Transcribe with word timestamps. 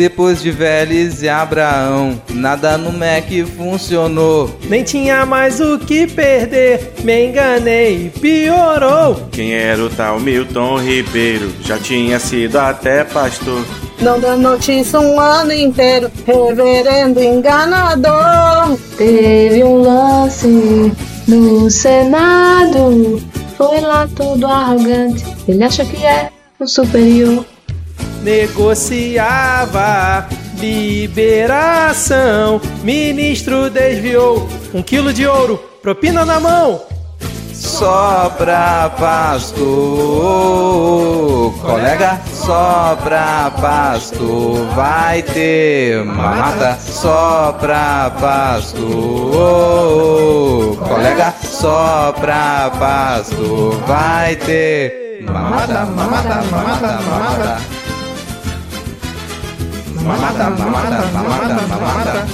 Depois 0.00 0.40
de 0.40 0.50
Vélez 0.50 1.22
e 1.22 1.28
Abraão, 1.28 2.18
nada 2.30 2.78
no 2.78 2.90
Mac 2.90 3.28
funcionou. 3.54 4.50
Nem 4.66 4.82
tinha 4.82 5.26
mais 5.26 5.60
o 5.60 5.78
que 5.78 6.06
perder, 6.06 6.94
me 7.04 7.26
enganei, 7.26 8.10
piorou. 8.18 9.28
Quem 9.30 9.52
era 9.52 9.84
o 9.84 9.90
tal 9.90 10.18
Milton 10.18 10.78
Ribeiro? 10.78 11.52
Já 11.60 11.78
tinha 11.78 12.18
sido 12.18 12.56
até 12.56 13.04
pastor. 13.04 13.62
Não 14.00 14.18
deu 14.18 14.38
notícia 14.38 14.98
um 14.98 15.20
ano 15.20 15.52
inteiro, 15.52 16.10
reverendo 16.26 17.22
enganador. 17.22 18.78
Teve 18.96 19.62
um 19.62 19.82
lance 19.82 20.94
no 21.28 21.70
Senado, 21.70 23.22
foi 23.58 23.80
lá 23.82 24.08
todo 24.16 24.46
arrogante. 24.46 25.26
Ele 25.46 25.62
acha 25.62 25.84
que 25.84 26.02
é 26.06 26.30
o 26.58 26.66
superior 26.66 27.44
negociava 28.22 30.26
liberação. 30.58 32.60
Ministro 32.82 33.70
desviou 33.70 34.46
um 34.74 34.82
quilo 34.82 35.12
de 35.12 35.26
ouro, 35.26 35.56
propina 35.82 36.24
na 36.24 36.38
mão. 36.38 36.82
Só 37.52 38.32
pra 38.38 38.90
pastor, 38.98 39.64
colega, 41.60 42.20
só 42.32 42.96
pra 43.02 43.50
pastor 43.60 44.66
vai 44.74 45.22
ter 45.22 46.02
mamata. 46.04 46.78
Só 46.80 47.54
pra 47.60 48.10
pastor, 48.18 48.86
colega, 50.78 51.34
só 51.42 52.14
pra 52.18 52.70
pastor 52.78 53.74
vai 53.86 54.36
ter 54.36 55.22
mamata, 55.22 55.84
mamata, 55.84 56.42
mamata, 56.50 56.98
mamata. 57.02 57.60
Mamada, 60.02 60.50
mamada, 60.50 61.06
mamada, 61.12 61.66
mamada. 61.68 62.26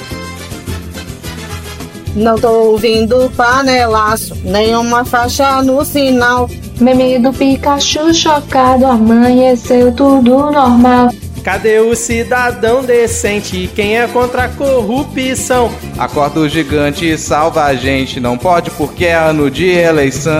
Não 2.14 2.36
tô 2.36 2.48
ouvindo 2.70 3.30
panelaço, 3.36 4.34
nenhuma 4.42 5.04
faixa 5.04 5.62
no 5.62 5.84
sinal. 5.84 6.48
Meme 6.80 7.18
do 7.18 7.32
Pikachu 7.32 8.14
chocado, 8.14 8.86
amanheceu 8.86 9.92
tudo 9.92 10.50
normal. 10.50 11.10
Cadê 11.42 11.78
o 11.78 11.94
cidadão 11.94 12.82
decente? 12.82 13.70
Quem 13.74 13.98
é 13.98 14.06
contra 14.08 14.44
a 14.44 14.48
corrupção? 14.48 15.70
Acorda 15.96 16.40
o 16.40 16.48
gigante 16.48 17.04
e 17.04 17.16
salva 17.16 17.64
a 17.64 17.74
gente. 17.74 18.18
Não 18.18 18.36
pode 18.36 18.70
porque 18.72 19.04
é 19.04 19.14
ano 19.14 19.50
de 19.50 19.68
eleição. 19.68 20.32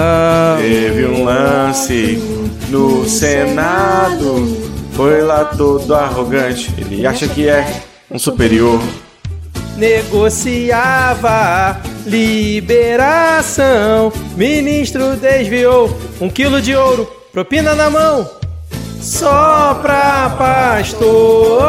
Teve 0.59 1.07
um 1.07 1.25
lance 1.25 2.19
no 2.71 3.09
Senado 3.09 4.76
foi 4.97 5.21
lá 5.21 5.45
todo 5.45 5.95
arrogante, 5.95 6.75
ele 6.79 7.07
acha 7.07 7.29
que 7.29 7.47
é 7.47 7.83
um 8.11 8.19
superior. 8.19 8.81
Negociava 9.77 11.37
liberação, 12.07 13.31
ministro 14.35 15.15
desviou 15.17 15.95
um 16.19 16.31
quilo 16.31 16.63
de 16.63 16.75
ouro, 16.75 17.07
propina 17.31 17.75
na 17.75 17.91
mão. 17.91 18.27
Só 18.99 19.79
pra 19.83 20.35
pastor, 20.39 21.61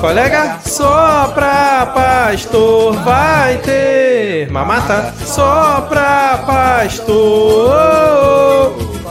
colega, 0.00 0.60
só 0.64 1.32
pra 1.34 1.86
pastor 1.92 2.94
vai 3.02 3.56
ter 3.58 4.48
mamata. 4.48 5.12
Só 5.26 5.80
pra 5.90 6.38
pastor 6.46 7.90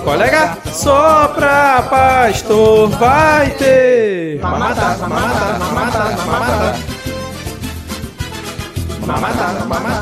Colega, 0.10 0.58
só 0.74 1.28
pra 1.36 1.84
pastor 1.88 2.90
vai 2.98 3.52
ter. 3.52 4.40
Mamata, 4.42 4.98
mamata, 4.98 5.60
mamata, 5.60 6.00
mamata. 6.26 6.76
Mamata, 9.06 9.66
mamata, 9.68 9.99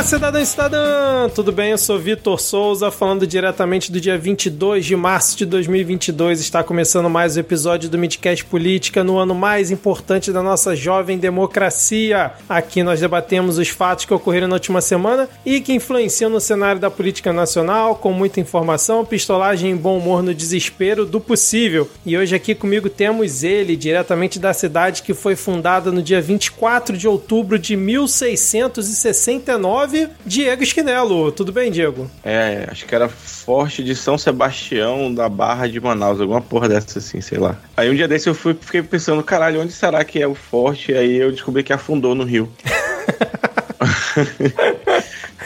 Olá, 0.00 0.08
cidadão 0.08 0.40
e 0.40 0.46
cidadã! 0.46 1.28
Tudo 1.34 1.52
bem? 1.52 1.72
Eu 1.72 1.78
sou 1.78 1.98
Vitor 1.98 2.40
Souza, 2.40 2.90
falando 2.90 3.26
diretamente 3.26 3.92
do 3.92 4.00
dia 4.00 4.16
22 4.16 4.86
de 4.86 4.96
março 4.96 5.36
de 5.36 5.44
2022. 5.44 6.40
Está 6.40 6.64
começando 6.64 7.10
mais 7.10 7.36
um 7.36 7.40
episódio 7.40 7.90
do 7.90 7.98
Midcast 7.98 8.46
Política 8.46 9.04
no 9.04 9.18
ano 9.18 9.34
mais 9.34 9.70
importante 9.70 10.32
da 10.32 10.42
nossa 10.42 10.74
jovem 10.74 11.18
democracia. 11.18 12.32
Aqui 12.48 12.82
nós 12.82 12.98
debatemos 12.98 13.58
os 13.58 13.68
fatos 13.68 14.06
que 14.06 14.14
ocorreram 14.14 14.48
na 14.48 14.54
última 14.54 14.80
semana 14.80 15.28
e 15.44 15.60
que 15.60 15.74
influenciam 15.74 16.30
no 16.30 16.40
cenário 16.40 16.80
da 16.80 16.90
política 16.90 17.30
nacional, 17.30 17.94
com 17.94 18.10
muita 18.10 18.40
informação, 18.40 19.04
pistolagem 19.04 19.72
e 19.72 19.74
bom 19.74 19.98
humor 19.98 20.22
no 20.22 20.32
desespero 20.32 21.04
do 21.04 21.20
possível. 21.20 21.86
E 22.06 22.16
hoje 22.16 22.34
aqui 22.34 22.54
comigo 22.54 22.88
temos 22.88 23.44
ele, 23.44 23.76
diretamente 23.76 24.38
da 24.38 24.54
cidade 24.54 25.02
que 25.02 25.12
foi 25.12 25.36
fundada 25.36 25.92
no 25.92 26.00
dia 26.00 26.22
24 26.22 26.96
de 26.96 27.06
outubro 27.06 27.58
de 27.58 27.76
1669 27.76 29.89
Diego 30.24 30.62
Esquinelo. 30.62 31.32
Tudo 31.32 31.52
bem, 31.52 31.70
Diego? 31.70 32.10
É, 32.24 32.66
acho 32.70 32.86
que 32.86 32.94
era 32.94 33.08
Forte 33.08 33.82
de 33.82 33.94
São 33.94 34.16
Sebastião 34.16 35.12
da 35.12 35.28
Barra 35.28 35.66
de 35.66 35.80
Manaus, 35.80 36.20
alguma 36.20 36.40
porra 36.40 36.68
dessa 36.68 36.98
assim, 36.98 37.20
sei 37.20 37.38
lá. 37.38 37.56
Aí 37.76 37.90
um 37.90 37.94
dia 37.94 38.08
desse 38.08 38.28
eu 38.28 38.34
fui, 38.34 38.56
fiquei 38.58 38.82
pensando, 38.82 39.22
caralho, 39.22 39.60
onde 39.60 39.72
será 39.72 40.04
que 40.04 40.20
é 40.20 40.26
o 40.26 40.34
forte? 40.34 40.92
Aí 40.92 41.16
eu 41.16 41.30
descobri 41.30 41.62
que 41.62 41.72
afundou 41.72 42.14
no 42.14 42.24
rio. 42.24 42.50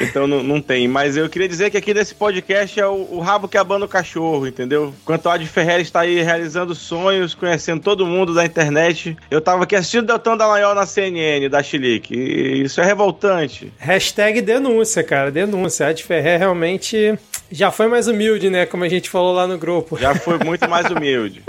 Então 0.00 0.26
não, 0.26 0.42
não 0.42 0.60
tem. 0.60 0.88
Mas 0.88 1.16
eu 1.16 1.28
queria 1.28 1.48
dizer 1.48 1.70
que 1.70 1.76
aqui 1.76 1.94
nesse 1.94 2.14
podcast 2.14 2.78
é 2.78 2.86
o, 2.86 3.08
o 3.12 3.20
rabo 3.20 3.48
que 3.48 3.56
abana 3.56 3.84
o 3.84 3.88
cachorro, 3.88 4.46
entendeu? 4.46 4.94
Enquanto 5.02 5.26
o 5.26 5.30
Ad 5.30 5.46
Ferreira 5.46 5.80
está 5.80 6.00
aí 6.00 6.20
realizando 6.20 6.74
sonhos, 6.74 7.34
conhecendo 7.34 7.82
todo 7.82 8.06
mundo 8.06 8.34
da 8.34 8.44
internet, 8.44 9.16
eu 9.30 9.40
tava 9.40 9.64
aqui 9.64 9.76
assistindo 9.76 10.06
Deltão 10.06 10.36
Dallagnol 10.36 10.74
na 10.74 10.86
CNN, 10.86 11.48
da 11.48 11.62
Chilique. 11.62 12.14
E 12.14 12.62
isso 12.62 12.80
é 12.80 12.84
revoltante. 12.84 13.72
Hashtag 13.78 14.40
denúncia, 14.40 15.02
cara, 15.02 15.30
denúncia. 15.30 15.86
Ad 15.86 16.02
Ferreira 16.02 16.38
realmente 16.38 17.18
já 17.50 17.70
foi 17.70 17.86
mais 17.88 18.08
humilde, 18.08 18.50
né? 18.50 18.66
Como 18.66 18.84
a 18.84 18.88
gente 18.88 19.08
falou 19.08 19.34
lá 19.34 19.46
no 19.46 19.58
grupo. 19.58 19.98
Já 19.98 20.14
foi 20.14 20.38
muito 20.38 20.68
mais 20.68 20.86
humilde. 20.90 21.42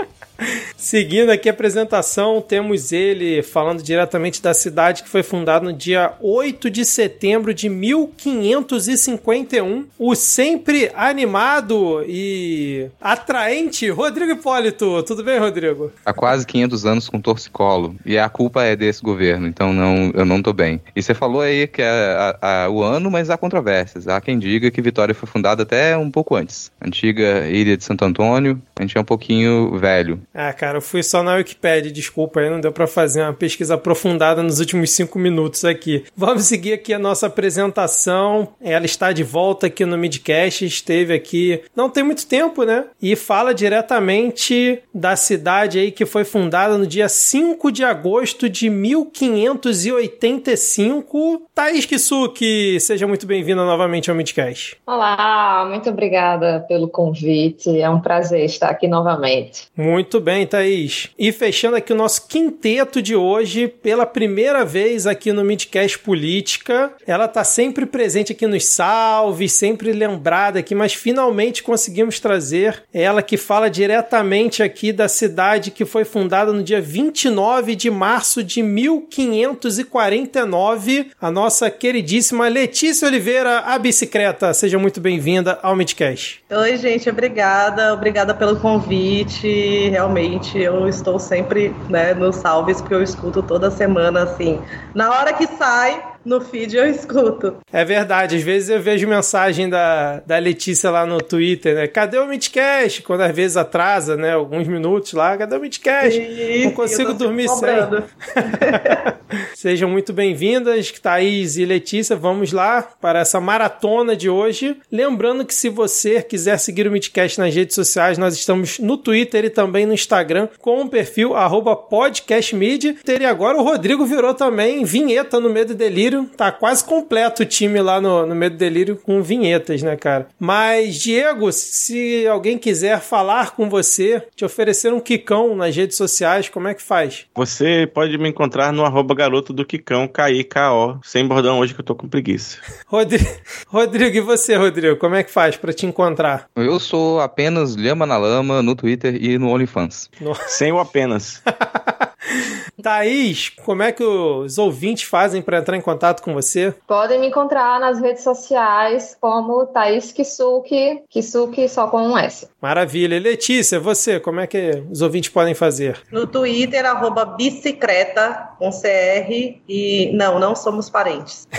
Seguindo 0.76 1.30
aqui 1.30 1.48
a 1.48 1.52
apresentação, 1.52 2.40
temos 2.40 2.92
ele 2.92 3.42
falando 3.42 3.82
diretamente 3.82 4.40
da 4.42 4.54
cidade 4.54 5.02
que 5.02 5.08
foi 5.08 5.22
fundada 5.22 5.64
no 5.64 5.72
dia 5.72 6.12
8 6.20 6.70
de 6.70 6.84
setembro 6.84 7.54
de 7.54 7.68
1551. 7.68 9.86
O 9.98 10.14
sempre 10.14 10.90
animado 10.94 12.04
e 12.06 12.88
atraente 13.00 13.88
Rodrigo 13.90 14.32
Hipólito. 14.32 15.02
Tudo 15.02 15.24
bem, 15.24 15.38
Rodrigo? 15.38 15.92
Há 16.04 16.12
quase 16.12 16.46
500 16.46 16.86
anos 16.86 17.08
com 17.08 17.20
torcicolo. 17.20 17.96
E 18.04 18.18
a 18.18 18.28
culpa 18.28 18.62
é 18.62 18.76
desse 18.76 19.02
governo, 19.02 19.46
então 19.46 19.72
não, 19.72 20.10
eu 20.14 20.24
não 20.24 20.42
tô 20.42 20.52
bem. 20.52 20.80
E 20.94 21.02
você 21.02 21.14
falou 21.14 21.40
aí 21.40 21.66
que 21.66 21.82
é 21.82 21.88
a, 21.88 22.64
a, 22.64 22.70
o 22.70 22.82
ano, 22.82 23.10
mas 23.10 23.30
há 23.30 23.36
controvérsias. 23.36 24.06
Há 24.06 24.20
quem 24.20 24.38
diga 24.38 24.70
que 24.70 24.82
Vitória 24.82 25.14
foi 25.14 25.28
fundada 25.28 25.62
até 25.62 25.96
um 25.96 26.10
pouco 26.10 26.36
antes. 26.36 26.70
Antiga 26.80 27.48
ilha 27.48 27.76
de 27.76 27.84
Santo 27.84 28.04
Antônio, 28.04 28.60
a 28.76 28.82
gente 28.82 28.96
é 28.96 29.00
um 29.00 29.04
pouquinho 29.04 29.76
velho. 29.78 30.20
Ah, 30.36 30.52
cara. 30.52 30.76
Eu 30.76 30.82
fui 30.82 31.02
só 31.02 31.22
na 31.22 31.36
Wikipedia, 31.36 31.90
desculpa 31.90 32.40
aí, 32.40 32.50
não 32.50 32.60
deu 32.60 32.70
pra 32.70 32.86
fazer 32.86 33.22
uma 33.22 33.32
pesquisa 33.32 33.72
aprofundada 33.74 34.42
nos 34.42 34.60
últimos 34.60 34.90
cinco 34.90 35.18
minutos 35.18 35.64
aqui. 35.64 36.04
Vamos 36.14 36.44
seguir 36.44 36.74
aqui 36.74 36.92
a 36.92 36.98
nossa 36.98 37.26
apresentação. 37.26 38.48
Ela 38.60 38.84
está 38.84 39.12
de 39.12 39.24
volta 39.24 39.68
aqui 39.68 39.86
no 39.86 39.96
Midcast, 39.96 40.66
esteve 40.66 41.14
aqui 41.14 41.62
não 41.74 41.88
tem 41.88 42.04
muito 42.04 42.26
tempo, 42.26 42.64
né? 42.64 42.84
E 43.00 43.16
fala 43.16 43.54
diretamente 43.54 44.82
da 44.92 45.16
cidade 45.16 45.78
aí 45.78 45.90
que 45.90 46.04
foi 46.04 46.24
fundada 46.24 46.76
no 46.76 46.86
dia 46.86 47.08
5 47.08 47.72
de 47.72 47.82
agosto 47.82 48.50
de 48.50 48.68
1585. 48.68 51.46
Thaís 51.54 51.86
Kisuki, 51.86 52.78
seja 52.80 53.06
muito 53.06 53.26
bem-vinda 53.26 53.64
novamente 53.64 54.10
ao 54.10 54.16
Midcast. 54.16 54.76
Olá, 54.86 55.64
muito 55.68 55.88
obrigada 55.88 56.62
pelo 56.68 56.88
convite. 56.88 57.80
É 57.80 57.88
um 57.88 58.00
prazer 58.00 58.44
estar 58.44 58.68
aqui 58.68 58.86
novamente. 58.86 59.68
Muito 59.74 60.20
bem, 60.26 60.44
Thaís. 60.44 61.08
E 61.16 61.30
fechando 61.30 61.76
aqui 61.76 61.92
o 61.92 61.96
nosso 61.96 62.26
quinteto 62.26 63.00
de 63.00 63.14
hoje, 63.14 63.68
pela 63.68 64.04
primeira 64.04 64.64
vez 64.64 65.06
aqui 65.06 65.32
no 65.32 65.44
Midcast 65.44 66.00
Política. 66.00 66.92
Ela 67.06 67.28
tá 67.28 67.44
sempre 67.44 67.86
presente 67.86 68.32
aqui 68.32 68.44
nos 68.44 68.64
salves, 68.64 69.52
sempre 69.52 69.92
lembrada 69.92 70.58
aqui, 70.58 70.74
mas 70.74 70.92
finalmente 70.92 71.62
conseguimos 71.62 72.18
trazer 72.18 72.82
ela 72.92 73.22
que 73.22 73.36
fala 73.36 73.70
diretamente 73.70 74.64
aqui 74.64 74.92
da 74.92 75.06
cidade 75.06 75.70
que 75.70 75.84
foi 75.84 76.04
fundada 76.04 76.52
no 76.52 76.64
dia 76.64 76.80
29 76.80 77.76
de 77.76 77.88
março 77.88 78.42
de 78.42 78.64
1549, 78.64 81.12
a 81.20 81.30
nossa 81.30 81.70
queridíssima 81.70 82.48
Letícia 82.48 83.06
Oliveira, 83.06 83.60
a 83.60 83.78
bicicleta. 83.78 84.52
Seja 84.52 84.76
muito 84.76 85.00
bem-vinda 85.00 85.60
ao 85.62 85.76
Midcast. 85.76 86.42
Oi, 86.50 86.76
gente, 86.78 87.08
obrigada. 87.08 87.94
Obrigada 87.94 88.34
pelo 88.34 88.56
convite. 88.56 89.88
Realmente, 89.90 90.15
eu 90.58 90.88
estou 90.88 91.18
sempre 91.18 91.76
né, 91.88 92.14
nos 92.14 92.36
salves, 92.36 92.80
porque 92.80 92.94
eu 92.94 93.02
escuto 93.02 93.42
toda 93.42 93.70
semana, 93.70 94.22
assim. 94.22 94.62
Na 94.94 95.10
hora 95.10 95.32
que 95.32 95.46
sai, 95.46 96.02
no 96.26 96.40
feed 96.40 96.76
eu 96.76 96.86
escuto. 96.90 97.56
É 97.72 97.84
verdade, 97.84 98.36
às 98.36 98.42
vezes 98.42 98.68
eu 98.68 98.80
vejo 98.80 99.06
mensagem 99.06 99.68
da, 99.68 100.20
da 100.20 100.36
Letícia 100.38 100.90
lá 100.90 101.06
no 101.06 101.22
Twitter, 101.22 101.76
né? 101.76 101.86
Cadê 101.86 102.18
o 102.18 102.26
Midcast? 102.26 103.02
Quando 103.02 103.20
às 103.20 103.34
vezes 103.34 103.56
atrasa, 103.56 104.16
né? 104.16 104.32
Alguns 104.32 104.66
minutos 104.66 105.12
lá, 105.12 105.36
cadê 105.36 105.56
o 105.56 105.60
Midcast? 105.60 106.20
Não 106.64 106.72
consigo 106.72 107.14
dormir 107.14 107.48
sem. 107.48 107.56
cobrando. 107.56 108.04
Sejam 109.54 109.88
muito 109.88 110.12
bem-vindas, 110.12 110.90
Thaís 110.90 111.56
e 111.56 111.64
Letícia. 111.64 112.16
Vamos 112.16 112.52
lá 112.52 112.82
para 112.82 113.20
essa 113.20 113.40
maratona 113.40 114.16
de 114.16 114.28
hoje. 114.28 114.76
Lembrando 114.90 115.44
que 115.44 115.54
se 115.54 115.68
você 115.68 116.22
quiser 116.22 116.58
seguir 116.58 116.86
o 116.86 116.90
Midcast 116.90 117.38
nas 117.38 117.54
redes 117.54 117.74
sociais, 117.74 118.18
nós 118.18 118.34
estamos 118.34 118.78
no 118.78 118.96
Twitter 118.96 119.44
e 119.44 119.50
também 119.50 119.86
no 119.86 119.94
Instagram 119.94 120.48
com 120.58 120.82
o 120.82 120.88
perfil 120.88 121.34
arroba 121.34 121.76
podcastmid. 121.76 122.98
E 123.06 123.24
agora 123.24 123.58
o 123.58 123.62
Rodrigo 123.62 124.04
virou 124.04 124.34
também 124.34 124.84
vinheta 124.84 125.38
no 125.40 125.50
Medo 125.50 125.72
e 125.72 125.76
Delírio. 125.76 126.15
Tá 126.24 126.50
quase 126.50 126.84
completo 126.84 127.42
o 127.42 127.46
time 127.46 127.80
lá 127.80 128.00
no, 128.00 128.26
no 128.26 128.34
Medo 128.34 128.56
Delírio 128.56 128.96
com 128.96 129.22
vinhetas, 129.22 129.82
né, 129.82 129.96
cara? 129.96 130.28
Mas, 130.38 130.96
Diego, 130.96 131.52
se 131.52 132.26
alguém 132.26 132.58
quiser 132.58 133.00
falar 133.00 133.54
com 133.54 133.68
você, 133.68 134.22
te 134.34 134.44
oferecer 134.44 134.92
um 134.92 135.00
quicão 135.00 135.54
nas 135.54 135.74
redes 135.74 135.96
sociais, 135.96 136.48
como 136.48 136.68
é 136.68 136.74
que 136.74 136.82
faz? 136.82 137.26
Você 137.34 137.90
pode 137.92 138.16
me 138.18 138.28
encontrar 138.28 138.72
no 138.72 138.84
arroba 138.84 139.14
garoto 139.14 139.52
do 139.52 139.64
Kikão, 139.64 140.08
K-I-K-O, 140.08 140.98
sem 141.02 141.26
bordão 141.26 141.58
hoje 141.58 141.74
que 141.74 141.80
eu 141.80 141.84
tô 141.84 141.94
com 141.94 142.08
preguiça. 142.08 142.58
Rodrigo, 142.86 143.26
Rodrigo, 143.66 144.16
e 144.16 144.20
você, 144.20 144.56
Rodrigo? 144.56 144.96
Como 144.96 145.14
é 145.14 145.22
que 145.22 145.30
faz 145.30 145.56
pra 145.56 145.72
te 145.72 145.86
encontrar? 145.86 146.48
Eu 146.56 146.78
sou 146.78 147.20
apenas 147.20 147.74
Lhama 147.74 148.06
na 148.06 148.16
Lama 148.16 148.62
no 148.62 148.74
Twitter 148.74 149.16
e 149.22 149.38
no 149.38 149.48
OnlyFans. 149.50 150.10
Sem 150.46 150.72
o 150.72 150.78
apenas. 150.78 151.42
Thaís, 152.82 153.48
como 153.64 153.82
é 153.82 153.92
que 153.92 154.02
os 154.02 154.58
ouvintes 154.58 155.04
fazem 155.04 155.42
pra 155.42 155.58
entrar 155.58 155.76
em 155.76 155.80
contato 155.80 156.22
com 156.22 156.34
você? 156.34 156.74
Podem 156.86 157.20
me 157.20 157.28
encontrar 157.28 157.80
nas 157.80 158.00
redes 158.00 158.22
sociais 158.22 159.16
como 159.20 159.66
Thaís 159.66 160.12
Kisuki, 160.12 161.02
Kisuki 161.08 161.68
só 161.68 161.88
com 161.88 162.02
um 162.02 162.18
S. 162.18 162.48
Maravilha. 162.60 163.16
E 163.16 163.20
Letícia, 163.20 163.78
você, 163.80 164.20
como 164.20 164.40
é 164.40 164.46
que 164.46 164.82
os 164.90 165.02
ouvintes 165.02 165.30
podem 165.30 165.54
fazer? 165.54 165.98
No 166.10 166.26
Twitter, 166.26 166.84
arroba 166.84 167.24
bicicleta, 167.24 168.50
com 168.58 168.70
CR, 168.70 169.60
e 169.68 170.10
não, 170.14 170.38
não 170.38 170.54
somos 170.54 170.90
parentes. 170.90 171.46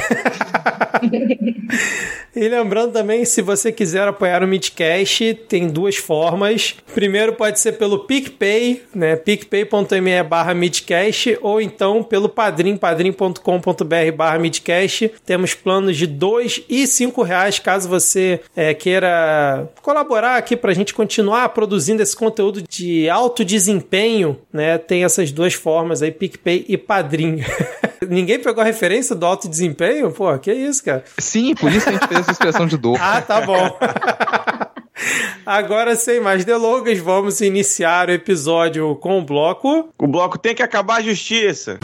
E 2.36 2.48
lembrando 2.48 2.92
também, 2.94 3.26
se 3.26 3.42
você 3.42 3.72
quiser 3.72 4.08
apoiar 4.08 4.44
o 4.44 4.48
Midcast, 4.48 5.34
tem 5.50 5.68
duas 5.68 5.96
formas. 5.96 6.76
Primeiro 6.94 7.34
pode 7.34 7.60
ser 7.60 7.74
pelo 7.74 8.06
PicPay, 8.06 8.84
né? 8.94 9.16
picpay.me 9.16 10.22
barra 10.22 10.54
Midcast, 10.68 11.38
ou 11.42 11.62
então 11.62 12.04
pelo 12.04 12.28
Padrim, 12.28 12.76
padrim.com.br 12.76 14.12
barra 14.16 14.38
Midcast. 14.38 15.12
Temos 15.26 15.54
planos 15.54 15.96
de 15.96 16.06
dois 16.06 16.62
e 16.70 16.86
cinco 16.86 17.24
reais, 17.24 17.58
caso 17.58 17.88
você 17.88 18.42
é, 18.56 18.74
queira 18.74 19.70
colaborar 19.82 20.36
aqui 20.36 20.56
pra 20.56 20.74
gente 20.74 20.94
continuar 20.94 21.50
produzindo 21.50 22.04
esse 22.04 22.16
conteúdo 22.16 22.62
de 22.62 23.10
alto 23.10 23.46
desempenho, 23.46 24.38
né? 24.52 24.78
Tem 24.78 25.04
essas 25.04 25.32
duas 25.32 25.54
formas 25.54 26.02
aí, 26.02 26.12
PicPay 26.12 26.66
e 26.68 26.78
Padrim. 26.78 27.42
Ninguém 28.08 28.40
pegou 28.40 28.62
a 28.62 28.66
referência 28.66 29.16
do 29.16 29.26
alto 29.26 29.48
desempenho? 29.48 30.12
Pô, 30.12 30.38
que 30.38 30.54
isso, 30.54 30.84
cara? 30.84 31.04
Sim, 31.18 31.56
por 31.56 31.72
isso 31.72 31.90
a 31.90 31.94
gente 31.94 32.08
fez 32.08 32.22
essa 32.22 32.32
expressão 32.32 32.68
de 32.68 32.78
dor. 32.78 32.98
Ah, 33.02 33.22
tá 33.22 33.42
bom. 33.42 33.78
Agora, 35.46 35.96
sem 35.96 36.20
mais 36.20 36.44
delongas, 36.44 36.98
vamos 37.00 37.42
iniciar 37.42 38.10
o 38.10 38.14
episódio 38.14 38.96
com 38.96 39.20
o 39.20 39.24
bloco. 39.24 39.90
O 39.98 40.08
bloco 40.08 40.38
tem 40.38 40.56
que 40.56 40.64
acabar 40.64 40.98
a 40.98 41.02
justiça. 41.02 41.80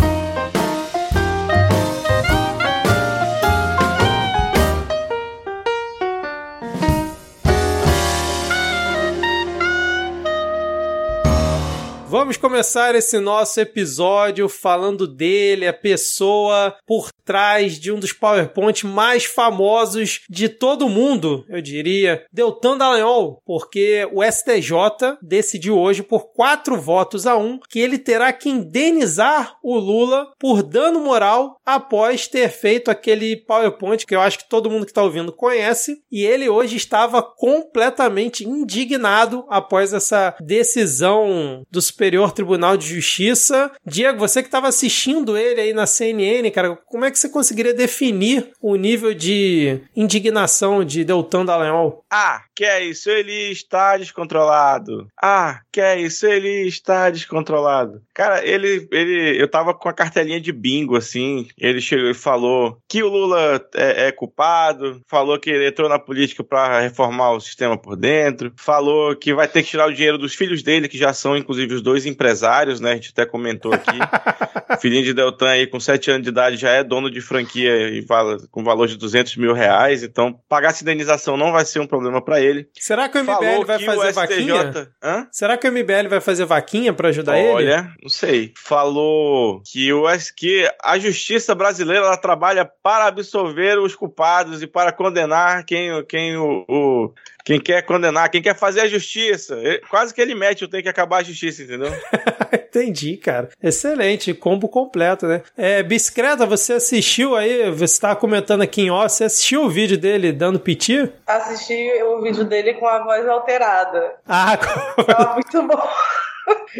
Vamos 12.24 12.38
começar 12.38 12.96
esse 12.96 13.20
nosso 13.20 13.60
episódio 13.60 14.48
falando 14.48 15.06
dele, 15.06 15.68
a 15.68 15.74
pessoa 15.74 16.74
por 16.88 17.12
trás 17.26 17.78
de 17.78 17.92
um 17.92 18.00
dos 18.00 18.14
PowerPoint 18.14 18.86
mais 18.86 19.26
famosos 19.26 20.22
de 20.30 20.48
todo 20.48 20.90
mundo, 20.90 21.46
eu 21.50 21.62
diria, 21.62 22.26
Deltan 22.32 22.78
Dallagnol, 22.78 23.42
porque 23.46 24.08
o 24.14 24.24
STJ 24.24 25.18
decidiu 25.22 25.78
hoje 25.78 26.02
por 26.02 26.34
quatro 26.34 26.80
votos 26.80 27.28
a 27.28 27.36
um 27.36 27.60
que 27.70 27.80
ele 27.80 27.98
terá 27.98 28.32
que 28.32 28.50
indenizar 28.50 29.58
o 29.62 29.78
Lula 29.78 30.32
por 30.40 30.64
dano 30.64 31.02
moral 31.02 31.60
após 31.66 32.28
ter 32.28 32.50
feito 32.50 32.90
aquele 32.90 33.36
PowerPoint 33.36 34.06
que 34.06 34.16
eu 34.16 34.22
acho 34.22 34.40
que 34.40 34.50
todo 34.50 34.70
mundo 34.70 34.86
que 34.86 34.92
está 34.92 35.04
ouvindo 35.04 35.32
conhece, 35.34 36.02
e 36.10 36.26
ele 36.26 36.48
hoje 36.48 36.78
estava 36.78 37.22
completamente 37.22 38.48
indignado 38.48 39.46
após 39.50 39.94
essa 39.94 40.36
decisão 40.42 41.64
do 41.70 41.82
Superior 41.82 42.13
Tribunal 42.32 42.78
de 42.78 42.88
Justiça. 42.88 43.72
Diego, 43.86 44.20
você 44.20 44.42
que 44.42 44.48
estava 44.48 44.68
assistindo 44.68 45.38
ele 45.38 45.62
aí 45.62 45.74
na 45.74 45.86
CNN, 45.86 46.50
cara, 46.52 46.76
como 46.88 47.06
é 47.06 47.12
que 47.12 47.20
você 47.20 47.30
conseguiria 47.30 47.74
definir 47.74 48.52
o 48.62 48.76
nível 48.76 49.14
de 49.14 49.82
indignação 49.96 50.84
de 50.84 51.04
Deltan 51.04 51.46
Dallagnol? 51.46 52.04
Ah, 52.12 52.42
que 52.56 52.66
é 52.66 52.84
isso? 52.84 53.10
Ele 53.10 53.52
está 53.52 53.98
descontrolado. 53.98 55.08
Ah, 55.22 55.62
que 55.72 55.82
é 55.82 56.00
isso? 56.00 56.28
Ele 56.28 56.68
está 56.68 57.10
descontrolado. 57.10 58.02
Cara, 58.14 58.46
ele, 58.46 58.88
ele, 58.92 59.42
eu 59.42 59.50
tava 59.50 59.74
com 59.74 59.90
a 59.90 59.94
cartelinha 59.94 60.40
de 60.40 60.52
bingo, 60.52 60.96
assim. 60.96 61.48
Ele 61.58 61.82
chegou 61.82 62.10
e 62.10 62.14
falou 62.14 62.78
que 62.88 63.02
o 63.02 63.10
Lula 63.10 63.66
é, 63.76 64.08
é 64.08 64.12
culpado, 64.12 65.02
falou 65.08 65.40
que 65.40 65.50
ele 65.50 65.68
entrou 65.68 65.90
na 65.90 65.98
política 65.98 66.44
para 66.44 66.82
reformar 66.82 67.32
o 67.32 67.40
sistema 67.40 67.78
por 67.78 67.96
dentro, 67.96 68.54
falou 68.58 69.16
que 69.16 69.34
vai 69.34 69.48
ter 69.48 69.64
que 69.64 69.70
tirar 69.70 69.88
o 69.88 69.94
dinheiro 69.94 70.18
dos 70.18 70.36
filhos 70.36 70.62
dele, 70.62 70.88
que 70.88 70.98
já 70.98 71.14
são, 71.14 71.36
inclusive, 71.36 71.74
os 71.74 71.82
dois 71.82 72.03
empresários, 72.06 72.80
né? 72.80 72.92
A 72.92 72.96
gente 72.96 73.12
até 73.12 73.26
comentou 73.26 73.74
aqui. 73.74 73.98
Filhinho 74.80 75.04
de 75.04 75.14
Deltan 75.14 75.50
aí, 75.50 75.68
com 75.68 75.80
7 75.80 76.12
anos 76.12 76.24
de 76.24 76.30
idade, 76.30 76.58
já 76.58 76.70
é 76.70 76.84
dono 76.84 77.10
de 77.10 77.22
franquia 77.22 77.90
e 77.90 78.02
vala, 78.02 78.38
com 78.50 78.64
valor 78.64 78.88
de 78.88 78.98
200 78.98 79.38
mil 79.38 79.54
reais. 79.54 80.04
Então, 80.04 80.40
pagar 80.50 80.70
essa 80.70 80.84
indenização 80.84 81.38
não 81.38 81.52
vai 81.52 81.66
ser 81.66 81.80
um 81.80 81.88
problema 81.88 82.22
para 82.24 82.42
ele. 82.42 82.68
Será 82.80 83.08
que 83.08 83.18
o 83.18 83.24
MBL 83.24 83.34
Falou 83.34 83.66
vai 83.66 83.80
fazer 83.80 84.00
o 84.00 84.10
STJ... 84.10 84.14
vaquinha? 84.14 84.88
Hã? 85.04 85.28
Será 85.32 85.58
que 85.58 85.68
o 85.68 85.72
MBL 85.72 86.10
vai 86.10 86.22
fazer 86.22 86.46
vaquinha 86.46 86.94
para 86.94 87.10
ajudar 87.10 87.38
ele? 87.38 87.50
Olha, 87.50 87.94
não 88.02 88.10
sei. 88.10 88.54
Falou 88.58 89.62
que, 89.72 89.92
o, 89.94 90.06
que 90.36 90.70
a 90.84 90.98
justiça 90.98 91.54
brasileira 91.54 92.06
ela 92.06 92.18
trabalha 92.18 92.66
para 92.66 93.06
absolver 93.06 93.80
os 93.80 93.96
culpados 93.96 94.62
e 94.62 94.68
para 94.68 94.92
condenar 94.92 95.66
quem, 95.66 96.04
quem 96.06 96.38
o, 96.38 96.66
o- 96.68 97.14
quem 97.44 97.60
quer 97.60 97.82
condenar, 97.84 98.30
quem 98.30 98.42
quer 98.42 98.56
fazer 98.56 98.82
a 98.82 98.88
justiça. 98.88 99.56
Ele- 99.56 99.80
quase 99.90 100.14
que 100.14 100.22
ele 100.22 100.34
mete 100.34 100.64
o 100.64 100.68
tem 100.68 100.82
que 100.82 100.90
acabar 100.90 101.18
a 101.18 101.24
justiça, 101.24 101.64
entendeu? 101.64 101.92
Entendi, 102.54 103.18
cara. 103.18 103.50
Excelente, 103.62 104.34
combo 104.34 104.68
completo, 104.68 105.28
né? 105.28 105.44
É, 105.56 105.84
Bicicleta, 105.84 106.46
você 106.46 106.74
assistiu 106.74 107.36
aí, 107.36 107.70
você 107.70 107.94
estava 107.94 108.16
comentando 108.16 108.62
aqui 108.62 108.82
em 108.84 108.90
off, 108.92 109.10
você 109.14 109.26
assistiu 109.26 109.64
o 109.66 109.70
vídeo 109.70 109.98
dele 109.98 110.32
dando 110.32 110.60
piti? 110.60 111.12
Assisti 111.28 111.74
o 112.04 112.22
vídeo 112.22 112.46
dele 112.46 112.74
com 112.76 112.88
a 112.88 113.04
voz 113.04 113.28
alterada. 113.28 114.16
Ah, 114.28 114.58
Tava 115.06 115.34
muito 115.36 115.62
bom. 115.68 115.88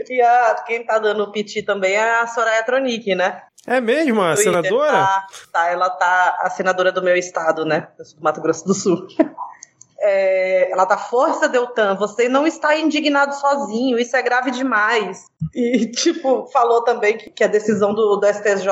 E 0.10 0.20
a, 0.22 0.64
quem 0.66 0.84
tá 0.84 0.98
dando 0.98 1.32
piti 1.32 1.62
também 1.62 1.94
é 1.94 2.22
a 2.22 2.28
Soraya 2.28 2.64
Tronic, 2.64 3.14
né? 3.14 3.42
É 3.68 3.80
mesmo, 3.80 4.22
a 4.22 4.34
Twitter, 4.34 4.44
senadora? 4.54 4.92
Tá, 4.92 5.28
tá, 5.52 5.68
ela 5.70 5.90
tá 5.92 6.38
a 6.42 6.50
senadora 6.50 6.92
do 6.92 7.02
meu 7.04 7.16
estado, 7.16 7.64
né? 7.64 7.88
Do 7.98 8.04
Mato 8.22 8.42
Grosso 8.42 8.66
do 8.66 8.74
Sul. 8.74 9.08
É, 10.06 10.70
ela 10.70 10.86
tá, 10.86 10.98
força, 10.98 11.48
Deltan, 11.48 11.96
você 11.96 12.28
não 12.28 12.46
está 12.46 12.78
indignado 12.78 13.34
sozinho, 13.36 13.98
isso 13.98 14.18
é 14.18 14.22
grave 14.22 14.52
demais. 14.52 15.26
E, 15.56 15.88
tipo, 15.96 16.46
falou 16.52 16.84
também 16.84 17.18
que, 17.18 17.30
que 17.30 17.44
a 17.44 17.48
decisão 17.48 17.94
do, 17.94 18.18
do 18.18 18.28
STJ 18.28 18.68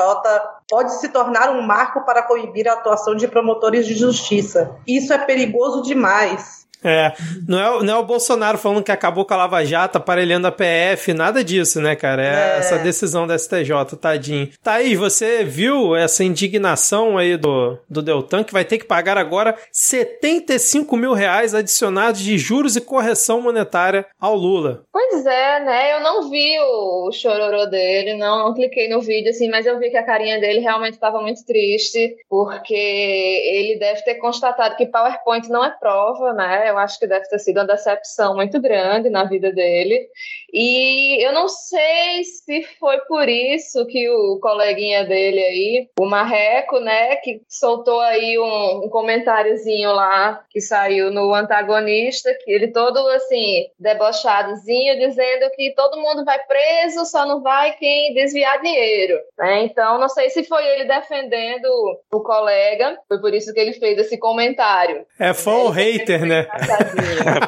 pode 0.68 0.92
se 1.00 1.08
tornar 1.08 1.50
um 1.50 1.62
marco 1.62 2.04
para 2.04 2.22
coibir 2.22 2.68
a 2.68 2.74
atuação 2.74 3.14
de 3.14 3.26
promotores 3.26 3.86
de 3.86 3.94
justiça. 3.94 4.76
Isso 4.86 5.12
é 5.12 5.18
perigoso 5.18 5.80
demais. 5.82 6.61
É, 6.84 7.12
não 7.46 7.58
é, 7.58 7.82
não 7.84 7.94
é 7.94 7.98
o 7.98 8.04
Bolsonaro 8.04 8.58
falando 8.58 8.82
que 8.82 8.92
acabou 8.92 9.24
com 9.24 9.34
a 9.34 9.36
Lava 9.36 9.64
Jato, 9.64 9.98
aparelhando 9.98 10.46
a 10.46 10.52
PF, 10.52 11.12
nada 11.14 11.42
disso, 11.44 11.80
né, 11.80 11.94
cara? 11.94 12.22
É, 12.22 12.26
É. 12.26 12.58
essa 12.58 12.78
decisão 12.78 13.26
da 13.26 13.38
STJ, 13.38 13.96
tadinho. 14.00 14.48
Thaís, 14.62 14.98
você 14.98 15.44
viu 15.44 15.94
essa 15.96 16.24
indignação 16.24 17.16
aí 17.18 17.36
do, 17.36 17.78
do 17.88 18.02
Deltan, 18.02 18.42
que 18.44 18.52
vai 18.52 18.64
ter 18.64 18.78
que 18.78 18.84
pagar 18.84 19.16
agora 19.16 19.56
75 19.70 20.96
mil 20.96 21.12
reais 21.12 21.54
adicionados 21.54 22.20
de 22.20 22.36
juros 22.38 22.76
e 22.76 22.80
correção 22.80 23.40
monetária 23.40 24.06
ao 24.20 24.34
Lula. 24.34 24.82
Pois 24.92 25.24
é, 25.26 25.60
né? 25.60 25.94
Eu 25.94 26.00
não 26.00 26.28
vi 26.30 26.58
o 26.60 27.10
chororô 27.12 27.66
dele, 27.66 28.14
não, 28.14 28.46
não 28.48 28.54
cliquei 28.54 28.88
no 28.88 29.00
vídeo, 29.00 29.30
assim, 29.30 29.48
mas 29.50 29.66
eu 29.66 29.78
vi 29.78 29.90
que 29.90 29.96
a 29.96 30.04
carinha 30.04 30.40
dele 30.40 30.60
realmente 30.60 30.94
estava 30.94 31.20
muito 31.20 31.44
triste, 31.44 32.16
porque 32.28 32.74
ele 32.74 33.78
deve 33.78 34.02
ter 34.02 34.14
constatado 34.16 34.76
que 34.76 34.86
PowerPoint 34.86 35.48
não 35.48 35.64
é 35.64 35.70
prova, 35.70 36.32
né? 36.32 36.71
Eu 36.72 36.78
acho 36.78 36.98
que 36.98 37.06
deve 37.06 37.28
ter 37.28 37.38
sido 37.38 37.58
uma 37.58 37.66
decepção 37.66 38.34
muito 38.34 38.60
grande 38.60 39.10
na 39.10 39.24
vida 39.24 39.52
dele. 39.52 40.08
E 40.52 41.24
eu 41.24 41.32
não 41.32 41.48
sei 41.48 42.24
se 42.24 42.62
foi 42.78 42.98
por 43.00 43.28
isso 43.28 43.86
que 43.86 44.08
o 44.10 44.38
coleguinha 44.40 45.04
dele 45.04 45.40
aí, 45.40 45.88
o 45.98 46.04
Marreco, 46.04 46.78
né, 46.78 47.16
que 47.16 47.40
soltou 47.48 48.00
aí 48.00 48.38
um, 48.38 48.84
um 48.84 48.88
comentáriozinho 48.90 49.92
lá 49.92 50.44
que 50.50 50.60
saiu 50.60 51.10
no 51.10 51.32
antagonista, 51.34 52.34
que 52.44 52.50
ele 52.50 52.68
todo 52.68 52.98
assim, 53.08 53.66
debochadozinho, 53.78 54.98
dizendo 54.98 55.50
que 55.54 55.72
todo 55.74 56.00
mundo 56.00 56.24
vai 56.24 56.38
preso, 56.40 57.06
só 57.06 57.26
não 57.26 57.42
vai 57.42 57.72
quem 57.72 58.12
desviar 58.12 58.60
dinheiro. 58.60 59.18
né? 59.38 59.64
Então, 59.64 59.98
não 59.98 60.08
sei 60.08 60.28
se 60.30 60.44
foi 60.44 60.66
ele 60.66 60.84
defendendo 60.84 61.66
o 62.12 62.20
colega, 62.20 62.98
foi 63.08 63.18
por 63.20 63.32
isso 63.32 63.52
que 63.52 63.60
ele 63.60 63.72
fez 63.72 63.98
esse 63.98 64.18
comentário. 64.18 65.06
É 65.18 65.32
fã 65.32 65.52
ou 65.52 65.70
hater, 65.70 66.26
né? 66.26 66.46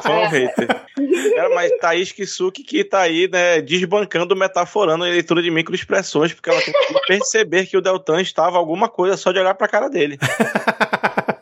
Foi 0.01 0.11
um 0.13 0.27
hater. 0.27 0.67
Cara, 1.35 1.49
mas 1.53 1.71
Thaís 1.79 2.11
Kisuki 2.11 2.63
que 2.63 2.83
tá 2.83 3.01
aí, 3.01 3.27
né, 3.27 3.61
desbancando, 3.61 4.35
metaforando 4.35 5.03
a 5.03 5.07
leitura 5.07 5.41
de 5.41 5.51
microexpressões, 5.51 6.33
porque 6.33 6.49
ela 6.49 6.61
tem 6.61 6.73
que 6.73 7.07
perceber 7.07 7.65
que 7.65 7.77
o 7.77 7.81
Deltan 7.81 8.21
estava 8.21 8.57
alguma 8.57 8.87
coisa 8.87 9.17
só 9.17 9.31
de 9.31 9.39
olhar 9.39 9.55
pra 9.55 9.67
cara 9.67 9.89
dele. 9.89 10.17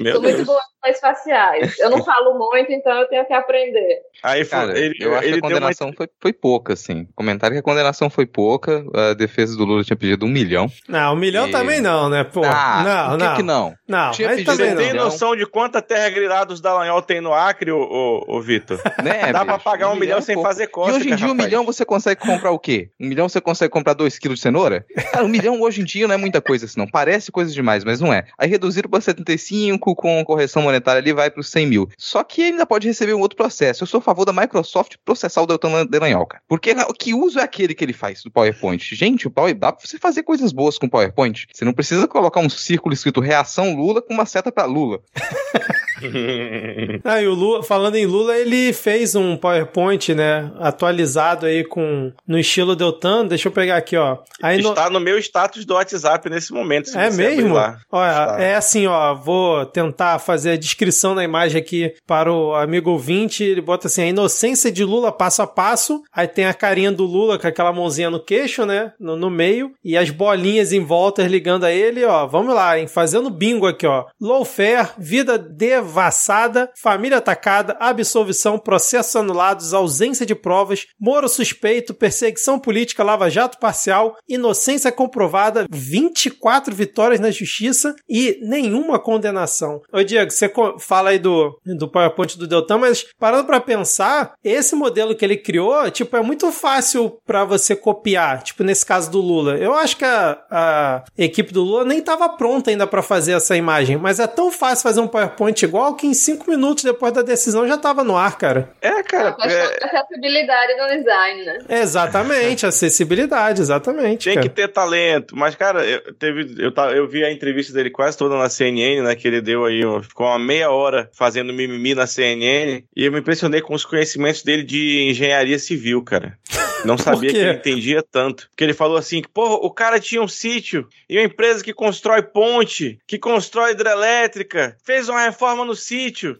Meu 0.00 0.12
Sou 0.14 0.22
muito 0.22 0.36
Deus. 0.36 0.46
boa 0.46 0.60
com 0.82 0.90
as 0.90 1.00
faciais. 1.00 1.78
Eu 1.78 1.90
não 1.90 2.04
falo 2.04 2.38
muito, 2.38 2.70
então 2.72 2.92
eu 3.00 3.08
tenho 3.08 3.24
que 3.26 3.32
aprender. 3.32 4.00
Aí 4.22 4.44
foi, 4.44 4.58
Cara, 4.58 4.78
ele, 4.78 4.94
eu 5.00 5.14
acho 5.14 5.24
ele 5.26 5.40
que 5.40 5.46
a 5.46 5.48
deu 5.48 5.56
uma 5.58 5.60
condenação 5.70 5.92
foi, 5.96 6.08
foi 6.20 6.32
pouca, 6.32 6.72
assim. 6.74 7.06
Comentário 7.14 7.54
que 7.54 7.60
a 7.60 7.62
condenação 7.62 8.08
foi 8.10 8.26
pouca, 8.26 8.84
a 8.94 9.14
defesa 9.14 9.56
do 9.56 9.64
Lula 9.64 9.82
tinha 9.84 9.96
pedido 9.96 10.26
um 10.26 10.28
milhão. 10.28 10.70
Não, 10.88 11.14
um 11.14 11.16
milhão 11.16 11.48
E- 11.48 11.50
também 11.50 11.80
não, 11.80 12.08
né? 12.08 12.24
Pô, 12.24 12.42
ah, 12.44 12.82
não, 12.84 13.10
por 13.10 13.18
que 13.18 13.24
não. 13.26 13.36
que 13.36 13.42
não? 13.42 13.74
Não, 13.88 14.10
Tinha 14.12 14.28
mas 14.28 14.36
pedido 14.38 14.52
também 14.56 14.68
Você 14.70 14.74
não. 14.74 14.82
tem 14.82 14.92
Não. 14.94 15.04
noção 15.04 15.36
de 15.36 15.46
quanta 15.46 15.80
terra 15.82 16.08
grilada 16.10 16.52
os 16.52 16.60
Dallagnol 16.60 17.02
tem 17.02 17.20
no 17.20 17.32
Acre, 17.32 17.70
ô, 17.72 17.80
ô, 17.80 18.36
ô 18.36 18.40
Vitor? 18.40 18.80
Né, 19.02 19.32
Dá 19.32 19.44
pra 19.44 19.54
bicho? 19.54 19.64
pagar 19.64 19.90
um 19.90 19.96
milhão 19.96 20.20
sem 20.20 20.34
pouco. 20.34 20.48
fazer 20.48 20.64
E 20.64 20.68
cócega, 20.68 20.96
hoje 20.98 21.10
em 21.10 21.16
dia, 21.16 21.26
um 21.28 21.34
milhão 21.34 21.64
você 21.64 21.84
consegue 21.84 22.20
comprar 22.20 22.50
o 22.50 22.58
quê? 22.58 22.90
Um 23.00 23.06
milhão 23.06 23.28
você 23.28 23.40
consegue 23.40 23.70
comprar 23.72 23.92
dois 23.94 24.18
quilos 24.18 24.38
de 24.38 24.42
cenoura? 24.42 24.84
Cara, 25.12 25.24
um 25.24 25.28
milhão 25.28 25.60
hoje 25.60 25.80
em 25.82 25.84
dia 25.84 26.06
não 26.08 26.14
é 26.14 26.18
muita 26.18 26.40
coisa 26.40 26.64
assim, 26.66 26.78
não. 26.80 26.86
Parece 26.86 27.30
coisa 27.30 27.52
demais, 27.52 27.84
mas 27.84 28.00
não 28.00 28.12
é. 28.12 28.24
Aí 28.38 28.48
reduziram 28.48 28.88
para 28.90 29.00
75, 29.00 29.85
com 29.94 30.24
correção 30.24 30.62
monetária 30.62 31.00
ali 31.00 31.12
vai 31.12 31.30
para 31.30 31.40
os 31.40 31.48
100 31.48 31.66
mil. 31.66 31.88
Só 31.96 32.24
que 32.24 32.42
ele 32.42 32.50
ainda 32.52 32.66
pode 32.66 32.86
receber 32.86 33.14
um 33.14 33.20
outro 33.20 33.36
processo. 33.36 33.82
Eu 33.82 33.86
sou 33.86 33.98
a 33.98 34.02
favor 34.02 34.24
da 34.24 34.32
Microsoft 34.32 34.96
processar 35.04 35.42
o 35.42 35.46
Deltan 35.46 35.86
Delanhol, 35.86 36.26
cara. 36.26 36.42
Porque 36.48 36.72
o 36.72 36.92
que 36.92 37.14
uso 37.14 37.38
é 37.38 37.42
aquele 37.42 37.74
que 37.74 37.84
ele 37.84 37.92
faz 37.92 38.22
do 38.22 38.30
PowerPoint? 38.30 38.94
Gente, 38.94 39.26
o 39.26 39.30
Power, 39.30 39.54
dá 39.54 39.72
pra 39.72 39.86
você 39.86 39.98
fazer 39.98 40.22
coisas 40.22 40.52
boas 40.52 40.78
com 40.78 40.88
PowerPoint. 40.88 41.46
Você 41.52 41.64
não 41.64 41.72
precisa 41.72 42.08
colocar 42.08 42.40
um 42.40 42.48
círculo 42.48 42.94
escrito 42.94 43.20
reação 43.20 43.74
Lula 43.74 44.00
com 44.00 44.14
uma 44.14 44.26
seta 44.26 44.50
para 44.50 44.64
Lula. 44.64 45.00
Ah, 47.04 47.20
e 47.22 47.26
o 47.26 47.34
Lula, 47.34 47.62
falando 47.62 47.96
em 47.96 48.06
Lula, 48.06 48.36
ele 48.36 48.72
fez 48.72 49.14
um 49.14 49.36
PowerPoint, 49.36 50.14
né? 50.14 50.50
Atualizado 50.58 51.46
aí 51.46 51.64
com 51.64 52.12
no 52.26 52.38
estilo 52.38 52.74
Deltan. 52.76 53.26
Deixa 53.26 53.48
eu 53.48 53.52
pegar 53.52 53.76
aqui, 53.76 53.96
ó. 53.96 54.18
Aí 54.42 54.60
no- 54.62 54.70
Está 54.70 54.90
no 54.90 55.00
meu 55.00 55.18
status 55.18 55.64
do 55.64 55.74
WhatsApp 55.74 56.28
nesse 56.28 56.52
momento. 56.52 56.96
É 56.96 57.10
mesmo? 57.10 57.54
Olha, 57.54 57.76
Está. 58.10 58.36
é 58.42 58.54
assim, 58.56 58.86
ó. 58.86 59.14
Vou 59.14 59.64
tentar 59.66 60.18
fazer 60.18 60.52
a 60.52 60.56
descrição 60.56 61.14
da 61.14 61.22
imagem 61.24 61.60
aqui 61.60 61.94
para 62.06 62.32
o 62.32 62.54
amigo 62.54 62.90
ouvinte. 62.90 63.44
Ele 63.44 63.60
bota 63.60 63.86
assim: 63.86 64.02
a 64.02 64.06
inocência 64.06 64.70
de 64.72 64.84
Lula 64.84 65.12
passo 65.12 65.42
a 65.42 65.46
passo. 65.46 66.02
Aí 66.12 66.26
tem 66.26 66.46
a 66.46 66.54
carinha 66.54 66.90
do 66.92 67.04
Lula 67.04 67.38
com 67.38 67.46
aquela 67.46 67.72
mãozinha 67.72 68.10
no 68.10 68.22
queixo, 68.22 68.64
né? 68.66 68.92
No, 68.98 69.16
no 69.16 69.30
meio. 69.30 69.72
E 69.84 69.96
as 69.96 70.10
bolinhas 70.10 70.72
em 70.72 70.80
volta 70.84 71.22
ligando 71.26 71.64
a 71.64 71.72
ele, 71.72 72.04
ó. 72.04 72.26
Vamos 72.26 72.54
lá, 72.54 72.78
hein? 72.78 72.86
Fazendo 72.86 73.30
bingo 73.30 73.66
aqui, 73.66 73.86
ó. 73.86 74.04
Lawfare, 74.20 74.88
vida 74.98 75.38
devassada, 75.86 76.70
família 76.76 77.18
atacada, 77.18 77.76
absolvição, 77.78 78.58
processos 78.58 79.14
anulados, 79.16 79.72
ausência 79.72 80.26
de 80.26 80.34
provas, 80.34 80.86
Moro 80.98 81.28
suspeito, 81.28 81.94
perseguição 81.94 82.58
política, 82.58 83.04
lava-jato 83.04 83.58
parcial, 83.58 84.16
inocência 84.28 84.90
comprovada, 84.90 85.66
24 85.70 86.74
vitórias 86.74 87.20
na 87.20 87.30
justiça 87.30 87.94
e 88.08 88.38
nenhuma 88.42 88.98
condenação. 88.98 89.80
Ô 89.92 90.02
Diego, 90.02 90.30
você 90.30 90.50
fala 90.78 91.10
aí 91.10 91.18
do, 91.18 91.56
do 91.64 91.88
PowerPoint 91.88 92.38
do 92.38 92.46
Deltan, 92.46 92.78
mas 92.78 93.06
parando 93.18 93.44
pra 93.44 93.60
pensar, 93.60 94.34
esse 94.42 94.74
modelo 94.74 95.14
que 95.14 95.24
ele 95.24 95.36
criou, 95.36 95.90
tipo, 95.90 96.16
é 96.16 96.22
muito 96.22 96.50
fácil 96.50 97.18
pra 97.26 97.44
você 97.44 97.76
copiar, 97.76 98.42
tipo, 98.42 98.64
nesse 98.64 98.84
caso 98.84 99.10
do 99.10 99.20
Lula. 99.20 99.56
Eu 99.56 99.74
acho 99.74 99.96
que 99.96 100.04
a, 100.04 100.38
a 100.50 101.04
equipe 101.16 101.52
do 101.52 101.62
Lula 101.62 101.84
nem 101.84 102.00
tava 102.00 102.28
pronta 102.30 102.70
ainda 102.70 102.86
pra 102.86 103.02
fazer 103.02 103.32
essa 103.32 103.56
imagem, 103.56 103.96
mas 103.96 104.18
é 104.18 104.26
tão 104.26 104.50
fácil 104.50 104.82
fazer 104.82 105.00
um 105.00 105.08
PowerPoint 105.08 105.62
igual 105.62 105.75
que 105.94 106.06
em 106.06 106.14
5 106.14 106.50
minutos 106.50 106.84
depois 106.84 107.12
da 107.12 107.22
decisão 107.22 107.66
já 107.66 107.76
tava 107.76 108.04
no 108.04 108.16
ar, 108.16 108.36
cara. 108.36 108.70
É, 108.80 108.88
A 108.88 109.04
cara, 109.04 109.32
questão 109.32 109.50
é, 109.52 109.78
da 109.80 109.86
acessibilidade 109.86 110.74
do 110.74 110.98
design, 110.98 111.44
né? 111.44 111.58
Exatamente, 111.68 112.66
acessibilidade, 112.66 113.60
exatamente. 113.60 114.24
tem 114.24 114.34
cara. 114.34 114.48
que 114.48 114.54
ter 114.54 114.68
talento. 114.68 115.36
Mas, 115.36 115.54
cara, 115.54 115.84
eu, 115.84 116.14
teve, 116.14 116.54
eu, 116.58 116.72
eu 116.92 117.08
vi 117.08 117.24
a 117.24 117.32
entrevista 117.32 117.72
dele 117.72 117.90
quase 117.90 118.16
toda 118.16 118.36
na 118.36 118.48
CNN, 118.48 119.02
né? 119.02 119.14
Que 119.14 119.28
ele 119.28 119.40
deu 119.40 119.64
aí, 119.64 119.84
ó, 119.84 120.02
ficou 120.02 120.26
uma 120.26 120.38
meia 120.38 120.70
hora 120.70 121.08
fazendo 121.12 121.52
mimimi 121.52 121.94
na 121.94 122.06
CNN. 122.06 122.82
E 122.94 123.04
eu 123.04 123.12
me 123.12 123.20
impressionei 123.20 123.60
com 123.60 123.74
os 123.74 123.84
conhecimentos 123.84 124.42
dele 124.42 124.62
de 124.62 125.08
engenharia 125.10 125.58
civil, 125.58 126.02
cara. 126.02 126.38
Não 126.86 126.96
sabia 126.98 127.30
que 127.30 127.36
ele 127.36 127.58
entendia 127.58 128.02
tanto. 128.02 128.48
Porque 128.48 128.64
ele 128.64 128.74
falou 128.74 128.96
assim: 128.96 129.22
que, 129.22 129.28
porra, 129.28 129.54
o 129.54 129.70
cara 129.70 129.98
tinha 130.00 130.22
um 130.22 130.28
sítio 130.28 130.88
e 131.08 131.16
uma 131.18 131.24
empresa 131.24 131.62
que 131.62 131.72
constrói 131.72 132.22
ponte, 132.22 132.98
que 133.06 133.18
constrói 133.18 133.72
hidrelétrica, 133.72 134.76
fez 134.84 135.08
uma 135.08 135.20
reforma 135.24 135.64
no 135.64 135.74
sítio. 135.74 136.38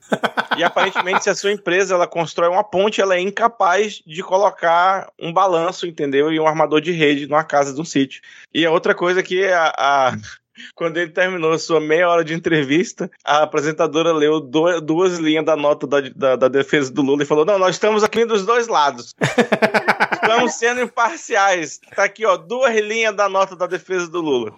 E 0.57 0.65
aparentemente, 0.65 1.25
se 1.25 1.31
a 1.31 1.35
sua 1.35 1.53
empresa 1.53 1.95
ela 1.95 2.07
constrói 2.07 2.49
uma 2.49 2.65
ponte, 2.65 3.01
ela 3.01 3.17
é 3.17 3.21
incapaz 3.21 4.03
de 4.07 4.23
colocar 4.23 5.09
um 5.21 5.33
balanço, 5.33 5.87
entendeu? 5.87 6.33
E 6.33 6.41
um 6.41 6.47
armador 6.47 6.81
de 6.81 6.93
rede 6.93 7.27
numa 7.27 7.45
casa 7.45 7.75
de 7.75 7.81
um 7.81 7.85
sítio. 7.85 8.21
E 8.55 8.65
a 8.65 8.71
outra 8.71 8.95
coisa 8.95 9.23
que 9.23 9.45
a. 9.45 9.73
a- 9.77 10.17
Quando 10.75 10.97
ele 10.97 11.11
terminou 11.11 11.53
a 11.53 11.59
sua 11.59 11.81
meia 11.81 12.09
hora 12.09 12.25
de 12.25 12.35
entrevista, 12.35 13.11
a 13.25 13.43
apresentadora 13.43 14.13
leu 14.13 14.41
duas 14.41 15.19
linhas 15.19 15.45
da 15.45 15.57
nota 15.57 15.87
da, 15.87 16.01
da, 16.15 16.37
da 16.37 16.49
defesa 16.49 16.93
do 16.93 17.03
Lula 17.03 17.23
e 17.23 17.27
falou: 17.27 17.45
Não, 17.45 17.59
nós 17.59 17.77
estamos 17.77 18.03
aqui 18.03 18.25
dos 18.25 18.45
dois 18.45 18.69
lados. 18.69 19.15
Estamos 20.13 20.55
sendo 20.55 20.81
imparciais. 20.81 21.81
Tá 21.95 22.05
aqui, 22.05 22.27
ó, 22.27 22.37
duas 22.37 22.75
linhas 22.77 23.15
da 23.15 23.29
nota 23.29 23.55
da 23.55 23.67
defesa 23.67 24.09
do 24.09 24.21
Lula. 24.21 24.55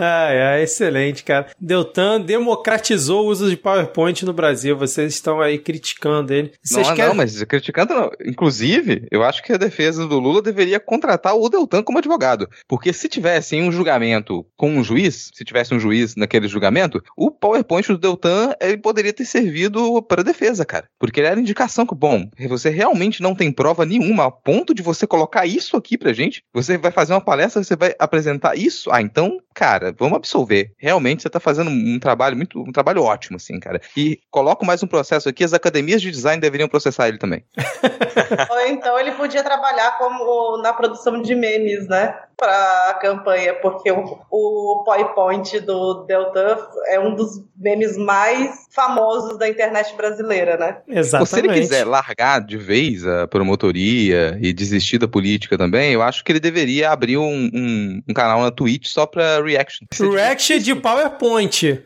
Ai, 0.00 0.40
ai, 0.40 0.62
excelente, 0.62 1.24
cara. 1.24 1.48
Deltan 1.60 2.20
democratizou 2.20 3.24
o 3.24 3.28
uso 3.28 3.50
de 3.50 3.56
PowerPoint 3.56 4.24
no 4.24 4.32
Brasil. 4.32 4.76
Vocês 4.76 5.14
estão 5.14 5.40
aí 5.40 5.58
criticando 5.58 6.32
ele. 6.32 6.52
Vocês 6.62 6.86
não, 6.86 6.94
querem... 6.94 7.08
não, 7.08 7.16
mas 7.16 7.42
criticando 7.42 7.94
não. 7.94 8.10
Inclusive, 8.24 9.06
eu 9.10 9.24
acho 9.24 9.42
que 9.42 9.52
a 9.52 9.56
defesa 9.56 10.06
do 10.06 10.20
Lula 10.20 10.40
deveria 10.40 10.78
contratar 10.78 11.34
o 11.34 11.48
Deltan 11.48 11.82
como 11.82 11.98
advogado. 11.98 12.48
Porque 12.68 12.92
se 12.92 13.08
tivesse 13.08 13.56
um 13.56 13.72
julgamento 13.72 14.46
com 14.56 14.70
um 14.70 14.84
juiz, 14.84 15.30
se 15.34 15.44
tivesse 15.44 15.74
um 15.74 15.80
juiz 15.80 16.14
naquele 16.14 16.46
julgamento, 16.46 17.02
o 17.16 17.30
PowerPoint 17.30 17.88
do 17.88 17.98
Deltan 17.98 18.54
ele 18.60 18.76
poderia 18.76 19.12
ter 19.12 19.24
servido 19.24 20.00
para 20.02 20.22
defesa, 20.22 20.64
cara. 20.64 20.86
Porque 20.98 21.18
ele 21.18 21.26
era 21.26 21.40
indicação 21.40 21.84
que, 21.84 21.94
bom, 21.94 22.28
você 22.48 22.70
realmente 22.70 23.20
não 23.20 23.34
tem 23.34 23.50
prova 23.50 23.84
nenhuma 23.84 24.26
a 24.26 24.30
ponto 24.30 24.72
de 24.72 24.82
você 24.82 25.08
colocar 25.08 25.44
isso 25.44 25.76
aqui 25.76 25.98
pra 25.98 26.12
gente. 26.12 26.44
Você 26.52 26.78
vai 26.78 26.92
fazer 26.92 27.14
uma 27.14 27.20
palestra, 27.20 27.64
você 27.64 27.74
vai 27.74 27.94
apresentar 27.98 28.56
isso. 28.56 28.90
Ah, 28.92 29.02
então, 29.02 29.40
cara, 29.54 29.87
vamos 29.96 30.16
absolver. 30.16 30.72
Realmente 30.78 31.22
você 31.22 31.30
tá 31.30 31.40
fazendo 31.40 31.70
um 31.70 31.98
trabalho 31.98 32.36
muito, 32.36 32.60
um 32.60 32.72
trabalho 32.72 33.02
ótimo, 33.02 33.36
assim, 33.36 33.58
cara. 33.60 33.80
E 33.96 34.20
coloco 34.30 34.64
mais 34.64 34.82
um 34.82 34.86
processo 34.86 35.28
aqui, 35.28 35.44
as 35.44 35.52
academias 35.52 36.02
de 36.02 36.10
design 36.10 36.40
deveriam 36.40 36.68
processar 36.68 37.08
ele 37.08 37.18
também. 37.18 37.44
Ou 38.50 38.60
então 38.66 38.98
ele 38.98 39.12
podia 39.12 39.42
trabalhar 39.42 39.98
como 39.98 40.58
na 40.62 40.72
produção 40.72 41.20
de 41.22 41.34
memes, 41.34 41.86
né? 41.88 42.14
Para 42.38 42.90
a 42.90 42.94
campanha, 42.94 43.52
porque 43.54 43.90
o, 43.90 44.18
o 44.30 44.84
PowerPoint 44.84 45.58
do 45.60 46.04
Delta 46.04 46.68
é 46.86 47.00
um 47.00 47.14
dos 47.14 47.42
memes 47.56 47.96
mais 47.96 48.66
famosos 48.70 49.36
da 49.36 49.48
internet 49.48 49.92
brasileira, 49.96 50.56
né? 50.56 50.76
Exatamente. 50.86 51.28
Se 51.30 51.38
ele 51.40 51.60
quiser 51.60 51.84
largar 51.84 52.40
de 52.40 52.56
vez 52.56 53.04
a 53.04 53.26
promotoria 53.26 54.38
e 54.40 54.52
desistir 54.52 54.98
da 54.98 55.08
política 55.08 55.58
também, 55.58 55.92
eu 55.92 56.00
acho 56.00 56.22
que 56.22 56.30
ele 56.30 56.38
deveria 56.38 56.90
abrir 56.90 57.16
um, 57.16 57.50
um, 57.52 58.02
um 58.08 58.14
canal 58.14 58.40
na 58.40 58.52
Twitch 58.52 58.86
só 58.86 59.04
pra 59.04 59.42
reaction. 59.42 59.86
Reaction 60.12 60.58
de 60.58 60.76
PowerPoint. 60.76 61.82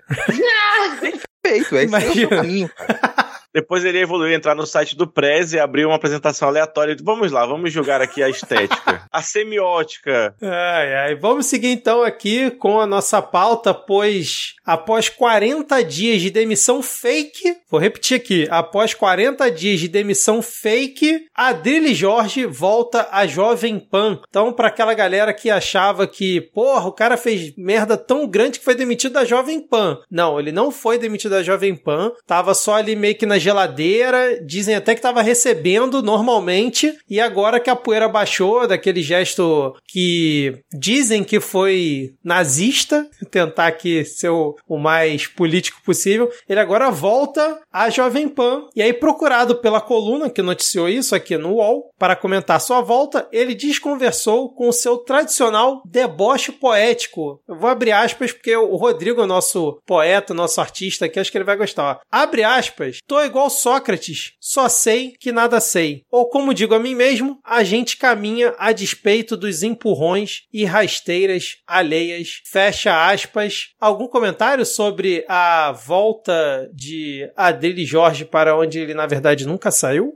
Perfeito, 1.43 1.43
é 1.45 1.57
esse 1.57 1.75
é 1.75 1.79
o 1.79 1.83
Imagina. 1.83 2.29
caminho. 2.29 2.71
Depois 3.55 3.85
ele 3.85 4.01
evoluiu, 4.01 4.35
entrar 4.35 4.55
no 4.55 4.67
site 4.67 4.97
do 4.97 5.07
Prez 5.07 5.53
e 5.53 5.59
abrir 5.59 5.85
uma 5.85 5.97
apresentação 5.97 6.49
aleatória. 6.49 6.97
Vamos 7.03 7.31
lá, 7.31 7.45
vamos 7.45 7.73
jogar 7.73 8.01
aqui 8.01 8.23
a 8.23 8.29
estética, 8.29 9.03
a 9.13 9.23
semiótica. 9.23 10.35
Ai, 10.41 10.95
ai. 10.95 11.15
Vamos 11.17 11.47
seguir 11.47 11.69
então 11.69 12.03
aqui 12.03 12.51
com 12.53 12.81
a 12.81 12.87
nossa 12.87 13.21
pauta, 13.21 13.75
pois 13.75 14.55
após 14.65 15.09
40 15.09 15.83
dias 15.85 16.23
de 16.23 16.31
demissão 16.31 16.83
fake, 16.83 17.57
vou 17.71 17.81
repetir 17.81 18.17
aqui, 18.17 18.47
após 18.51 18.95
40 18.95 19.51
dias 19.51 19.81
de 19.81 19.89
demissão 19.89 20.41
fake, 20.41 21.27
Adrilles 21.35 21.97
Jorge 21.97 22.47
volta 22.47 23.09
à 23.11 23.27
Jovem 23.27 23.79
Pan. 23.79 24.21
Então, 24.29 24.53
para 24.53 24.69
aquela 24.69 24.95
galera 24.95 25.35
que 25.35 25.51
achava 25.51 26.07
que, 26.07 26.41
porra, 26.41 26.89
o 26.89 26.93
cara 26.93 27.17
fez 27.17 27.55
merda 27.57 27.97
tão 27.97 28.27
grande 28.27 28.59
que 28.59 28.65
foi 28.65 28.75
demitido 28.75 29.13
da 29.13 29.25
Jovem 29.25 29.61
Pan. 29.61 29.99
Não, 30.11 30.39
ele 30.39 30.53
não 30.53 30.71
foi 30.71 30.99
demitido 30.99 31.33
da 31.33 31.43
Jovem 31.43 31.75
Pan, 31.75 32.13
tava 32.27 32.55
só 32.55 32.77
ali 32.77 32.97
meio 32.97 33.17
que 33.17 33.27
na 33.27 33.39
geladeira, 33.43 34.41
dizem 34.43 34.75
até 34.75 34.95
que 34.95 35.03
tava 35.03 35.21
recebendo 35.21 36.03
normalmente, 36.03 36.97
e 37.09 37.21
agora 37.21 37.61
que 37.61 37.69
a 37.69 37.77
poeira 37.77 38.09
baixou 38.09 38.67
daquele 38.67 39.03
gesto 39.03 39.75
que 39.87 40.59
dizem 40.73 41.25
que 41.25 41.41
foi 41.41 42.15
nazista, 42.25 43.07
tentar 43.31 43.67
aqui 43.67 44.05
ser 44.05 44.31
o, 44.31 44.57
o 44.69 44.79
mais 44.79 45.27
político 45.27 45.81
possível, 45.85 46.31
ele 46.49 46.61
agora 46.61 46.91
volta 46.91 47.61
à 47.73 47.91
Jovem 47.91 48.29
Pan. 48.29 48.69
E 48.75 48.83
aí, 48.83 48.93
procurado 48.93 49.57
pela 49.57 49.81
coluna 49.81 50.31
que 50.31 50.43
noticiou 50.43 50.89
isso 50.89 51.15
aqui 51.15 51.37
no 51.37 51.55
UOL, 51.55 51.91
para 51.99 52.17
comentar 52.17 52.61
sua 52.61 52.81
volta, 52.81 53.29
ele 53.33 53.55
desconversou 53.55 54.53
com 54.55 54.69
o 54.69 54.73
seu 54.73 54.99
tradicional 54.99 55.83
deboche 55.85 56.53
poético. 56.53 57.41
Eu 57.49 57.57
vou 57.57 57.71
abrir 57.71 57.93
aspas, 57.93 58.33
porque 58.33 58.57
o 58.57 58.77
Rodrigo, 58.77 59.27
nosso 59.27 59.81
poeta, 59.87 60.35
nosso 60.35 60.61
artista 60.61 61.07
aqui, 61.07 61.21
acho 61.21 61.31
que 61.31 61.39
ele 61.39 61.45
vai 61.45 61.57
gostar. 61.57 61.83
Ó. 61.85 61.97
Abre 62.11 62.43
aspas, 62.43 62.99
tô 63.07 63.21
igual 63.33 63.49
Sócrates, 63.49 64.35
só 64.39 64.69
sei 64.69 65.15
que 65.19 65.33
nada 65.33 65.59
sei. 65.59 66.05
Ou 66.11 66.29
como 66.29 66.53
digo 66.53 66.75
a 66.75 66.79
mim 66.79 66.95
mesmo, 66.95 67.39
a 67.43 67.65
gente 67.65 67.97
caminha 67.97 68.55
a 68.59 68.73
despeito 68.73 69.37
dos 69.37 69.63
empurrões 69.63 70.43
e 70.53 70.65
rasteiras 70.67 71.57
alheias. 71.67 72.43
Fecha 72.45 73.09
aspas. 73.11 73.71
Algum 73.81 74.07
comentário 74.07 74.67
sobre 74.67 75.25
a 75.29 75.73
volta 75.73 76.71
de 76.75 77.29
Adele 77.35 77.87
Jorge 77.87 78.25
para 78.27 78.57
onde 78.57 78.79
ele 78.79 78.93
na 78.95 79.07
verdade 79.07 79.47
nunca 79.47 79.71
saiu? 79.71 80.15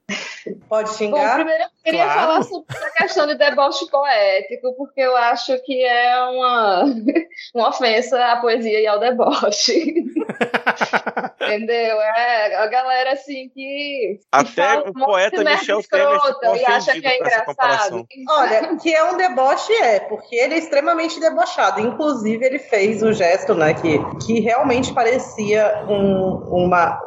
Pode 0.68 0.90
Bom, 0.90 0.96
xingar? 0.96 1.35
primeiro 1.37 1.64
eu 1.64 1.68
queria 1.87 2.05
Claro. 2.05 2.21
falar 2.21 2.43
sobre 2.43 2.76
a 2.76 2.90
questão 3.02 3.26
de 3.26 3.35
deboche 3.37 3.88
poético, 3.88 4.75
porque 4.76 5.00
eu 5.00 5.16
acho 5.16 5.57
que 5.64 5.85
é 5.85 6.21
uma, 6.21 6.85
uma 7.55 7.69
ofensa 7.69 8.33
à 8.33 8.37
poesia 8.38 8.81
e 8.81 8.87
ao 8.87 8.99
deboche. 8.99 9.95
Entendeu? 11.40 12.00
É 12.00 12.57
a 12.57 12.66
galera 12.66 13.12
assim 13.12 13.49
que. 13.55 14.19
que 14.19 14.21
Até 14.33 14.50
fala 14.50 14.90
o 14.90 14.93
poeta 14.93 15.45
Michel 15.45 15.83
Temer 15.83 16.07
escrota 16.09 16.35
ficou 16.35 16.57
e 16.57 16.64
acha 16.64 17.00
que 17.00 17.07
é 17.07 17.19
engraçado. 17.19 18.07
Olha, 18.28 18.76
que 18.76 18.93
é 18.93 19.05
um 19.05 19.16
deboche, 19.16 19.73
é, 19.75 20.00
porque 20.00 20.35
ele 20.35 20.55
é 20.55 20.59
extremamente 20.59 21.21
debochado. 21.21 21.81
Inclusive, 21.81 22.45
ele 22.45 22.59
fez 22.59 23.02
o 23.02 23.12
gesto, 23.12 23.55
né, 23.55 23.75
que, 23.75 23.99
que 24.26 24.40
realmente 24.40 24.93
parecia 24.93 25.85
um, 25.88 26.64
uma. 26.64 27.00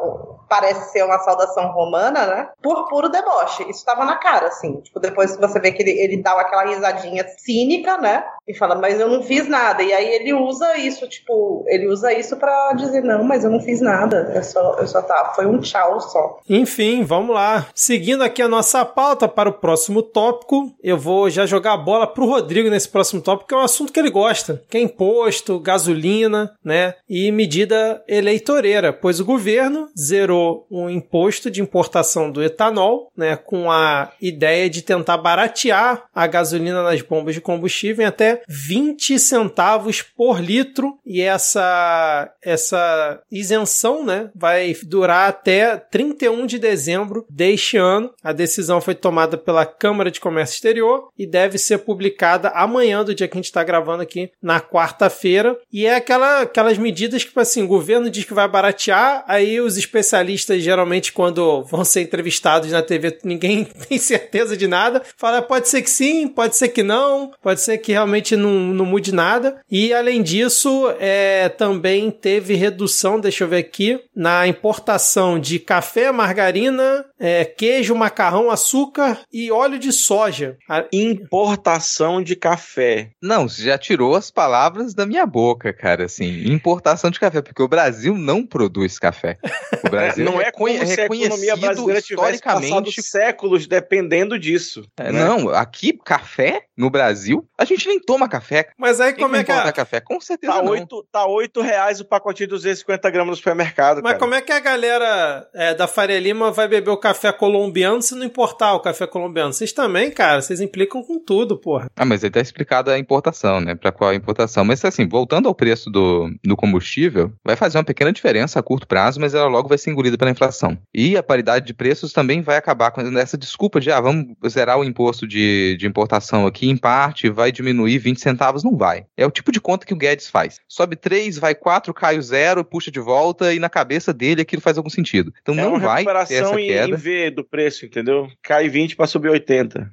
Parece 0.50 0.92
ser 0.92 1.04
uma 1.04 1.20
saudação 1.20 1.72
romana, 1.72 2.26
né? 2.26 2.50
Por 2.62 2.88
puro 2.88 3.10
deboche. 3.10 3.64
Isso 3.64 3.80
estava 3.80 4.04
na 4.04 4.18
cara, 4.18 4.48
assim. 4.48 4.82
Tipo, 4.82 5.00
depois 5.00 5.38
você 5.38 5.60
vê 5.60 5.72
que 5.72 5.84
ele, 5.84 5.92
ele 5.92 6.18
dá 6.22 6.32
aquela 6.32 6.66
risadinha 6.66 7.26
cínica, 7.38 7.98
né? 7.98 8.26
E 8.48 8.58
fala, 8.58 8.76
mas 8.76 9.00
eu 9.00 9.08
não 9.08 9.22
fiz 9.22 9.48
nada. 9.48 9.84
E 9.84 9.94
aí 9.94 10.08
ele 10.08 10.34
usa 10.34 10.76
isso, 10.78 11.08
tipo, 11.08 11.64
ele 11.68 11.88
usa 11.88 12.12
isso 12.12 12.36
pra 12.38 12.74
dizer, 12.74 13.04
não, 13.04 13.24
mas 13.24 13.44
eu 13.44 13.52
não 13.52 13.60
fiz 13.60 13.80
nada. 13.80 14.32
Eu 14.34 14.44
só, 14.44 14.76
eu 14.80 14.88
só 14.88 15.02
tá. 15.02 15.34
Foi 15.36 15.46
um 15.46 15.60
tchau 15.60 16.02
só. 16.02 16.40
Enfim, 16.50 17.04
vamos 17.04 17.36
lá. 17.36 17.68
Seguindo 17.76 18.24
aqui 18.24 18.42
a 18.42 18.48
nossa 18.48 18.84
pauta 18.84 19.28
para 19.28 19.50
o 19.50 19.54
próximo 19.54 20.02
tópico, 20.02 20.74
eu 20.84 20.98
vou 20.98 21.30
já 21.30 21.46
jogar 21.46 21.74
a 21.74 21.78
bola 21.78 22.08
pro 22.08 22.26
Rodrigo 22.26 22.70
nesse 22.70 22.90
próximo 22.90 23.22
tópico, 23.22 23.50
que 23.50 23.54
é 23.54 23.58
um 23.58 23.62
assunto 23.62 23.94
que 23.94 24.00
ele 24.00 24.10
gosta, 24.10 24.64
que 24.70 24.78
é 24.78 24.82
imposto, 24.82 25.60
gasolina, 25.60 26.52
né, 26.64 26.96
e 27.08 27.32
medida 27.32 28.04
eleitoreira, 28.08 28.92
pois 28.92 29.20
o 29.20 29.26
governo 29.26 29.88
zerou 29.98 30.39
um 30.70 30.90
imposto 30.90 31.50
de 31.50 31.62
importação 31.62 32.32
do 32.32 32.44
etanol, 32.44 33.12
né, 33.16 33.36
com 33.36 33.72
a 33.72 34.12
ideia 34.22 34.70
de 34.70 34.82
tentar 34.82 35.18
baratear 35.18 36.06
a 36.14 36.28
gasolina 36.28 36.84
nas 36.84 37.02
bombas 37.02 37.36
de 37.36 37.42
combustível 37.42 38.04
em 38.04 38.08
até 38.08 38.42
20 38.48 39.18
centavos 39.20 40.02
por 40.02 40.40
litro, 40.40 40.98
e 41.06 41.22
essa 41.22 42.32
essa 42.42 43.22
isenção, 43.32 44.06
né, 44.06 44.30
vai 44.36 44.76
durar 44.84 45.30
até 45.30 45.78
31 45.78 46.46
de 46.46 46.60
dezembro 46.60 47.26
deste 47.30 47.78
ano. 47.78 48.12
A 48.24 48.32
decisão 48.32 48.82
foi 48.82 48.96
tomada 48.96 49.38
pela 49.38 49.66
Câmara 49.66 50.12
de 50.12 50.20
Comércio 50.20 50.56
Exterior 50.56 51.10
e 51.18 51.26
deve 51.26 51.58
ser 51.58 51.80
publicada 51.80 52.50
amanhã 52.50 53.04
do 53.04 53.16
dia 53.16 53.28
que 53.28 53.38
a 53.38 53.40
gente 53.40 53.46
está 53.46 53.64
gravando 53.64 54.04
aqui, 54.04 54.32
na 54.42 54.60
quarta-feira. 54.60 55.58
E 55.72 55.86
é 55.86 55.96
aquela, 55.96 56.42
aquelas 56.42 56.78
medidas 56.78 57.24
que, 57.24 57.30
tipo 57.30 57.40
assim, 57.40 57.64
o 57.64 57.68
governo 57.68 58.10
diz 58.10 58.26
que 58.26 58.34
vai 58.34 58.48
baratear, 58.48 59.24
aí 59.28 59.60
os 59.60 59.78
especialistas, 59.78 60.29
geralmente, 60.38 61.12
quando 61.14 61.64
vão 61.64 61.84
ser 61.86 62.02
entrevistados 62.02 62.72
na 62.72 62.82
TV, 62.82 63.18
ninguém 63.24 63.64
tem 63.88 63.98
certeza 63.98 64.56
de 64.58 64.68
nada. 64.68 65.02
Fala, 65.18 65.42
pode 65.42 65.68
ser 65.70 65.82
que 65.82 65.90
sim, 65.90 66.28
pode 66.28 66.56
ser 66.56 66.70
que 66.70 66.84
não, 66.84 67.32
pode 67.42 67.62
ser 67.62 67.78
que 67.78 67.92
realmente 67.92 68.36
não, 68.36 68.52
não 68.52 68.86
mude 68.86 69.14
nada. 69.14 69.62
E, 69.70 69.94
além 69.94 70.22
disso, 70.22 70.94
é, 71.00 71.50
também 71.50 72.12
teve 72.12 72.54
redução, 72.56 73.20
deixa 73.20 73.44
eu 73.44 73.48
ver 73.48 73.58
aqui, 73.58 74.00
na 74.16 74.48
importação 74.48 75.40
de 75.40 75.60
café, 75.60 76.12
margarina, 76.12 77.06
é, 77.20 77.46
queijo, 77.46 77.96
macarrão, 77.96 78.50
açúcar 78.52 79.20
e 79.32 79.52
óleo 79.52 79.78
de 79.80 79.92
soja. 79.92 80.58
A- 80.70 80.86
Importação 80.92 82.22
de 82.22 82.36
café. 82.36 83.12
Não, 83.22 83.48
você 83.48 83.64
já 83.64 83.78
tirou 83.78 84.16
as 84.16 84.32
palavras 84.32 84.94
da 84.94 85.06
minha 85.06 85.26
boca, 85.26 85.72
cara, 85.72 86.06
assim, 86.06 86.44
importação 86.52 87.10
de 87.12 87.20
café, 87.20 87.42
porque 87.42 87.62
o 87.62 87.68
Brasil 87.68 88.16
não 88.18 88.46
produz 88.46 88.98
café. 89.00 89.38
O 89.86 89.90
Brasil 89.90 90.19
não 90.24 90.42
é 90.42 90.52
como 90.52 90.68
reconhe- 90.68 90.86
se 90.86 91.02
a 91.02 91.06
economia 91.06 91.56
brasileira 91.56 92.00
historicamente. 92.00 93.02
séculos 93.02 93.68
dependendo 93.68 94.38
disso. 94.38 94.84
É, 94.98 95.12
né? 95.12 95.24
Não, 95.24 95.50
aqui, 95.50 95.94
café, 96.06 96.64
no 96.78 96.90
Brasil, 96.90 97.48
a 97.58 97.66
gente 97.66 97.88
nem 97.88 98.00
toma 98.00 98.28
café. 98.30 98.70
Mas 98.78 99.00
aí 99.02 99.14
Quem 99.14 99.24
como 99.24 99.36
é 99.36 99.44
que 99.44 99.52
a, 99.52 99.72
café? 99.72 100.00
Com 100.00 100.20
certeza 100.22 100.54
Tá 100.54 100.62
não. 100.64 100.72
oito, 100.72 101.06
tá 101.12 101.26
oito 101.28 101.62
reais 101.62 102.00
o 102.00 102.06
pacotinho 102.06 102.48
de 102.48 102.52
250 102.56 103.10
gramas 103.10 103.32
no 103.32 103.36
supermercado, 103.36 103.98
mas 104.02 104.14
cara. 104.14 104.20
como 104.20 104.34
é 104.34 104.42
que 104.42 104.52
a 104.52 104.60
galera 104.60 105.48
é, 105.54 105.74
da 105.74 105.88
Faria 105.88 106.20
Lima 106.20 106.52
vai 106.52 106.68
beber 106.68 106.90
o 106.92 106.98
café 106.98 107.32
colombiano 107.32 108.02
se 108.02 108.16
não 108.16 108.26
importar 108.26 108.74
o 108.74 108.80
café 108.80 109.06
colombiano? 109.08 109.54
Vocês 109.54 109.74
também, 109.74 110.12
cara, 110.12 110.42
vocês 110.42 110.60
implicam 110.62 111.04
com 111.04 111.20
tudo, 111.20 111.58
porra. 111.58 111.88
Ah, 111.96 112.06
mas 112.06 112.24
aí 112.24 112.30
tá 112.30 112.40
explicado 112.40 112.90
a 112.92 112.98
importação, 112.98 113.60
né? 113.60 113.76
Pra 113.76 113.92
qual 113.92 114.10
a 114.12 114.16
importação. 114.16 114.64
Mas 114.66 114.84
assim, 114.86 115.08
voltando 115.08 115.48
ao 115.48 115.56
preço 115.56 115.90
do, 115.90 116.30
do 116.44 116.56
combustível, 116.56 117.32
vai 117.46 117.56
fazer 117.56 117.78
uma 117.78 117.84
pequena 117.84 118.12
diferença 118.12 118.60
a 118.60 118.64
curto 118.64 118.88
prazo, 118.88 119.20
mas 119.20 119.34
ela 119.34 119.48
logo 119.48 119.68
vai 119.68 119.78
ser 119.78 119.92
pela 120.18 120.32
inflação. 120.32 120.78
E 120.94 121.18
a 121.18 121.24
paridade 121.24 121.66
de 121.66 121.74
preços 121.74 122.14
também 122.14 122.42
vai 122.42 122.58
acabar 122.58 122.92
com 122.92 123.02
essa 123.18 123.38
desculpa 123.38 123.80
de, 123.80 123.92
ah, 123.92 124.02
vamos 124.02 124.36
zerar 124.48 124.78
o 124.80 124.84
imposto 124.84 125.28
de, 125.28 125.76
de 125.78 125.88
importação 125.88 126.46
aqui, 126.46 126.70
em 126.70 126.78
parte, 126.78 127.30
vai 127.30 127.52
diminuir 127.52 127.98
20 127.98 128.20
centavos. 128.20 128.64
Não 128.64 128.76
vai. 128.78 129.06
É 129.18 129.26
o 129.26 129.32
tipo 129.32 129.52
de 129.52 129.62
conta 129.62 129.86
que 129.86 129.94
o 129.94 129.98
Guedes 129.98 130.30
faz. 130.30 130.60
Sobe 130.68 130.96
3, 130.96 131.38
vai 131.38 131.56
4, 131.56 131.94
cai 131.94 132.18
o 132.18 132.22
zero, 132.22 132.64
puxa 132.64 132.92
de 132.92 133.00
volta, 133.00 133.54
e 133.54 133.60
na 133.60 133.70
cabeça 133.70 134.14
dele 134.14 134.42
aquilo 134.42 134.62
faz 134.62 134.78
algum 134.78 134.90
sentido. 134.90 135.34
Então 135.42 135.54
É 135.56 135.62
não 135.62 135.80
vai 135.80 136.04
ter 136.04 136.36
essa 136.36 136.56
queda. 136.56 136.88
em 136.88 136.96
V 136.96 137.32
do 137.32 137.44
preço, 137.44 137.86
entendeu? 137.86 138.28
Cai 138.42 138.70
20 138.70 138.96
para 138.96 139.08
subir 139.08 139.30
80. 139.30 139.90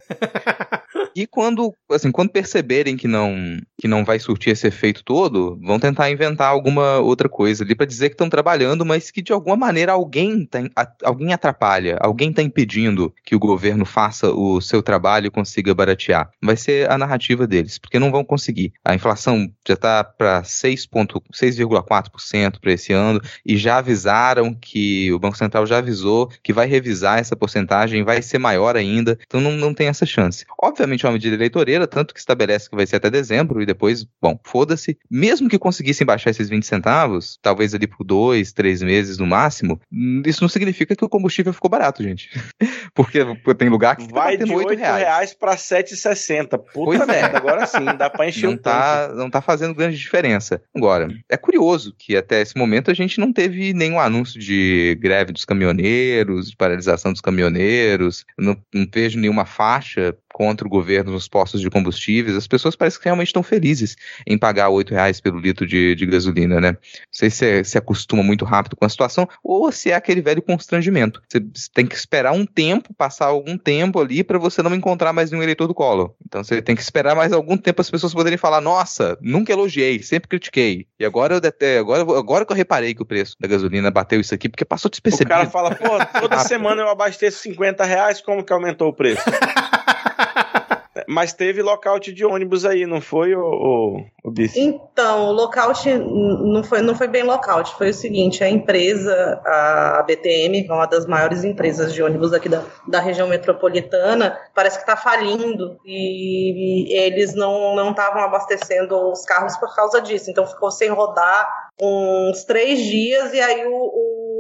E 1.14 1.26
quando, 1.26 1.74
assim, 1.90 2.12
quando 2.12 2.31
perceberem 2.31 2.94
que 2.94 3.09
não, 3.09 3.57
que 3.81 3.88
não 3.88 4.05
vai 4.05 4.18
surtir 4.18 4.52
esse 4.52 4.66
efeito 4.66 5.02
todo, 5.02 5.59
vão 5.62 5.79
tentar 5.79 6.11
inventar 6.11 6.48
alguma 6.48 6.98
outra 6.98 7.26
coisa 7.26 7.64
ali 7.64 7.74
para 7.74 7.87
dizer 7.87 8.11
que 8.11 8.14
estão 8.14 8.29
trabalhando, 8.29 8.85
mas 8.85 9.11
que 9.11 9.22
de 9.22 9.33
alguma 9.33 9.57
maneira 9.57 9.92
alguém 9.96 10.46
tá, 10.46 10.61
alguém 11.02 11.32
atrapalha, 11.32 11.98
alguém 12.00 12.30
está 12.30 12.42
impedindo 12.42 13.12
que 13.24 13.35
o 13.35 13.38
governo 13.38 13.85
faça 13.85 14.30
o 14.30 14.61
seu 14.61 14.82
trabalho 14.82 15.26
e 15.26 15.30
consiga 15.30 15.74
baratear. 15.74 16.30
Vai 16.42 16.56
ser 16.56 16.90
a 16.90 16.96
narrativa 16.96 17.46
deles, 17.46 17.78
porque 17.78 17.96
porque 17.96 17.98
não 17.98 18.11
vão 18.11 18.24
conseguir. 18.24 18.72
A 18.85 18.94
inflação 18.94 19.50
já 19.66 19.72
está 19.74 20.04
para 20.04 20.42
6,4% 20.42 22.61
para 22.61 22.72
esse 22.72 22.92
ano 22.92 23.20
e 23.44 23.56
já 23.56 23.78
avisaram 23.78 24.54
que 24.54 25.11
o 25.12 25.18
Banco 25.18 25.38
Central 25.38 25.66
já 25.66 25.78
avisou 25.78 26.30
que 26.42 26.52
vai 26.52 26.66
revisar 26.66 27.18
essa 27.18 27.35
porcentagem, 27.35 28.04
vai 28.04 28.20
ser 28.20 28.38
maior 28.38 28.76
ainda, 28.76 29.18
então 29.26 29.40
não, 29.40 29.52
não 29.52 29.72
tem 29.72 29.88
essa 29.88 30.04
chance. 30.04 30.44
Obviamente 30.61 31.06
é 31.06 31.09
uma 31.09 31.14
medida 31.14 31.35
eleitoreira, 31.35 31.87
tanto 31.87 32.12
que 32.12 32.20
estabelece 32.20 32.68
que 32.68 32.76
vai 32.76 32.87
ser 32.87 32.96
até 32.96 33.09
dezembro 33.11 33.62
e 33.62 33.66
depois, 33.66 34.06
bom, 34.20 34.38
foda-se. 34.44 34.98
Mesmo 35.11 35.48
que 35.48 35.59
conseguissem 35.59 36.06
baixar 36.06 36.30
esses 36.30 36.48
20 36.48 36.66
centavos, 36.66 37.38
talvez 37.40 37.74
ali 37.74 37.87
por 37.87 38.04
dois, 38.04 38.52
três 38.52 38.82
meses 38.82 39.16
no 39.16 39.26
máximo, 39.26 39.80
isso 40.25 40.42
não 40.42 40.49
significa 40.49 40.96
que 40.96 41.05
o 41.05 41.09
combustível 41.09 41.53
ficou 41.53 41.70
barato, 41.70 42.03
gente. 42.03 42.31
porque 42.94 43.20
tem 43.57 43.68
lugar 43.68 43.96
que 43.96 44.09
tá 44.09 44.14
vai 44.14 44.37
tá 44.37 44.44
de 44.44 44.53
8 44.53 44.79
reais, 44.79 45.03
reais 45.03 45.35
para 45.35 45.55
7,60. 45.55 46.59
Puta 46.59 46.70
pois 46.72 47.01
é. 47.01 47.07
merda, 47.07 47.35
é. 47.35 47.37
agora 47.37 47.66
sim, 47.66 47.85
dá 47.96 48.11
para 48.11 48.29
encher 48.29 48.46
não 48.46 48.55
o 48.55 48.59
tá, 48.59 49.12
Não 49.14 49.31
tá 49.31 49.40
fazendo 49.40 49.75
grande 49.75 49.96
diferença. 49.96 50.61
Agora, 50.75 51.09
é 51.29 51.37
curioso 51.37 51.94
que 51.96 52.16
até 52.16 52.40
esse 52.40 52.57
momento 52.57 52.90
a 52.90 52.94
gente 52.94 53.20
não 53.20 53.33
teve 53.33 53.72
nenhum 53.72 54.01
anúncio 54.01 54.40
de 54.40 54.99
greve 55.01 55.33
dos 55.33 55.44
caminhoneiros, 55.44 56.51
de 56.51 56.57
paralisação 56.57 57.12
dos 57.12 57.20
caminhoneiros, 57.20 58.25
não, 58.38 58.57
não 58.75 58.87
vejo 58.92 59.18
nenhuma 59.18 59.46
faixa 59.46 60.16
contra 60.37 60.66
o 60.66 60.70
governo 60.70 61.12
nos 61.12 61.27
postos 61.27 61.62
de 61.62 61.70
combustíveis, 61.70 62.37
as 62.37 62.46
pessoas 62.46 62.77
parecem 62.77 63.01
que 63.01 63.07
realmente 63.07 63.29
estão 63.29 63.42
felizes 63.42 63.96
em 64.27 64.37
pagar 64.37 64.68
oito 64.68 64.92
reais 64.92 65.18
pelo 65.18 65.40
litro 65.40 65.66
de, 65.66 65.94
de 65.94 66.05
gasolina, 66.05 66.61
né? 66.61 66.72
Não 66.72 66.79
sei 67.11 67.31
se 67.31 67.46
é, 67.46 67.64
se 67.64 67.79
acostuma 67.79 68.22
muito 68.22 68.44
rápido 68.44 68.77
com 68.77 68.85
a 68.85 68.88
situação 68.88 69.27
ou 69.42 69.66
se 69.76 69.90
é 69.90 69.94
aquele 69.94 70.20
velho 70.20 70.42
constrangimento. 70.42 71.22
Você 71.28 71.40
tem 71.72 71.86
que 71.86 71.94
esperar 71.94 72.32
um 72.32 72.44
tempo, 72.44 72.94
passar 72.94 73.26
algum 73.26 73.56
tempo 73.56 74.00
ali 74.00 74.24
para 74.24 74.38
você 74.38 74.62
não 74.62 74.74
encontrar 74.74 75.12
mais 75.12 75.30
nenhum 75.30 75.42
eleitor 75.42 75.66
do 75.66 75.74
colo. 75.74 76.16
Então 76.24 76.42
você 76.42 76.60
tem 76.60 76.74
que 76.74 76.82
esperar 76.82 77.14
mais 77.14 77.32
algum 77.32 77.56
tempo 77.56 77.80
as 77.80 77.90
pessoas 77.90 78.14
poderem 78.14 78.38
falar: 78.38 78.60
nossa, 78.60 79.16
nunca 79.20 79.52
elogiei, 79.52 80.02
sempre 80.02 80.28
critiquei. 80.28 80.86
E 80.98 81.04
agora 81.04 81.34
eu 81.34 81.38
até 81.38 81.78
agora, 81.78 82.02
agora 82.18 82.44
que 82.44 82.52
eu 82.52 82.56
reparei 82.56 82.94
que 82.94 83.02
o 83.02 83.06
preço 83.06 83.36
da 83.38 83.46
gasolina 83.46 83.90
bateu 83.90 84.20
isso 84.20 84.34
aqui, 84.34 84.48
porque 84.48 84.64
passou 84.64 84.90
despercebido. 84.90 85.32
O 85.32 85.36
cara 85.36 85.50
fala, 85.50 85.74
pô, 85.74 86.20
toda 86.20 86.38
semana 86.44 86.82
eu 86.82 86.88
abasteço 86.88 87.38
50 87.40 87.84
reais, 87.84 88.20
como 88.20 88.44
que 88.44 88.52
aumentou 88.52 88.88
o 88.88 88.92
preço? 88.92 89.22
Mas 91.09 91.33
teve 91.33 91.62
lockout 91.62 92.12
de 92.12 92.25
ônibus 92.25 92.64
aí, 92.64 92.87
não 92.87 93.01
foi, 93.01 93.35
o, 93.35 93.40
o, 93.40 93.97
o? 94.25 94.35
Então, 94.57 95.29
o 95.29 95.33
lockout 95.33 95.88
não 95.88 96.64
foi, 96.64 96.81
não 96.81 96.95
foi 96.95 97.09
bem 97.09 97.23
lockout, 97.23 97.75
foi 97.77 97.90
o 97.90 97.95
seguinte, 97.95 98.42
a 98.42 98.51
empresa, 98.51 99.40
a 99.45 100.05
BTM, 100.07 100.66
uma 100.69 100.87
das 100.87 101.07
maiores 101.07 101.45
empresas 101.45 101.92
de 101.92 102.03
ônibus 102.03 102.33
aqui 102.33 102.49
da, 102.49 102.62
da 102.88 103.01
região 103.01 103.29
metropolitana, 103.29 104.38
parece 104.55 104.79
que 104.79 104.83
está 104.83 104.97
falindo. 104.97 105.79
E, 105.85 106.95
eles 106.97 107.35
não 107.35 107.90
estavam 107.90 108.23
abastecendo 108.23 109.11
os 109.11 109.25
carros 109.25 109.57
por 109.57 109.75
causa 109.75 110.01
disso, 110.01 110.31
então 110.31 110.47
ficou 110.47 110.71
sem 110.71 110.90
rodar 110.90 111.66
uns 111.81 112.45
três 112.45 112.81
dias 112.81 113.33
e 113.35 113.40
aí 113.40 113.66
o, 113.66 113.73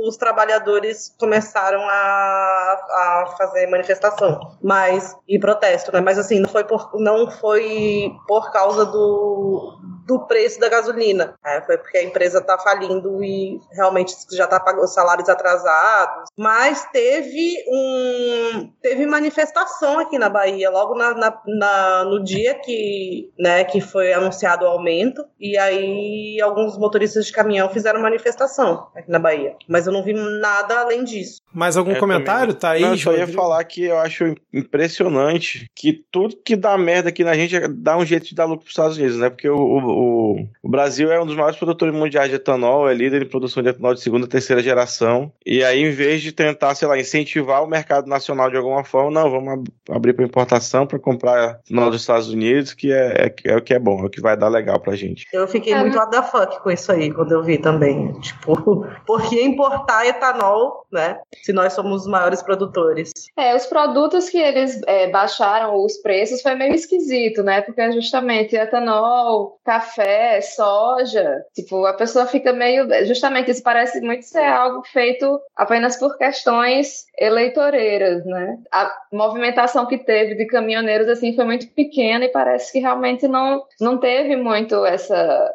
os 0.04 0.16
trabalhadores 0.16 1.14
começaram 1.18 1.80
a, 1.80 1.92
a 1.92 3.34
fazer 3.38 3.66
manifestação, 3.68 4.56
mas 4.62 5.16
e 5.28 5.38
protesto, 5.38 5.92
né? 5.92 6.00
Mas 6.00 6.18
assim 6.18 6.40
não 6.40 6.48
foi 6.48 6.64
por 6.64 6.90
não 6.94 7.30
foi 7.30 8.12
por 8.26 8.50
causa 8.52 8.84
do 8.84 9.78
do 10.06 10.20
preço 10.26 10.60
da 10.60 10.68
gasolina. 10.68 11.34
É, 11.44 11.60
foi 11.62 11.76
porque 11.76 11.98
a 11.98 12.02
empresa 12.02 12.38
está 12.38 12.56
falindo 12.58 13.22
e 13.22 13.60
realmente 13.72 14.14
já 14.32 14.44
está 14.44 14.60
pagando 14.60 14.84
os 14.84 14.94
salários 14.94 15.28
atrasados. 15.28 16.28
Mas 16.36 16.84
teve 16.92 17.56
um 17.68 18.70
teve 18.80 19.04
manifestação 19.04 19.98
aqui 19.98 20.18
na 20.18 20.28
Bahia, 20.28 20.70
logo 20.70 20.94
na, 20.94 21.12
na, 21.12 21.42
na, 21.46 22.04
no 22.04 22.22
dia 22.22 22.54
que, 22.54 23.32
né, 23.38 23.64
que 23.64 23.80
foi 23.80 24.12
anunciado 24.12 24.64
o 24.64 24.68
aumento. 24.68 25.24
E 25.40 25.58
aí 25.58 26.40
alguns 26.40 26.78
motoristas 26.78 27.26
de 27.26 27.32
caminhão 27.32 27.68
fizeram 27.68 28.00
manifestação 28.00 28.88
aqui 28.94 29.10
na 29.10 29.18
Bahia. 29.18 29.56
Mas 29.68 29.86
eu 29.86 29.92
não 29.92 30.04
vi 30.04 30.12
nada 30.12 30.80
além 30.80 31.02
disso. 31.02 31.42
Mais 31.56 31.76
algum 31.76 31.92
é, 31.92 31.98
comentário? 31.98 32.54
Também. 32.54 32.60
Tá 32.60 32.70
aí, 32.70 32.82
não, 32.82 32.90
eu 32.90 32.98
só 32.98 33.12
ia 33.14 33.26
falar 33.26 33.64
que 33.64 33.84
eu 33.84 33.98
acho 33.98 34.34
impressionante 34.52 35.70
que 35.74 36.04
tudo 36.10 36.36
que 36.36 36.54
dá 36.54 36.76
merda 36.76 37.08
aqui 37.08 37.24
na 37.24 37.34
gente 37.34 37.58
dá 37.68 37.96
um 37.96 38.04
jeito 38.04 38.26
de 38.26 38.34
dar 38.34 38.44
lucro 38.44 38.60
para 38.60 38.66
os 38.66 38.72
Estados 38.72 38.96
Unidos, 38.98 39.16
né? 39.16 39.30
Porque 39.30 39.48
o, 39.48 39.56
o 39.56 40.26
o, 40.26 40.46
o, 40.62 40.68
Brasil 40.68 41.10
é 41.12 41.20
um 41.20 41.26
dos 41.26 41.36
maiores 41.36 41.56
produtores 41.56 41.94
mundiais 41.94 42.28
de 42.28 42.36
etanol, 42.36 42.88
é 42.88 42.94
líder 42.94 43.22
em 43.22 43.28
produção 43.28 43.62
de 43.62 43.68
etanol 43.68 43.94
de 43.94 44.00
segunda 44.00 44.26
e 44.26 44.28
terceira 44.28 44.62
geração. 44.62 45.32
E 45.44 45.62
aí, 45.62 45.82
em 45.82 45.90
vez 45.90 46.22
de 46.22 46.32
tentar, 46.32 46.74
sei 46.74 46.88
lá, 46.88 46.98
incentivar 46.98 47.62
o 47.62 47.66
mercado 47.66 48.08
nacional 48.08 48.50
de 48.50 48.56
alguma 48.56 48.84
forma, 48.84 49.10
não, 49.10 49.30
vamos 49.30 49.52
ab 49.52 49.66
abrir 49.90 50.12
para 50.12 50.24
importação, 50.24 50.86
para 50.86 50.98
comprar 50.98 51.60
etanol 51.70 51.90
dos 51.90 52.00
Estados 52.00 52.28
Unidos, 52.28 52.74
que 52.74 52.92
é, 52.92 53.26
é, 53.26 53.52
é, 53.52 53.56
o 53.56 53.62
que 53.62 53.74
é 53.74 53.78
bom, 53.78 54.02
é 54.02 54.06
o 54.06 54.10
que 54.10 54.20
vai 54.20 54.36
dar 54.36 54.48
legal 54.48 54.80
pra 54.80 54.96
gente. 54.96 55.26
Eu 55.32 55.46
fiquei 55.46 55.72
é. 55.72 55.80
muito 55.80 55.96
what 55.96 56.10
the 56.10 56.22
fuck 56.22 56.62
com 56.62 56.70
isso 56.70 56.90
aí, 56.90 57.12
quando 57.12 57.32
eu 57.32 57.42
vi 57.42 57.58
também. 57.58 58.12
Tipo, 58.20 58.86
por 59.06 59.28
que 59.28 59.40
importar 59.42 60.06
etanol, 60.06 60.86
né? 60.92 61.18
Se 61.46 61.52
nós 61.52 61.72
somos 61.72 62.02
os 62.02 62.08
maiores 62.08 62.42
produtores. 62.42 63.12
É, 63.36 63.54
os 63.54 63.66
produtos 63.66 64.28
que 64.28 64.38
eles 64.38 64.80
é, 64.86 65.08
baixaram 65.08 65.84
os 65.84 65.96
preços 65.98 66.42
foi 66.42 66.56
meio 66.56 66.74
esquisito, 66.74 67.42
né? 67.42 67.62
Porque 67.62 67.92
justamente 67.92 68.56
etanol, 68.56 69.58
café, 69.64 69.86
café, 69.86 70.40
soja. 70.40 71.44
Tipo, 71.54 71.86
a 71.86 71.94
pessoa 71.94 72.26
fica 72.26 72.52
meio. 72.52 72.86
Justamente, 73.06 73.50
isso 73.50 73.62
parece 73.62 74.00
muito 74.00 74.24
ser 74.24 74.44
algo 74.44 74.82
feito 74.86 75.40
apenas 75.54 75.96
por 75.96 76.16
questões 76.16 77.06
eleitoreiras, 77.18 78.24
né? 78.24 78.58
A 78.72 78.92
movimentação 79.12 79.86
que 79.86 79.98
teve 79.98 80.34
de 80.34 80.46
caminhoneiros, 80.46 81.08
assim, 81.08 81.34
foi 81.34 81.44
muito 81.44 81.68
pequena 81.68 82.24
e 82.24 82.32
parece 82.32 82.72
que 82.72 82.80
realmente 82.80 83.28
não, 83.28 83.62
não 83.80 83.98
teve 83.98 84.36
muito 84.36 84.84
essa. 84.84 85.50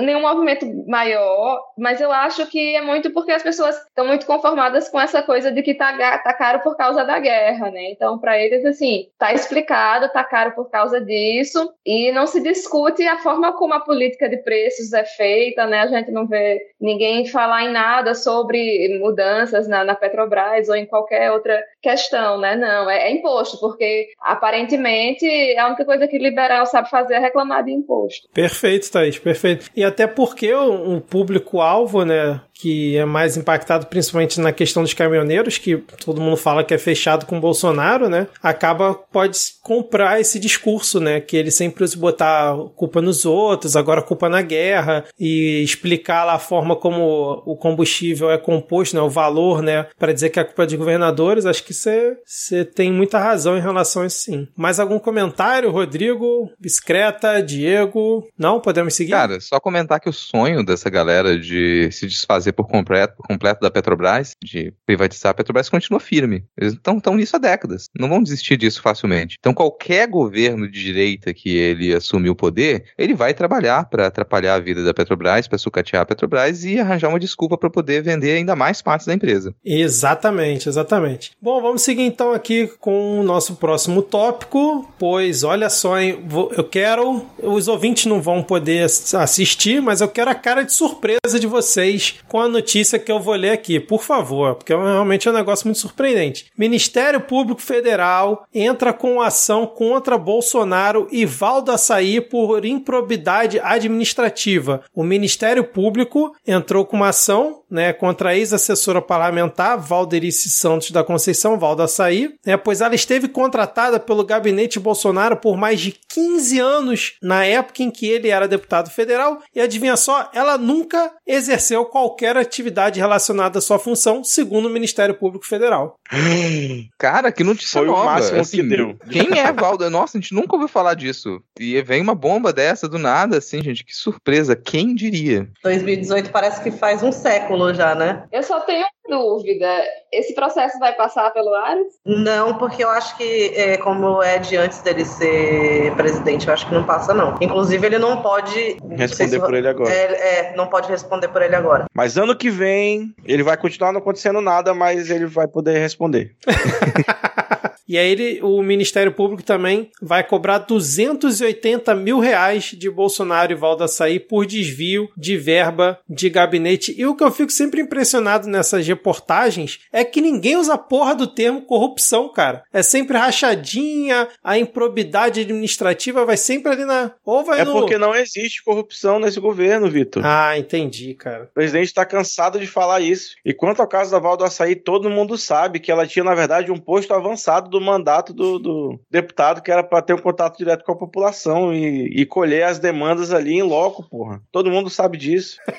nenhum 0.00 0.22
movimento 0.22 0.66
maior, 0.86 1.62
mas 1.76 2.00
eu 2.00 2.10
acho 2.12 2.46
que 2.46 2.76
é 2.76 2.82
muito 2.82 3.10
porque 3.12 3.32
as 3.32 3.42
pessoas 3.42 3.76
estão 3.76 4.06
muito 4.06 4.26
conformadas 4.26 4.88
com 4.88 5.00
essa 5.00 5.22
coisa 5.22 5.35
de 5.44 5.62
que 5.62 5.74
tá, 5.74 6.18
tá 6.18 6.32
caro 6.32 6.60
por 6.60 6.76
causa 6.76 7.04
da 7.04 7.18
guerra, 7.18 7.70
né? 7.70 7.90
Então, 7.90 8.18
para 8.18 8.38
eles, 8.38 8.64
assim, 8.64 9.08
tá 9.18 9.32
explicado, 9.32 10.10
tá 10.12 10.24
caro 10.24 10.52
por 10.52 10.70
causa 10.70 11.00
disso, 11.00 11.72
e 11.84 12.10
não 12.12 12.26
se 12.26 12.42
discute 12.42 13.06
a 13.06 13.18
forma 13.18 13.52
como 13.52 13.74
a 13.74 13.80
política 13.80 14.28
de 14.28 14.38
preços 14.38 14.92
é 14.92 15.04
feita, 15.04 15.66
né? 15.66 15.80
A 15.80 15.86
gente 15.86 16.10
não 16.10 16.26
vê 16.26 16.60
ninguém 16.80 17.26
falar 17.26 17.64
em 17.64 17.72
nada 17.72 18.14
sobre 18.14 18.98
mudanças 19.00 19.68
na, 19.68 19.84
na 19.84 19.94
Petrobras 19.94 20.68
ou 20.68 20.76
em 20.76 20.86
qualquer 20.86 21.30
outra 21.32 21.62
questão, 21.80 22.38
né? 22.38 22.56
Não, 22.56 22.88
é, 22.90 23.08
é, 23.08 23.12
imposto, 23.12 23.58
porque 23.58 24.08
aparentemente 24.20 25.26
a 25.58 25.68
única 25.68 25.84
coisa 25.84 26.08
que 26.08 26.18
liberal 26.18 26.66
sabe 26.66 26.90
fazer 26.90 27.14
é 27.14 27.18
reclamar 27.18 27.64
de 27.64 27.72
imposto. 27.72 28.28
Perfeito, 28.32 28.90
Thaís, 28.90 29.18
perfeito. 29.18 29.70
E 29.74 29.84
até 29.84 30.06
porque 30.06 30.52
o, 30.52 30.96
o 30.96 31.00
público-alvo, 31.00 32.04
né, 32.04 32.40
que 32.58 32.96
é 32.96 33.04
mais 33.04 33.36
impactado 33.36 33.86
principalmente 33.86 34.40
na 34.40 34.52
questão 34.52 34.82
dos 34.82 34.94
caminhoneiros, 34.94 35.58
que 35.58 35.76
todo 36.04 36.20
mundo 36.20 36.36
fala 36.36 36.64
que 36.64 36.74
é 36.74 36.78
fechado 36.78 37.26
com 37.26 37.38
o 37.38 37.40
Bolsonaro, 37.40 38.08
né? 38.08 38.26
Acaba, 38.42 38.94
pode 38.94 39.38
comprar 39.62 40.20
esse 40.20 40.38
discurso, 40.38 40.98
né? 40.98 41.20
Que 41.20 41.36
ele 41.36 41.50
sempre 41.50 41.84
usa 41.84 41.96
botar 41.98 42.56
culpa 42.74 43.02
nos 43.02 43.24
outros, 43.24 43.76
agora 43.76 44.02
culpa 44.02 44.28
na 44.28 44.42
guerra, 44.42 45.04
e 45.18 45.62
explicar 45.62 46.24
lá 46.24 46.34
a 46.34 46.38
forma 46.38 46.76
como 46.76 47.42
o 47.44 47.56
combustível 47.56 48.30
é 48.30 48.38
composto, 48.38 48.96
né? 48.96 49.02
O 49.02 49.10
valor, 49.10 49.62
né? 49.62 49.86
Para 49.98 50.12
dizer 50.12 50.30
que 50.30 50.40
é 50.40 50.44
culpa 50.44 50.66
de 50.66 50.76
governadores, 50.76 51.46
acho 51.46 51.64
que 51.64 51.74
você 51.74 52.64
tem 52.74 52.92
muita 52.92 53.18
razão 53.18 53.56
em 53.56 53.60
relação 53.60 54.02
a 54.02 54.06
isso 54.06 54.20
sim. 54.20 54.48
Mais 54.56 54.80
algum 54.80 54.98
comentário, 54.98 55.70
Rodrigo, 55.70 56.50
Biscreta, 56.58 57.42
Diego? 57.42 58.26
Não? 58.38 58.60
Podemos 58.60 58.94
seguir? 58.94 59.12
Cara, 59.12 59.40
só 59.40 59.60
comentar 59.60 60.00
que 60.00 60.08
o 60.08 60.12
sonho 60.12 60.64
dessa 60.64 60.88
galera 60.88 61.38
de 61.38 61.90
se 61.92 62.06
desfazer 62.06 62.45
por 62.52 62.66
completo, 62.66 63.14
completo 63.18 63.60
da 63.60 63.70
Petrobras, 63.70 64.32
de 64.42 64.72
privatizar 64.84 65.30
a 65.30 65.34
Petrobras, 65.34 65.68
continua 65.68 66.00
firme. 66.00 66.44
Eles 66.56 66.74
estão 66.74 67.14
nisso 67.14 67.36
há 67.36 67.38
décadas. 67.38 67.88
Não 67.98 68.08
vão 68.08 68.22
desistir 68.22 68.56
disso 68.56 68.80
facilmente. 68.82 69.36
Então, 69.38 69.54
qualquer 69.54 70.08
governo 70.08 70.70
de 70.70 70.82
direita 70.82 71.32
que 71.32 71.56
ele 71.56 71.94
assumir 71.94 72.30
o 72.30 72.36
poder, 72.36 72.84
ele 72.98 73.14
vai 73.14 73.34
trabalhar 73.34 73.88
para 73.88 74.06
atrapalhar 74.06 74.54
a 74.54 74.60
vida 74.60 74.84
da 74.84 74.94
Petrobras, 74.94 75.48
para 75.48 75.58
sucatear 75.58 76.02
a 76.02 76.06
Petrobras 76.06 76.64
e 76.64 76.78
arranjar 76.78 77.08
uma 77.08 77.20
desculpa 77.20 77.56
para 77.56 77.70
poder 77.70 78.02
vender 78.02 78.32
ainda 78.32 78.56
mais 78.56 78.82
partes 78.82 79.06
da 79.06 79.14
empresa. 79.14 79.54
Exatamente, 79.64 80.68
exatamente. 80.68 81.32
Bom, 81.40 81.60
vamos 81.60 81.82
seguir 81.82 82.02
então 82.02 82.32
aqui 82.32 82.70
com 82.80 83.20
o 83.20 83.22
nosso 83.22 83.56
próximo 83.56 84.02
tópico, 84.02 84.88
pois 84.98 85.42
olha 85.42 85.68
só, 85.70 85.98
hein, 85.98 86.18
eu 86.56 86.64
quero. 86.64 87.24
Os 87.42 87.68
ouvintes 87.68 88.06
não 88.06 88.20
vão 88.20 88.42
poder 88.42 88.84
assistir, 88.84 89.80
mas 89.80 90.00
eu 90.00 90.08
quero 90.08 90.30
a 90.30 90.34
cara 90.34 90.62
de 90.62 90.72
surpresa 90.72 91.38
de 91.38 91.46
vocês 91.46 92.16
com 92.36 92.40
a 92.42 92.48
notícia 92.48 92.98
que 92.98 93.10
eu 93.10 93.18
vou 93.18 93.34
ler 93.34 93.48
aqui, 93.48 93.80
por 93.80 94.02
favor, 94.02 94.56
porque 94.56 94.74
realmente 94.74 95.26
é 95.26 95.30
um 95.30 95.34
negócio 95.34 95.66
muito 95.66 95.78
surpreendente. 95.78 96.52
Ministério 96.54 97.18
Público 97.18 97.62
Federal 97.62 98.46
entra 98.52 98.92
com 98.92 99.22
ação 99.22 99.66
contra 99.66 100.18
Bolsonaro 100.18 101.08
e 101.10 101.24
Valdo 101.24 101.72
Açaí 101.72 102.20
por 102.20 102.66
improbidade 102.66 103.58
administrativa. 103.58 104.82
O 104.94 105.02
Ministério 105.02 105.64
Público 105.64 106.36
entrou 106.46 106.84
com 106.84 106.96
uma 106.96 107.08
ação 107.08 107.62
né, 107.70 107.92
contra 107.92 108.30
a 108.30 108.36
ex-assessora 108.36 109.00
parlamentar 109.02 109.78
Valderice 109.78 110.50
Santos 110.50 110.90
da 110.90 111.04
Conceição, 111.04 111.58
Valda 111.58 111.84
Açaí, 111.84 112.34
né, 112.44 112.56
pois 112.56 112.80
ela 112.80 112.94
esteve 112.94 113.28
contratada 113.28 113.98
pelo 113.98 114.24
gabinete 114.24 114.78
Bolsonaro 114.78 115.36
por 115.36 115.56
mais 115.56 115.80
de 115.80 115.92
15 116.08 116.58
anos 116.58 117.14
na 117.22 117.44
época 117.44 117.82
em 117.82 117.90
que 117.90 118.06
ele 118.06 118.28
era 118.28 118.48
deputado 118.48 118.90
federal 118.90 119.42
e 119.54 119.60
adivinha 119.60 119.96
só, 119.96 120.30
ela 120.34 120.56
nunca 120.56 121.12
exerceu 121.26 121.84
qualquer 121.84 122.36
atividade 122.36 123.00
relacionada 123.00 123.58
à 123.58 123.62
sua 123.62 123.78
função, 123.78 124.22
segundo 124.24 124.66
o 124.66 124.70
Ministério 124.70 125.14
Público 125.14 125.46
Federal. 125.46 125.98
Cara, 126.98 127.32
que 127.32 127.44
notícia 127.44 127.80
Foi 127.80 127.88
o 127.88 127.92
nova. 127.92 128.04
máximo 128.04 128.40
assim, 128.40 128.56
que 128.58 128.62
deu. 128.62 128.96
Quem 129.10 129.38
é 129.38 129.52
Valda? 129.52 129.90
Nossa, 129.90 130.16
a 130.16 130.20
gente 130.20 130.34
nunca 130.34 130.54
ouviu 130.54 130.68
falar 130.68 130.94
disso. 130.94 131.40
E 131.58 131.80
vem 131.82 132.00
uma 132.00 132.14
bomba 132.14 132.52
dessa 132.52 132.88
do 132.88 132.98
nada, 132.98 133.38
assim, 133.38 133.62
gente. 133.62 133.84
Que 133.84 133.94
surpresa. 133.94 134.54
Quem 134.56 134.94
diria? 134.94 135.48
2018 135.62 136.30
parece 136.30 136.62
que 136.62 136.70
faz 136.70 137.02
um 137.02 137.12
século 137.12 137.55
já, 137.74 137.94
né? 137.94 138.24
Eu 138.32 138.42
só 138.42 138.60
tenho 138.60 138.80
uma 139.08 139.18
dúvida. 139.18 139.66
Esse 140.12 140.34
processo 140.34 140.78
vai 140.78 140.92
passar 140.94 141.30
pelo 141.32 141.54
Ares? 141.54 141.86
Não, 142.04 142.54
porque 142.58 142.82
eu 142.82 142.90
acho 142.90 143.16
que, 143.16 143.52
é, 143.54 143.76
como 143.76 144.22
é 144.22 144.38
de 144.38 144.56
antes 144.56 144.80
dele 144.82 145.04
ser 145.04 145.94
presidente, 145.94 146.46
eu 146.48 146.54
acho 146.54 146.66
que 146.66 146.74
não 146.74 146.84
passa, 146.84 147.12
não. 147.14 147.36
Inclusive, 147.40 147.86
ele 147.86 147.98
não 147.98 148.22
pode. 148.22 148.76
Responder 148.90 149.28
se- 149.30 149.40
por 149.40 149.54
ele 149.54 149.68
agora. 149.68 149.92
É, 149.92 150.38
é, 150.52 150.56
não 150.56 150.66
pode 150.66 150.88
responder 150.88 151.28
por 151.28 151.42
ele 151.42 151.54
agora. 151.54 151.84
Mas 151.94 152.16
ano 152.16 152.36
que 152.36 152.50
vem, 152.50 153.14
ele 153.24 153.42
vai 153.42 153.56
continuar 153.56 153.92
não 153.92 154.00
acontecendo 154.00 154.40
nada, 154.40 154.74
mas 154.74 155.10
ele 155.10 155.26
vai 155.26 155.46
poder 155.46 155.78
responder. 155.78 156.34
E 157.88 157.96
aí 157.96 158.10
ele, 158.10 158.40
o 158.42 158.62
Ministério 158.62 159.12
Público 159.12 159.42
também 159.42 159.90
vai 160.00 160.24
cobrar 160.24 160.58
280 160.58 161.94
mil 161.94 162.18
reais 162.18 162.64
de 162.76 162.90
Bolsonaro 162.90 163.52
e 163.52 163.54
Valda 163.54 163.84
Açaí 163.84 164.18
por 164.18 164.46
desvio 164.46 165.08
de 165.16 165.36
verba 165.36 165.98
de 166.08 166.28
gabinete. 166.28 166.94
E 166.96 167.06
o 167.06 167.14
que 167.14 167.22
eu 167.22 167.30
fico 167.30 167.52
sempre 167.52 167.80
impressionado 167.80 168.48
nessas 168.48 168.86
reportagens 168.86 169.80
é 169.92 170.04
que 170.04 170.20
ninguém 170.20 170.56
usa 170.56 170.76
porra 170.76 171.14
do 171.14 171.26
termo 171.26 171.62
corrupção, 171.62 172.28
cara. 172.28 172.64
É 172.72 172.82
sempre 172.82 173.16
rachadinha, 173.16 174.28
a 174.42 174.58
improbidade 174.58 175.40
administrativa 175.40 176.24
vai 176.24 176.36
sempre 176.36 176.72
ali 176.72 176.84
na... 176.84 177.12
Ou 177.24 177.44
vai 177.44 177.60
É 177.60 177.64
no... 177.64 177.72
porque 177.72 177.98
não 177.98 178.14
existe 178.14 178.64
corrupção 178.64 179.18
nesse 179.18 179.40
governo, 179.40 179.88
Vitor. 179.88 180.24
Ah, 180.24 180.58
entendi, 180.58 181.14
cara. 181.14 181.44
O 181.44 181.54
presidente 181.54 181.86
está 181.86 182.04
cansado 182.04 182.58
de 182.58 182.66
falar 182.66 183.00
isso. 183.00 183.36
E 183.44 183.52
quanto 183.52 183.80
ao 183.80 183.88
caso 183.88 184.10
da 184.10 184.18
Val 184.18 184.36
do 184.36 184.44
Açaí, 184.44 184.74
todo 184.74 185.10
mundo 185.10 185.36
sabe 185.38 185.80
que 185.80 185.90
ela 185.90 186.06
tinha, 186.06 186.24
na 186.24 186.34
verdade, 186.34 186.72
um 186.72 186.78
posto 186.78 187.12
avançado 187.14 187.68
do 187.68 187.75
mandato 187.80 188.32
do, 188.32 188.58
do 188.58 189.00
deputado, 189.10 189.62
que 189.62 189.70
era 189.70 189.82
para 189.82 190.02
ter 190.02 190.14
um 190.14 190.18
contato 190.18 190.56
direto 190.58 190.84
com 190.84 190.92
a 190.92 190.96
população 190.96 191.72
e, 191.72 192.08
e 192.20 192.26
colher 192.26 192.64
as 192.64 192.78
demandas 192.78 193.32
ali 193.32 193.54
em 193.54 193.62
loco, 193.62 194.02
porra. 194.02 194.40
Todo 194.52 194.70
mundo 194.70 194.88
sabe 194.90 195.16
disso. 195.18 195.58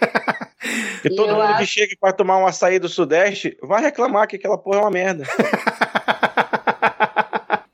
Porque 1.02 1.10
E 1.14 1.16
todo 1.16 1.30
eu 1.30 1.36
mundo 1.36 1.48
que 1.58 1.64
acho- 1.64 1.72
chega 1.74 1.96
para 2.00 2.12
tomar 2.14 2.38
um 2.40 2.48
açaí 2.48 2.80
do 2.80 2.90
Sudeste 2.90 3.56
vai 3.62 3.82
reclamar 3.82 4.28
que 4.28 4.36
aquela 4.36 4.58
porra 4.58 4.80
é 4.80 4.82
uma 4.82 4.92
merda. 4.92 5.24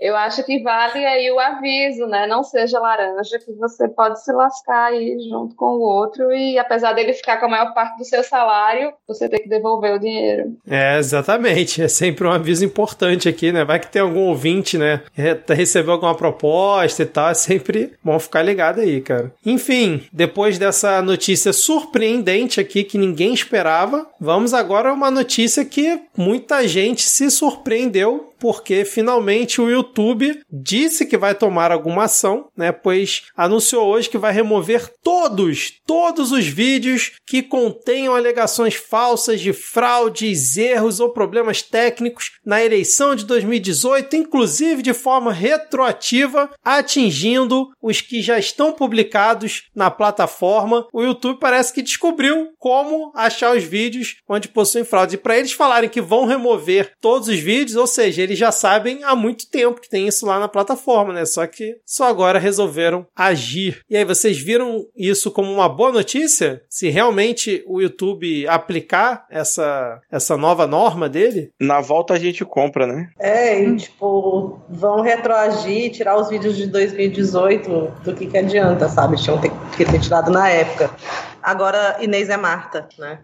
Eu 0.05 0.17
acho 0.17 0.43
que 0.43 0.61
vale 0.61 1.05
aí 1.05 1.31
o 1.31 1.39
aviso, 1.39 2.05
né? 2.07 2.27
Não 2.27 2.43
seja 2.43 2.77
laranja, 2.77 3.39
que 3.39 3.53
você 3.53 3.87
pode 3.87 4.21
se 4.21 4.31
lascar 4.33 4.87
aí 4.91 5.15
junto 5.29 5.55
com 5.55 5.65
o 5.77 5.79
outro 5.81 6.29
e 6.33 6.59
apesar 6.59 6.91
dele 6.91 7.13
ficar 7.13 7.37
com 7.37 7.45
a 7.45 7.49
maior 7.49 7.73
parte 7.73 7.97
do 7.97 8.03
seu 8.03 8.21
salário, 8.23 8.91
você 9.07 9.29
tem 9.29 9.41
que 9.41 9.47
devolver 9.47 9.93
o 9.95 9.99
dinheiro. 9.99 10.57
É, 10.69 10.97
exatamente. 10.97 11.81
É 11.81 11.87
sempre 11.87 12.27
um 12.27 12.31
aviso 12.31 12.65
importante 12.65 13.29
aqui, 13.29 13.51
né? 13.53 13.63
Vai 13.63 13.79
que 13.79 13.87
tem 13.91 14.01
algum 14.01 14.27
ouvinte, 14.27 14.77
né? 14.77 15.01
re- 15.13 15.39
Recebeu 15.49 15.93
alguma 15.93 16.15
proposta 16.15 17.03
e 17.03 17.05
tal. 17.05 17.29
É 17.29 17.33
sempre 17.33 17.93
bom 18.03 18.19
ficar 18.19 18.41
ligado 18.41 18.81
aí, 18.81 18.99
cara. 18.99 19.31
Enfim, 19.45 20.03
depois 20.11 20.57
dessa 20.57 21.01
notícia 21.01 21.53
surpreendente 21.53 22.59
aqui 22.59 22.83
que 22.83 22.97
ninguém 22.97 23.33
esperava, 23.33 24.05
vamos 24.19 24.53
agora 24.53 24.89
a 24.89 24.93
uma 24.93 25.09
notícia 25.11 25.63
que 25.63 26.01
muita 26.17 26.67
gente 26.67 27.03
se 27.03 27.29
surpreendeu. 27.31 28.32
Porque 28.43 28.83
finalmente 28.83 29.61
o 29.61 29.69
YouTube 29.69 30.37
disse 30.51 31.05
que 31.05 31.17
vai 31.17 31.33
tomar 31.33 31.71
alguma 31.71 32.03
ação, 32.03 32.49
né? 32.57 32.73
Pois 32.73 33.23
anunciou 33.37 33.87
hoje 33.87 34.09
que 34.09 34.17
vai 34.17 34.33
remover 34.33 34.91
todos, 35.01 35.71
todos 35.87 36.33
os 36.33 36.45
vídeos 36.45 37.13
que 37.25 37.41
contenham 37.41 38.13
alegações 38.13 38.75
falsas 38.75 39.39
de 39.39 39.53
fraudes, 39.53 40.57
erros 40.57 40.99
ou 40.99 41.13
problemas 41.13 41.61
técnicos 41.61 42.31
na 42.45 42.61
eleição 42.61 43.15
de 43.15 43.23
2018, 43.23 44.17
inclusive 44.17 44.81
de 44.81 44.93
forma 44.93 45.31
retroativa, 45.31 46.49
atingindo 46.61 47.69
os 47.81 48.01
que 48.01 48.21
já 48.21 48.37
estão 48.37 48.73
publicados 48.73 49.69
na 49.73 49.89
plataforma. 49.89 50.85
O 50.91 51.01
YouTube 51.01 51.39
parece 51.39 51.71
que 51.71 51.81
descobriu 51.81 52.49
como 52.59 53.09
achar 53.15 53.55
os 53.55 53.63
vídeos 53.63 54.17
onde 54.27 54.49
possuem 54.49 54.83
fraude. 54.83 55.15
E 55.15 55.17
para 55.17 55.37
eles 55.37 55.53
falarem 55.53 55.89
que 55.89 56.01
vão 56.01 56.25
remover 56.25 56.91
todos 56.99 57.29
os 57.29 57.39
vídeos, 57.39 57.77
ou 57.77 57.87
seja, 57.87 58.21
eles 58.21 58.32
já 58.35 58.51
sabem 58.51 59.03
há 59.03 59.15
muito 59.15 59.49
tempo 59.49 59.81
que 59.81 59.89
tem 59.89 60.07
isso 60.07 60.25
lá 60.25 60.39
na 60.39 60.47
plataforma, 60.47 61.13
né? 61.13 61.25
Só 61.25 61.45
que 61.47 61.77
só 61.85 62.05
agora 62.07 62.39
resolveram 62.39 63.05
agir. 63.15 63.81
E 63.89 63.95
aí, 63.97 64.05
vocês 64.05 64.37
viram 64.37 64.85
isso 64.95 65.31
como 65.31 65.51
uma 65.51 65.67
boa 65.69 65.91
notícia? 65.91 66.61
Se 66.69 66.89
realmente 66.89 67.63
o 67.67 67.81
YouTube 67.81 68.47
aplicar 68.47 69.25
essa, 69.29 69.99
essa 70.11 70.37
nova 70.37 70.65
norma 70.67 71.07
dele? 71.09 71.51
Na 71.59 71.81
volta 71.81 72.13
a 72.13 72.19
gente 72.19 72.43
compra, 72.45 72.85
né? 72.87 73.09
É, 73.19 73.61
e 73.63 73.75
tipo, 73.77 74.59
vão 74.69 75.01
retroagir, 75.01 75.91
tirar 75.91 76.17
os 76.19 76.29
vídeos 76.29 76.55
de 76.57 76.67
2018, 76.67 77.93
do 78.03 78.13
que 78.15 78.27
que 78.27 78.37
adianta, 78.37 78.87
sabe? 78.89 79.17
Tinham 79.21 79.39
ter- 79.39 79.51
que 79.75 79.85
ter 79.85 79.99
tirado 79.99 80.31
na 80.31 80.49
época. 80.49 80.89
Agora, 81.43 81.97
Inês 81.99 82.29
é 82.29 82.37
Marta, 82.37 82.87
né? 82.97 83.19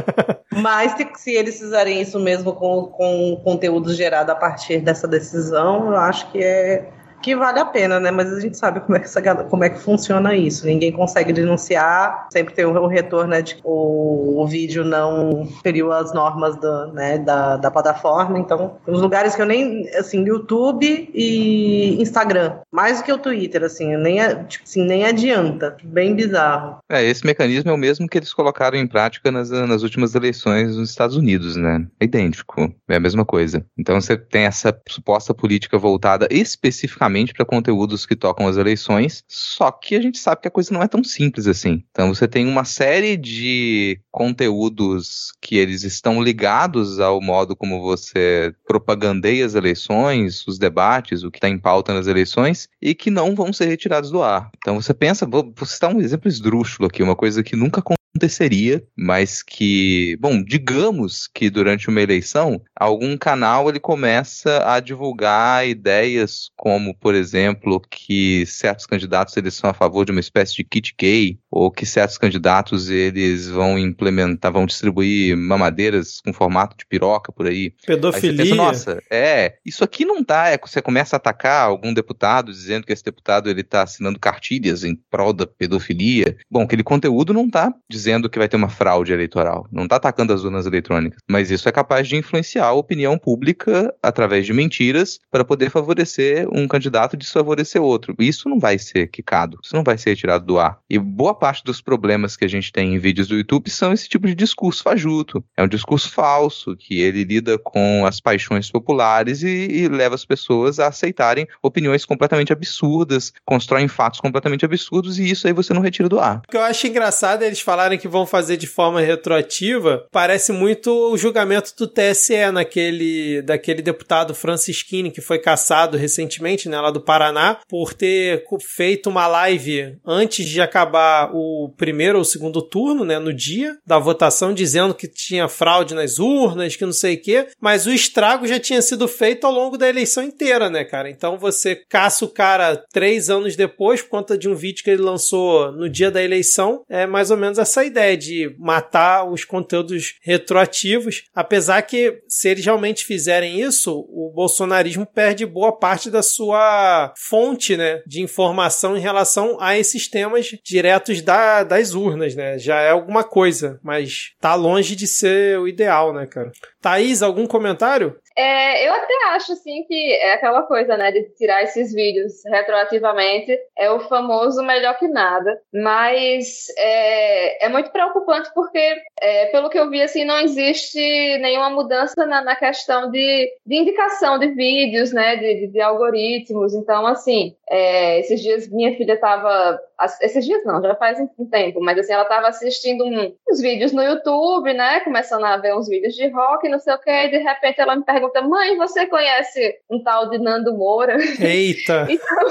Mas 0.52 0.92
se, 0.92 1.08
se 1.14 1.30
eles 1.32 1.58
fizerem 1.58 2.00
isso 2.00 2.20
mesmo 2.20 2.52
com, 2.52 2.86
com 2.86 3.32
o 3.32 3.40
conteúdo 3.42 3.94
gerado 3.94 4.30
a 4.30 4.34
partir 4.34 4.80
dessa 4.80 5.08
decisão, 5.08 5.86
eu 5.86 5.96
acho 5.96 6.30
que 6.30 6.42
é 6.42 6.90
que 7.22 7.34
vale 7.34 7.58
a 7.58 7.64
pena, 7.64 7.98
né? 7.98 8.10
Mas 8.10 8.32
a 8.32 8.40
gente 8.40 8.56
sabe 8.56 8.80
como 8.80 8.96
é 8.96 9.00
que, 9.00 9.06
essa, 9.06 9.22
como 9.44 9.64
é 9.64 9.70
que 9.70 9.80
funciona 9.80 10.34
isso. 10.34 10.66
Ninguém 10.66 10.92
consegue 10.92 11.32
denunciar, 11.32 12.28
sempre 12.30 12.54
tem 12.54 12.64
o, 12.64 12.86
retorno 12.86 13.30
né, 13.30 13.42
de 13.42 13.58
o, 13.64 14.42
o 14.42 14.46
vídeo 14.46 14.84
não 14.84 15.46
feriu 15.62 15.92
as 15.92 16.12
normas 16.12 16.56
do, 16.56 16.92
né, 16.92 17.18
da, 17.18 17.56
da 17.56 17.70
plataforma. 17.70 18.38
Então, 18.38 18.76
os 18.86 19.00
lugares 19.00 19.34
que 19.34 19.42
eu 19.42 19.46
nem, 19.46 19.88
assim, 19.96 20.24
YouTube 20.24 21.10
e 21.12 22.00
Instagram, 22.00 22.58
mais 22.70 22.98
do 22.98 23.04
que 23.04 23.12
o 23.12 23.18
Twitter, 23.18 23.64
assim, 23.64 23.96
nem, 23.96 24.18
tipo, 24.44 24.64
assim, 24.64 24.84
nem 24.84 25.04
adianta. 25.04 25.76
Bem 25.82 26.14
bizarro. 26.14 26.78
É, 26.90 27.04
esse 27.04 27.24
mecanismo 27.24 27.70
é 27.70 27.74
o 27.74 27.78
mesmo 27.78 28.08
que 28.08 28.18
eles 28.18 28.32
colocaram 28.32 28.76
em 28.76 28.86
prática 28.86 29.30
nas, 29.30 29.50
nas 29.50 29.82
últimas 29.82 30.14
eleições 30.14 30.76
nos 30.76 30.90
Estados 30.90 31.16
Unidos, 31.16 31.56
né? 31.56 31.86
É 31.98 32.04
idêntico, 32.04 32.72
é 32.88 32.96
a 32.96 33.00
mesma 33.00 33.24
coisa. 33.24 33.64
Então 33.76 34.00
você 34.00 34.16
tem 34.16 34.44
essa 34.44 34.76
suposta 34.88 35.34
política 35.34 35.78
voltada 35.78 36.28
especificamente 36.30 37.15
para 37.32 37.44
conteúdos 37.44 38.04
que 38.04 38.16
tocam 38.16 38.46
as 38.46 38.56
eleições, 38.56 39.24
só 39.28 39.70
que 39.70 39.94
a 39.94 40.00
gente 40.00 40.18
sabe 40.18 40.42
que 40.42 40.48
a 40.48 40.50
coisa 40.50 40.72
não 40.72 40.82
é 40.82 40.88
tão 40.88 41.02
simples 41.02 41.46
assim. 41.46 41.82
Então 41.90 42.14
você 42.14 42.26
tem 42.28 42.46
uma 42.46 42.64
série 42.64 43.16
de 43.16 44.00
conteúdos 44.10 45.32
que 45.40 45.56
eles 45.56 45.82
estão 45.82 46.22
ligados 46.22 47.00
ao 47.00 47.20
modo 47.20 47.54
como 47.56 47.80
você 47.80 48.54
propagandeia 48.66 49.46
as 49.46 49.54
eleições, 49.54 50.46
os 50.46 50.58
debates, 50.58 51.22
o 51.22 51.30
que 51.30 51.38
está 51.38 51.48
em 51.48 51.58
pauta 51.58 51.94
nas 51.94 52.06
eleições, 52.06 52.68
e 52.80 52.94
que 52.94 53.10
não 53.10 53.34
vão 53.34 53.52
ser 53.52 53.66
retirados 53.66 54.10
do 54.10 54.22
ar. 54.22 54.50
Então 54.58 54.80
você 54.80 54.92
pensa, 54.92 55.26
vou, 55.26 55.52
citar 55.64 55.94
um 55.94 56.00
exemplo 56.00 56.28
esdrúxulo 56.28 56.88
aqui, 56.88 57.02
uma 57.02 57.16
coisa 57.16 57.42
que 57.42 57.56
nunca 57.56 57.82
aconteceria, 58.16 58.82
mas 58.96 59.42
que, 59.42 60.16
bom, 60.18 60.42
digamos 60.42 61.28
que 61.32 61.50
durante 61.50 61.88
uma 61.88 62.00
eleição, 62.00 62.60
algum 62.74 63.16
canal 63.16 63.68
ele 63.68 63.78
começa 63.78 64.64
a 64.66 64.80
divulgar 64.80 65.68
ideias 65.68 66.50
como, 66.56 66.94
por 66.94 67.14
exemplo, 67.14 67.80
que 67.80 68.44
certos 68.46 68.86
candidatos 68.86 69.36
eles 69.36 69.54
são 69.54 69.70
a 69.70 69.74
favor 69.74 70.04
de 70.04 70.12
uma 70.12 70.20
espécie 70.20 70.56
de 70.56 70.64
kit 70.64 70.94
gay, 70.98 71.38
ou 71.50 71.70
que 71.70 71.84
certos 71.86 72.18
candidatos 72.18 72.90
eles 72.90 73.48
vão 73.48 73.78
implementar, 73.78 74.52
vão 74.52 74.66
distribuir 74.66 75.36
mamadeiras 75.36 76.20
com 76.24 76.32
formato 76.32 76.76
de 76.76 76.86
piroca 76.86 77.30
por 77.30 77.46
aí. 77.46 77.56
Aí 77.56 77.72
Pedofilia. 77.86 78.44
pensa, 78.44 78.54
nossa, 78.54 79.02
é, 79.10 79.54
isso 79.64 79.84
aqui 79.84 80.04
não 80.04 80.24
tá, 80.24 80.48
é, 80.48 80.58
você 80.58 80.80
começa 80.80 81.16
a 81.16 81.18
atacar 81.18 81.66
algum 81.66 81.92
deputado 81.92 82.52
dizendo 82.52 82.86
que 82.86 82.92
esse 82.92 83.04
deputado 83.04 83.50
ele 83.50 83.62
tá 83.62 83.82
assinando 83.82 84.18
cartilhas 84.18 84.84
em 84.84 84.94
prol 85.10 85.32
da 85.32 85.46
pedofilia. 85.46 86.36
Bom, 86.50 86.62
aquele 86.62 86.82
conteúdo 86.82 87.32
não 87.32 87.48
tá 87.48 87.72
dizendo 87.88 88.05
que 88.30 88.38
vai 88.38 88.48
ter 88.48 88.56
uma 88.56 88.68
fraude 88.68 89.12
eleitoral, 89.12 89.66
não 89.70 89.88
tá 89.88 89.96
atacando 89.96 90.32
as 90.32 90.44
urnas 90.44 90.66
eletrônicas, 90.66 91.18
mas 91.28 91.50
isso 91.50 91.68
é 91.68 91.72
capaz 91.72 92.08
de 92.08 92.16
influenciar 92.16 92.66
a 92.66 92.72
opinião 92.72 93.18
pública 93.18 93.94
através 94.02 94.46
de 94.46 94.52
mentiras 94.52 95.18
para 95.30 95.44
poder 95.44 95.70
favorecer 95.70 96.48
um 96.52 96.66
candidato 96.68 97.14
e 97.14 97.18
desfavorecer 97.18 97.82
outro. 97.82 98.14
Isso 98.18 98.48
não 98.48 98.58
vai 98.58 98.78
ser 98.78 99.08
quicado, 99.08 99.58
isso 99.62 99.74
não 99.74 99.82
vai 99.82 99.98
ser 99.98 100.10
retirado 100.10 100.44
do 100.44 100.58
ar. 100.58 100.78
E 100.88 100.98
boa 100.98 101.34
parte 101.34 101.64
dos 101.64 101.80
problemas 101.80 102.36
que 102.36 102.44
a 102.44 102.48
gente 102.48 102.72
tem 102.72 102.94
em 102.94 102.98
vídeos 102.98 103.28
do 103.28 103.36
YouTube 103.36 103.70
são 103.70 103.92
esse 103.92 104.08
tipo 104.08 104.26
de 104.26 104.34
discurso 104.34 104.82
fajuto. 104.82 105.44
É 105.56 105.62
um 105.62 105.68
discurso 105.68 106.10
falso, 106.10 106.76
que 106.76 107.00
ele 107.00 107.24
lida 107.24 107.58
com 107.58 108.06
as 108.06 108.20
paixões 108.20 108.70
populares 108.70 109.42
e, 109.42 109.48
e 109.48 109.88
leva 109.88 110.14
as 110.14 110.24
pessoas 110.24 110.78
a 110.78 110.88
aceitarem 110.88 111.46
opiniões 111.62 112.04
completamente 112.04 112.52
absurdas, 112.52 113.32
constroem 113.44 113.88
fatos 113.88 114.20
completamente 114.20 114.64
absurdos 114.64 115.18
e 115.18 115.30
isso 115.30 115.46
aí 115.46 115.52
você 115.52 115.72
não 115.72 115.80
retira 115.80 116.08
do 116.08 116.20
ar. 116.20 116.42
O 116.46 116.50
que 116.50 116.56
eu 116.56 116.62
acho 116.62 116.86
engraçado 116.86 117.42
é 117.42 117.46
eles 117.46 117.60
falarem 117.60 117.95
que 117.98 118.08
vão 118.08 118.26
fazer 118.26 118.56
de 118.56 118.66
forma 118.66 119.00
retroativa, 119.00 120.06
parece 120.10 120.52
muito 120.52 120.90
o 121.12 121.16
julgamento 121.16 121.72
do 121.76 121.86
TSE 121.86 122.50
naquele 122.52 123.42
daquele 123.42 123.82
deputado 123.82 124.34
Francisquini 124.34 125.10
que 125.10 125.20
foi 125.20 125.38
caçado 125.38 125.96
recentemente, 125.96 126.68
né, 126.68 126.80
lá 126.80 126.90
do 126.90 127.00
Paraná, 127.00 127.58
por 127.68 127.92
ter 127.94 128.44
feito 128.60 129.08
uma 129.08 129.26
live 129.26 129.96
antes 130.04 130.46
de 130.46 130.60
acabar 130.60 131.30
o 131.32 131.72
primeiro 131.76 132.18
ou 132.18 132.24
segundo 132.24 132.62
turno, 132.62 133.04
né, 133.04 133.18
no 133.18 133.32
dia 133.32 133.76
da 133.86 133.98
votação, 133.98 134.52
dizendo 134.52 134.94
que 134.94 135.08
tinha 135.08 135.48
fraude 135.48 135.94
nas 135.94 136.18
urnas, 136.18 136.76
que 136.76 136.84
não 136.84 136.92
sei 136.92 137.14
o 137.14 137.20
quê, 137.20 137.46
mas 137.60 137.86
o 137.86 137.92
estrago 137.92 138.46
já 138.46 138.58
tinha 138.58 138.82
sido 138.82 139.06
feito 139.08 139.46
ao 139.46 139.52
longo 139.52 139.76
da 139.76 139.88
eleição 139.88 140.22
inteira, 140.22 140.70
né, 140.70 140.84
cara? 140.84 141.10
Então 141.10 141.38
você 141.38 141.76
caça 141.76 142.24
o 142.24 142.28
cara 142.28 142.76
três 142.92 143.30
anos 143.30 143.56
depois 143.56 144.02
por 144.02 144.10
conta 144.10 144.36
de 144.36 144.48
um 144.48 144.54
vídeo 144.54 144.82
que 144.84 144.90
ele 144.90 145.02
lançou 145.02 145.72
no 145.72 145.88
dia 145.88 146.10
da 146.10 146.22
eleição, 146.22 146.82
é 146.88 147.06
mais 147.06 147.30
ou 147.30 147.36
menos 147.36 147.58
essa 147.58 147.75
ideia 147.84 148.16
de 148.16 148.54
matar 148.58 149.24
os 149.24 149.44
conteúdos 149.44 150.16
retroativos, 150.22 151.24
apesar 151.34 151.82
que 151.82 152.22
se 152.28 152.48
eles 152.48 152.64
realmente 152.64 153.04
fizerem 153.04 153.60
isso, 153.60 154.06
o 154.08 154.32
bolsonarismo 154.34 155.06
perde 155.06 155.44
boa 155.44 155.72
parte 155.72 156.10
da 156.10 156.22
sua 156.22 157.12
fonte, 157.16 157.76
né, 157.76 158.02
de 158.06 158.22
informação 158.22 158.96
em 158.96 159.00
relação 159.00 159.56
a 159.60 159.76
esses 159.76 160.08
temas 160.08 160.56
diretos 160.64 161.20
da, 161.22 161.62
das 161.62 161.94
urnas, 161.94 162.34
né? 162.34 162.58
Já 162.58 162.80
é 162.80 162.90
alguma 162.90 163.24
coisa, 163.24 163.78
mas 163.82 164.32
tá 164.40 164.54
longe 164.54 164.94
de 164.94 165.06
ser 165.06 165.58
o 165.58 165.68
ideal, 165.68 166.12
né, 166.12 166.26
cara? 166.26 166.52
Thaís, 166.80 167.22
algum 167.22 167.46
comentário? 167.46 168.16
É, 168.36 168.86
eu 168.86 168.92
até 168.92 169.14
acho, 169.28 169.52
assim, 169.52 169.82
que 169.84 170.12
é 170.12 170.34
aquela 170.34 170.62
coisa, 170.62 170.94
né, 170.96 171.10
de 171.10 171.22
tirar 171.36 171.62
esses 171.62 171.92
vídeos 171.94 172.44
retroativamente, 172.44 173.58
é 173.76 173.90
o 173.90 174.00
famoso 174.00 174.62
melhor 174.62 174.98
que 174.98 175.08
nada, 175.08 175.58
mas 175.72 176.66
é, 176.76 177.64
é 177.64 177.68
muito 177.70 177.90
preocupante 177.90 178.50
porque, 178.54 179.02
é, 179.20 179.46
pelo 179.46 179.70
que 179.70 179.78
eu 179.78 179.88
vi, 179.88 180.02
assim, 180.02 180.24
não 180.24 180.38
existe 180.38 180.98
nenhuma 181.38 181.70
mudança 181.70 182.26
na, 182.26 182.42
na 182.42 182.54
questão 182.54 183.10
de, 183.10 183.50
de 183.64 183.76
indicação 183.76 184.38
de 184.38 184.48
vídeos, 184.48 185.12
né, 185.12 185.36
de, 185.36 185.54
de, 185.60 185.66
de 185.68 185.80
algoritmos, 185.80 186.74
então, 186.74 187.06
assim, 187.06 187.56
é, 187.70 188.20
esses 188.20 188.42
dias 188.42 188.68
minha 188.68 188.94
filha 188.96 189.14
estava 189.14 189.80
esses 190.20 190.44
dias 190.44 190.64
não, 190.64 190.82
já 190.82 190.94
faz 190.94 191.18
um 191.38 191.46
tempo, 191.46 191.80
mas 191.80 191.98
assim, 191.98 192.12
ela 192.12 192.22
estava 192.22 192.48
assistindo 192.48 193.04
um, 193.04 193.34
uns 193.48 193.60
vídeos 193.60 193.92
no 193.92 194.02
YouTube, 194.02 194.72
né? 194.74 195.00
Começando 195.00 195.44
a 195.44 195.56
ver 195.56 195.74
uns 195.74 195.88
vídeos 195.88 196.14
de 196.14 196.28
rock, 196.28 196.68
não 196.68 196.78
sei 196.78 196.94
o 196.94 196.98
que, 196.98 197.10
e 197.10 197.30
de 197.30 197.38
repente 197.38 197.80
ela 197.80 197.96
me 197.96 198.04
pergunta: 198.04 198.42
Mãe, 198.42 198.76
você 198.76 199.06
conhece 199.06 199.78
um 199.90 200.02
tal 200.02 200.28
de 200.28 200.38
Nando 200.38 200.74
Moura? 200.74 201.16
Eita! 201.40 202.06
então, 202.10 202.48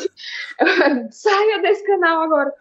saia 1.12 1.60
desse 1.62 1.86
canal 1.86 2.23
agora. 2.23 2.53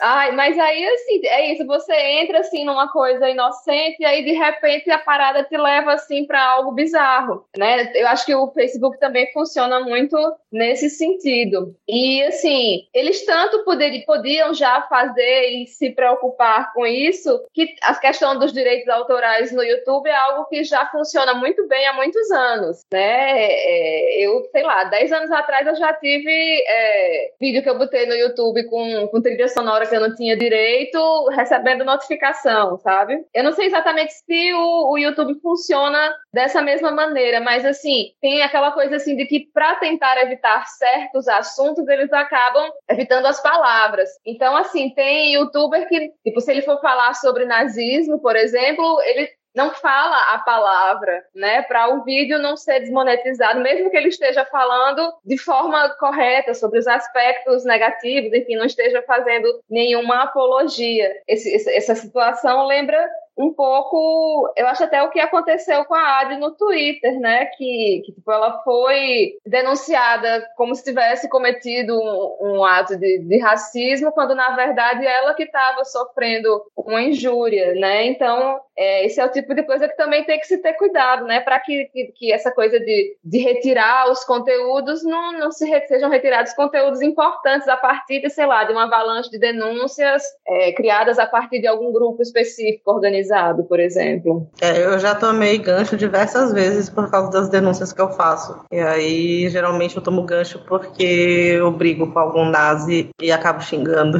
Ai, 0.00 0.32
mas 0.32 0.58
aí, 0.58 0.86
assim, 0.86 1.26
é 1.26 1.52
isso, 1.52 1.66
você 1.66 1.94
entra 1.94 2.40
assim 2.40 2.64
numa 2.64 2.88
coisa 2.90 3.28
inocente, 3.28 3.96
e 4.00 4.04
aí 4.04 4.24
de 4.24 4.32
repente 4.32 4.90
a 4.90 4.98
parada 4.98 5.44
te 5.44 5.56
leva 5.56 5.92
assim 5.92 6.26
para 6.26 6.42
algo 6.42 6.72
bizarro, 6.72 7.44
né? 7.56 7.92
Eu 7.94 8.08
acho 8.08 8.24
que 8.24 8.34
o 8.34 8.50
Facebook 8.52 8.98
também 8.98 9.30
funciona 9.32 9.80
muito 9.80 10.16
nesse 10.50 10.88
sentido. 10.88 11.74
E 11.86 12.22
assim, 12.22 12.86
eles 12.94 13.24
tanto 13.24 13.64
poderiam 13.64 14.04
podiam 14.22 14.54
já 14.54 14.82
fazer 14.82 15.48
e 15.48 15.66
se 15.66 15.90
preocupar 15.90 16.72
com 16.72 16.86
isso, 16.86 17.44
que 17.52 17.74
a 17.82 17.92
questão 17.96 18.38
dos 18.38 18.52
direitos 18.52 18.88
autorais 18.88 19.50
no 19.50 19.64
YouTube 19.64 20.08
é 20.08 20.14
algo 20.14 20.44
que 20.44 20.62
já 20.62 20.86
funciona 20.86 21.34
muito 21.34 21.66
bem 21.66 21.84
há 21.88 21.92
muitos 21.92 22.30
anos, 22.30 22.82
né? 22.92 23.42
É, 23.42 24.24
eu, 24.24 24.48
sei 24.52 24.62
lá, 24.62 24.84
10 24.84 25.12
anos 25.12 25.30
atrás 25.32 25.66
eu 25.66 25.74
já 25.74 25.92
tive 25.94 26.30
é, 26.68 27.32
vídeo 27.40 27.64
que 27.64 27.68
eu 27.68 27.76
botei 27.76 28.06
no 28.06 28.14
YouTube 28.14 28.64
com, 28.68 29.08
com 29.08 29.20
trilha 29.20 29.48
sonora 29.48 29.86
que 29.86 29.96
eu 29.96 30.00
não 30.00 30.14
tinha 30.14 30.36
direito, 30.36 31.28
recebendo 31.30 31.84
notificação, 31.84 32.78
sabe? 32.78 33.24
Eu 33.34 33.42
não 33.42 33.52
sei 33.52 33.66
exatamente 33.66 34.12
se 34.12 34.52
o, 34.54 34.92
o 34.92 34.98
YouTube 34.98 35.34
funciona 35.40 36.14
dessa 36.32 36.62
mesma 36.62 36.92
maneira, 36.92 37.40
mas 37.40 37.64
assim, 37.64 38.12
tem 38.20 38.40
aquela 38.42 38.70
coisa 38.70 38.96
assim 38.96 39.16
de 39.16 39.26
que 39.26 39.48
para 39.52 39.74
tentar 39.76 40.16
evitar 40.22 40.64
certos 40.68 41.26
assuntos, 41.26 41.88
eles 41.88 42.12
acabam 42.12 42.70
evitando 42.88 43.26
as 43.26 43.42
palavras. 43.42 44.11
Então, 44.24 44.56
assim, 44.56 44.90
tem 44.90 45.34
youtuber 45.34 45.88
que, 45.88 46.12
tipo, 46.24 46.40
se 46.40 46.50
ele 46.50 46.62
for 46.62 46.80
falar 46.80 47.14
sobre 47.14 47.44
nazismo, 47.44 48.20
por 48.20 48.36
exemplo, 48.36 49.00
ele 49.02 49.28
não 49.54 49.70
fala 49.70 50.34
a 50.34 50.38
palavra, 50.38 51.22
né, 51.34 51.62
para 51.62 51.94
o 51.94 52.04
vídeo 52.04 52.38
não 52.38 52.56
ser 52.56 52.80
desmonetizado, 52.80 53.60
mesmo 53.60 53.90
que 53.90 53.96
ele 53.96 54.08
esteja 54.08 54.46
falando 54.46 55.12
de 55.24 55.36
forma 55.36 55.90
correta 55.96 56.54
sobre 56.54 56.78
os 56.78 56.86
aspectos 56.86 57.64
negativos, 57.64 58.32
enfim, 58.32 58.56
não 58.56 58.64
esteja 58.64 59.02
fazendo 59.02 59.46
nenhuma 59.68 60.22
apologia. 60.22 61.12
Esse, 61.28 61.54
essa 61.70 61.94
situação 61.94 62.66
lembra 62.66 63.06
um 63.36 63.52
pouco, 63.52 64.52
eu 64.56 64.66
acho 64.68 64.84
até 64.84 65.02
o 65.02 65.10
que 65.10 65.18
aconteceu 65.18 65.84
com 65.86 65.94
a 65.94 66.20
Adi 66.20 66.36
no 66.36 66.50
Twitter, 66.50 67.18
né? 67.18 67.46
Que, 67.46 68.02
que 68.04 68.12
tipo, 68.12 68.30
ela 68.30 68.62
foi 68.62 69.38
denunciada 69.46 70.46
como 70.56 70.74
se 70.74 70.84
tivesse 70.84 71.28
cometido 71.28 71.98
um, 71.98 72.36
um 72.40 72.64
ato 72.64 72.96
de, 72.96 73.20
de, 73.20 73.38
racismo, 73.38 74.12
quando 74.12 74.34
na 74.34 74.54
verdade 74.54 75.06
ela 75.06 75.34
que 75.34 75.44
estava 75.44 75.84
sofrendo 75.84 76.62
uma 76.76 77.02
injúria, 77.02 77.74
né? 77.74 78.06
Então, 78.06 78.60
é, 78.76 79.06
esse 79.06 79.18
é 79.18 79.24
o 79.24 79.32
tipo 79.32 79.54
de 79.54 79.62
coisa 79.62 79.88
que 79.88 79.96
também 79.96 80.24
tem 80.24 80.38
que 80.38 80.46
se 80.46 80.58
ter 80.58 80.74
cuidado, 80.74 81.24
né? 81.24 81.40
Para 81.40 81.58
que, 81.58 81.86
que, 81.86 82.12
que, 82.14 82.32
essa 82.32 82.52
coisa 82.52 82.78
de, 82.78 83.16
de 83.24 83.38
retirar 83.38 84.10
os 84.10 84.24
conteúdos 84.24 85.02
não, 85.02 85.32
não 85.32 85.50
se 85.50 85.66
re, 85.68 85.86
sejam 85.86 86.10
retirados 86.10 86.52
conteúdos 86.52 87.00
importantes 87.00 87.66
a 87.66 87.76
partir 87.76 88.20
de, 88.20 88.28
sei 88.28 88.44
lá, 88.44 88.64
de 88.64 88.72
uma 88.72 88.84
avalanche 88.84 89.30
de 89.30 89.38
denúncias 89.38 90.22
é, 90.46 90.72
criadas 90.72 91.18
a 91.18 91.26
partir 91.26 91.60
de 91.60 91.66
algum 91.66 91.92
grupo 91.92 92.20
específico 92.20 92.90
organizado 92.90 93.21
por 93.64 93.80
exemplo. 93.80 94.48
É, 94.60 94.84
eu 94.84 94.98
já 94.98 95.14
tomei 95.14 95.58
gancho 95.58 95.96
diversas 95.96 96.52
vezes 96.52 96.88
por 96.88 97.10
causa 97.10 97.30
das 97.30 97.48
denúncias 97.48 97.92
que 97.92 98.00
eu 98.00 98.10
faço. 98.10 98.64
E 98.70 98.80
aí, 98.80 99.48
geralmente, 99.48 99.96
eu 99.96 100.02
tomo 100.02 100.22
gancho 100.22 100.58
porque 100.66 101.54
eu 101.58 101.70
brigo 101.70 102.12
com 102.12 102.18
algum 102.18 102.44
nazi 102.44 103.10
e 103.20 103.30
acabo 103.30 103.60
xingando. 103.60 104.18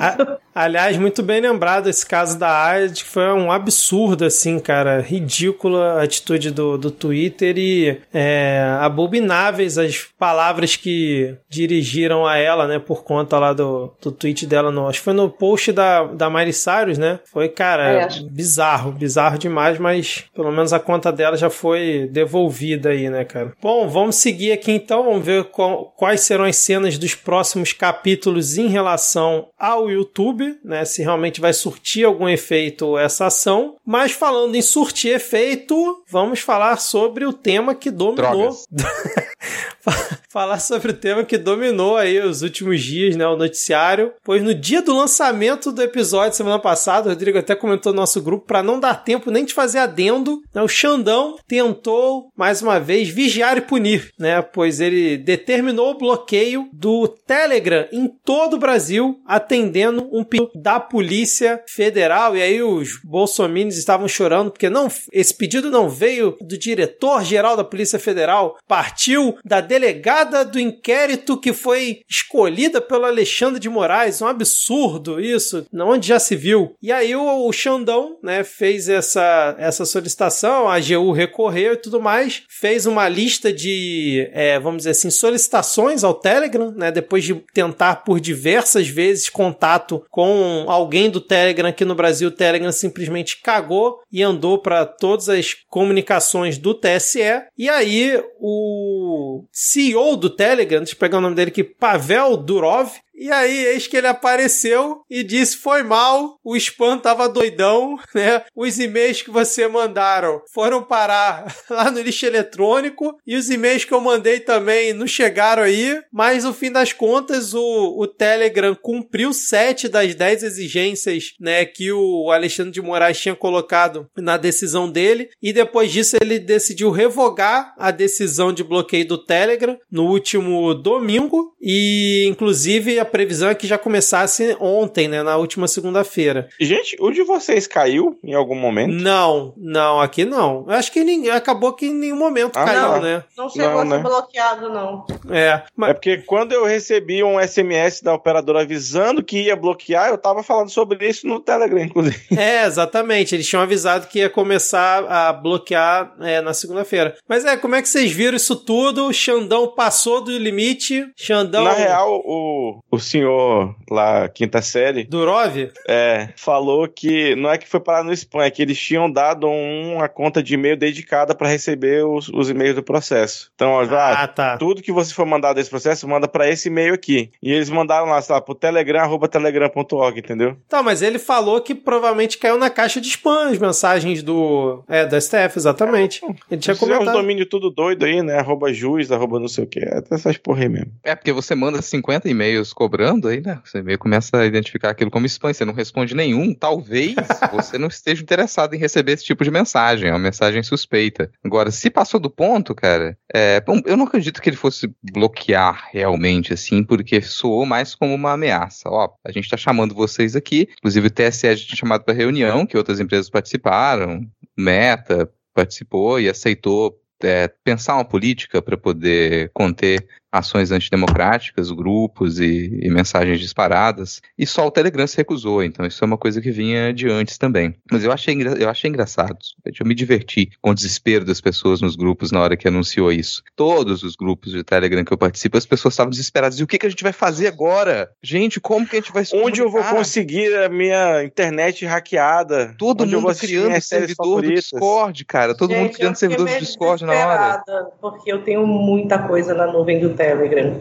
A, 0.00 0.38
aliás, 0.56 0.96
muito 0.96 1.22
bem 1.22 1.40
lembrado 1.40 1.88
esse 1.90 2.04
caso 2.04 2.38
da 2.38 2.64
AID, 2.64 3.04
que 3.04 3.10
foi 3.10 3.30
um 3.32 3.52
absurdo, 3.52 4.24
assim, 4.24 4.58
cara. 4.58 5.00
Ridícula 5.00 6.00
a 6.00 6.02
atitude 6.02 6.50
do, 6.50 6.78
do 6.78 6.90
Twitter 6.90 7.58
e 7.58 8.00
é, 8.12 8.78
abomináveis 8.80 9.76
as 9.76 10.06
palavras 10.18 10.74
que 10.74 11.36
dirigiram 11.48 12.26
a 12.26 12.38
ela, 12.38 12.66
né, 12.66 12.78
por 12.78 13.04
conta 13.04 13.38
lá 13.38 13.52
do, 13.52 13.92
do 14.00 14.10
tweet 14.10 14.46
dela. 14.46 14.70
No, 14.70 14.88
acho 14.88 15.00
que 15.00 15.04
foi 15.04 15.12
no 15.12 15.28
post 15.28 15.72
da, 15.72 16.04
da 16.04 16.30
Miley 16.30 16.54
Cyrus, 16.54 16.96
né? 16.96 17.20
Foi, 17.30 17.48
cara, 17.50 17.84
é, 17.84 18.08
bizarro, 18.22 18.92
bizarro 18.92 19.38
demais, 19.38 19.78
mas 19.78 20.24
pelo 20.34 20.50
menos 20.50 20.72
a 20.72 20.80
conta 20.80 21.12
dela 21.12 21.36
já 21.36 21.50
foi 21.50 22.08
devolvida 22.10 22.90
aí, 22.90 23.10
né, 23.10 23.24
cara? 23.24 23.52
Bom, 23.60 23.86
vamos 23.88 24.16
seguir 24.16 24.52
aqui 24.52 24.72
então, 24.72 25.04
vamos 25.04 25.24
ver 25.24 25.44
qual, 25.44 25.92
quais 25.96 26.22
serão 26.22 26.44
as 26.44 26.56
cenas 26.56 26.96
dos 26.96 27.14
próximos 27.14 27.72
capítulos 27.72 28.56
em 28.56 28.68
relação 28.68 29.48
ao 29.58 29.90
YouTube, 29.90 30.45
né? 30.64 30.84
Se 30.84 31.02
realmente 31.02 31.40
vai 31.40 31.52
surtir 31.52 32.04
algum 32.04 32.28
efeito 32.28 32.98
essa 32.98 33.26
ação. 33.26 33.76
Mas 33.84 34.12
falando 34.12 34.54
em 34.54 34.62
surtir 34.62 35.14
efeito, 35.14 36.04
vamos 36.08 36.40
falar 36.40 36.76
sobre 36.78 37.24
o 37.24 37.32
tema 37.32 37.74
que 37.74 37.90
dominou. 37.90 38.56
falar 40.28 40.58
sobre 40.58 40.90
o 40.90 40.96
tema 40.96 41.24
que 41.24 41.38
dominou 41.38 41.96
aí 41.96 42.20
os 42.20 42.42
últimos 42.42 42.82
dias, 42.82 43.16
né, 43.16 43.26
o 43.26 43.36
noticiário. 43.36 44.12
Pois 44.24 44.42
no 44.42 44.54
dia 44.54 44.82
do 44.82 44.96
lançamento 44.96 45.72
do 45.72 45.82
episódio 45.82 46.36
semana 46.36 46.58
passada, 46.58 47.08
o 47.08 47.12
Rodrigo 47.12 47.38
até 47.38 47.54
comentou 47.54 47.92
no 47.92 48.00
nosso 48.00 48.20
grupo 48.20 48.46
para 48.46 48.62
não 48.62 48.78
dar 48.78 48.94
tempo 49.02 49.30
nem 49.30 49.44
de 49.44 49.54
fazer 49.54 49.78
adendo, 49.78 50.42
né, 50.54 50.62
o 50.62 50.68
Xandão 50.68 51.36
tentou 51.46 52.30
mais 52.36 52.62
uma 52.62 52.78
vez 52.78 53.08
vigiar 53.08 53.56
e 53.56 53.62
punir, 53.62 54.10
né, 54.18 54.42
pois 54.42 54.80
ele 54.80 55.16
determinou 55.16 55.92
o 55.92 55.98
bloqueio 55.98 56.68
do 56.72 57.08
Telegram 57.08 57.86
em 57.92 58.08
todo 58.24 58.54
o 58.54 58.58
Brasil, 58.58 59.20
atendendo 59.26 60.08
um 60.12 60.24
pedido 60.24 60.50
da 60.54 60.78
Polícia 60.78 61.62
Federal. 61.68 62.36
E 62.36 62.42
aí 62.42 62.62
os 62.62 63.00
bolsominions 63.04 63.76
estavam 63.76 64.08
chorando 64.08 64.50
porque 64.50 64.68
não, 64.68 64.88
esse 65.12 65.34
pedido 65.34 65.70
não 65.70 65.88
veio 65.88 66.36
do 66.40 66.58
diretor-geral 66.58 67.56
da 67.56 67.64
Polícia 67.64 67.98
Federal, 67.98 68.56
partiu 68.66 69.36
da 69.44 69.60
delegada 69.76 70.42
do 70.44 70.58
inquérito 70.58 71.38
que 71.38 71.52
foi 71.52 72.00
escolhida 72.08 72.80
pelo 72.80 73.04
Alexandre 73.04 73.60
de 73.60 73.68
Moraes. 73.68 74.22
Um 74.22 74.26
absurdo 74.26 75.20
isso, 75.20 75.66
onde 75.74 76.08
já 76.08 76.18
se 76.18 76.34
viu. 76.34 76.74
E 76.82 76.90
aí 76.90 77.14
o, 77.14 77.46
o 77.46 77.52
Xandão, 77.52 78.16
né, 78.22 78.42
fez 78.42 78.88
essa, 78.88 79.54
essa 79.58 79.84
solicitação, 79.84 80.68
a 80.68 80.76
AGU 80.76 81.12
recorreu 81.12 81.74
e 81.74 81.76
tudo 81.76 82.00
mais, 82.00 82.42
fez 82.48 82.86
uma 82.86 83.08
lista 83.08 83.52
de, 83.52 84.28
é, 84.32 84.58
vamos 84.58 84.78
dizer 84.78 84.90
assim, 84.90 85.10
solicitações 85.10 86.02
ao 86.02 86.14
Telegram, 86.14 86.72
né, 86.74 86.90
depois 86.90 87.22
de 87.22 87.34
tentar 87.52 87.96
por 87.96 88.18
diversas 88.18 88.88
vezes 88.88 89.28
contato 89.28 90.02
com 90.10 90.64
alguém 90.68 91.10
do 91.10 91.20
Telegram 91.20 91.68
aqui 91.68 91.84
no 91.84 91.94
Brasil, 91.94 92.28
o 92.28 92.32
Telegram 92.32 92.72
simplesmente 92.72 93.40
cagou 93.42 94.00
e 94.10 94.22
andou 94.22 94.58
para 94.58 94.86
todas 94.86 95.28
as 95.28 95.54
comunicações 95.68 96.56
do 96.56 96.72
TSE. 96.72 97.20
E 97.58 97.68
aí 97.68 98.22
o 98.40 99.44
CEO 99.68 100.16
do 100.16 100.30
Telegram, 100.30 100.78
deixa 100.78 100.94
eu 100.94 100.98
pegar 100.98 101.18
o 101.18 101.20
nome 101.20 101.34
dele 101.34 101.50
aqui, 101.50 101.64
Pavel 101.64 102.36
Durov, 102.36 102.92
E 103.16 103.32
aí, 103.32 103.66
eis 103.66 103.86
que 103.86 103.96
ele 103.96 104.06
apareceu 104.06 105.00
e 105.10 105.22
disse: 105.22 105.56
foi 105.56 105.82
mal, 105.82 106.38
o 106.44 106.54
spam 106.56 106.98
tava 106.98 107.28
doidão, 107.28 107.98
né? 108.14 108.42
Os 108.54 108.78
e-mails 108.78 109.22
que 109.22 109.30
você 109.30 109.66
mandaram 109.66 110.42
foram 110.52 110.82
parar 110.82 111.54
lá 111.70 111.90
no 111.90 112.00
lixo 112.00 112.26
eletrônico 112.26 113.16
e 113.26 113.36
os 113.36 113.48
e-mails 113.48 113.84
que 113.84 113.94
eu 113.94 114.00
mandei 114.00 114.40
também 114.40 114.92
não 114.92 115.06
chegaram 115.06 115.62
aí, 115.62 115.98
mas 116.12 116.44
no 116.44 116.52
fim 116.52 116.70
das 116.70 116.92
contas 116.92 117.54
o, 117.54 117.96
o 117.98 118.06
Telegram 118.06 118.74
cumpriu 118.74 119.32
sete 119.32 119.88
das 119.88 120.14
dez 120.14 120.42
exigências, 120.42 121.32
né, 121.40 121.64
que 121.64 121.90
o 121.92 122.30
Alexandre 122.30 122.72
de 122.72 122.82
Moraes 122.82 123.18
tinha 123.18 123.34
colocado 123.34 124.08
na 124.16 124.36
decisão 124.36 124.90
dele. 124.90 125.30
E 125.42 125.52
depois 125.52 125.90
disso 125.90 126.16
ele 126.20 126.38
decidiu 126.38 126.90
revogar 126.90 127.74
a 127.78 127.90
decisão 127.90 128.52
de 128.52 128.62
bloqueio 128.62 129.06
do 129.06 129.18
Telegram 129.18 129.78
no 129.90 130.06
último 130.06 130.74
domingo. 130.74 131.54
E 131.60 132.26
inclusive 132.28 132.98
a 132.98 133.05
previsão 133.06 133.48
é 133.48 133.54
que 133.54 133.66
já 133.66 133.78
começasse 133.78 134.56
ontem, 134.60 135.08
né, 135.08 135.22
na 135.22 135.36
última 135.36 135.66
segunda-feira. 135.68 136.48
Gente, 136.60 136.96
o 137.00 137.10
de 137.10 137.22
vocês 137.22 137.66
caiu 137.66 138.18
em 138.22 138.34
algum 138.34 138.54
momento? 138.54 138.92
Não, 138.92 139.54
não, 139.56 140.00
aqui 140.00 140.24
não. 140.24 140.64
Eu 140.68 140.74
acho 140.74 140.92
que 140.92 141.02
ninguém, 141.04 141.30
acabou 141.30 141.72
que 141.72 141.86
em 141.86 141.94
nenhum 141.94 142.16
momento 142.16 142.56
Ah, 142.56 142.64
caiu, 142.64 142.80
não. 142.82 143.00
né? 143.00 143.24
Não 143.36 143.48
chegou 143.48 143.70
Não, 143.70 143.78
a 143.80 143.82
ser 143.82 143.88
né? 143.88 143.98
bloqueado, 143.98 144.68
não. 144.70 145.04
É, 145.30 145.62
mas 145.76 145.90
É 145.90 145.94
porque 145.94 146.18
quando 146.18 146.52
eu 146.52 146.64
recebi 146.64 147.22
um 147.22 147.38
SMS 147.40 148.02
da 148.02 148.14
operadora 148.14 148.60
avisando 148.62 149.22
que 149.22 149.42
ia 149.44 149.56
bloquear, 149.56 150.08
eu 150.10 150.18
tava 150.18 150.42
falando 150.42 150.70
sobre 150.70 151.08
isso 151.08 151.26
no 151.26 151.40
Telegram, 151.40 151.80
inclusive. 151.82 152.16
É, 152.36 152.64
exatamente. 152.66 153.34
Eles 153.34 153.48
tinham 153.48 153.62
avisado 153.62 154.06
que 154.08 154.18
ia 154.18 154.28
começar 154.30 155.04
a 155.10 155.32
bloquear 155.32 156.14
é, 156.20 156.40
na 156.40 156.52
segunda-feira. 156.54 157.16
Mas 157.28 157.44
é, 157.44 157.56
como 157.56 157.74
é 157.74 157.82
que 157.82 157.88
vocês 157.88 158.10
viram 158.12 158.36
isso 158.36 158.56
tudo? 158.56 159.06
O 159.06 159.12
Xandão 159.12 159.68
passou 159.68 160.20
do 160.20 160.36
limite. 160.36 161.06
Xandão. 161.16 161.64
Na 161.64 161.72
real, 161.72 162.20
o, 162.24 162.80
o 162.96 163.00
senhor 163.00 163.74
lá, 163.90 164.28
quinta 164.28 164.60
série, 164.62 165.04
Durov? 165.04 165.56
é, 165.88 166.28
falou 166.36 166.88
que 166.88 167.34
não 167.36 167.50
é 167.50 167.58
que 167.58 167.68
foi 167.68 167.80
parar 167.80 168.02
no 168.04 168.12
spam, 168.12 168.42
é 168.42 168.50
que 168.50 168.62
eles 168.62 168.78
tinham 168.78 169.10
dado 169.10 169.46
um, 169.46 169.94
uma 169.96 170.08
conta 170.08 170.42
de 170.42 170.54
e-mail 170.54 170.76
dedicada 170.76 171.34
para 171.34 171.48
receber 171.48 172.04
os, 172.04 172.28
os 172.28 172.50
e-mails 172.50 172.74
do 172.74 172.82
processo. 172.82 173.50
Então, 173.54 173.70
ó, 173.70 173.82
ah, 173.84 174.22
Ah, 174.22 174.28
tá. 174.28 174.56
tudo 174.56 174.82
que 174.82 174.92
você 174.92 175.12
for 175.14 175.26
mandar 175.26 175.52
desse 175.52 175.70
processo, 175.70 176.06
manda 176.08 176.26
para 176.28 176.48
esse 176.48 176.68
e-mail 176.68 176.94
aqui. 176.94 177.30
E 177.42 177.52
eles 177.52 177.70
mandaram 177.70 178.06
lá, 178.06 178.20
sei 178.22 178.34
lá, 178.34 178.40
pro 178.40 178.54
telegram, 178.54 179.00
arroba 179.00 179.28
telegram.org, 179.28 180.18
entendeu? 180.18 180.56
Tá, 180.68 180.82
mas 180.82 181.02
ele 181.02 181.18
falou 181.18 181.60
que 181.60 181.74
provavelmente 181.74 182.38
caiu 182.38 182.58
na 182.58 182.70
caixa 182.70 183.00
de 183.00 183.08
spam 183.08 183.50
as 183.50 183.58
mensagens 183.58 184.22
do. 184.22 184.82
É, 184.88 185.04
do 185.06 185.20
STF, 185.20 185.56
exatamente. 185.56 186.20
Ele 186.50 186.60
tinha 186.60 186.72
Esses 186.72 186.82
é 186.82 186.92
comentado. 186.94 187.16
domínio 187.16 187.46
tudo 187.46 187.70
doido 187.70 188.04
aí, 188.04 188.22
né? 188.22 188.38
Arroba 188.38 188.72
juiz, 188.72 189.10
arroba 189.10 189.38
não 189.38 189.48
sei 189.48 189.64
o 189.64 189.66
que. 189.66 189.80
Até 189.84 190.14
essas 190.14 190.36
porra 190.36 190.62
aí 190.62 190.68
mesmo. 190.68 190.92
É, 191.04 191.14
porque 191.14 191.32
você 191.32 191.54
manda 191.54 191.80
50 191.82 192.28
e-mails 192.28 192.72
cobrando 192.86 193.26
aí, 193.26 193.40
né? 193.40 193.60
Você 193.64 193.82
meio 193.82 193.98
começa 193.98 194.38
a 194.38 194.46
identificar 194.46 194.90
aquilo 194.90 195.10
como 195.10 195.26
spam, 195.26 195.52
você 195.52 195.64
não 195.64 195.74
responde 195.74 196.14
nenhum, 196.14 196.54
talvez 196.54 197.16
você 197.52 197.76
não 197.76 197.88
esteja 197.88 198.22
interessado 198.22 198.74
em 198.74 198.78
receber 198.78 199.12
esse 199.12 199.24
tipo 199.24 199.42
de 199.42 199.50
mensagem, 199.50 200.08
é 200.08 200.12
uma 200.12 200.20
mensagem 200.20 200.62
suspeita. 200.62 201.30
Agora, 201.44 201.72
se 201.72 201.90
passou 201.90 202.20
do 202.20 202.30
ponto, 202.30 202.76
cara, 202.76 203.18
é, 203.34 203.60
bom, 203.60 203.80
eu 203.84 203.96
não 203.96 204.06
acredito 204.06 204.40
que 204.40 204.48
ele 204.48 204.56
fosse 204.56 204.88
bloquear 205.02 205.88
realmente, 205.90 206.52
assim, 206.52 206.84
porque 206.84 207.20
soou 207.20 207.66
mais 207.66 207.92
como 207.92 208.14
uma 208.14 208.32
ameaça. 208.32 208.88
Ó, 208.88 209.10
a 209.24 209.32
gente 209.32 209.50
tá 209.50 209.56
chamando 209.56 209.92
vocês 209.92 210.36
aqui, 210.36 210.68
inclusive 210.78 211.08
o 211.08 211.10
TSE 211.10 211.56
já 211.56 211.66
tinha 211.66 211.76
chamado 211.76 212.04
para 212.04 212.14
reunião, 212.14 212.64
que 212.64 212.76
outras 212.76 213.00
empresas 213.00 213.28
participaram, 213.28 214.24
Meta 214.56 215.28
participou 215.52 216.20
e 216.20 216.28
aceitou 216.28 216.96
é, 217.22 217.48
pensar 217.64 217.94
uma 217.94 218.04
política 218.04 218.60
para 218.60 218.76
poder 218.76 219.50
conter 219.54 220.06
ações 220.38 220.70
antidemocráticas, 220.70 221.70
grupos 221.70 222.38
e, 222.38 222.78
e 222.82 222.90
mensagens 222.90 223.40
disparadas, 223.40 224.20
e 224.38 224.46
só 224.46 224.66
o 224.66 224.70
Telegram 224.70 225.06
se 225.06 225.16
recusou, 225.16 225.62
então 225.62 225.86
isso 225.86 226.02
é 226.02 226.06
uma 226.06 226.18
coisa 226.18 226.40
que 226.40 226.50
vinha 226.50 226.92
de 226.92 227.08
antes 227.08 227.38
também. 227.38 227.74
Mas 227.90 228.04
eu 228.04 228.12
achei, 228.12 228.36
eu 228.58 228.68
achei 228.68 228.90
engraçado, 228.90 229.38
eu 229.64 229.86
me 229.86 229.94
diverti 229.94 230.50
com 230.60 230.70
o 230.70 230.74
desespero 230.74 231.24
das 231.24 231.40
pessoas 231.40 231.80
nos 231.80 231.96
grupos 231.96 232.30
na 232.30 232.40
hora 232.40 232.56
que 232.56 232.68
anunciou 232.68 233.12
isso. 233.12 233.42
Todos 233.54 234.02
os 234.02 234.16
grupos 234.16 234.52
de 234.52 234.62
Telegram 234.62 235.04
que 235.04 235.12
eu 235.12 235.18
participo, 235.18 235.56
as 235.56 235.66
pessoas 235.66 235.94
estavam 235.94 236.10
desesperadas, 236.10 236.58
e 236.58 236.62
o 236.62 236.66
que, 236.66 236.78
que 236.78 236.86
a 236.86 236.90
gente 236.90 237.02
vai 237.02 237.12
fazer 237.12 237.46
agora? 237.46 238.10
Gente, 238.22 238.60
como 238.60 238.86
que 238.86 238.96
a 238.96 239.00
gente 239.00 239.12
vai 239.12 239.24
se 239.24 239.36
Onde 239.36 239.60
eu 239.60 239.70
vou 239.70 239.82
conseguir 239.84 240.54
a 240.56 240.68
minha 240.68 241.22
internet 241.24 241.84
hackeada? 241.84 242.74
Todo 242.78 243.02
Onde 243.04 243.14
eu 243.14 243.20
vou 243.20 243.30
mundo 243.30 243.38
criando 243.38 243.80
servidor 243.80 244.42
do? 244.42 244.52
Discord, 244.54 245.24
cara. 245.24 245.54
Todo 245.54 245.70
mundo 245.70 245.86
Gente, 245.86 245.96
criando 245.96 246.12
eu 246.12 246.18
fiquei 246.18 246.28
servidor 246.28 246.54
do 246.54 246.64
Discord 246.64 247.04
na 247.04 247.12
hora. 247.12 247.48
desesperada, 247.48 247.90
Porque 248.00 248.32
eu 248.32 248.42
tenho 248.42 248.66
muita 248.66 249.18
coisa 249.18 249.54
na 249.54 249.66
nuvem 249.66 250.00
do 250.00 250.10
Telegram. 250.10 250.25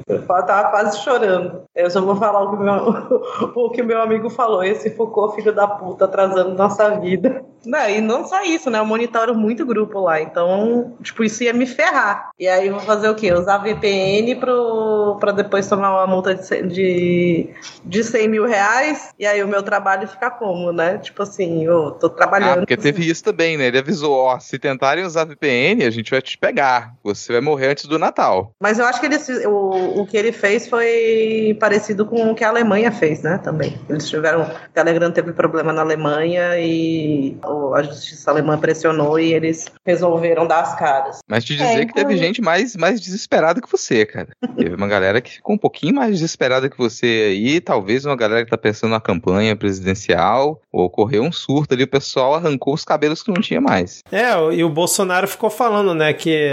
Eu 0.08 0.22
tava 0.26 0.70
quase 0.70 1.00
chorando. 1.04 1.64
Eu 1.76 1.90
só 1.90 2.02
vou 2.02 2.16
falar 2.16 2.44
o 2.44 2.52
que 2.52 2.64
meu, 2.64 3.54
o 3.66 3.70
que 3.70 3.84
meu 3.84 4.02
amigo 4.02 4.30
falou. 4.30 4.64
Esse 4.64 4.90
Foucault, 4.92 5.36
filho 5.36 5.54
da 5.54 5.68
puta, 5.68 6.06
atrasando 6.06 6.54
nossa 6.56 6.90
vida. 7.00 7.44
Não, 7.66 7.90
e 7.90 8.00
não 8.00 8.26
só 8.28 8.44
isso, 8.44 8.70
né? 8.70 8.78
Eu 8.80 8.86
monitoro 8.86 9.34
muito 9.36 9.66
grupo 9.66 10.00
lá. 10.00 10.22
Então, 10.22 10.96
tipo, 11.02 11.24
isso 11.24 11.44
ia 11.44 11.54
me 11.54 11.66
ferrar. 11.66 12.30
E 12.40 12.48
aí 12.48 12.68
eu 12.68 12.74
vou 12.76 12.84
fazer 12.84 13.10
o 13.10 13.16
quê? 13.16 13.34
Usar 13.34 13.58
VPN 13.58 14.36
pro, 14.36 15.18
pra 15.20 15.32
depois 15.32 15.68
tomar 15.68 15.92
uma 15.92 16.08
multa 16.08 16.36
de, 16.36 16.62
de, 16.68 17.50
de 17.84 18.04
100 18.04 18.28
mil 18.28 18.46
reais. 18.46 19.10
E 19.18 19.26
aí 19.26 19.44
o 19.44 19.48
meu 19.48 19.64
trabalho 19.64 20.08
fica 20.08 20.30
como, 20.30 20.72
né? 20.72 21.00
Tipo 21.00 21.24
assim, 21.24 21.66
eu 21.66 21.92
tô 21.92 22.08
Ah, 22.08 22.10
trabalhando. 22.12 22.60
porque 22.60 22.78
teve 22.78 23.10
isso 23.10 23.24
também, 23.24 23.58
né? 23.58 23.66
Ele 23.68 23.80
avisou, 23.80 24.16
ó, 24.16 24.40
se 24.40 24.60
tentarem 24.60 25.04
usar 25.04 25.26
VPN, 25.26 25.84
a 25.86 25.90
gente 25.90 26.12
vai 26.12 26.22
te 26.22 26.38
pegar. 26.38 26.94
Você 27.04 27.32
vai 27.34 27.42
morrer 27.42 27.70
antes 27.72 27.86
do 27.86 27.98
Natal. 27.98 28.52
Mas 28.62 28.78
eu 28.78 28.86
acho 28.86 29.00
que 29.00 29.08
eles, 29.08 29.28
o, 29.46 30.02
o 30.02 30.06
que 30.06 30.16
ele 30.18 30.32
fez 30.32 30.68
foi 30.68 31.56
parecido 31.60 32.06
com 32.06 32.32
o 32.32 32.36
que 32.36 32.44
a 32.44 32.50
Alemanha 32.50 32.92
fez, 32.92 33.22
né? 33.22 33.40
Também. 33.44 33.78
Eles 33.90 34.10
tiveram. 34.10 34.44
O 34.44 34.48
Telegram 34.74 35.12
teve 35.12 35.34
problema 35.34 35.72
na 35.74 35.82
Alemanha 35.82 36.58
e 36.60 37.38
o- 37.46 37.74
a 37.74 37.84
justiça 37.84 38.32
alemã 38.32 38.58
pressionou 38.58 39.20
e 39.20 39.34
eles 39.34 39.66
resolveram 39.86 40.46
dar 40.48 40.62
as 40.62 40.76
caras. 40.78 41.20
Mas 41.28 41.44
te 41.44 41.54
dizer 41.56 41.82
É, 41.82 41.86
que 41.86 41.94
teve 41.94 42.14
então- 42.14 42.26
gente 42.26 42.42
mais, 42.42 42.76
mais 42.76 43.00
desesperada 43.02 43.62
que 43.62 43.72
você, 43.72 44.06
cara. 44.06 44.30
Teve 44.58 44.76
uma 44.76 44.88
galera 44.88 45.20
que 45.22 45.32
ficou 45.32 45.56
um 45.56 45.58
pouquinho 45.58 45.96
mais 45.96 46.12
desesperada 46.12 46.70
que 46.70 46.78
você 46.78 47.06
aí, 47.32 47.60
talvez 47.62 48.06
uma 48.06 48.16
galera 48.16 48.44
que 48.44 48.52
tá 48.52 48.58
pensando 48.58 48.92
na 48.92 49.00
campanha 49.02 49.56
presidencial, 49.56 50.62
ocorreu 50.72 51.24
um 51.24 51.32
surto 51.32 51.74
ali, 51.74 51.84
o 51.84 51.88
pessoal 51.88 52.36
arrancou 52.36 52.74
os 52.74 52.84
cabelos 52.84 53.24
que 53.24 53.32
não 53.32 53.42
tinha 53.42 53.62
mais. 53.62 54.02
É, 54.12 54.32
e 54.54 54.64
o 54.64 54.70
Bolsonaro 54.70 55.28
ficou 55.28 55.50
falando, 55.50 55.94
né, 55.94 56.14
que 56.14 56.52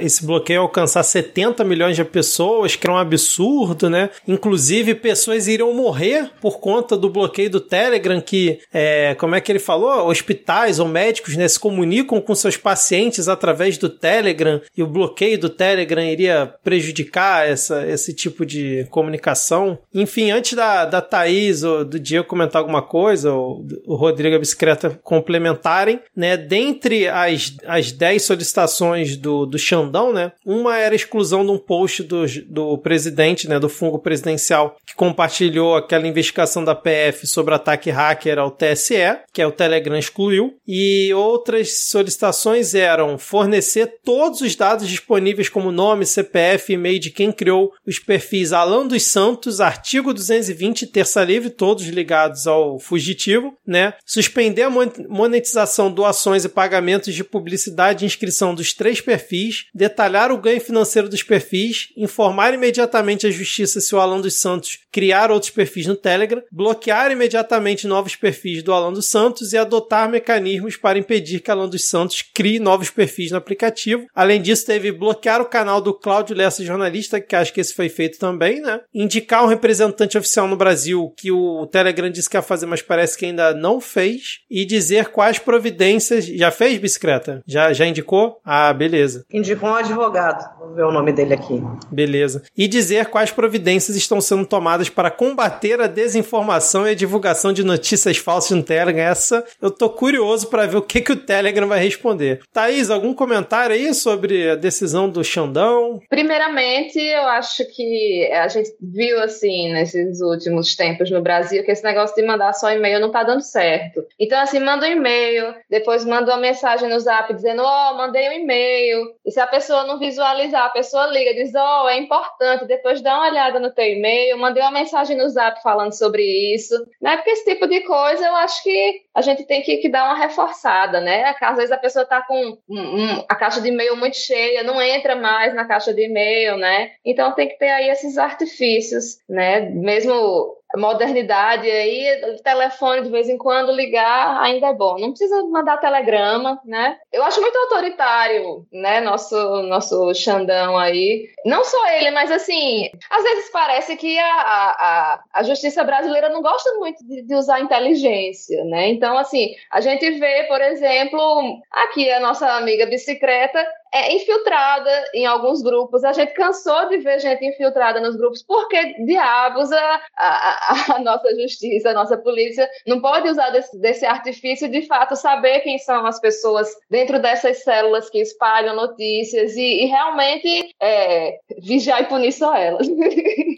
esse 0.00 0.24
bloqueio 0.26 0.60
alcançar 0.62 1.02
70 1.02 1.64
milhões 1.64 1.79
de 1.88 2.04
pessoas, 2.04 2.76
que 2.76 2.86
era 2.86 2.94
um 2.94 2.98
absurdo, 2.98 3.88
né? 3.88 4.10
Inclusive, 4.26 4.94
pessoas 4.94 5.48
iriam 5.48 5.72
morrer 5.72 6.30
por 6.40 6.58
conta 6.58 6.96
do 6.96 7.08
bloqueio 7.08 7.50
do 7.50 7.60
Telegram, 7.60 8.20
que, 8.20 8.60
é, 8.72 9.14
como 9.14 9.34
é 9.34 9.40
que 9.40 9.50
ele 9.50 9.58
falou? 9.58 10.08
Hospitais 10.08 10.78
ou 10.78 10.88
médicos, 10.88 11.36
né, 11.36 11.46
se 11.48 11.58
comunicam 11.58 12.20
com 12.20 12.34
seus 12.34 12.56
pacientes 12.56 13.28
através 13.28 13.78
do 13.78 13.88
Telegram, 13.88 14.60
e 14.76 14.82
o 14.82 14.86
bloqueio 14.86 15.38
do 15.38 15.48
Telegram 15.48 16.02
iria 16.02 16.54
prejudicar 16.62 17.48
essa, 17.48 17.86
esse 17.86 18.12
tipo 18.14 18.44
de 18.44 18.86
comunicação. 18.90 19.78
Enfim, 19.94 20.30
antes 20.30 20.54
da, 20.54 20.84
da 20.84 21.00
Thaís 21.00 21.62
ou 21.62 21.84
do 21.84 21.98
Diego 21.98 22.26
comentar 22.26 22.60
alguma 22.60 22.82
coisa, 22.82 23.32
ou 23.32 23.64
o 23.86 23.94
Rodrigo 23.94 24.34
e 24.34 24.36
a 24.36 24.40
Bicicleta 24.40 24.98
complementarem, 25.02 26.00
né? 26.16 26.36
Dentre 26.36 27.08
as, 27.08 27.56
as 27.66 27.92
10 27.92 28.22
solicitações 28.22 29.16
do, 29.16 29.46
do 29.46 29.58
Xandão, 29.58 30.12
né? 30.12 30.32
Uma 30.44 30.78
era 30.78 30.94
a 30.94 30.96
exclusão 30.96 31.44
de 31.44 31.50
um 31.50 31.58
post 31.70 32.02
do, 32.02 32.24
do 32.48 32.76
presidente, 32.78 33.48
né? 33.48 33.60
Do 33.60 33.68
fungo 33.68 34.00
presidencial, 34.00 34.76
que 34.84 34.92
compartilhou 34.92 35.76
aquela 35.76 36.08
investigação 36.08 36.64
da 36.64 36.74
PF 36.74 37.28
sobre 37.28 37.54
ataque 37.54 37.90
hacker 37.90 38.40
ao 38.40 38.50
TSE, 38.50 38.96
que 39.32 39.40
é 39.40 39.46
o 39.46 39.52
Telegram 39.52 39.96
excluiu. 39.96 40.56
E 40.66 41.14
outras 41.14 41.86
solicitações 41.86 42.74
eram 42.74 43.16
fornecer 43.16 44.00
todos 44.04 44.40
os 44.40 44.56
dados 44.56 44.88
disponíveis 44.88 45.48
como 45.48 45.70
nome, 45.70 46.04
CPF, 46.04 46.72
e-mail 46.72 46.98
de 46.98 47.10
quem 47.10 47.30
criou 47.30 47.70
os 47.86 48.00
perfis 48.00 48.52
Alan 48.52 48.84
dos 48.88 49.04
Santos, 49.04 49.60
artigo 49.60 50.12
220, 50.12 50.88
Terça 50.88 51.22
Livre, 51.22 51.50
todos 51.50 51.86
ligados 51.86 52.48
ao 52.48 52.80
fugitivo, 52.80 53.54
né? 53.64 53.94
Suspender 54.04 54.62
a 54.62 54.70
mon- 54.70 54.90
monetização, 55.08 55.88
doações 55.92 56.44
e 56.44 56.48
pagamentos 56.48 57.14
de 57.14 57.22
publicidade 57.22 58.04
e 58.04 58.06
inscrição 58.06 58.56
dos 58.56 58.72
três 58.74 59.00
perfis, 59.00 59.66
detalhar 59.72 60.32
o 60.32 60.38
ganho 60.38 60.60
financeiro 60.60 61.08
dos 61.08 61.22
perfis, 61.22 61.59
informar 61.96 62.54
imediatamente 62.54 63.26
a 63.26 63.30
justiça 63.30 63.80
se 63.80 63.94
o 63.94 64.00
Alan 64.00 64.20
dos 64.20 64.40
Santos 64.40 64.78
criar 64.92 65.30
outros 65.30 65.50
perfis 65.50 65.86
no 65.86 65.96
Telegram, 65.96 66.42
bloquear 66.50 67.10
imediatamente 67.10 67.86
novos 67.86 68.16
perfis 68.16 68.62
do 68.62 68.72
Alan 68.72 68.92
dos 68.92 69.06
Santos 69.06 69.52
e 69.52 69.58
adotar 69.58 70.08
mecanismos 70.08 70.76
para 70.76 70.98
impedir 70.98 71.40
que 71.40 71.50
Alan 71.50 71.68
dos 71.68 71.88
Santos 71.88 72.22
crie 72.34 72.58
novos 72.58 72.90
perfis 72.90 73.30
no 73.30 73.38
aplicativo. 73.38 74.06
Além 74.14 74.40
disso, 74.42 74.66
teve 74.66 74.92
bloquear 74.92 75.40
o 75.40 75.46
canal 75.46 75.80
do 75.80 75.94
Cláudio 75.94 76.36
Lessa 76.36 76.64
Jornalista, 76.64 77.20
que 77.20 77.36
acho 77.36 77.52
que 77.52 77.60
esse 77.60 77.74
foi 77.74 77.88
feito 77.88 78.18
também, 78.18 78.60
né? 78.60 78.80
Indicar 78.94 79.44
um 79.44 79.48
representante 79.48 80.18
oficial 80.18 80.48
no 80.48 80.56
Brasil, 80.56 81.12
que 81.16 81.30
o 81.30 81.66
Telegram 81.66 82.10
disse 82.10 82.28
que 82.28 82.36
ia 82.36 82.42
fazer, 82.42 82.66
mas 82.66 82.82
parece 82.82 83.16
que 83.16 83.26
ainda 83.26 83.54
não 83.54 83.80
fez. 83.80 84.40
E 84.50 84.64
dizer 84.64 85.08
quais 85.08 85.38
providências. 85.38 86.26
Já 86.26 86.50
fez, 86.50 86.78
bicicleta? 86.78 87.42
Já, 87.46 87.72
já 87.72 87.86
indicou? 87.86 88.40
Ah, 88.44 88.72
beleza. 88.72 89.24
Indicou 89.32 89.68
um 89.68 89.74
advogado. 89.74 90.58
Vou 90.58 90.74
ver 90.74 90.84
o 90.84 90.92
nome 90.92 91.12
dele 91.12 91.34
aqui. 91.34 91.49
Aqui. 91.56 91.86
Beleza. 91.90 92.42
E 92.56 92.68
dizer 92.68 93.06
quais 93.06 93.30
providências 93.30 93.96
estão 93.96 94.20
sendo 94.20 94.46
tomadas 94.46 94.88
para 94.88 95.10
combater 95.10 95.80
a 95.80 95.86
desinformação 95.86 96.86
e 96.86 96.90
a 96.90 96.94
divulgação 96.94 97.52
de 97.52 97.64
notícias 97.64 98.16
falsas 98.18 98.56
no 98.56 98.62
Telegram. 98.62 99.00
Essa 99.00 99.44
eu 99.60 99.70
tô 99.70 99.88
curioso 99.90 100.48
para 100.48 100.66
ver 100.66 100.76
o 100.76 100.82
que, 100.82 101.00
que 101.00 101.12
o 101.12 101.16
Telegram 101.16 101.66
vai 101.66 101.80
responder. 101.82 102.40
Thaís, 102.52 102.90
algum 102.90 103.14
comentário 103.14 103.74
aí 103.74 103.92
sobre 103.94 104.50
a 104.50 104.54
decisão 104.54 105.08
do 105.08 105.22
Xandão? 105.24 106.00
Primeiramente, 106.08 106.98
eu 106.98 107.22
acho 107.22 107.64
que 107.74 108.30
a 108.32 108.48
gente 108.48 108.70
viu, 108.80 109.20
assim, 109.22 109.72
nesses 109.72 110.20
últimos 110.20 110.74
tempos 110.74 111.10
no 111.10 111.22
Brasil, 111.22 111.64
que 111.64 111.70
esse 111.70 111.84
negócio 111.84 112.14
de 112.14 112.26
mandar 112.26 112.52
só 112.52 112.70
e-mail 112.70 113.00
não 113.00 113.10
tá 113.10 113.22
dando 113.22 113.42
certo. 113.42 114.04
Então, 114.18 114.40
assim, 114.40 114.60
manda 114.60 114.86
um 114.86 114.90
e-mail, 114.90 115.54
depois 115.68 116.04
manda 116.04 116.32
uma 116.32 116.40
mensagem 116.40 116.88
no 116.88 116.98
zap 117.00 117.32
dizendo, 117.34 117.62
ó, 117.62 117.92
oh, 117.92 117.96
mandei 117.96 118.28
um 118.28 118.32
e-mail. 118.32 119.14
E 119.24 119.30
se 119.30 119.40
a 119.40 119.46
pessoa 119.46 119.86
não 119.86 119.98
visualizar, 119.98 120.66
a 120.66 120.70
pessoa 120.70 121.06
liga, 121.06 121.34
diz, 121.42 121.54
ó, 121.54 121.84
oh, 121.84 121.88
é 121.88 121.98
importante, 121.98 122.66
depois 122.66 123.00
dá 123.00 123.16
uma 123.16 123.30
olhada 123.30 123.58
no 123.58 123.70
teu 123.70 123.84
e-mail, 123.84 124.38
mandei 124.38 124.62
uma 124.62 124.70
mensagem 124.70 125.16
no 125.16 125.28
zap 125.28 125.62
falando 125.62 125.92
sobre 125.92 126.22
isso. 126.54 126.74
Né? 127.00 127.16
Porque 127.16 127.30
esse 127.30 127.44
tipo 127.44 127.66
de 127.66 127.80
coisa 127.80 128.26
eu 128.26 128.34
acho 128.36 128.62
que 128.62 129.02
a 129.14 129.22
gente 129.22 129.44
tem 129.44 129.62
que, 129.62 129.78
que 129.78 129.88
dar 129.88 130.04
uma 130.04 130.16
reforçada, 130.16 131.00
né? 131.00 131.34
Às 131.40 131.56
vezes 131.56 131.72
a 131.72 131.78
pessoa 131.78 132.04
tá 132.04 132.22
com 132.22 132.58
um, 132.68 133.24
a 133.28 133.34
caixa 133.34 133.60
de 133.60 133.68
e-mail 133.68 133.96
muito 133.96 134.16
cheia, 134.16 134.62
não 134.62 134.80
entra 134.80 135.16
mais 135.16 135.54
na 135.54 135.64
caixa 135.64 135.92
de 135.92 136.04
e-mail, 136.04 136.56
né? 136.56 136.92
Então 137.04 137.32
tem 137.32 137.48
que 137.48 137.58
ter 137.58 137.70
aí 137.70 137.88
esses 137.88 138.18
artifícios, 138.18 139.18
né? 139.28 139.60
Mesmo 139.60 140.59
modernidade 140.76 141.68
aí, 141.68 142.20
telefone 142.42 143.02
de 143.02 143.10
vez 143.10 143.28
em 143.28 143.36
quando 143.36 143.72
ligar 143.72 144.40
ainda 144.40 144.68
é 144.68 144.74
bom. 144.74 144.98
Não 144.98 145.10
precisa 145.10 145.42
mandar 145.44 145.78
telegrama, 145.78 146.60
né? 146.64 146.98
Eu 147.12 147.22
acho 147.24 147.40
muito 147.40 147.56
autoritário, 147.58 148.66
né? 148.72 149.00
Nosso 149.00 149.62
nosso 149.62 150.14
Xandão 150.14 150.78
aí. 150.78 151.28
Não 151.44 151.64
só 151.64 151.86
ele, 151.92 152.10
mas 152.10 152.30
assim, 152.30 152.90
às 153.10 153.22
vezes 153.22 153.50
parece 153.50 153.96
que 153.96 154.18
a, 154.18 154.24
a, 154.24 155.20
a 155.34 155.42
justiça 155.42 155.82
brasileira 155.84 156.28
não 156.28 156.42
gosta 156.42 156.72
muito 156.74 157.04
de, 157.06 157.22
de 157.22 157.34
usar 157.34 157.60
inteligência, 157.60 158.64
né? 158.64 158.88
Então, 158.88 159.16
assim, 159.18 159.54
a 159.70 159.80
gente 159.80 160.10
vê, 160.18 160.44
por 160.44 160.60
exemplo, 160.60 161.60
aqui 161.70 162.10
a 162.10 162.20
nossa 162.20 162.56
amiga 162.56 162.86
bicicleta 162.86 163.66
é 163.92 164.14
infiltrada 164.14 164.90
em 165.14 165.26
alguns 165.26 165.62
grupos. 165.62 166.04
A 166.04 166.12
gente 166.12 166.32
cansou 166.32 166.88
de 166.88 166.98
ver 166.98 167.20
gente 167.20 167.44
infiltrada 167.44 168.00
nos 168.00 168.16
grupos, 168.16 168.42
porque 168.42 168.94
diabos 169.04 169.70
a, 169.72 170.00
a, 170.16 170.94
a 170.96 170.98
nossa 171.00 171.28
justiça, 171.34 171.90
a 171.90 171.94
nossa 171.94 172.16
polícia 172.16 172.68
não 172.86 173.00
pode 173.00 173.28
usar 173.28 173.50
desse, 173.50 173.78
desse, 173.78 174.06
artifício 174.06 174.68
de 174.68 174.82
fato 174.86 175.14
saber 175.16 175.60
quem 175.60 175.78
são 175.78 176.06
as 176.06 176.20
pessoas 176.20 176.68
dentro 176.90 177.20
dessas 177.20 177.62
células 177.62 178.08
que 178.10 178.20
espalham 178.20 178.74
notícias 178.74 179.56
e, 179.56 179.84
e 179.84 179.86
realmente 179.86 180.74
é, 180.80 181.38
vigiar 181.58 182.02
e 182.02 182.06
punir 182.06 182.32
só 182.32 182.54
elas. 182.54 182.88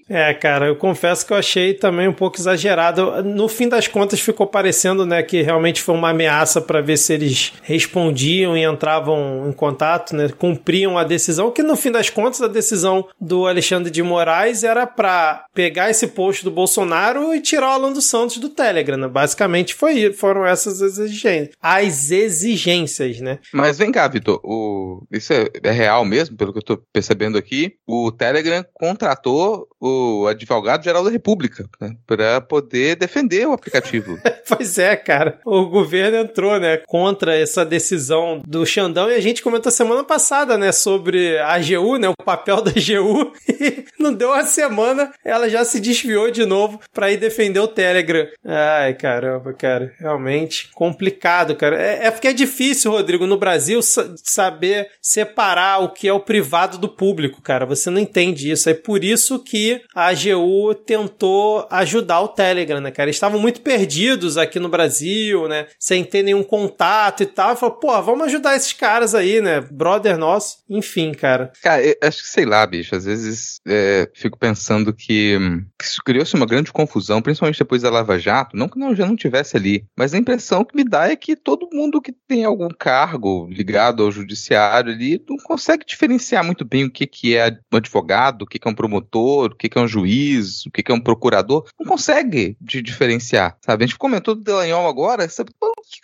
É, 0.09 0.35
cara, 0.35 0.67
eu 0.67 0.77
confesso 0.77 1.27
que 1.27 1.33
eu 1.33 1.39
achei 1.39 1.73
também 1.73 2.07
um 2.07 2.13
pouco 2.13 2.37
exagerado. 2.37 3.23
No 3.23 3.49
fim 3.49 3.67
das 3.67 3.89
contas, 3.89 4.21
ficou 4.21 4.47
parecendo, 4.47 5.07
né, 5.07 5.23
que 5.23 5.41
realmente 5.41 5.81
foi 5.81 5.95
uma 5.95 6.11
ameaça 6.11 6.61
para 6.61 6.83
ver 6.83 6.99
se 6.99 7.15
eles 7.15 7.55
respondiam 7.63 8.55
e 8.55 8.63
entravam 8.63 9.49
em 9.49 9.53
contato, 9.53 10.15
né, 10.15 10.22
cumpriam 10.31 10.99
a 10.99 11.05
decisão. 11.05 11.51
Que 11.51 11.63
no 11.63 11.77
fim 11.77 11.91
das 11.91 12.11
contas, 12.11 12.43
a 12.43 12.49
decisão 12.49 13.09
do 13.21 13.47
Alexandre 13.47 13.91
de 13.91 14.03
Moraes 14.03 14.65
era 14.65 14.87
para 14.87 15.45
pegar 15.55 15.91
esse 15.91 16.09
post 16.09 16.45
do 16.45 16.51
Bolsonaro 16.51 17.35
e 17.35 17.41
tirar 17.41 17.69
o 17.69 17.73
Alan 17.73 17.93
dos 17.93 18.05
Santos 18.05 18.39
do 18.39 18.49
Telegram. 18.49 18.97
Né? 18.97 19.09
Basicamente, 19.09 19.75
foi, 19.75 20.13
foram 20.13 20.47
essas 20.47 20.81
exigências. 20.81 21.55
As 21.61 22.11
exigências, 22.11 23.21
né? 23.21 23.39
Mas 23.53 23.79
vem 23.79 23.93
cá, 23.93 24.07
Vitor, 24.09 24.41
o... 24.45 25.03
isso 25.11 25.33
é, 25.33 25.49
é 25.63 25.71
real 25.71 26.05
mesmo, 26.05 26.37
pelo 26.37 26.53
que 26.53 26.59
eu 26.59 26.65
tô 26.65 26.77
percebendo 26.93 27.39
aqui. 27.39 27.75
O 27.87 28.11
Telegram 28.13 28.65
contratou 28.75 29.69
o 29.81 30.23
o 30.23 30.27
advogado-geral 30.27 31.05
da 31.05 31.11
República, 31.11 31.69
né, 31.81 31.95
para 32.07 32.41
poder 32.41 32.97
defender 32.97 33.47
o 33.47 33.53
aplicativo. 33.53 34.19
pois 34.49 34.79
é, 34.79 34.95
cara. 34.95 35.41
O 35.45 35.67
governo 35.67 36.19
entrou, 36.19 36.59
né, 36.59 36.79
contra 36.87 37.37
essa 37.37 37.65
decisão 37.65 38.41
do 38.47 38.65
Xandão 38.65 39.11
e 39.11 39.15
a 39.15 39.21
gente 39.21 39.43
comentou 39.43 39.73
semana 39.73 40.05
passada, 40.05 40.12
né, 40.59 40.73
sobre 40.73 41.39
a 41.39 41.55
AGU, 41.55 41.97
né, 41.97 42.09
o 42.09 42.25
papel 42.25 42.63
da 42.63 42.71
AGU. 42.71 43.33
E 43.63 43.85
não 43.99 44.13
deu 44.13 44.31
uma 44.31 44.45
semana, 44.45 45.13
ela 45.25 45.49
já 45.49 45.65
se 45.65 45.79
desviou 45.79 46.31
de 46.31 46.45
novo 46.45 46.81
para 46.93 47.13
ir 47.13 47.17
defender 47.17 47.61
o 47.61 47.69
Telegram. 47.69 48.27
Ai, 48.45 48.95
caramba, 48.95 49.53
cara. 49.53 49.93
Realmente 50.01 50.71
complicado, 50.75 51.55
cara. 51.55 51.81
É, 51.81 52.07
é 52.07 52.11
porque 52.11 52.29
é 52.29 52.33
difícil, 52.33 52.91
Rodrigo, 52.91 53.27
no 53.27 53.37
Brasil 53.37 53.81
saber 53.83 54.89
separar 55.01 55.83
o 55.83 55.91
que 55.91 56.09
é 56.09 56.13
o 56.13 56.19
privado 56.19 56.79
do 56.79 56.89
público, 56.89 57.41
cara. 57.41 57.65
Você 57.67 57.89
não 57.91 58.01
entende 58.01 58.51
isso. 58.51 58.69
É 58.69 58.75
por 58.75 59.05
isso 59.05 59.39
que 59.39 59.81
a 59.95 60.09
AGU 60.09 60.75
tentou 60.75 61.67
ajudar 61.71 62.21
o 62.23 62.29
Telegram, 62.29 62.81
né, 62.81 62.91
cara? 62.91 63.09
Eles 63.09 63.17
estavam 63.17 63.39
muito 63.39 63.61
perdidos 63.61 64.37
aqui 64.37 64.59
no 64.59 64.69
Brasil, 64.69 65.47
né? 65.47 65.67
Sem 65.79 66.03
ter 66.03 66.23
nenhum 66.23 66.43
contato 66.43 67.23
e 67.23 67.27
tal. 67.27 67.57
Falou, 67.57 67.77
pô, 67.77 68.03
vamos 68.03 68.27
ajudar 68.27 68.57
esses 68.57 68.73
caras 68.73 69.15
aí, 69.15 69.41
né? 69.41 69.61
Brother 69.61 70.02
nosso. 70.17 70.59
Enfim, 70.69 71.13
cara. 71.13 71.53
Cara, 71.63 71.83
acho 72.03 72.23
que 72.23 72.29
sei 72.29 72.45
lá, 72.45 72.67
bicho. 72.67 72.95
Às 72.95 73.05
vezes 73.05 73.61
é, 73.67 74.09
fico 74.15 74.39
pensando 74.39 74.93
que, 74.93 75.39
que 75.79 75.85
isso 75.85 76.03
criou-se 76.05 76.35
uma 76.35 76.47
grande 76.47 76.73
confusão, 76.73 77.23
principalmente 77.23 77.59
depois 77.59 77.83
da 77.83 77.91
Lava 77.91 78.19
Jato. 78.19 78.57
Não 78.57 78.69
que 78.69 78.79
não, 78.79 78.95
já 78.95 79.07
não 79.07 79.17
tivesse 79.17 79.57
ali, 79.57 79.85
mas 79.97 80.15
a 80.15 80.19
impressão 80.19 80.65
que 80.65 80.77
me 80.77 80.85
dá 80.85 81.09
é 81.09 81.17
que 81.17 81.37
todo 81.37 81.69
mundo 81.73 82.01
que 82.01 82.13
tem 82.13 82.45
algum 82.45 82.69
cargo 82.69 83.49
ligado 83.51 84.03
ao 84.03 84.11
judiciário 84.11 84.93
ali 84.93 85.23
não 85.29 85.37
consegue 85.37 85.85
diferenciar 85.87 86.45
muito 86.45 86.65
bem 86.65 86.85
o 86.85 86.91
que, 86.91 87.07
que 87.07 87.37
é 87.37 87.57
um 87.73 87.77
advogado, 87.77 88.43
o 88.43 88.47
que, 88.47 88.59
que 88.59 88.69
é 88.69 88.71
um 88.71 88.75
promotor, 88.75 89.53
o 89.53 89.57
que, 89.57 89.69
que 89.69 89.79
é 89.79 89.81
um 89.81 89.89
juiz, 89.89 90.67
o 90.67 90.71
que 90.71 90.91
é 90.91 90.95
um 90.95 91.01
procurador, 91.01 91.67
não 91.79 91.87
consegue 91.87 92.57
de 92.61 92.83
diferenciar, 92.83 93.57
sabe? 93.65 93.85
A 93.85 93.87
gente 93.87 93.99
comentou 93.99 94.35
do 94.35 94.43
Delanhol 94.43 94.89
agora, 94.89 95.29
sabe? 95.29 95.53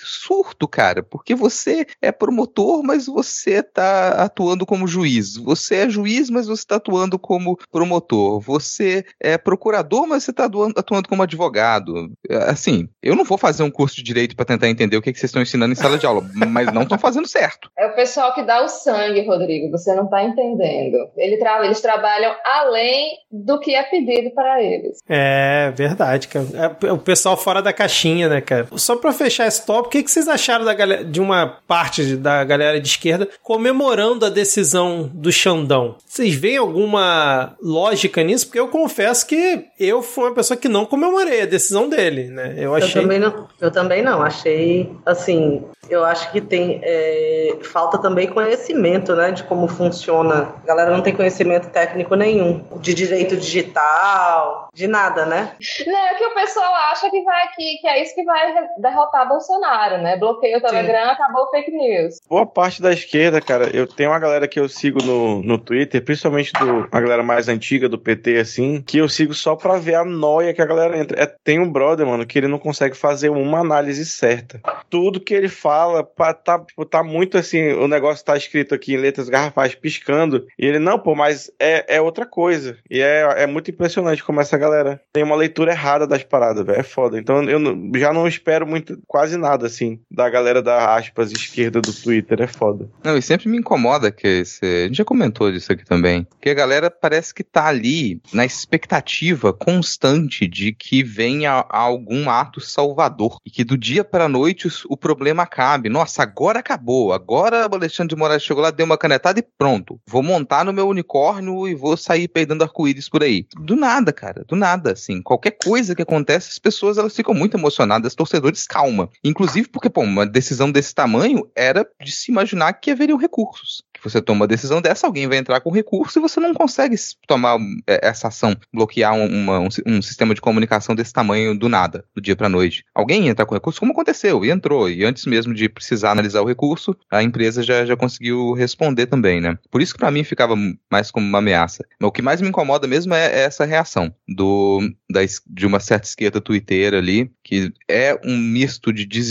Surto, 0.01 0.67
cara, 0.69 1.03
porque 1.03 1.35
você 1.35 1.87
é 2.01 2.13
promotor, 2.13 2.83
mas 2.83 3.07
você 3.07 3.63
tá 3.63 4.11
atuando 4.25 4.67
como 4.67 4.87
juiz. 4.87 5.37
Você 5.37 5.77
é 5.77 5.89
juiz, 5.89 6.31
mas 6.31 6.47
você 6.47 6.65
tá 6.67 6.77
atuando 6.77 7.19
como 7.19 7.57
promotor. 7.71 8.41
Você 8.41 9.05
é 9.21 9.39
procurador, 9.39 10.07
mas 10.07 10.25
você 10.25 10.33
tá 10.33 10.45
atuando, 10.45 11.09
como 11.09 11.23
advogado. 11.23 12.11
Assim, 12.47 12.89
eu 13.03 13.15
não 13.15 13.25
vou 13.25 13.39
fazer 13.39 13.63
um 13.63 13.71
curso 13.71 13.97
de 13.97 14.03
direito 14.03 14.37
para 14.37 14.45
tentar 14.45 14.69
entender 14.69 14.97
o 14.97 15.03
que, 15.03 15.13
que 15.13 15.19
vocês 15.19 15.31
estão 15.31 15.43
ensinando 15.43 15.73
em 15.73 15.77
sala 15.77 15.99
de 15.99 16.07
aula, 16.07 16.23
mas 16.49 16.73
não 16.73 16.83
estão 16.83 16.99
fazendo 16.99 17.29
certo. 17.29 17.71
É 17.79 17.87
o 17.87 17.95
pessoal 17.95 18.35
que 18.35 18.43
dá 18.43 18.63
o 18.63 18.69
sangue, 18.69 19.27
Rodrigo, 19.27 19.71
você 19.71 19.95
não 19.95 20.09
tá 20.09 20.23
entendendo. 20.23 20.97
Ele 21.17 21.37
tra 21.37 21.65
eles 21.65 21.81
trabalham 21.81 22.35
além 22.45 23.19
do 23.31 23.59
que 23.59 23.75
é 23.75 23.83
pedido 23.83 24.31
para 24.35 24.63
eles. 24.63 24.99
É 25.09 25.71
verdade, 25.75 26.29
cara. 26.29 26.47
É 26.83 26.93
o 26.93 26.99
pessoal 26.99 27.37
fora 27.37 27.63
da 27.63 27.73
caixinha, 27.73 28.29
né, 28.29 28.41
cara? 28.41 28.67
Só 28.77 28.97
para 28.97 29.13
fechar 29.13 29.47
esse 29.47 29.65
top, 29.65 29.78
o 29.87 29.91
que, 29.91 30.03
que 30.03 30.11
vocês 30.11 30.29
acharam 30.29 30.65
da 30.65 30.75
galera, 30.75 31.05
de 31.05 31.21
uma 31.21 31.59
parte 31.67 32.17
da 32.17 32.45
galera 32.45 32.81
de 32.81 32.89
esquerda 32.89 33.29
comemorando 33.43 34.27
a 34.27 34.31
decisão 34.31 35.11
do 35.13 35.33
Xandão? 35.33 35.97
Vocês 36.07 36.35
veem 36.35 36.57
alguma 36.57 37.57
lógica 37.63 38.23
nisso? 38.23 38.47
Porque 38.47 38.61
eu 38.61 38.69
confesso 38.69 39.27
que 39.27 39.67
eu 39.79 40.03
fui 40.03 40.25
uma 40.25 40.35
pessoa 40.35 40.57
que 40.57 40.69
não 40.69 40.87
comemorei 40.87 41.43
a 41.43 41.47
decisão 41.47 41.89
dele, 41.89 42.29
né? 42.29 42.55
Eu 42.57 42.75
achei. 42.75 43.01
Eu 43.01 43.03
também 43.03 43.19
não. 43.19 43.49
Eu 43.61 43.71
também 43.71 44.03
não. 44.03 44.23
Achei, 44.23 44.93
assim, 45.07 45.65
eu 45.89 46.05
acho 46.05 46.31
que 46.31 46.41
tem 46.41 46.81
é, 46.83 47.59
falta 47.63 47.99
também 47.99 48.29
conhecimento, 48.29 49.15
né, 49.17 49.31
de 49.31 49.43
como 49.45 49.69
funciona. 49.69 50.55
A 50.63 50.67
galera 50.67 50.91
não 50.91 51.03
tem 51.03 51.15
conhecimento 51.15 51.71
técnico 51.71 52.15
nenhum 52.15 52.65
de 52.81 52.95
direito 52.95 53.37
digital, 53.37 54.69
de 54.73 54.87
nada, 54.87 55.25
né? 55.25 55.53
Não, 55.87 55.99
é 55.99 56.15
que 56.15 56.25
o 56.25 56.35
pessoal 56.35 56.75
acha 56.91 57.11
que 57.11 57.23
vai 57.23 57.49
que, 57.55 57.79
que 57.79 57.87
é 57.87 58.03
isso 58.03 58.15
que 58.15 58.25
vai 58.25 58.69
derrotar 58.79 59.29
Bolsonaro, 59.29 59.68
né? 59.99 60.17
Bloqueio 60.17 60.59
o 60.59 60.61
Telegram, 60.61 61.05
Sim. 61.05 61.11
acabou 61.11 61.51
fake 61.51 61.71
news. 61.71 62.21
Boa 62.29 62.47
parte 62.47 62.81
da 62.81 62.93
esquerda, 62.93 63.41
cara, 63.41 63.69
eu 63.75 63.87
tenho 63.87 64.11
uma 64.11 64.19
galera 64.19 64.49
que 64.49 64.61
eu 64.61 64.69
sigo 64.69 65.03
no, 65.03 65.43
no 65.43 65.59
Twitter, 65.59 66.03
principalmente 66.03 66.53
do, 66.53 66.89
a 66.91 67.01
galera 67.01 67.23
mais 67.23 67.49
antiga 67.49 67.89
do 67.89 67.99
PT, 67.99 68.39
assim, 68.39 68.83
que 68.83 68.99
eu 68.99 69.09
sigo 69.09 69.35
só 69.35 69.57
pra 69.57 69.79
ver 69.79 69.95
a 69.95 70.05
noia 70.05 70.55
que 70.55 70.63
a 70.63 70.67
galera 70.67 70.99
entra. 70.99 71.23
É, 71.23 71.27
tem 71.27 71.59
um 71.59 71.71
brother, 71.71 72.07
mano, 72.07 72.27
que 72.27 72.39
ele 72.39 72.49
não 72.49 72.59
consegue 72.59 72.97
fazer 72.97 73.31
uma 73.31 73.61
análise 73.61 74.05
certa. 74.05 74.61
Tudo 74.89 75.21
que 75.21 75.35
ele 75.35 75.49
fala 75.49 75.89
fala, 76.17 76.35
tá, 76.35 76.59
tipo, 76.59 76.85
tá 76.85 77.03
muito 77.03 77.39
assim, 77.39 77.73
o 77.73 77.89
negócio 77.89 78.25
tá 78.25 78.37
escrito 78.37 78.75
aqui 78.75 78.95
em 78.95 78.99
letras 78.99 79.29
garrafais 79.29 79.75
piscando, 79.75 80.47
e 80.59 80.67
ele, 80.67 80.79
não, 80.79 80.99
pô, 80.99 81.15
mas 81.15 81.51
é, 81.59 81.97
é 81.97 82.01
outra 82.01 82.27
coisa. 82.27 82.77
E 82.91 83.01
é, 83.01 83.43
é 83.43 83.47
muito 83.47 83.71
impressionante 83.71 84.25
como 84.25 84.41
essa 84.41 84.59
galera 84.59 85.01
tem 85.13 85.23
uma 85.23 85.37
leitura 85.37 85.73
errada 85.73 86.07
das 86.07 86.23
paradas, 86.23 86.65
velho. 86.65 86.79
É 86.79 86.83
foda. 86.83 87.19
Então 87.19 87.43
eu 87.45 87.59
já 87.97 88.13
não 88.13 88.27
espero 88.27 88.67
muito, 88.67 88.99
quase 89.07 89.37
nada 89.37 89.58
assim, 89.67 90.01
da 90.11 90.29
galera 90.29 90.63
da 90.63 90.95
aspas 90.95 91.33
esquerda 91.33 91.81
do 91.81 91.93
Twitter. 91.93 92.41
É 92.41 92.47
foda. 92.47 92.89
Não, 93.05 93.17
e 93.17 93.23
sempre 93.23 93.49
me 93.49 93.59
incomoda 93.59 94.11
que 94.11 94.27
esse, 94.27 94.65
a 94.65 94.87
gente 94.87 94.97
já 94.97 95.05
comentou 95.05 95.51
disso 95.51 95.73
aqui 95.73 95.85
também. 95.85 96.27
Que 96.41 96.51
a 96.51 96.55
galera 96.55 96.91
parece 96.91 97.35
que 97.35 97.43
tá 97.43 97.67
ali 97.67 98.21
na 98.33 98.45
expectativa 98.45 99.53
constante 99.53 100.47
de 100.47 100.73
que 100.73 101.03
venha 101.03 101.65
algum 101.69 102.31
ato 102.31 102.61
salvador. 102.61 103.39
E 103.45 103.51
que 103.51 103.65
do 103.65 103.77
dia 103.77 104.05
pra 104.05 104.29
noite 104.29 104.69
o, 104.69 104.71
o 104.91 104.97
problema 104.97 105.43
acabe. 105.43 105.89
Nossa, 105.89 106.23
agora 106.23 106.61
acabou. 106.61 107.13
Agora 107.13 107.69
o 107.71 107.75
Alexandre 107.75 108.15
de 108.15 108.19
Moraes 108.19 108.43
chegou 108.43 108.63
lá, 108.63 108.71
deu 108.71 108.87
uma 108.87 108.99
canetada 108.99 109.39
e 109.39 109.43
pronto. 109.43 110.01
Vou 110.07 110.23
montar 110.23 110.65
no 110.65 110.73
meu 110.73 110.89
unicórnio 110.89 111.69
e 111.69 111.75
vou 111.75 111.97
sair 111.97 112.29
peidando 112.29 112.65
arco-íris 112.65 113.09
por 113.09 113.23
aí. 113.23 113.47
Do 113.57 113.77
nada, 113.77 114.13
cara. 114.13 114.45
Do 114.47 114.57
nada, 114.57 114.93
assim. 114.93 115.23
Qualquer 115.23 115.57
coisa 115.63 115.95
que 115.95 116.03
acontece, 116.03 116.51
as 116.51 116.59
pessoas 116.59 116.99
elas 116.99 117.15
ficam 117.15 117.35
muito 117.35 117.57
emocionadas. 117.57 118.15
Torcedores, 118.15 118.67
calma. 118.67 119.09
Inclusive 119.25 119.48
porque, 119.73 119.91
pô, 119.91 120.03
uma 120.03 120.27
decisão 120.27 120.71
desse 120.71 120.95
tamanho 120.95 121.51
era 121.55 121.87
de 122.03 122.13
se 122.13 122.31
imaginar 122.31 122.73
que 122.75 122.91
haveriam 122.91 123.19
recursos 123.19 123.83
que 123.99 124.09
você 124.09 124.23
toma 124.23 124.41
uma 124.41 124.47
decisão 124.47 124.81
dessa, 124.81 125.07
alguém 125.07 125.27
vai 125.27 125.39
entrar 125.39 125.61
com 125.61 125.71
recurso 125.71 126.19
e 126.19 126.23
você 126.23 126.41
não 126.41 126.55
consegue 126.55 126.97
tomar 127.27 127.59
é, 127.87 128.09
essa 128.09 128.29
ação, 128.29 128.57
bloquear 128.73 129.15
uma, 129.15 129.59
um, 129.59 129.69
um, 129.87 130.03
sistema 130.03 130.35
de 130.35 130.41
comunicação 130.41 130.95
desse 130.95 131.13
tamanho 131.13 131.59
do 131.59 131.69
nada, 131.69 132.05
do 132.15 132.21
dia 132.21 132.37
para 132.37 132.49
noite. 132.49 132.85
Alguém 132.95 133.29
entra 133.29 133.45
com 133.45 133.55
recurso, 133.55 133.81
como 133.81 133.93
aconteceu, 133.93 134.45
e 134.45 134.51
entrou, 134.51 134.89
e 134.89 135.05
antes 135.05 135.27
mesmo 135.27 135.53
de 135.53 135.69
precisar 135.69 136.13
analisar 136.13 136.41
o 136.41 136.47
recurso, 136.47 136.97
a 137.11 137.23
empresa 137.23 137.63
já, 137.63 137.85
já 137.85 137.97
conseguiu 137.97 138.53
responder 138.53 139.07
também, 139.07 139.41
né? 139.41 139.59
Por 139.71 139.83
isso 139.83 139.93
que 139.93 139.99
para 139.99 140.11
mim 140.11 140.25
ficava 140.25 140.55
mais 140.91 141.11
como 141.11 141.27
uma 141.27 141.39
ameaça. 141.39 141.85
O 142.01 142.13
que 142.13 142.23
mais 142.23 142.41
me 142.41 142.49
incomoda 142.49 142.87
mesmo 142.87 143.15
é, 143.15 143.27
é 143.27 143.41
essa 143.41 143.65
reação 143.65 144.15
do, 144.29 144.81
da, 145.11 145.21
de 145.47 145.67
uma 145.67 145.81
certa 145.81 146.07
esquerda 146.07 146.41
twitteira 146.41 146.99
ali, 146.99 147.31
que 147.43 147.73
é 147.89 148.19
um 148.25 148.37
misto 148.37 148.93
de 148.93 149.05
desespero 149.05 149.28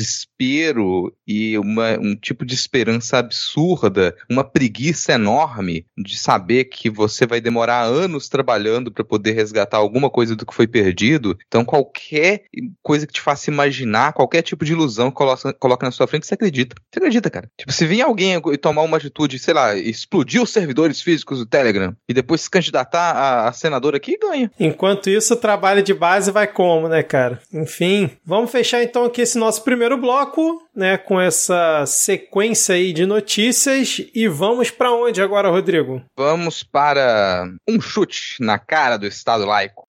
e 1.28 1.58
uma, 1.58 1.98
um 2.00 2.16
tipo 2.16 2.46
de 2.46 2.54
esperança 2.54 3.18
absurda, 3.18 4.16
uma 4.30 4.44
preguiça 4.44 5.14
enorme 5.14 5.86
de 5.98 6.18
saber 6.18 6.66
que 6.66 6.90
você 6.90 7.26
vai 7.26 7.42
demorar 7.42 7.82
anos 7.82 8.30
trabalhando 8.30 8.92
para 8.92 9.04
poder 9.04 9.32
resgatar 9.32 9.78
alguma 9.78 10.10
coisa 10.10 10.36
do 10.36 10.46
que 10.46 10.54
foi 10.54 10.68
perdido. 10.68 11.38
Então, 11.48 11.66
qualquer 11.66 12.44
coisa 12.82 13.06
que 13.06 13.14
te 13.14 13.22
faça 13.22 13.50
imaginar, 13.50 14.14
qualquer 14.14 14.42
tipo 14.42 14.66
de 14.66 14.74
ilusão 14.74 15.10
que 15.10 15.18
coloca, 15.18 15.54
coloca 15.54 15.86
na 15.86 15.92
sua 15.92 16.08
frente, 16.08 16.26
você 16.26 16.34
acredita. 16.34 16.76
Você 16.92 17.00
acredita, 17.00 17.30
cara. 17.30 17.50
Tipo, 17.58 17.72
se 17.72 17.86
vir 17.86 18.02
alguém 18.02 18.42
e 18.52 18.58
tomar 18.58 18.82
uma 18.84 18.98
atitude, 18.98 19.40
sei 19.40 19.54
lá, 19.54 19.76
explodir 19.76 20.42
os 20.42 20.50
servidores 20.50 21.02
físicos 21.02 21.40
do 21.40 21.46
Telegram 21.46 21.96
e 22.08 22.14
depois 22.14 22.42
se 22.42 22.50
candidatar 22.50 23.12
a, 23.12 23.48
a 23.48 23.54
senador 23.54 23.96
aqui, 23.96 24.18
ganha. 24.18 24.52
Enquanto 24.60 25.10
isso, 25.10 25.34
o 25.34 25.38
trabalho 25.38 25.84
de 25.84 25.94
base 25.94 26.32
vai 26.32 26.48
como, 26.48 26.88
né, 26.88 27.04
cara? 27.04 27.40
Enfim, 27.54 28.10
vamos 28.26 28.52
fechar 28.52 28.84
então 28.84 29.06
aqui 29.06 29.22
esse 29.22 29.38
nosso 29.38 29.64
primeiro 29.64 29.87
bloco, 29.96 30.68
né, 30.76 30.98
com 30.98 31.22
essa 31.22 31.86
sequência 31.86 32.74
aí 32.74 32.92
de 32.92 33.06
notícias 33.06 34.02
e 34.14 34.28
Vamos 34.28 34.72
para 34.72 34.92
onde 34.92 35.22
agora, 35.22 35.50
Rodrigo? 35.50 36.02
Vamos 36.18 36.64
para 36.64 37.48
um 37.68 37.80
chute 37.80 38.38
na 38.40 38.58
cara 38.58 38.98
do 38.98 39.06
Estado 39.06 39.46
laico. 39.46 39.86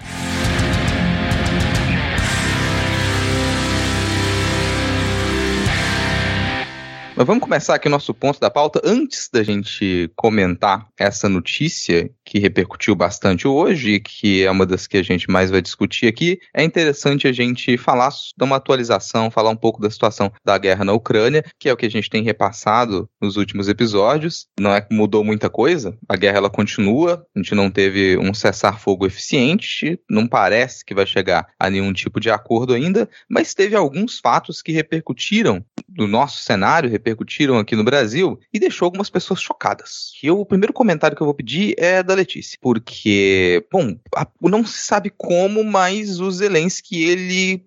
Mas 7.19 7.27
vamos 7.27 7.43
começar 7.43 7.75
aqui 7.75 7.89
o 7.89 7.91
nosso 7.91 8.15
ponto 8.15 8.39
da 8.39 8.49
pauta. 8.49 8.81
Antes 8.85 9.29
da 9.33 9.43
gente 9.43 10.09
comentar 10.15 10.87
essa 10.97 11.29
notícia 11.29 12.09
que 12.29 12.39
repercutiu 12.39 12.95
bastante 12.95 13.49
hoje 13.49 13.93
e 13.93 14.01
que 14.01 14.45
é 14.45 14.51
uma 14.51 14.67
das 14.67 14.87
que 14.87 14.99
a 14.99 15.03
gente 15.03 15.31
mais 15.31 15.51
vai 15.51 15.63
discutir 15.63 16.07
aqui, 16.07 16.39
é 16.53 16.63
interessante 16.63 17.27
a 17.27 17.33
gente 17.33 17.79
falar 17.79 18.11
de 18.11 18.45
uma 18.45 18.57
atualização, 18.57 19.31
falar 19.31 19.49
um 19.49 19.57
pouco 19.57 19.81
da 19.81 19.91
situação 19.91 20.31
da 20.45 20.59
guerra 20.59 20.85
na 20.85 20.93
Ucrânia, 20.93 21.43
que 21.59 21.71
é 21.71 21.73
o 21.73 21.77
que 21.77 21.87
a 21.87 21.91
gente 21.91 22.11
tem 22.11 22.23
repassado 22.23 23.09
nos 23.19 23.39
últimos 23.39 23.67
episódios. 23.67 24.47
Não 24.61 24.75
é 24.75 24.81
que 24.83 24.95
mudou 24.95 25.25
muita 25.25 25.49
coisa, 25.49 25.97
a 26.07 26.17
guerra 26.17 26.37
ela 26.37 26.51
continua, 26.51 27.25
a 27.35 27.39
gente 27.39 27.55
não 27.55 27.71
teve 27.71 28.19
um 28.19 28.35
cessar-fogo 28.35 29.07
eficiente, 29.07 29.99
não 30.09 30.27
parece 30.27 30.85
que 30.85 30.95
vai 30.95 31.07
chegar 31.07 31.47
a 31.59 31.71
nenhum 31.71 31.95
tipo 31.95 32.21
de 32.21 32.31
acordo 32.31 32.75
ainda, 32.75 33.09
mas 33.27 33.55
teve 33.55 33.75
alguns 33.75 34.19
fatos 34.19 34.61
que 34.61 34.71
repercutiram 34.71 35.65
no 35.97 36.07
nosso 36.07 36.43
cenário, 36.43 36.91
repercutiram 36.91 37.59
aqui 37.59 37.75
no 37.75 37.85
Brasil 37.85 38.39
e 38.53 38.61
deixou 38.61 38.85
algumas 38.85 39.09
pessoas 39.09 39.41
chocadas. 39.41 40.13
E 40.23 40.31
o 40.31 40.45
primeiro 40.45 40.75
comentário 40.75 41.17
que 41.17 41.23
eu 41.23 41.27
vou 41.27 41.35
pedir 41.35 41.75
é 41.79 42.03
da 42.03 42.18
Letícia, 42.19 42.59
porque, 42.61 43.65
bom, 43.71 43.97
não 44.41 44.65
se 44.65 44.79
sabe 44.79 45.11
como, 45.17 45.63
mas 45.65 46.21
o 46.21 46.31
Zelensky, 46.31 47.05
ele 47.05 47.65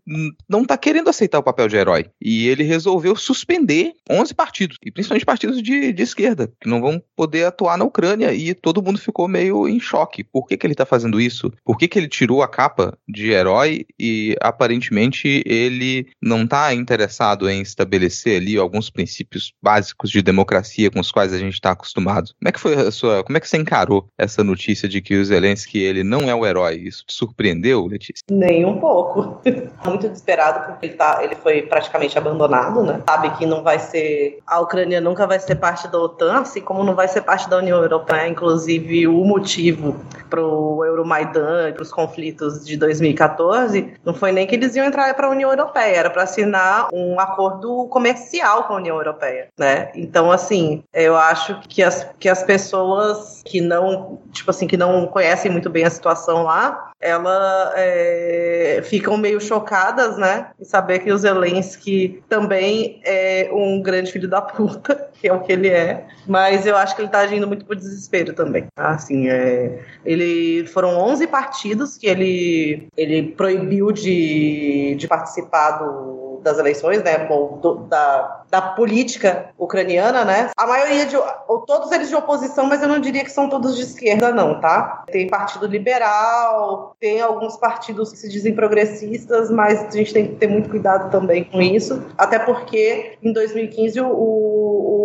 não 0.48 0.66
tá 0.66 0.78
querendo 0.78 1.10
aceitar 1.10 1.40
o 1.40 1.44
papel 1.44 1.68
de 1.68 1.78
herói. 1.78 2.08
E 2.22 2.48
ele 2.48 2.64
resolveu 2.64 3.16
suspender 3.16 3.94
11 4.10 4.34
partidos, 4.34 4.78
e 4.86 4.92
principalmente 4.92 5.26
partidos 5.26 5.62
de, 5.62 5.94
de 5.94 6.04
esquerda, 6.04 6.52
que 6.60 6.70
não 6.70 6.82
vão 6.82 7.02
poder 7.16 7.46
atuar 7.46 7.78
na 7.78 7.86
Ucrânia, 7.86 8.34
e 8.34 8.54
todo 8.54 8.82
mundo 8.82 9.00
ficou 9.00 9.28
meio 9.28 9.68
em 9.68 9.80
choque. 9.80 10.24
Por 10.24 10.46
que, 10.46 10.58
que 10.58 10.68
ele 10.68 10.76
tá 10.76 10.86
fazendo 10.86 11.20
isso? 11.20 11.52
Por 11.64 11.78
que, 11.78 11.88
que 11.88 11.98
ele 11.98 12.08
tirou 12.08 12.44
a 12.44 12.48
capa 12.48 12.98
de 13.08 13.32
herói 13.32 13.86
e 14.00 14.36
aparentemente 14.42 15.44
ele 15.46 16.08
não 16.22 16.46
tá 16.46 16.74
interessado 16.74 17.50
em 17.50 17.62
estabelecer 17.62 18.42
ali 18.42 18.58
alguns 18.58 18.90
princípios 18.90 19.54
básicos 19.62 20.10
de 20.10 20.22
democracia 20.22 20.92
com 20.92 21.00
os 21.00 21.12
quais 21.12 21.34
a 21.34 21.38
gente 21.38 21.54
está 21.54 21.72
acostumado. 21.72 22.32
Como 22.40 22.50
é 22.50 22.52
que 22.52 22.60
foi 22.60 22.76
a 22.76 22.92
sua, 22.92 23.24
como 23.24 23.38
é 23.38 23.40
que 23.40 23.48
você 23.48 23.58
encarou 23.58 24.08
essa 24.18 24.41
notícia 24.44 24.88
de 24.88 25.02
que 25.02 25.16
o 25.16 25.26
Zelensky 25.26 25.82
ele 25.82 26.04
não 26.04 26.30
é 26.30 26.36
o 26.36 26.46
herói? 26.46 26.76
Isso 26.76 27.06
te 27.06 27.14
surpreendeu, 27.14 27.86
Letícia? 27.86 28.24
Nem 28.30 28.66
um 28.66 28.80
pouco. 28.80 29.42
Muito 29.86 30.08
desesperado 30.08 30.66
porque 30.66 30.88
ele 30.88 30.96
tá, 30.96 31.20
ele 31.24 31.36
foi 31.36 31.62
praticamente 31.64 32.18
abandonado, 32.18 32.84
né? 32.84 33.02
Sabe 33.08 33.30
que 33.38 33.46
não 33.46 33.64
vai 33.64 33.80
ser 33.80 34.40
a 34.46 34.60
Ucrânia 34.60 35.02
nunca 35.02 35.28
vai 35.28 35.40
ser 35.40 35.56
parte 35.56 35.88
da 35.88 35.98
OTAN, 35.98 36.42
assim 36.42 36.62
como 36.62 36.84
não 36.84 36.96
vai 36.96 37.08
ser 37.08 37.22
parte 37.22 37.50
da 37.50 37.58
União 37.58 37.78
Europeia, 37.82 38.28
inclusive 38.28 39.08
o 39.08 39.24
motivo 39.24 39.96
para 40.30 40.42
o 40.42 40.84
Euromaidan 40.86 41.70
e 41.70 41.74
para 41.74 41.84
os 41.84 41.92
conflitos 41.92 42.66
de 42.66 42.78
2014 42.78 43.94
não 44.06 44.14
foi 44.14 44.32
nem 44.32 44.48
que 44.48 44.56
eles 44.56 44.76
iam 44.76 44.86
entrar 44.86 45.14
para 45.14 45.28
a 45.28 45.30
União 45.30 45.50
Europeia, 45.50 45.98
era 45.98 46.10
para 46.10 46.24
assinar 46.24 46.88
um 46.94 47.20
acordo 47.20 47.86
comercial 47.88 48.64
com 48.64 48.74
a 48.74 48.78
União 48.78 48.98
Europeia, 48.98 49.48
né? 49.58 49.92
Então, 49.96 50.32
assim, 50.32 50.84
eu 50.94 51.16
acho 51.16 51.60
que 51.68 51.84
as, 51.84 52.08
que 52.20 52.30
as 52.30 52.44
pessoas 52.44 53.42
que 53.46 53.62
não, 53.62 54.20
tipo 54.32 54.50
assim, 54.50 54.68
que 54.68 54.78
não 54.78 55.08
conhecem 55.08 55.52
muito 55.52 55.70
bem 55.70 55.84
a 55.84 55.90
situação 55.90 56.44
lá, 56.44 56.92
elas 57.00 57.74
é, 57.76 58.82
ficam 58.84 59.18
meio 59.18 59.42
chocadas, 59.42 60.18
né? 60.18 60.52
Em 60.60 60.64
saber 60.64 61.00
que 61.00 61.12
o 61.12 61.18
Zelensky 61.18 62.24
também 62.30 63.02
é 63.04 63.50
um 63.52 63.82
grande 63.82 64.12
filho 64.12 64.28
da 64.28 64.42
puta, 64.42 65.10
que 65.20 65.28
é 65.28 65.34
o 65.34 65.42
que 65.42 65.52
ele 65.52 65.70
é. 65.70 66.06
Mas 66.28 66.66
eu 66.66 66.78
acho 66.78 66.96
que 66.96 67.02
ele 67.02 67.10
tá 67.10 67.20
agindo 67.20 67.48
muito 67.48 67.66
por 67.66 67.76
desespero 67.76 68.34
também. 68.34 68.68
Assim, 68.76 69.30
é, 69.30 69.80
ele 70.06 70.68
foram 70.68 70.98
11 70.98 71.28
partidos 71.28 71.98
que 71.98 72.08
ele, 72.08 72.88
ele 72.96 73.32
proibiu 73.32 73.92
de, 73.92 74.96
de 74.96 75.08
participar 75.08 75.72
do 75.80 76.21
das 76.42 76.60
eleições, 76.60 77.04
né, 77.04 77.28
do, 77.62 77.76
da, 77.88 78.44
da 78.50 78.62
política 78.62 79.50
ucraniana, 79.58 80.26
né, 80.26 80.50
a 80.58 80.68
maioria 80.68 81.06
de, 81.06 81.16
ou 81.48 81.60
todos 81.60 81.92
eles 81.92 82.10
de 82.10 82.16
oposição, 82.16 82.66
mas 82.66 82.82
eu 82.82 82.88
não 82.88 83.00
diria 83.00 83.24
que 83.24 83.32
são 83.32 83.50
todos 83.50 83.76
de 83.76 83.84
esquerda, 83.84 84.32
não, 84.32 84.60
tá? 84.60 85.04
Tem 85.12 85.28
partido 85.28 85.68
liberal, 85.68 86.96
tem 87.00 87.22
alguns 87.22 87.58
partidos 87.58 88.12
que 88.12 88.18
se 88.18 88.30
dizem 88.30 88.54
progressistas, 88.54 89.50
mas 89.50 89.84
a 89.84 89.92
gente 89.92 90.14
tem 90.14 90.28
que 90.28 90.36
ter 90.36 90.48
muito 90.48 90.70
cuidado 90.70 91.10
também 91.12 91.44
com 91.44 91.62
isso, 91.62 92.04
até 92.18 92.40
porque 92.40 93.18
em 93.22 93.34
2015 93.34 94.02
o, 94.02 94.08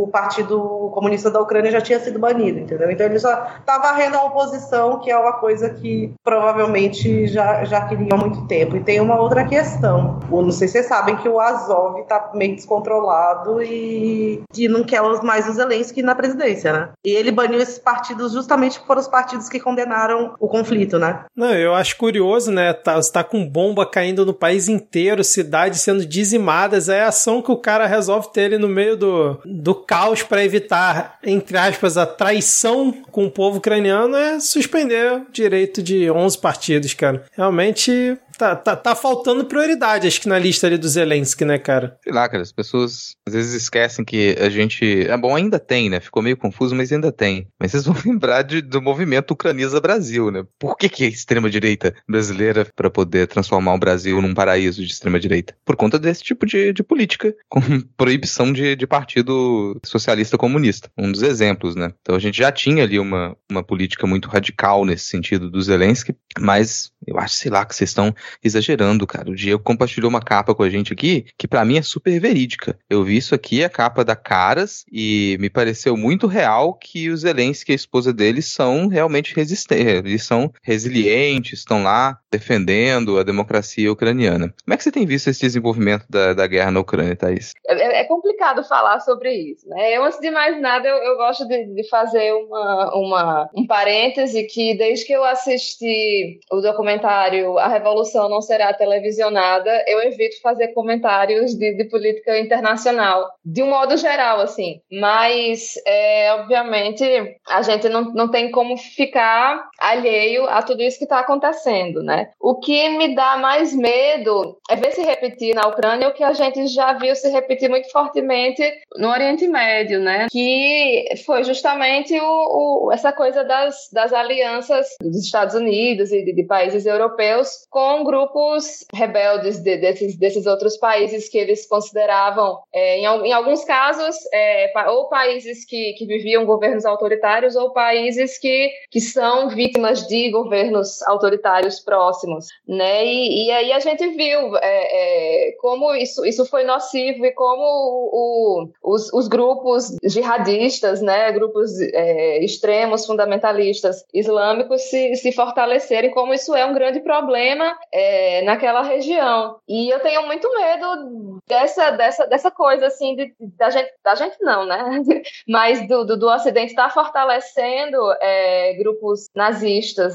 o 0.04 0.08
Partido 0.12 0.90
Comunista 0.92 1.30
da 1.30 1.40
Ucrânia 1.40 1.70
já 1.70 1.80
tinha 1.80 2.00
sido 2.00 2.18
banido, 2.18 2.60
entendeu? 2.60 2.90
Então 2.90 3.06
ele 3.06 3.18
já 3.18 3.36
tá 3.64 3.78
varrendo 3.78 4.16
a 4.16 4.24
oposição, 4.24 5.00
que 5.00 5.10
é 5.10 5.16
uma 5.16 5.34
coisa 5.34 5.70
que 5.70 6.12
provavelmente 6.24 7.26
já, 7.26 7.64
já 7.64 7.86
queria 7.86 8.08
há 8.12 8.16
muito 8.16 8.46
tempo. 8.46 8.76
E 8.76 8.82
tem 8.82 9.00
uma 9.00 9.20
outra 9.20 9.44
questão, 9.44 10.20
não 10.30 10.50
sei 10.50 10.68
se 10.68 10.76
vocês 10.76 10.86
sabem 10.86 11.16
que 11.16 11.25
que 11.26 11.28
o 11.28 11.40
Azov 11.40 12.06
tá 12.06 12.30
meio 12.34 12.54
descontrolado 12.54 13.60
e, 13.60 14.42
e 14.56 14.68
não 14.68 14.84
quer 14.84 15.02
mais 15.22 15.48
o 15.48 15.52
Zelensky 15.52 16.00
na 16.02 16.14
presidência, 16.14 16.72
né? 16.72 16.88
E 17.04 17.10
ele 17.10 17.32
baniu 17.32 17.60
esses 17.60 17.80
partidos 17.80 18.32
justamente 18.32 18.74
porque 18.74 18.86
foram 18.86 19.00
os 19.00 19.08
partidos 19.08 19.48
que 19.48 19.58
condenaram 19.58 20.34
o 20.38 20.46
conflito, 20.46 20.98
né? 20.98 21.24
Não, 21.34 21.52
eu 21.52 21.74
acho 21.74 21.96
curioso, 21.96 22.52
né? 22.52 22.72
Tá, 22.72 23.00
tá 23.12 23.24
com 23.24 23.44
bomba 23.44 23.84
caindo 23.84 24.24
no 24.24 24.32
país 24.32 24.68
inteiro, 24.68 25.24
cidades 25.24 25.80
sendo 25.80 26.06
dizimadas, 26.06 26.88
é 26.88 27.02
a 27.02 27.08
ação 27.08 27.42
que 27.42 27.50
o 27.50 27.56
cara 27.56 27.86
resolve 27.86 28.28
ter 28.32 28.44
ali 28.44 28.58
no 28.58 28.68
meio 28.68 28.96
do, 28.96 29.40
do 29.44 29.74
caos 29.74 30.22
para 30.22 30.44
evitar, 30.44 31.18
entre 31.24 31.58
aspas, 31.58 31.96
a 31.96 32.06
traição 32.06 32.92
com 33.10 33.26
o 33.26 33.30
povo 33.30 33.58
ucraniano 33.58 34.16
é 34.16 34.38
suspender 34.38 35.12
o 35.12 35.26
direito 35.32 35.82
de 35.82 36.08
11 36.08 36.38
partidos, 36.38 36.94
cara. 36.94 37.24
Realmente 37.32 38.16
Tá, 38.38 38.54
tá, 38.54 38.76
tá 38.76 38.94
faltando 38.94 39.46
prioridade, 39.46 40.06
acho 40.06 40.20
que 40.20 40.28
na 40.28 40.38
lista 40.38 40.66
ali 40.66 40.76
do 40.76 40.88
Zelensky, 40.88 41.44
né, 41.44 41.58
cara? 41.58 41.98
Sei 42.04 42.12
lá, 42.12 42.28
cara, 42.28 42.42
as 42.42 42.52
pessoas 42.52 43.16
às 43.26 43.34
vezes 43.34 43.54
esquecem 43.54 44.04
que 44.04 44.36
a 44.38 44.50
gente. 44.50 45.06
É 45.08 45.16
bom, 45.16 45.34
ainda 45.34 45.58
tem, 45.58 45.88
né? 45.88 46.00
Ficou 46.00 46.22
meio 46.22 46.36
confuso, 46.36 46.74
mas 46.74 46.92
ainda 46.92 47.10
tem. 47.10 47.48
Mas 47.58 47.72
vocês 47.72 47.84
vão 47.86 47.96
lembrar 48.04 48.42
de, 48.42 48.60
do 48.60 48.82
movimento 48.82 49.30
Ucraniza 49.30 49.80
Brasil, 49.80 50.30
né? 50.30 50.44
Por 50.58 50.76
que, 50.76 50.88
que 50.88 51.04
a 51.04 51.08
extrema-direita 51.08 51.94
brasileira 52.08 52.66
para 52.76 52.90
poder 52.90 53.26
transformar 53.26 53.74
o 53.74 53.78
Brasil 53.78 54.20
num 54.20 54.34
paraíso 54.34 54.84
de 54.84 54.92
extrema-direita? 54.92 55.54
Por 55.64 55.76
conta 55.76 55.98
desse 55.98 56.22
tipo 56.22 56.44
de, 56.44 56.72
de 56.72 56.82
política, 56.82 57.34
com 57.48 57.60
proibição 57.96 58.52
de, 58.52 58.76
de 58.76 58.86
partido 58.86 59.80
socialista 59.84 60.36
comunista. 60.36 60.90
Um 60.96 61.10
dos 61.10 61.22
exemplos, 61.22 61.74
né? 61.74 61.92
Então 62.02 62.14
a 62.14 62.20
gente 62.20 62.38
já 62.38 62.52
tinha 62.52 62.84
ali 62.84 62.98
uma, 62.98 63.34
uma 63.50 63.62
política 63.62 64.06
muito 64.06 64.28
radical 64.28 64.84
nesse 64.84 65.06
sentido 65.06 65.50
do 65.50 65.62
Zelensky, 65.62 66.14
mas 66.38 66.92
eu 67.06 67.18
acho, 67.18 67.36
sei 67.36 67.50
lá, 67.50 67.64
que 67.64 67.74
vocês 67.74 67.90
estão 67.90 68.14
exagerando, 68.42 69.06
cara. 69.06 69.30
O 69.30 69.34
Diego 69.34 69.62
compartilhou 69.62 70.08
uma 70.08 70.20
capa 70.20 70.54
com 70.54 70.62
a 70.62 70.70
gente 70.70 70.92
aqui 70.92 71.26
que 71.38 71.48
para 71.48 71.64
mim 71.64 71.78
é 71.78 71.82
super 71.82 72.18
verídica. 72.20 72.78
Eu 72.88 73.04
vi 73.04 73.16
isso 73.16 73.34
aqui, 73.34 73.64
a 73.64 73.70
capa 73.70 74.04
da 74.04 74.16
Caras, 74.16 74.84
e 74.90 75.36
me 75.40 75.50
pareceu 75.50 75.96
muito 75.96 76.26
real 76.26 76.74
que 76.74 77.10
o 77.10 77.16
Zelensky 77.16 77.72
e 77.72 77.74
a 77.74 77.76
esposa 77.76 78.12
dele 78.12 78.42
são 78.42 78.88
realmente 78.88 79.34
resistentes, 79.34 79.86
eles 79.86 80.24
são 80.24 80.52
resilientes, 80.62 81.60
estão 81.60 81.82
lá 81.82 82.18
defendendo 82.30 83.18
a 83.18 83.22
democracia 83.22 83.90
ucraniana. 83.90 84.54
Como 84.64 84.74
é 84.74 84.76
que 84.76 84.82
você 84.82 84.92
tem 84.92 85.06
visto 85.06 85.28
esse 85.28 85.40
desenvolvimento 85.40 86.04
da, 86.08 86.32
da 86.32 86.46
guerra 86.46 86.70
na 86.70 86.80
Ucrânia, 86.80 87.16
Thaís? 87.16 87.52
É, 87.66 88.00
é 88.00 88.04
complicado 88.04 88.62
falar 88.64 89.00
sobre 89.00 89.32
isso, 89.32 89.68
né? 89.68 89.96
Eu, 89.96 90.04
antes 90.04 90.18
de 90.20 90.30
mais 90.30 90.60
nada, 90.60 90.86
eu, 90.88 90.96
eu 90.96 91.16
gosto 91.16 91.46
de, 91.46 91.66
de, 91.66 91.88
fazer 91.88 92.32
uma, 92.32 92.94
uma, 92.94 93.50
um 93.54 93.66
parêntese 93.66 94.44
que 94.44 94.76
desde 94.76 95.06
que 95.06 95.12
eu 95.12 95.24
assisti 95.24 96.40
o 96.50 96.60
documentário 96.60 97.58
A 97.58 97.68
Revolução 97.68 98.15
Não 98.16 98.40
Será 98.40 98.72
Televisionada, 98.72 99.84
eu 99.86 100.00
evito 100.00 100.40
fazer 100.40 100.68
comentários 100.68 101.54
de, 101.54 101.74
de 101.74 101.84
política 101.84 102.38
internacional, 102.38 103.30
de 103.44 103.62
um 103.62 103.68
modo 103.68 103.96
geral, 103.96 104.40
assim. 104.40 104.80
Mas, 104.90 105.74
é, 105.86 106.32
obviamente, 106.34 107.04
a 107.48 107.62
gente 107.62 107.88
não, 107.88 108.12
não 108.12 108.30
tem 108.30 108.50
como 108.50 108.76
ficar 108.76 109.68
alheio 109.78 110.46
a 110.48 110.62
tudo 110.62 110.82
isso 110.82 110.98
que 110.98 111.04
está 111.04 111.20
acontecendo, 111.20 112.02
né? 112.02 112.30
O 112.40 112.58
que 112.58 112.88
me 112.90 113.14
dá 113.14 113.36
mais 113.36 113.74
medo 113.74 114.58
é 114.68 114.76
ver 114.76 114.92
se 114.92 115.02
repetir 115.02 115.54
na 115.54 115.66
Ucrânia 115.66 116.08
o 116.08 116.14
que 116.14 116.24
a 116.24 116.32
gente 116.32 116.66
já 116.68 116.92
viu 116.92 117.14
se 117.14 117.28
repetir 117.30 117.68
muito 117.68 117.90
fortemente 117.90 118.62
no 118.96 119.08
Oriente 119.08 119.46
Médio, 119.46 120.00
né? 120.00 120.26
Que 120.30 121.04
foi 121.24 121.44
justamente 121.44 122.18
o, 122.18 122.86
o 122.86 122.92
essa 122.92 123.12
coisa 123.12 123.44
das, 123.44 123.88
das 123.92 124.12
alianças 124.12 124.86
dos 125.00 125.24
Estados 125.24 125.54
Unidos 125.54 126.12
e 126.12 126.24
de, 126.24 126.32
de 126.32 126.44
países 126.44 126.86
europeus 126.86 127.66
com 127.70 128.04
grupos 128.04 128.84
rebeldes 128.92 129.58
de, 129.60 129.76
desses, 129.76 130.16
desses 130.16 130.46
outros 130.46 130.76
países 130.76 131.28
que 131.28 131.38
eles 131.38 131.66
consideravam, 131.66 132.58
é, 132.72 132.98
em, 132.98 133.04
em, 133.04 133.32
alguns 133.32 133.64
casos, 133.64 134.16
é, 134.32 134.72
ou 134.88 135.08
países 135.08 135.64
que, 135.64 135.94
que 135.94 136.06
viviam 136.06 136.44
governos 136.44 136.84
autoritários 136.84 137.56
ou 137.56 137.72
países 137.72 138.38
que, 138.38 138.70
que 138.90 139.00
são 139.00 139.48
vítimas 139.66 140.06
de 140.06 140.30
governos 140.30 141.02
autoritários 141.02 141.80
próximos, 141.80 142.46
né? 142.66 143.04
E, 143.04 143.46
e 143.46 143.50
aí 143.50 143.72
a 143.72 143.80
gente 143.80 144.06
viu 144.08 144.56
é, 144.56 145.48
é 145.48 145.52
como 145.60 145.94
isso, 145.94 146.24
isso 146.24 146.46
foi 146.46 146.64
nocivo 146.64 147.24
e 147.24 147.32
como 147.32 147.62
o, 147.62 148.62
o, 148.82 148.94
os, 148.94 149.12
os, 149.12 149.28
grupos 149.28 149.96
jihadistas, 150.04 151.02
né? 151.02 151.32
Grupos 151.32 151.80
é, 151.80 152.44
extremos, 152.44 153.06
fundamentalistas 153.06 154.04
islâmicos 154.14 154.82
se, 154.82 155.14
se 155.16 155.32
fortalecerem, 155.32 156.10
como 156.10 156.32
isso 156.32 156.54
é 156.54 156.64
um 156.64 156.74
grande 156.74 157.00
problema 157.00 157.76
é, 157.92 158.42
naquela 158.42 158.82
região. 158.82 159.56
E 159.68 159.90
eu 159.90 160.00
tenho 160.00 160.26
muito 160.26 160.48
medo 160.54 161.40
dessa, 161.48 161.90
dessa, 161.90 162.26
dessa 162.26 162.50
coisa 162.50 162.86
assim 162.86 163.16
de, 163.16 163.34
da 163.40 163.70
gente, 163.70 163.92
da 164.04 164.14
gente 164.14 164.36
não, 164.40 164.64
né? 164.64 165.02
Mas 165.48 165.86
do, 165.88 166.04
do, 166.04 166.16
do 166.16 166.28
Ocidente 166.28 166.70
estar 166.70 166.88
tá 166.88 166.90
fortalecendo 166.90 167.96
é, 168.20 168.74
grupos 168.74 169.28
nazistas, 169.34 169.55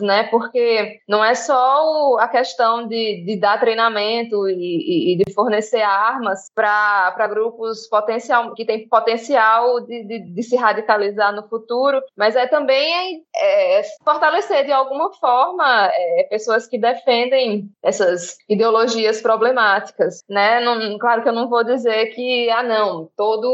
né? 0.01 0.23
Porque 0.23 0.99
não 1.07 1.23
é 1.23 1.35
só 1.35 2.17
a 2.19 2.27
questão 2.27 2.87
de, 2.87 3.23
de 3.25 3.35
dar 3.37 3.59
treinamento 3.59 4.47
e, 4.49 5.13
e, 5.13 5.17
de 5.17 5.33
fornecer 5.33 5.81
armas 5.81 6.51
para 6.53 7.27
grupos 7.27 7.87
potencial, 7.87 8.53
que 8.53 8.65
têm 8.65 8.87
potencial 8.87 9.81
de, 9.81 10.03
de, 10.03 10.19
de, 10.19 10.43
se 10.43 10.55
radicalizar 10.55 11.33
no 11.33 11.47
futuro, 11.47 12.01
mas 12.15 12.35
é 12.35 12.47
também 12.47 13.23
é, 13.35 13.81
fortalecer 14.03 14.65
de 14.65 14.71
alguma 14.71 15.11
forma 15.13 15.91
é, 15.93 16.27
pessoas 16.29 16.67
que 16.67 16.77
defendem 16.77 17.69
essas 17.83 18.37
ideologias 18.49 19.21
problemáticas, 19.21 20.23
né? 20.29 20.59
Não, 20.61 20.97
claro 20.97 21.23
que 21.23 21.29
eu 21.29 21.33
não 21.33 21.49
vou 21.49 21.63
dizer 21.63 22.07
que, 22.07 22.49
ah, 22.49 22.63
não, 22.63 23.09
todo 23.15 23.47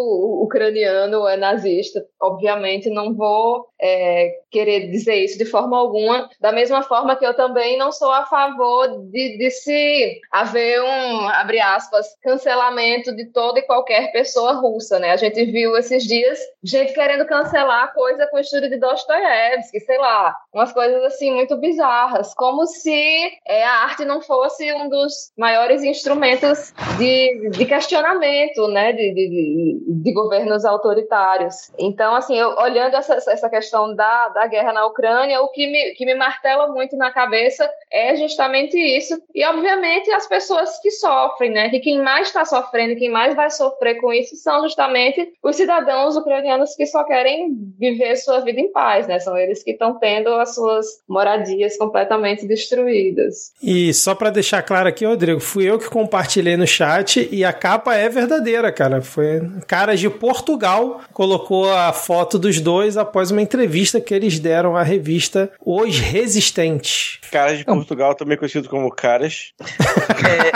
ucraniano 0.43 1.27
é 1.27 1.37
nazista, 1.37 2.05
obviamente 2.21 2.89
não 2.89 3.13
vou 3.13 3.67
é, 3.79 4.39
querer 4.49 4.89
dizer 4.89 5.15
isso 5.15 5.37
de 5.37 5.45
forma 5.45 5.76
alguma, 5.77 6.29
da 6.39 6.51
mesma 6.51 6.83
forma 6.83 7.15
que 7.15 7.25
eu 7.25 7.33
também 7.33 7.77
não 7.77 7.91
sou 7.91 8.11
a 8.11 8.25
favor 8.25 8.87
de, 9.09 9.37
de 9.37 9.51
se 9.51 10.19
haver 10.31 10.81
um, 10.81 11.29
abre 11.29 11.59
aspas, 11.59 12.07
cancelamento 12.21 13.15
de 13.15 13.25
toda 13.31 13.59
e 13.59 13.63
qualquer 13.63 14.11
pessoa 14.11 14.53
russa, 14.53 14.99
né? 14.99 15.11
A 15.11 15.17
gente 15.17 15.45
viu 15.45 15.77
esses 15.77 16.03
dias 16.03 16.39
gente 16.63 16.93
querendo 16.93 17.25
cancelar 17.25 17.93
coisa 17.93 18.27
com 18.27 18.37
estudo 18.37 18.69
de 18.69 18.77
Dostoiévski, 18.77 19.79
sei 19.79 19.97
lá, 19.97 20.35
umas 20.53 20.73
coisas 20.73 21.03
assim 21.03 21.33
muito 21.33 21.55
bizarras, 21.57 22.33
como 22.33 22.65
se 22.65 23.31
é, 23.47 23.63
a 23.63 23.83
arte 23.83 24.03
não 24.05 24.21
fosse 24.21 24.71
um 24.73 24.89
dos 24.89 25.31
maiores 25.37 25.83
instrumentos 25.83 26.73
de, 26.97 27.49
de 27.51 27.65
questionamento, 27.65 28.67
né, 28.67 28.91
de, 28.91 29.13
de, 29.13 29.79
de 29.87 30.13
governos 30.13 30.65
autoritários. 30.65 31.71
Então, 31.77 32.15
assim, 32.15 32.37
eu, 32.37 32.49
olhando 32.57 32.95
essa, 32.95 33.15
essa 33.15 33.49
questão 33.49 33.95
da, 33.95 34.29
da 34.29 34.47
guerra 34.47 34.73
na 34.73 34.85
Ucrânia, 34.85 35.41
o 35.41 35.49
que 35.49 35.66
me, 35.71 35.91
que 35.95 36.05
me 36.05 36.15
martela 36.15 36.67
muito 36.67 36.95
na 36.97 37.11
cabeça 37.11 37.69
é 37.91 38.15
justamente 38.15 38.77
isso. 38.77 39.21
E, 39.33 39.45
obviamente, 39.45 40.11
as 40.11 40.27
pessoas 40.27 40.79
que 40.79 40.91
sofrem, 40.91 41.51
né, 41.51 41.69
que 41.69 41.79
quem 41.79 42.01
mais 42.01 42.27
está 42.27 42.45
sofrendo, 42.45 42.95
quem 42.95 43.09
mais 43.09 43.35
vai 43.35 43.49
sofrer 43.49 43.95
com 43.95 44.11
isso 44.11 44.35
são 44.35 44.63
justamente 44.63 45.33
os 45.43 45.55
cidadãos 45.55 46.15
ucranianos 46.15 46.75
que 46.75 46.85
só 46.85 47.03
querem 47.03 47.55
viver 47.79 48.15
sua 48.17 48.39
vida 48.39 48.59
em 48.59 48.71
paz, 48.71 49.07
né? 49.07 49.19
São 49.19 49.37
eles 49.37 49.63
que 49.63 49.71
estão 49.71 49.97
tendo 49.99 50.29
as 50.29 50.55
suas 50.55 50.85
moradias 51.07 51.77
completamente 51.77 52.45
destruídas. 52.45 53.53
E 53.61 53.93
só 53.93 54.15
para 54.15 54.29
deixar 54.29 54.61
claro 54.61 54.89
aqui, 54.89 55.05
Rodrigo, 55.05 55.39
fui 55.39 55.69
eu 55.69 55.79
que 55.79 55.89
compartilhei 55.89 56.57
no 56.57 56.67
chat 56.67 57.27
e 57.31 57.43
a 57.43 57.53
capa 57.53 57.95
é 57.95 58.09
verdadeira, 58.09 58.71
cara. 58.71 59.01
Foi 59.01 59.41
caras 59.67 59.99
de 59.99 60.09
Portugal 60.09 61.01
colocou 61.13 61.71
a 61.71 61.91
foto 61.93 62.37
dos 62.37 62.59
dois 62.59 62.97
após 62.97 63.31
uma 63.31 63.41
entrevista 63.41 63.99
que 63.99 64.13
eles 64.13 64.39
deram 64.39 64.75
à 64.75 64.83
revista 64.83 65.49
Os 65.65 65.99
Resistentes. 65.99 67.19
Caras 67.31 67.57
de 67.57 67.65
Portugal, 67.65 68.15
também 68.15 68.37
conhecido 68.37 68.69
como 68.69 68.89
caras. 68.89 69.53
é... 69.59 70.51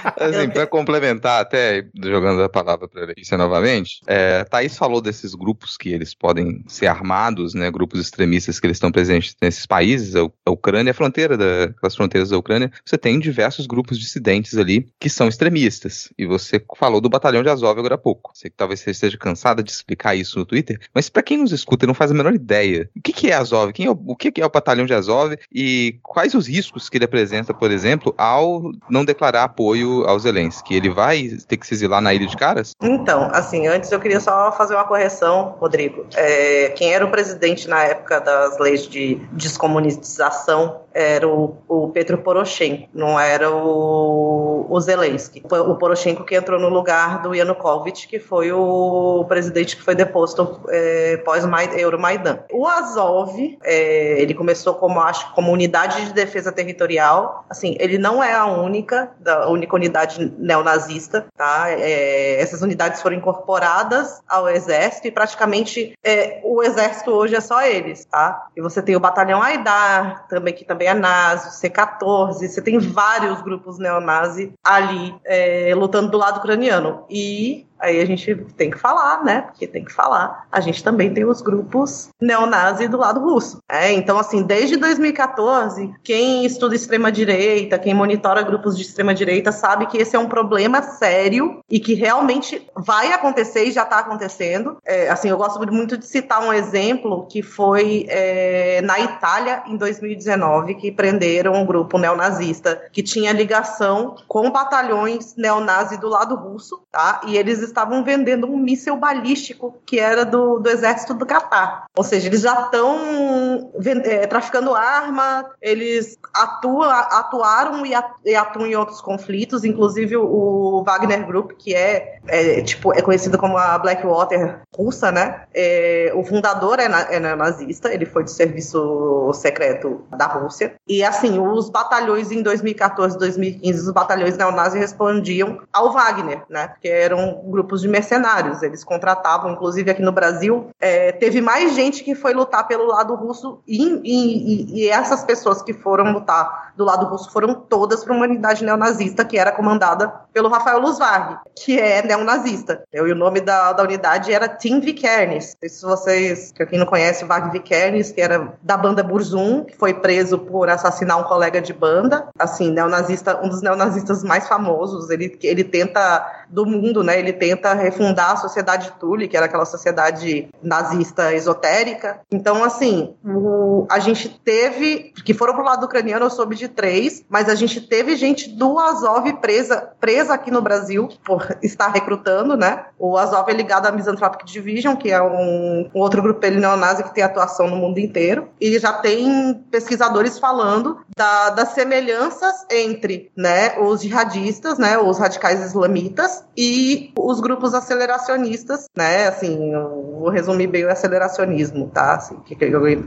assim, 0.25 0.49
para 0.49 0.67
complementar, 0.67 1.41
até 1.41 1.85
jogando 2.01 2.41
a 2.43 2.49
palavra 2.49 2.87
para 2.87 3.05
Letícia 3.05 3.37
novamente, 3.37 4.01
é, 4.07 4.43
Thaís 4.43 4.77
falou 4.77 5.01
desses 5.01 5.33
grupos 5.33 5.77
que 5.77 5.89
eles 5.89 6.13
podem 6.13 6.63
ser 6.67 6.87
armados, 6.87 7.53
né? 7.53 7.69
Grupos 7.71 7.99
extremistas 7.99 8.59
que 8.59 8.67
eles 8.67 8.77
estão 8.77 8.91
presentes 8.91 9.35
nesses 9.41 9.65
países, 9.65 10.15
a 10.15 10.51
Ucrânia, 10.51 10.91
a 10.91 10.93
fronteira 10.93 11.37
da, 11.37 11.73
as 11.81 11.95
fronteiras 11.95 12.29
da 12.29 12.37
Ucrânia, 12.37 12.71
você 12.85 12.97
tem 12.97 13.19
diversos 13.19 13.65
grupos 13.65 13.99
dissidentes 13.99 14.57
ali 14.57 14.87
que 14.99 15.09
são 15.09 15.27
extremistas. 15.27 16.09
E 16.17 16.25
você 16.25 16.63
falou 16.77 17.01
do 17.01 17.09
batalhão 17.09 17.43
de 17.43 17.49
Azov 17.49 17.77
agora 17.77 17.95
há 17.95 17.97
pouco. 17.97 18.31
Sei 18.33 18.49
que 18.49 18.57
talvez 18.57 18.79
você 18.79 18.91
esteja 18.91 19.17
cansada 19.17 19.63
de 19.63 19.71
explicar 19.71 20.15
isso 20.15 20.37
no 20.37 20.45
Twitter, 20.45 20.79
mas 20.93 21.09
para 21.09 21.23
quem 21.23 21.37
nos 21.37 21.51
escuta 21.51 21.85
e 21.85 21.87
não 21.87 21.93
faz 21.93 22.11
a 22.11 22.13
menor 22.13 22.33
ideia, 22.33 22.89
o 22.95 23.01
que, 23.01 23.13
que 23.13 23.29
é 23.29 23.33
Azov? 23.33 23.71
Quem 23.73 23.85
é 23.85 23.91
o, 23.91 23.99
o 24.05 24.15
que, 24.15 24.31
que 24.31 24.41
é 24.41 24.45
o 24.45 24.49
batalhão 24.49 24.85
de 24.85 24.93
Azov 24.93 25.35
e 25.51 25.99
quais 26.03 26.33
os 26.33 26.47
riscos 26.47 26.89
que 26.89 26.97
ele 26.97 27.05
apresenta, 27.05 27.53
por 27.53 27.71
exemplo, 27.71 28.13
ao 28.17 28.71
não 28.89 29.05
declarar 29.05 29.43
apoio 29.43 30.05
ao 30.11 30.19
Zelensky? 30.19 30.75
Ele 30.75 30.89
vai 30.89 31.29
ter 31.47 31.57
que 31.57 31.65
se 31.65 31.73
exilar 31.73 32.01
na 32.01 32.13
Ilha 32.13 32.27
de 32.27 32.37
Caras? 32.37 32.73
Então, 32.81 33.29
assim, 33.33 33.67
antes 33.67 33.91
eu 33.91 33.99
queria 33.99 34.19
só 34.19 34.51
fazer 34.51 34.75
uma 34.75 34.83
correção, 34.83 35.55
Rodrigo. 35.59 36.05
É, 36.15 36.69
quem 36.75 36.93
era 36.93 37.05
o 37.05 37.09
presidente 37.09 37.67
na 37.67 37.83
época 37.83 38.19
das 38.19 38.57
leis 38.59 38.87
de 38.87 39.15
descomunização 39.31 40.81
era 40.93 41.27
o, 41.27 41.57
o 41.67 41.89
Petro 41.89 42.17
Poroshenko, 42.17 42.89
não 42.93 43.19
era 43.19 43.49
o, 43.49 44.65
o 44.69 44.79
Zelensky. 44.79 45.41
O 45.49 45.75
Poroshenko 45.75 46.23
que 46.23 46.35
entrou 46.35 46.59
no 46.59 46.69
lugar 46.69 47.21
do 47.21 47.33
Yanukovych, 47.33 48.07
que 48.07 48.19
foi 48.19 48.51
o 48.51 49.25
presidente 49.27 49.75
que 49.75 49.81
foi 49.81 49.95
deposto 49.95 50.59
é, 50.69 51.17
pós-Euromaidan. 51.17 52.39
O 52.51 52.67
Azov, 52.67 53.57
é, 53.63 54.21
ele 54.21 54.33
começou 54.33 54.75
como, 54.75 54.99
acho, 54.99 55.33
como 55.33 55.51
unidade 55.51 56.05
de 56.05 56.13
defesa 56.13 56.51
territorial. 56.51 57.45
Assim, 57.49 57.75
ele 57.79 57.97
não 57.97 58.21
é 58.21 58.33
a 58.33 58.45
única, 58.45 59.11
a 59.25 59.49
única 59.49 59.75
unidade 59.75 59.90
unidade 59.91 60.33
neonazista, 60.37 61.27
tá? 61.37 61.69
É, 61.69 62.41
essas 62.41 62.61
unidades 62.61 63.01
foram 63.01 63.17
incorporadas 63.17 64.21
ao 64.27 64.49
exército 64.49 65.07
e 65.07 65.11
praticamente 65.11 65.93
é, 66.03 66.39
o 66.43 66.63
exército 66.63 67.11
hoje 67.11 67.35
é 67.35 67.41
só 67.41 67.61
eles, 67.61 68.05
tá? 68.05 68.47
E 68.55 68.61
você 68.61 68.81
tem 68.81 68.95
o 68.95 68.99
batalhão 68.99 69.41
Aidar, 69.41 70.27
também 70.27 70.53
que 70.53 70.65
também 70.65 70.87
é 70.87 70.93
nazi, 70.93 71.49
o 71.49 71.51
C-14, 71.51 72.47
você 72.47 72.61
tem 72.61 72.79
vários 72.79 73.41
grupos 73.41 73.77
neonazi 73.77 74.53
ali 74.63 75.13
é, 75.25 75.73
lutando 75.75 76.09
do 76.09 76.17
lado 76.17 76.37
ucraniano. 76.37 77.05
E 77.09 77.67
Aí 77.81 77.99
a 77.99 78.05
gente 78.05 78.35
tem 78.55 78.69
que 78.69 78.77
falar, 78.77 79.23
né? 79.23 79.41
Porque 79.41 79.65
tem 79.65 79.83
que 79.83 79.91
falar. 79.91 80.45
A 80.51 80.61
gente 80.61 80.83
também 80.83 81.13
tem 81.13 81.25
os 81.25 81.41
grupos 81.41 82.09
neonazi 82.21 82.87
do 82.87 82.97
lado 82.97 83.19
russo. 83.19 83.59
É, 83.67 83.91
então, 83.91 84.19
assim, 84.19 84.43
desde 84.43 84.77
2014, 84.77 85.93
quem 86.03 86.45
estuda 86.45 86.75
extrema-direita, 86.75 87.79
quem 87.79 87.93
monitora 87.93 88.43
grupos 88.43 88.77
de 88.77 88.83
extrema-direita, 88.83 89.51
sabe 89.51 89.87
que 89.87 89.97
esse 89.97 90.15
é 90.15 90.19
um 90.19 90.27
problema 90.27 90.81
sério 90.81 91.59
e 91.69 91.79
que 91.79 91.93
realmente 91.93 92.67
vai 92.75 93.11
acontecer 93.13 93.65
e 93.65 93.71
já 93.71 93.83
está 93.83 93.99
acontecendo. 93.99 94.77
É, 94.85 95.09
assim, 95.09 95.29
eu 95.29 95.37
gosto 95.37 95.59
muito 95.71 95.97
de 95.97 96.05
citar 96.05 96.43
um 96.43 96.53
exemplo 96.53 97.25
que 97.27 97.41
foi 97.41 98.05
é, 98.09 98.81
na 98.83 98.99
Itália, 98.99 99.63
em 99.65 99.75
2019, 99.75 100.75
que 100.75 100.91
prenderam 100.91 101.53
um 101.53 101.65
grupo 101.65 101.97
neonazista 101.97 102.81
que 102.91 103.01
tinha 103.01 103.31
ligação 103.31 104.15
com 104.27 104.51
batalhões 104.51 105.35
neonazi 105.35 105.97
do 105.99 106.07
lado 106.07 106.35
russo, 106.35 106.81
tá? 106.91 107.21
E 107.25 107.37
eles 107.37 107.70
estavam 107.71 108.03
vendendo 108.03 108.47
um 108.47 108.57
míssil 108.57 108.95
balístico 108.97 109.81
que 109.85 109.99
era 109.99 110.25
do, 110.25 110.59
do 110.59 110.69
exército 110.69 111.13
do 111.13 111.25
Catar. 111.25 111.85
Ou 111.95 112.03
seja, 112.03 112.27
eles 112.27 112.41
já 112.41 112.61
estão 112.61 113.71
é, 114.03 114.27
traficando 114.27 114.73
arma, 114.73 115.45
eles 115.61 116.17
atuam, 116.33 116.89
atuaram 116.89 117.83
e 117.85 118.35
atuam 118.35 118.67
em 118.67 118.75
outros 118.75 119.01
conflitos, 119.01 119.63
inclusive 119.63 120.15
o 120.17 120.83
Wagner 120.85 121.25
Group, 121.25 121.51
que 121.57 121.75
é, 121.75 122.19
é 122.27 122.61
tipo 122.61 122.93
é 122.93 123.01
conhecido 123.01 123.37
como 123.37 123.57
a 123.57 123.77
Blackwater 123.77 124.61
russa, 124.75 125.11
né? 125.11 125.43
É, 125.53 126.11
o 126.15 126.23
fundador 126.23 126.79
é, 126.79 126.85
é 126.85 127.19
nazista, 127.35 127.93
ele 127.93 128.05
foi 128.05 128.23
do 128.23 128.29
serviço 128.29 129.31
secreto 129.33 130.01
da 130.09 130.27
Rússia. 130.27 130.75
E 130.87 131.03
assim, 131.03 131.39
os 131.39 131.69
batalhões 131.69 132.31
em 132.31 132.41
2014, 132.41 133.17
2015, 133.17 133.81
os 133.81 133.91
batalhões 133.91 134.37
neonazis 134.37 134.79
respondiam 134.79 135.59
ao 135.71 135.91
Wagner, 135.91 136.43
né? 136.49 136.67
Porque 136.67 136.87
eram 136.87 137.41
grupos 137.45 137.60
grupos 137.61 137.81
de 137.81 137.87
mercenários. 137.87 138.63
Eles 138.63 138.83
contratavam, 138.83 139.51
inclusive 139.51 139.91
aqui 139.91 140.01
no 140.01 140.11
Brasil, 140.11 140.69
é, 140.79 141.11
teve 141.11 141.41
mais 141.41 141.75
gente 141.75 142.03
que 142.03 142.15
foi 142.15 142.33
lutar 142.33 142.67
pelo 142.67 142.87
lado 142.87 143.13
russo 143.15 143.61
e, 143.67 144.01
e, 144.03 144.81
e, 144.81 144.89
essas 144.89 145.23
pessoas 145.23 145.61
que 145.61 145.73
foram 145.73 146.11
lutar 146.11 146.73
do 146.75 146.83
lado 146.83 147.05
russo 147.05 147.31
foram 147.31 147.53
todas 147.53 148.03
para 148.03 148.13
uma 148.13 148.25
unidade 148.25 148.63
neonazista 148.65 149.23
que 149.23 149.37
era 149.37 149.51
comandada 149.51 150.11
pelo 150.33 150.49
Rafael 150.49 150.79
Luzvarg, 150.79 151.37
que 151.55 151.79
é 151.79 152.01
neonazista. 152.01 152.83
E 152.91 152.99
o 152.99 153.15
nome 153.15 153.41
da, 153.41 153.73
da 153.73 153.83
unidade 153.83 154.33
era 154.33 154.47
Tim 154.47 154.79
Vikernes. 154.79 155.55
Se 155.61 155.85
vocês, 155.85 156.53
quem 156.69 156.79
não 156.79 156.85
conhece, 156.85 157.25
Varg 157.25 157.51
Vikernes, 157.51 158.11
que 158.11 158.21
era 158.21 158.53
da 158.61 158.77
banda 158.77 159.03
Burzum, 159.03 159.65
que 159.65 159.75
foi 159.75 159.93
preso 159.93 160.39
por 160.39 160.69
assassinar 160.69 161.19
um 161.19 161.23
colega 161.23 161.61
de 161.61 161.73
banda. 161.73 162.29
Assim, 162.39 162.71
neonazista, 162.71 163.39
um 163.43 163.49
dos 163.49 163.61
neonazistas 163.61 164.23
mais 164.23 164.47
famosos. 164.47 165.09
Ele, 165.09 165.37
ele 165.43 165.63
tenta, 165.63 166.40
do 166.51 166.65
mundo, 166.65 167.03
né? 167.03 167.17
Ele 167.17 167.33
tenta 167.33 167.73
refundar 167.73 168.31
a 168.31 168.37
sociedade 168.37 168.93
Tule, 168.99 169.27
que 169.27 169.37
era 169.37 169.45
aquela 169.45 169.65
sociedade 169.65 170.49
nazista 170.61 171.33
esotérica. 171.33 172.19
Então, 172.31 172.63
assim, 172.63 173.15
o, 173.25 173.87
a 173.89 173.99
gente 173.99 174.29
teve, 174.29 175.13
que 175.25 175.33
foram 175.33 175.53
pro 175.53 175.63
lado 175.63 175.85
ucraniano, 175.85 176.25
eu 176.25 176.29
soube 176.29 176.55
de 176.55 176.67
três, 176.67 177.23
mas 177.29 177.47
a 177.49 177.55
gente 177.55 177.81
teve 177.81 178.15
gente 178.15 178.49
do 178.49 178.77
Azov 178.79 179.31
presa, 179.41 179.91
presa 179.99 180.33
aqui 180.33 180.51
no 180.51 180.61
Brasil 180.61 181.09
por 181.23 181.57
estar 181.61 181.87
recrutando, 181.87 182.57
né? 182.57 182.85
O 182.99 183.17
Azov 183.17 183.49
é 183.49 183.53
ligado 183.53 183.87
à 183.87 183.91
Misanthropic 183.91 184.45
Division, 184.45 184.95
que 184.95 185.11
é 185.11 185.21
um, 185.21 185.89
um 185.93 185.99
outro 185.99 186.21
grupo 186.21 186.45
neonazi 186.47 187.03
que 187.03 187.13
tem 187.13 187.23
atuação 187.23 187.67
no 187.67 187.77
mundo 187.77 187.99
inteiro, 187.99 188.49
e 188.59 188.77
já 188.77 188.93
tem 188.93 189.53
pesquisadores 189.71 190.37
falando 190.37 190.99
da, 191.15 191.49
das 191.51 191.69
semelhanças 191.69 192.65
entre, 192.69 193.31
né, 193.35 193.79
os 193.79 194.01
jihadistas, 194.01 194.77
né, 194.77 194.97
os 194.97 195.17
radicais 195.17 195.63
islamitas 195.63 196.40
e 196.55 197.11
os 197.17 197.39
grupos 197.39 197.73
aceleracionistas, 197.73 198.87
né? 198.95 199.27
Assim, 199.27 199.71
vou 200.19 200.29
resumir 200.29 200.67
bem 200.67 200.85
o 200.85 200.91
aceleracionismo, 200.91 201.87
tá? 201.89 202.15
Assim, 202.15 202.35
que, 202.45 202.55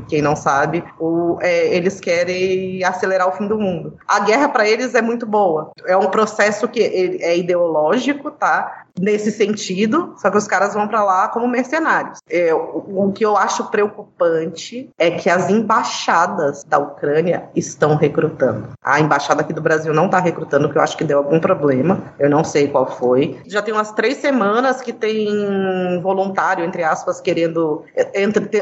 quem 0.08 0.22
não 0.22 0.34
sabe, 0.34 0.84
o, 0.98 1.38
é, 1.40 1.74
eles 1.74 2.00
querem 2.00 2.82
acelerar 2.84 3.28
o 3.28 3.32
fim 3.32 3.46
do 3.46 3.58
mundo. 3.58 3.96
A 4.06 4.20
guerra 4.20 4.48
para 4.48 4.68
eles 4.68 4.94
é 4.94 5.02
muito 5.02 5.26
boa. 5.26 5.72
É 5.86 5.96
um 5.96 6.10
processo 6.10 6.66
que 6.68 6.80
é 6.82 7.36
ideológico, 7.36 8.30
tá? 8.30 8.84
nesse 8.98 9.32
sentido, 9.32 10.14
só 10.16 10.30
que 10.30 10.38
os 10.38 10.46
caras 10.46 10.74
vão 10.74 10.86
para 10.86 11.02
lá 11.02 11.28
como 11.28 11.48
mercenários. 11.48 12.20
É, 12.30 12.54
o, 12.54 13.06
o, 13.08 13.12
que 13.12 13.24
eu 13.24 13.36
acho 13.36 13.64
preocupante 13.70 14.88
é 14.98 15.10
que 15.10 15.28
as 15.28 15.50
embaixadas 15.50 16.64
da 16.64 16.78
Ucrânia 16.78 17.48
estão 17.54 17.96
recrutando. 17.96 18.68
A 18.82 19.00
embaixada 19.00 19.40
aqui 19.40 19.52
do 19.52 19.60
Brasil 19.60 19.92
não 19.92 20.06
está 20.06 20.20
recrutando, 20.20 20.68
porque 20.68 20.78
eu 20.78 20.82
acho 20.82 20.96
que 20.96 21.04
deu 21.04 21.18
algum 21.18 21.40
problema. 21.40 22.14
Eu 22.18 22.30
não 22.30 22.44
sei 22.44 22.68
qual 22.68 22.86
foi. 22.86 23.23
Já 23.46 23.62
tem 23.62 23.72
umas 23.72 23.92
três 23.92 24.18
semanas 24.18 24.80
que 24.80 24.92
tem 24.92 26.00
voluntário, 26.00 26.64
entre 26.64 26.82
aspas, 26.82 27.20
querendo 27.20 27.84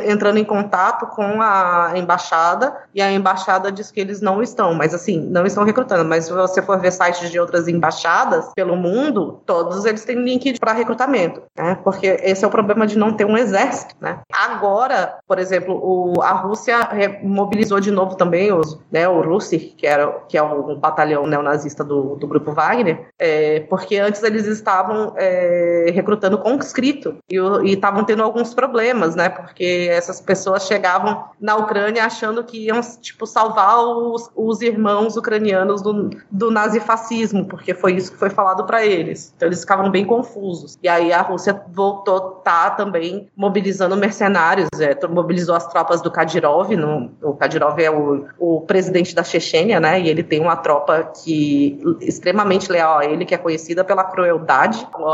entrando 0.06 0.38
em 0.38 0.44
contato 0.44 1.06
com 1.06 1.40
a 1.40 1.92
embaixada 1.96 2.76
e 2.94 3.00
a 3.00 3.10
embaixada 3.10 3.70
diz 3.70 3.90
que 3.90 4.00
eles 4.00 4.20
não 4.20 4.42
estão, 4.42 4.74
mas 4.74 4.94
assim, 4.94 5.20
não 5.30 5.46
estão 5.46 5.64
recrutando. 5.64 6.04
Mas 6.04 6.26
se 6.26 6.32
você 6.32 6.62
for 6.62 6.78
ver 6.78 6.92
sites 6.92 7.30
de 7.30 7.38
outras 7.38 7.68
embaixadas 7.68 8.50
pelo 8.54 8.76
mundo, 8.76 9.40
todos 9.46 9.84
eles 9.84 10.04
têm 10.04 10.22
link 10.22 10.58
para 10.58 10.72
recrutamento, 10.72 11.42
né? 11.56 11.78
Porque 11.82 12.06
esse 12.22 12.44
é 12.44 12.48
o 12.48 12.50
problema 12.50 12.86
de 12.86 12.98
não 12.98 13.12
ter 13.12 13.24
um 13.24 13.36
exército, 13.36 13.94
né? 14.00 14.20
Agora, 14.32 15.18
por 15.26 15.38
exemplo, 15.38 15.74
o, 15.74 16.20
a 16.22 16.32
Rússia 16.32 16.88
mobilizou 17.22 17.80
de 17.80 17.90
novo 17.90 18.16
também 18.16 18.52
os, 18.52 18.78
né, 18.90 19.08
o 19.08 19.20
Russich, 19.20 19.74
que 19.76 19.86
era 19.86 20.10
que 20.28 20.36
é 20.36 20.42
um 20.42 20.78
batalhão 20.78 21.26
neonazista 21.26 21.84
do, 21.84 22.16
do 22.16 22.26
grupo 22.26 22.52
Wagner, 22.52 23.06
é, 23.18 23.60
porque 23.60 23.98
antes 23.98 24.22
eles 24.22 24.46
estavam 24.58 25.14
é, 25.16 25.90
recrutando 25.92 26.38
conscrito 26.38 27.16
e 27.30 27.36
estavam 27.72 28.04
tendo 28.04 28.22
alguns 28.22 28.54
problemas, 28.54 29.14
né? 29.14 29.28
Porque 29.28 29.88
essas 29.90 30.20
pessoas 30.20 30.66
chegavam 30.66 31.24
na 31.40 31.56
Ucrânia 31.56 32.04
achando 32.04 32.44
que 32.44 32.66
iam 32.66 32.80
tipo 33.00 33.26
salvar 33.26 33.78
os, 33.78 34.30
os 34.34 34.60
irmãos 34.60 35.16
ucranianos 35.16 35.82
do, 35.82 36.10
do 36.30 36.50
nazifascismo, 36.50 37.46
porque 37.46 37.74
foi 37.74 37.94
isso 37.94 38.12
que 38.12 38.18
foi 38.18 38.30
falado 38.30 38.64
para 38.64 38.84
eles. 38.84 39.32
Então 39.36 39.48
eles 39.48 39.60
ficavam 39.60 39.90
bem 39.90 40.04
confusos. 40.04 40.78
E 40.82 40.88
aí 40.88 41.12
a 41.12 41.22
Rússia 41.22 41.62
voltou, 41.72 42.20
tá 42.44 42.70
também 42.70 43.28
mobilizando 43.36 43.96
mercenários, 43.96 44.68
é, 44.80 44.96
mobilizou 45.06 45.54
as 45.54 45.66
tropas 45.66 46.00
do 46.00 46.10
Kadyrov, 46.10 46.74
no, 46.76 47.10
o 47.22 47.34
Kadyrov 47.34 47.78
é 47.78 47.90
o, 47.90 48.26
o 48.38 48.60
presidente 48.62 49.14
da 49.14 49.24
Chechênia, 49.24 49.80
né, 49.80 50.00
e 50.00 50.08
ele 50.08 50.22
tem 50.22 50.40
uma 50.40 50.56
tropa 50.56 51.10
que 51.22 51.80
extremamente 52.00 52.70
leal 52.70 52.98
a 52.98 53.04
ele, 53.04 53.24
que 53.24 53.34
é 53.34 53.38
conhecida 53.38 53.84
pela 53.84 54.04
crueldade, 54.04 54.41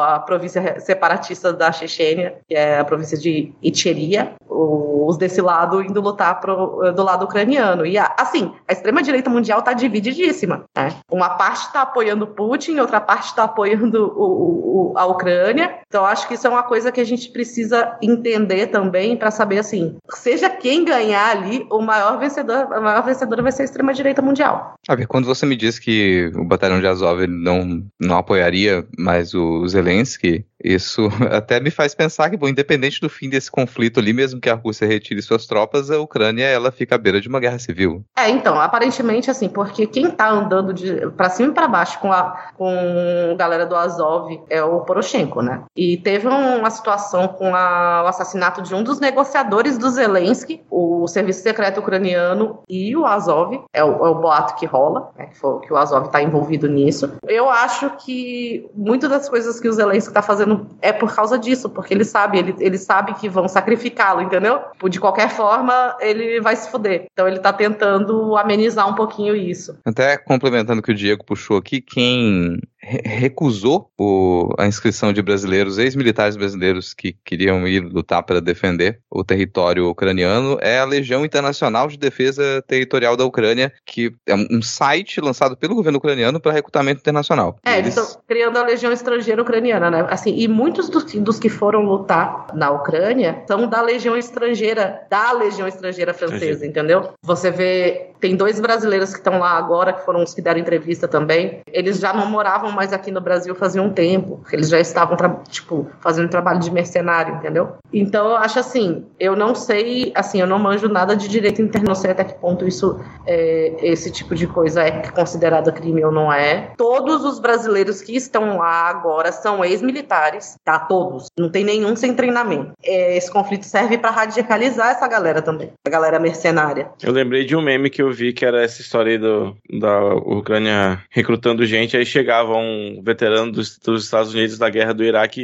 a 0.01 0.18
província 0.20 0.81
separatista 0.81 1.53
da 1.53 1.72
Chechênia, 1.72 2.39
que 2.49 2.55
é 2.55 2.79
a 2.79 2.85
província 2.85 3.16
de 3.16 3.53
Icheria, 3.62 4.35
os 4.49 5.16
desse 5.16 5.41
lado 5.41 5.83
indo 5.83 6.01
lutar 6.01 6.41
pro, 6.41 6.93
do 6.93 7.03
lado 7.03 7.24
ucraniano. 7.24 7.87
E 7.87 7.97
assim, 7.99 8.53
a 8.66 8.72
extrema-direita 8.72 9.31
mundial 9.31 9.62
tá 9.62 9.72
divididíssima. 9.72 10.64
Né? 10.76 10.95
Uma 11.11 11.31
parte 11.31 11.66
está 11.66 11.83
apoiando 11.83 12.26
Putin, 12.26 12.79
outra 12.79 13.01
parte 13.01 13.26
está 13.26 13.45
apoiando 13.45 14.12
o, 14.16 14.93
o 14.93 14.99
a 14.99 15.07
Ucrânia. 15.07 15.79
Então, 15.87 16.05
acho 16.05 16.26
que 16.29 16.35
isso 16.35 16.47
é 16.47 16.51
uma 16.51 16.62
coisa 16.62 16.93
que 16.93 17.01
a 17.01 17.05
gente 17.05 17.31
precisa 17.31 17.97
entender 18.03 18.66
também 18.66 19.16
para 19.16 19.31
saber 19.31 19.59
assim, 19.59 19.97
seja 20.11 20.51
quem 20.51 20.85
ganhar 20.85 21.31
ali, 21.31 21.66
o 21.70 21.81
maior 21.81 22.18
vencedor, 22.18 22.72
a 22.72 22.81
maior 22.81 23.03
vencedora 23.03 23.43
vai 23.43 23.53
ser 23.53 23.62
a 23.62 23.64
extrema 23.64 23.95
direita 23.95 24.20
mundial. 24.20 24.74
A 24.87 24.95
ver, 24.95 25.07
quando 25.07 25.26
você 25.26 25.47
me 25.47 25.57
diz 25.57 25.79
que 25.79 26.31
o 26.35 26.45
batalhão 26.45 26.81
de 26.81 26.87
Azov 26.87 27.26
não 27.26 27.83
não 28.01 28.18
apoiaria 28.18 28.87
mais 29.09 29.32
o 29.32 29.66
Zelensky, 29.66 30.44
isso 30.62 31.09
até 31.32 31.59
me 31.61 31.70
faz 31.70 31.94
pensar 31.94 32.28
que, 32.28 32.36
bom, 32.36 32.46
independente 32.46 33.00
do 33.00 33.09
fim 33.09 33.30
desse 33.30 33.50
conflito 33.50 34.00
ali, 34.00 34.12
mesmo 34.12 34.38
que 34.38 34.50
a 34.50 34.54
Rússia 34.54 34.86
retire 34.86 35.22
suas 35.22 35.46
tropas, 35.46 35.90
a 35.90 35.98
Ucrânia 35.98 36.44
ela 36.44 36.70
fica 36.70 36.96
à 36.96 36.98
beira 36.98 37.18
de 37.18 37.26
uma 37.26 37.40
guerra 37.40 37.59
civil. 37.59 38.04
É, 38.18 38.28
então, 38.28 38.61
aparentemente 38.61 39.30
assim, 39.30 39.48
porque 39.48 39.86
quem 39.86 40.11
tá 40.11 40.28
andando 40.28 40.74
de 40.74 41.09
para 41.16 41.30
cima 41.30 41.48
e 41.50 41.54
para 41.54 41.66
baixo 41.66 41.98
com 42.00 42.12
a 42.12 42.48
com 42.54 43.32
a 43.32 43.34
galera 43.36 43.64
do 43.64 43.74
Azov 43.74 44.40
é 44.50 44.62
o 44.62 44.80
Poroshenko, 44.80 45.40
né? 45.40 45.62
E 45.74 45.96
teve 45.96 46.26
uma 46.26 46.70
situação 46.70 47.28
com 47.28 47.54
a, 47.54 48.02
o 48.04 48.09
assassinato 48.09 48.61
de 48.61 48.74
um 48.74 48.82
dos 48.82 49.00
negociadores 49.00 49.78
do 49.78 49.88
Zelensky, 49.88 50.61
o 50.70 51.06
serviço 51.06 51.42
secreto 51.42 51.80
ucraniano 51.80 52.61
e 52.68 52.94
o 52.94 53.06
Azov, 53.06 53.64
é 53.72 53.82
o, 53.82 54.06
é 54.06 54.11
o 54.11 54.14
boato 54.16 54.56
que 54.56 54.66
rola, 54.66 55.11
né, 55.16 55.26
que, 55.26 55.38
foi, 55.38 55.61
que 55.61 55.72
o 55.72 55.76
Azov 55.76 56.06
está 56.06 56.22
envolvido 56.22 56.68
nisso. 56.68 57.12
Eu 57.26 57.48
acho 57.48 57.90
que 58.04 58.68
muitas 58.99 59.11
das 59.11 59.28
coisas 59.28 59.61
que 59.61 59.68
o 59.68 59.72
Zelensky 59.72 60.11
está 60.11 60.20
fazendo 60.20 60.66
é 60.82 60.92
por 60.92 61.14
causa 61.14 61.38
disso, 61.38 61.70
porque 61.70 61.94
ele 61.94 62.05
sabe, 62.05 62.38
ele, 62.38 62.55
ele 62.59 62.76
sabe 62.76 63.14
que 63.14 63.28
vão 63.28 63.46
sacrificá-lo, 63.46 64.20
entendeu? 64.20 64.61
De 64.90 64.99
qualquer 64.99 65.30
forma, 65.30 65.96
ele 66.01 66.40
vai 66.40 66.57
se 66.57 66.68
fuder. 66.68 67.07
Então 67.12 67.28
ele 67.28 67.38
tá 67.38 67.53
tentando 67.53 68.36
amenizar 68.36 68.88
um 68.88 68.94
pouquinho 68.94 69.36
isso. 69.36 69.78
Até 69.84 70.16
complementando 70.16 70.80
o 70.80 70.82
que 70.82 70.90
o 70.90 70.94
Diego 70.94 71.24
puxou 71.24 71.59
aqui, 71.59 71.80
quem 71.80 72.61
recusou 72.81 73.91
o, 73.99 74.55
a 74.59 74.66
inscrição 74.66 75.12
de 75.12 75.20
brasileiros, 75.20 75.79
ex-militares 75.79 76.37
brasileiros 76.37 76.95
que 76.95 77.16
queriam 77.24 77.66
ir 77.66 77.81
lutar 77.81 78.22
para 78.22 78.41
defender 78.41 79.01
o 79.11 79.24
território 79.24 79.89
ucraniano 79.89 80.59
é 80.61 80.79
a 80.79 80.85
Legião 80.85 81.24
Internacional 81.24 81.89
de 81.89 81.99
Defesa 81.99 82.62
Territorial 82.66 83.16
da 83.16 83.24
Ucrânia, 83.24 83.72
que 83.85 84.14
é 84.26 84.35
um 84.35 84.62
site 84.62 85.20
lançado 85.20 85.57
pelo 85.57 85.74
governo 85.74 85.99
ucraniano 85.99 86.41
para 86.41 86.53
recrutamento 86.53 87.01
internacional. 87.01 87.57
É, 87.64 87.79
eles 87.79 87.97
estão 87.97 88.20
criando 88.26 88.57
a 88.59 88.64
Legião 88.64 88.93
Estrangeira 88.93 89.43
Ucraniana, 89.43 89.91
né? 89.91 90.07
Assim, 90.11 90.37
e 90.37 90.47
muitos 90.47 90.89
dos, 90.89 91.05
dos 91.14 91.39
que 91.39 91.49
foram 91.49 91.83
lutar 91.83 92.47
na 92.55 92.70
Ucrânia 92.70 93.43
são 93.47 93.66
da 93.66 93.83
Legião 93.83 94.16
Estrangeira, 94.16 95.03
da 95.11 95.33
Legião 95.33 95.66
Estrangeira 95.66 96.14
Francesa, 96.14 96.66
entendeu? 96.66 97.11
Você 97.22 97.51
vê 97.51 98.09
tem 98.20 98.37
dois 98.37 98.61
brasileiros 98.61 99.11
que 99.11 99.18
estão 99.18 99.39
lá 99.39 99.53
agora, 99.53 99.93
que 99.93 100.05
foram 100.05 100.22
os 100.22 100.35
que 100.35 100.43
deram 100.43 100.59
entrevista 100.59 101.07
também. 101.07 101.61
Eles 101.72 101.99
já 101.99 102.12
não 102.12 102.26
moravam 102.26 102.68
mais 102.71 102.93
aqui 102.93 103.11
no 103.11 103.21
Brasil 103.21 103.55
fazia 103.55 103.83
um 103.83 103.91
tempo. 103.91 104.41
Eles 104.53 104.69
já 104.69 104.81
estavam, 104.81 105.16
tipo, 105.49 105.89
fazendo 106.01 106.29
trabalho 106.29 106.61
de 106.61 106.71
mercenário, 106.71 107.37
entendeu? 107.37 107.77
Então, 107.93 108.31
eu 108.31 108.37
acho 108.37 108.59
assim, 108.59 109.07
eu 109.19 109.35
não 109.35 109.55
sei, 109.55 110.12
assim, 110.14 110.41
eu 110.41 110.47
não 110.47 110.59
manjo 110.59 110.89
nada 110.89 111.16
de 111.16 111.29
direito 111.29 111.62
interno, 111.62 111.89
não 111.89 111.95
sei 111.95 112.11
até 112.11 112.25
que 112.25 112.35
ponto 112.35 112.66
isso, 112.66 113.01
é, 113.27 113.77
esse 113.83 114.11
tipo 114.11 114.35
de 114.35 114.47
coisa 114.47 114.83
é 114.83 115.03
considerada 115.11 115.73
crime 115.73 116.05
ou 116.05 116.12
não 116.12 116.33
é. 116.33 116.73
Todos 116.77 117.25
os 117.25 117.39
brasileiros 117.39 118.03
que 118.03 118.16
estão 118.16 118.59
lá 118.59 118.89
agora 118.89 119.33
são 119.33 119.64
ex-militares, 119.64 120.57
tá? 120.64 120.79
Todos. 120.79 121.29
Não 121.39 121.51
tem 121.51 121.64
nenhum 121.64 121.97
sem 121.97 122.14
treinamento. 122.14 122.73
É, 122.85 123.16
esse 123.16 123.31
conflito 123.31 123.64
serve 123.64 123.99
para 123.99 124.11
radicalizar 124.11 124.91
essa 124.91 125.09
galera 125.09 125.43
também, 125.43 125.73
a 125.87 125.91
galera 125.91 126.19
mercenária. 126.19 126.91
Eu 127.03 127.12
lembrei 127.12 127.45
de 127.45 127.57
um 127.57 127.62
meme 127.62 127.91
que 127.91 128.03
eu 128.03 128.12
vi 128.12 128.33
que 128.33 128.45
era 128.45 128.62
essa 128.62 128.81
história 128.81 129.12
aí 129.12 129.19
do, 129.19 129.57
da 129.81 130.14
Ucrânia 130.14 131.03
recrutando 131.11 131.64
gente, 131.64 131.97
aí 131.97 132.05
chegava 132.05 132.55
um 132.59 133.02
veterano 133.02 133.52
dos, 133.52 133.78
dos 133.78 134.04
Estados 134.04 134.32
Unidos 134.32 134.59
da 134.59 134.68
guerra 134.68 134.92
do 134.92 135.04
Iraque 135.04 135.40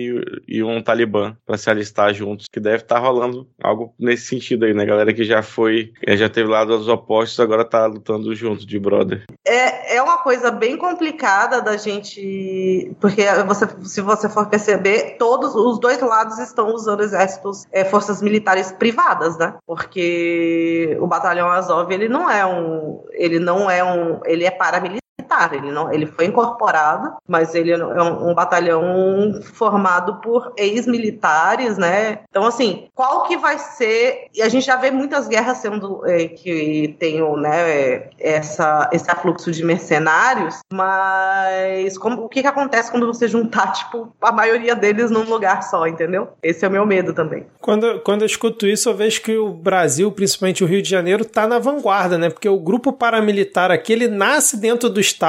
e, 0.48 0.58
e 0.58 0.62
um 0.62 0.82
talibã 0.82 1.36
para 1.46 1.56
se 1.56 1.70
alistar 1.70 2.12
juntos, 2.12 2.46
que 2.50 2.60
deve 2.60 2.82
estar 2.82 2.96
tá 2.96 3.00
rolando 3.00 3.48
algo 3.62 3.94
nesse 3.98 4.26
sentido 4.26 4.64
aí, 4.64 4.74
né? 4.74 4.84
Galera 4.84 5.12
que 5.12 5.24
já 5.24 5.42
foi, 5.42 5.92
já 6.08 6.28
teve 6.28 6.48
lados 6.48 6.88
opostos, 6.88 7.38
agora 7.40 7.64
tá 7.64 7.86
lutando 7.86 8.34
junto 8.34 8.66
de 8.66 8.78
brother. 8.78 9.24
É, 9.46 9.96
é 9.96 10.02
uma 10.02 10.18
coisa 10.18 10.50
bem 10.50 10.76
complicada 10.76 11.60
da 11.60 11.76
gente, 11.76 12.94
porque 13.00 13.22
você, 13.46 13.66
se 13.82 14.00
você 14.00 14.28
for 14.28 14.48
perceber, 14.48 15.16
todos 15.18 15.54
os 15.54 15.78
dois 15.78 16.00
lados 16.00 16.38
estão 16.38 16.74
usando 16.74 17.02
exércitos, 17.02 17.66
é, 17.72 17.84
forças 17.84 18.22
militares 18.22 18.72
privadas, 18.72 19.38
né? 19.38 19.54
Porque 19.66 20.96
o 21.00 21.06
batalhão 21.06 21.48
Azov 21.48 21.90
ele 21.92 22.08
não 22.08 22.30
é 22.30 22.44
um, 22.44 23.04
ele 23.12 23.38
não 23.38 23.70
é 23.70 23.84
um, 23.84 24.20
ele 24.24 24.44
é 24.44 24.50
paramilitar 24.50 25.03
ele 25.52 25.70
não, 25.70 25.92
ele 25.92 26.06
foi 26.06 26.26
incorporado, 26.26 27.14
mas 27.28 27.54
ele 27.54 27.72
é 27.72 27.76
um, 27.76 28.30
um 28.30 28.34
batalhão 28.34 29.40
formado 29.42 30.20
por 30.20 30.52
ex-militares, 30.56 31.76
né? 31.78 32.20
Então 32.28 32.44
assim, 32.46 32.88
qual 32.94 33.24
que 33.24 33.36
vai 33.36 33.58
ser? 33.58 34.26
E 34.34 34.42
a 34.42 34.48
gente 34.48 34.66
já 34.66 34.76
vê 34.76 34.90
muitas 34.90 35.28
guerras 35.28 35.58
sendo 35.58 36.06
é, 36.06 36.28
que 36.28 36.96
tem 36.98 37.20
né, 37.36 38.10
essa 38.18 38.88
esse 38.92 39.10
afluxo 39.10 39.50
de 39.50 39.64
mercenários, 39.64 40.58
mas 40.72 41.96
como, 41.98 42.24
o 42.24 42.28
que 42.28 42.42
que 42.42 42.48
acontece 42.48 42.90
quando 42.90 43.06
você 43.06 43.28
juntar 43.28 43.72
tipo 43.74 44.14
a 44.20 44.32
maioria 44.32 44.74
deles 44.74 45.10
num 45.10 45.24
lugar 45.24 45.62
só, 45.62 45.86
entendeu? 45.86 46.28
Esse 46.42 46.64
é 46.64 46.68
o 46.68 46.70
meu 46.70 46.86
medo 46.86 47.12
também. 47.12 47.46
Quando, 47.60 48.00
quando 48.00 48.22
eu 48.22 48.26
escuto 48.26 48.66
isso, 48.66 48.88
eu 48.88 48.94
vejo 48.94 49.22
que 49.22 49.36
o 49.36 49.50
Brasil, 49.50 50.10
principalmente 50.12 50.62
o 50.62 50.66
Rio 50.66 50.82
de 50.82 50.88
Janeiro, 50.88 51.24
tá 51.24 51.46
na 51.46 51.58
vanguarda, 51.58 52.18
né? 52.18 52.30
Porque 52.30 52.48
o 52.48 52.58
grupo 52.58 52.92
paramilitar 52.92 53.70
aqui 53.70 53.92
ele 53.92 54.08
nasce 54.08 54.56
dentro 54.56 54.88
do 54.88 55.00
Estado 55.00 55.23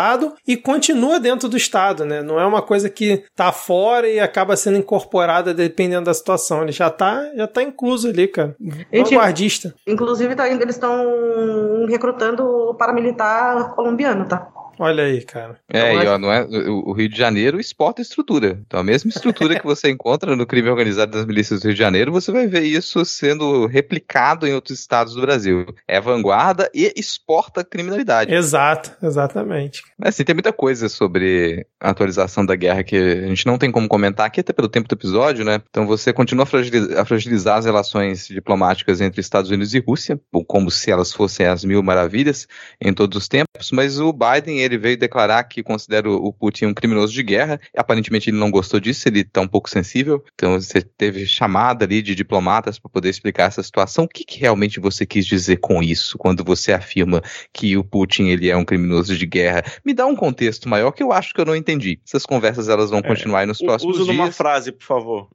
e 0.48 0.58
continua 0.58 1.20
dentro 1.20 1.48
do 1.48 1.58
Estado, 1.58 2.06
né? 2.06 2.22
Não 2.22 2.40
é 2.40 2.46
uma 2.46 2.62
coisa 2.62 2.90
que 2.90 3.24
tá 3.36 3.52
fora 3.52 4.08
e 4.08 4.20
acaba 4.20 4.56
sendo 4.56 4.78
incorporada 4.78 5.54
dependendo 5.54 6.06
da 6.06 6.14
situação. 6.14 6.64
Ele 6.64 6.72
já 6.72 6.90
tá, 6.90 7.24
já 7.36 7.48
tá 7.48 7.62
incluso 7.62 8.10
ali, 8.10 8.28
cara. 8.28 8.56
Vanguardista. 8.92 9.74
Inclusive, 9.88 10.36
tá, 10.36 10.48
eles 10.50 10.76
estão 10.76 11.86
recrutando 11.88 12.44
o 12.44 12.74
paramilitar 12.76 13.74
colombiano, 13.76 14.26
tá? 14.26 14.48
Olha 14.80 15.04
aí, 15.04 15.22
cara. 15.22 15.60
É, 15.72 15.94
então, 15.94 16.04
e 16.04 16.08
ó, 16.08 16.18
não 16.18 16.32
é, 16.32 16.44
o 16.44 16.92
Rio 16.92 17.10
de 17.10 17.18
Janeiro 17.18 17.60
exporta 17.60 18.02
estrutura. 18.02 18.60
Então, 18.66 18.80
a 18.80 18.84
mesma 18.84 19.10
estrutura 19.10 19.58
que 19.60 19.66
você 19.66 19.90
encontra 19.90 20.36
no 20.36 20.46
crime 20.46 20.70
organizado 20.70 21.12
das 21.12 21.26
milícias 21.26 21.62
do 21.62 21.66
Rio 21.66 21.74
de 21.74 21.80
Janeiro, 21.80 22.12
você 22.12 22.32
vai 22.32 22.48
ver 22.48 22.64
isso 22.64 23.04
sendo 23.06 23.66
replicado 23.68 24.48
em 24.48 24.54
outros 24.54 24.80
estados 24.80 25.16
do 25.16 25.22
Brasil. 25.22 25.66
É 25.88 26.00
vanguarda 26.00 26.70
e 26.74 26.94
exporta 26.96 27.64
criminalidade. 27.64 28.34
Exato, 28.34 28.92
exatamente. 29.02 29.84
Mas, 29.98 30.10
assim, 30.10 30.24
tem 30.24 30.36
muita 30.36 30.52
coisa 30.52 30.90
sobre 30.90 31.66
a 31.80 31.90
atualização 31.90 32.46
da 32.46 32.56
guerra 32.56 32.84
que 32.84 32.96
a 32.96 33.28
gente 33.28 33.46
não 33.46 33.58
tem 33.58 33.72
como 33.72 33.88
comentar 33.88 34.26
aqui, 34.26 34.40
até 34.40 34.54
pelo 34.54 34.70
tempo 34.70 34.88
do 34.88 34.96
episódio, 34.96 35.46
né? 35.46 35.62
Então, 35.70 35.88
você 35.88 36.12
continua 36.12 36.44
a 36.44 36.48
fragilizar, 36.48 37.00
a 37.00 37.06
fragilizar 37.06 37.58
as 37.58 37.66
relações 37.66 38.28
diplomáticas 38.28 39.02
entre 39.02 39.22
Estados 39.22 39.50
Unidos 39.50 39.74
e 39.74 39.80
Rússia, 39.80 40.20
como 40.48 40.70
se 40.70 40.92
elas 40.92 41.14
fossem 41.14 41.46
as 41.46 41.64
mil 41.64 41.82
maravilhas 41.82 42.48
em 42.82 42.94
todos 42.94 43.18
os 43.18 43.28
tempos, 43.28 43.72
mas 43.72 44.00
o 44.00 44.12
Biden 44.12 44.62
ele 44.66 44.78
veio 44.78 44.98
declarar 44.98 45.44
que 45.44 45.64
considera 45.64 46.10
o 46.10 46.32
Putin 46.34 46.66
um 46.66 46.74
criminoso 46.74 47.14
de 47.14 47.24
guerra. 47.24 47.60
Aparentemente 47.76 48.30
ele 48.30 48.38
não 48.38 48.52
gostou 48.52 48.80
disso, 48.80 49.08
ele 49.08 49.22
está 49.22 49.42
um 49.42 49.48
pouco 49.48 49.70
sensível. 49.70 50.24
Então 50.34 50.60
você 50.60 50.82
teve 50.82 51.26
chamada 51.26 51.86
ali 51.86 52.02
de 52.02 52.16
diplomatas 52.16 52.80
para 52.80 52.90
poder 52.90 53.10
explicar 53.10 53.46
essa 53.46 53.64
situação. 53.64 54.06
O 54.06 54.08
que, 54.08 54.24
que, 54.24 54.40
realmente 54.40 54.80
você 54.80 55.06
quis 55.06 55.26
dizer 55.26 55.58
com 55.58 55.82
isso 55.82 56.18
quando 56.18 56.44
você 56.44 56.74
afirma 56.74 57.22
que 57.54 57.78
o 57.78 57.84
Putin 57.84 58.28
ele 58.28 58.50
é 58.50 58.58
um 58.58 58.66
criminoso 58.66 59.16
de 59.16 59.26
guerra? 59.26 59.64
Me 59.84 59.94
dá 59.94 60.06
um 60.06 60.16
contexto 60.16 60.68
maior 60.68 60.92
que 60.92 61.04
eu 61.04 61.12
acho 61.12 61.34
que 61.34 61.42
eu 61.42 61.46
não 61.46 61.56
entendi. 61.56 62.00
Essas 62.06 62.26
conversas 62.26 62.70
elas 62.70 62.90
vão 62.90 63.00
é, 63.00 63.04
continuar 63.04 63.40
aí 63.40 63.46
nos 63.46 63.60
próximos 63.60 63.96
uso 63.96 64.06
dias. 64.06 64.16
Uso 64.16 64.24
numa 64.24 64.32
frase, 64.32 64.72
por 64.72 64.84
favor. 64.84 65.30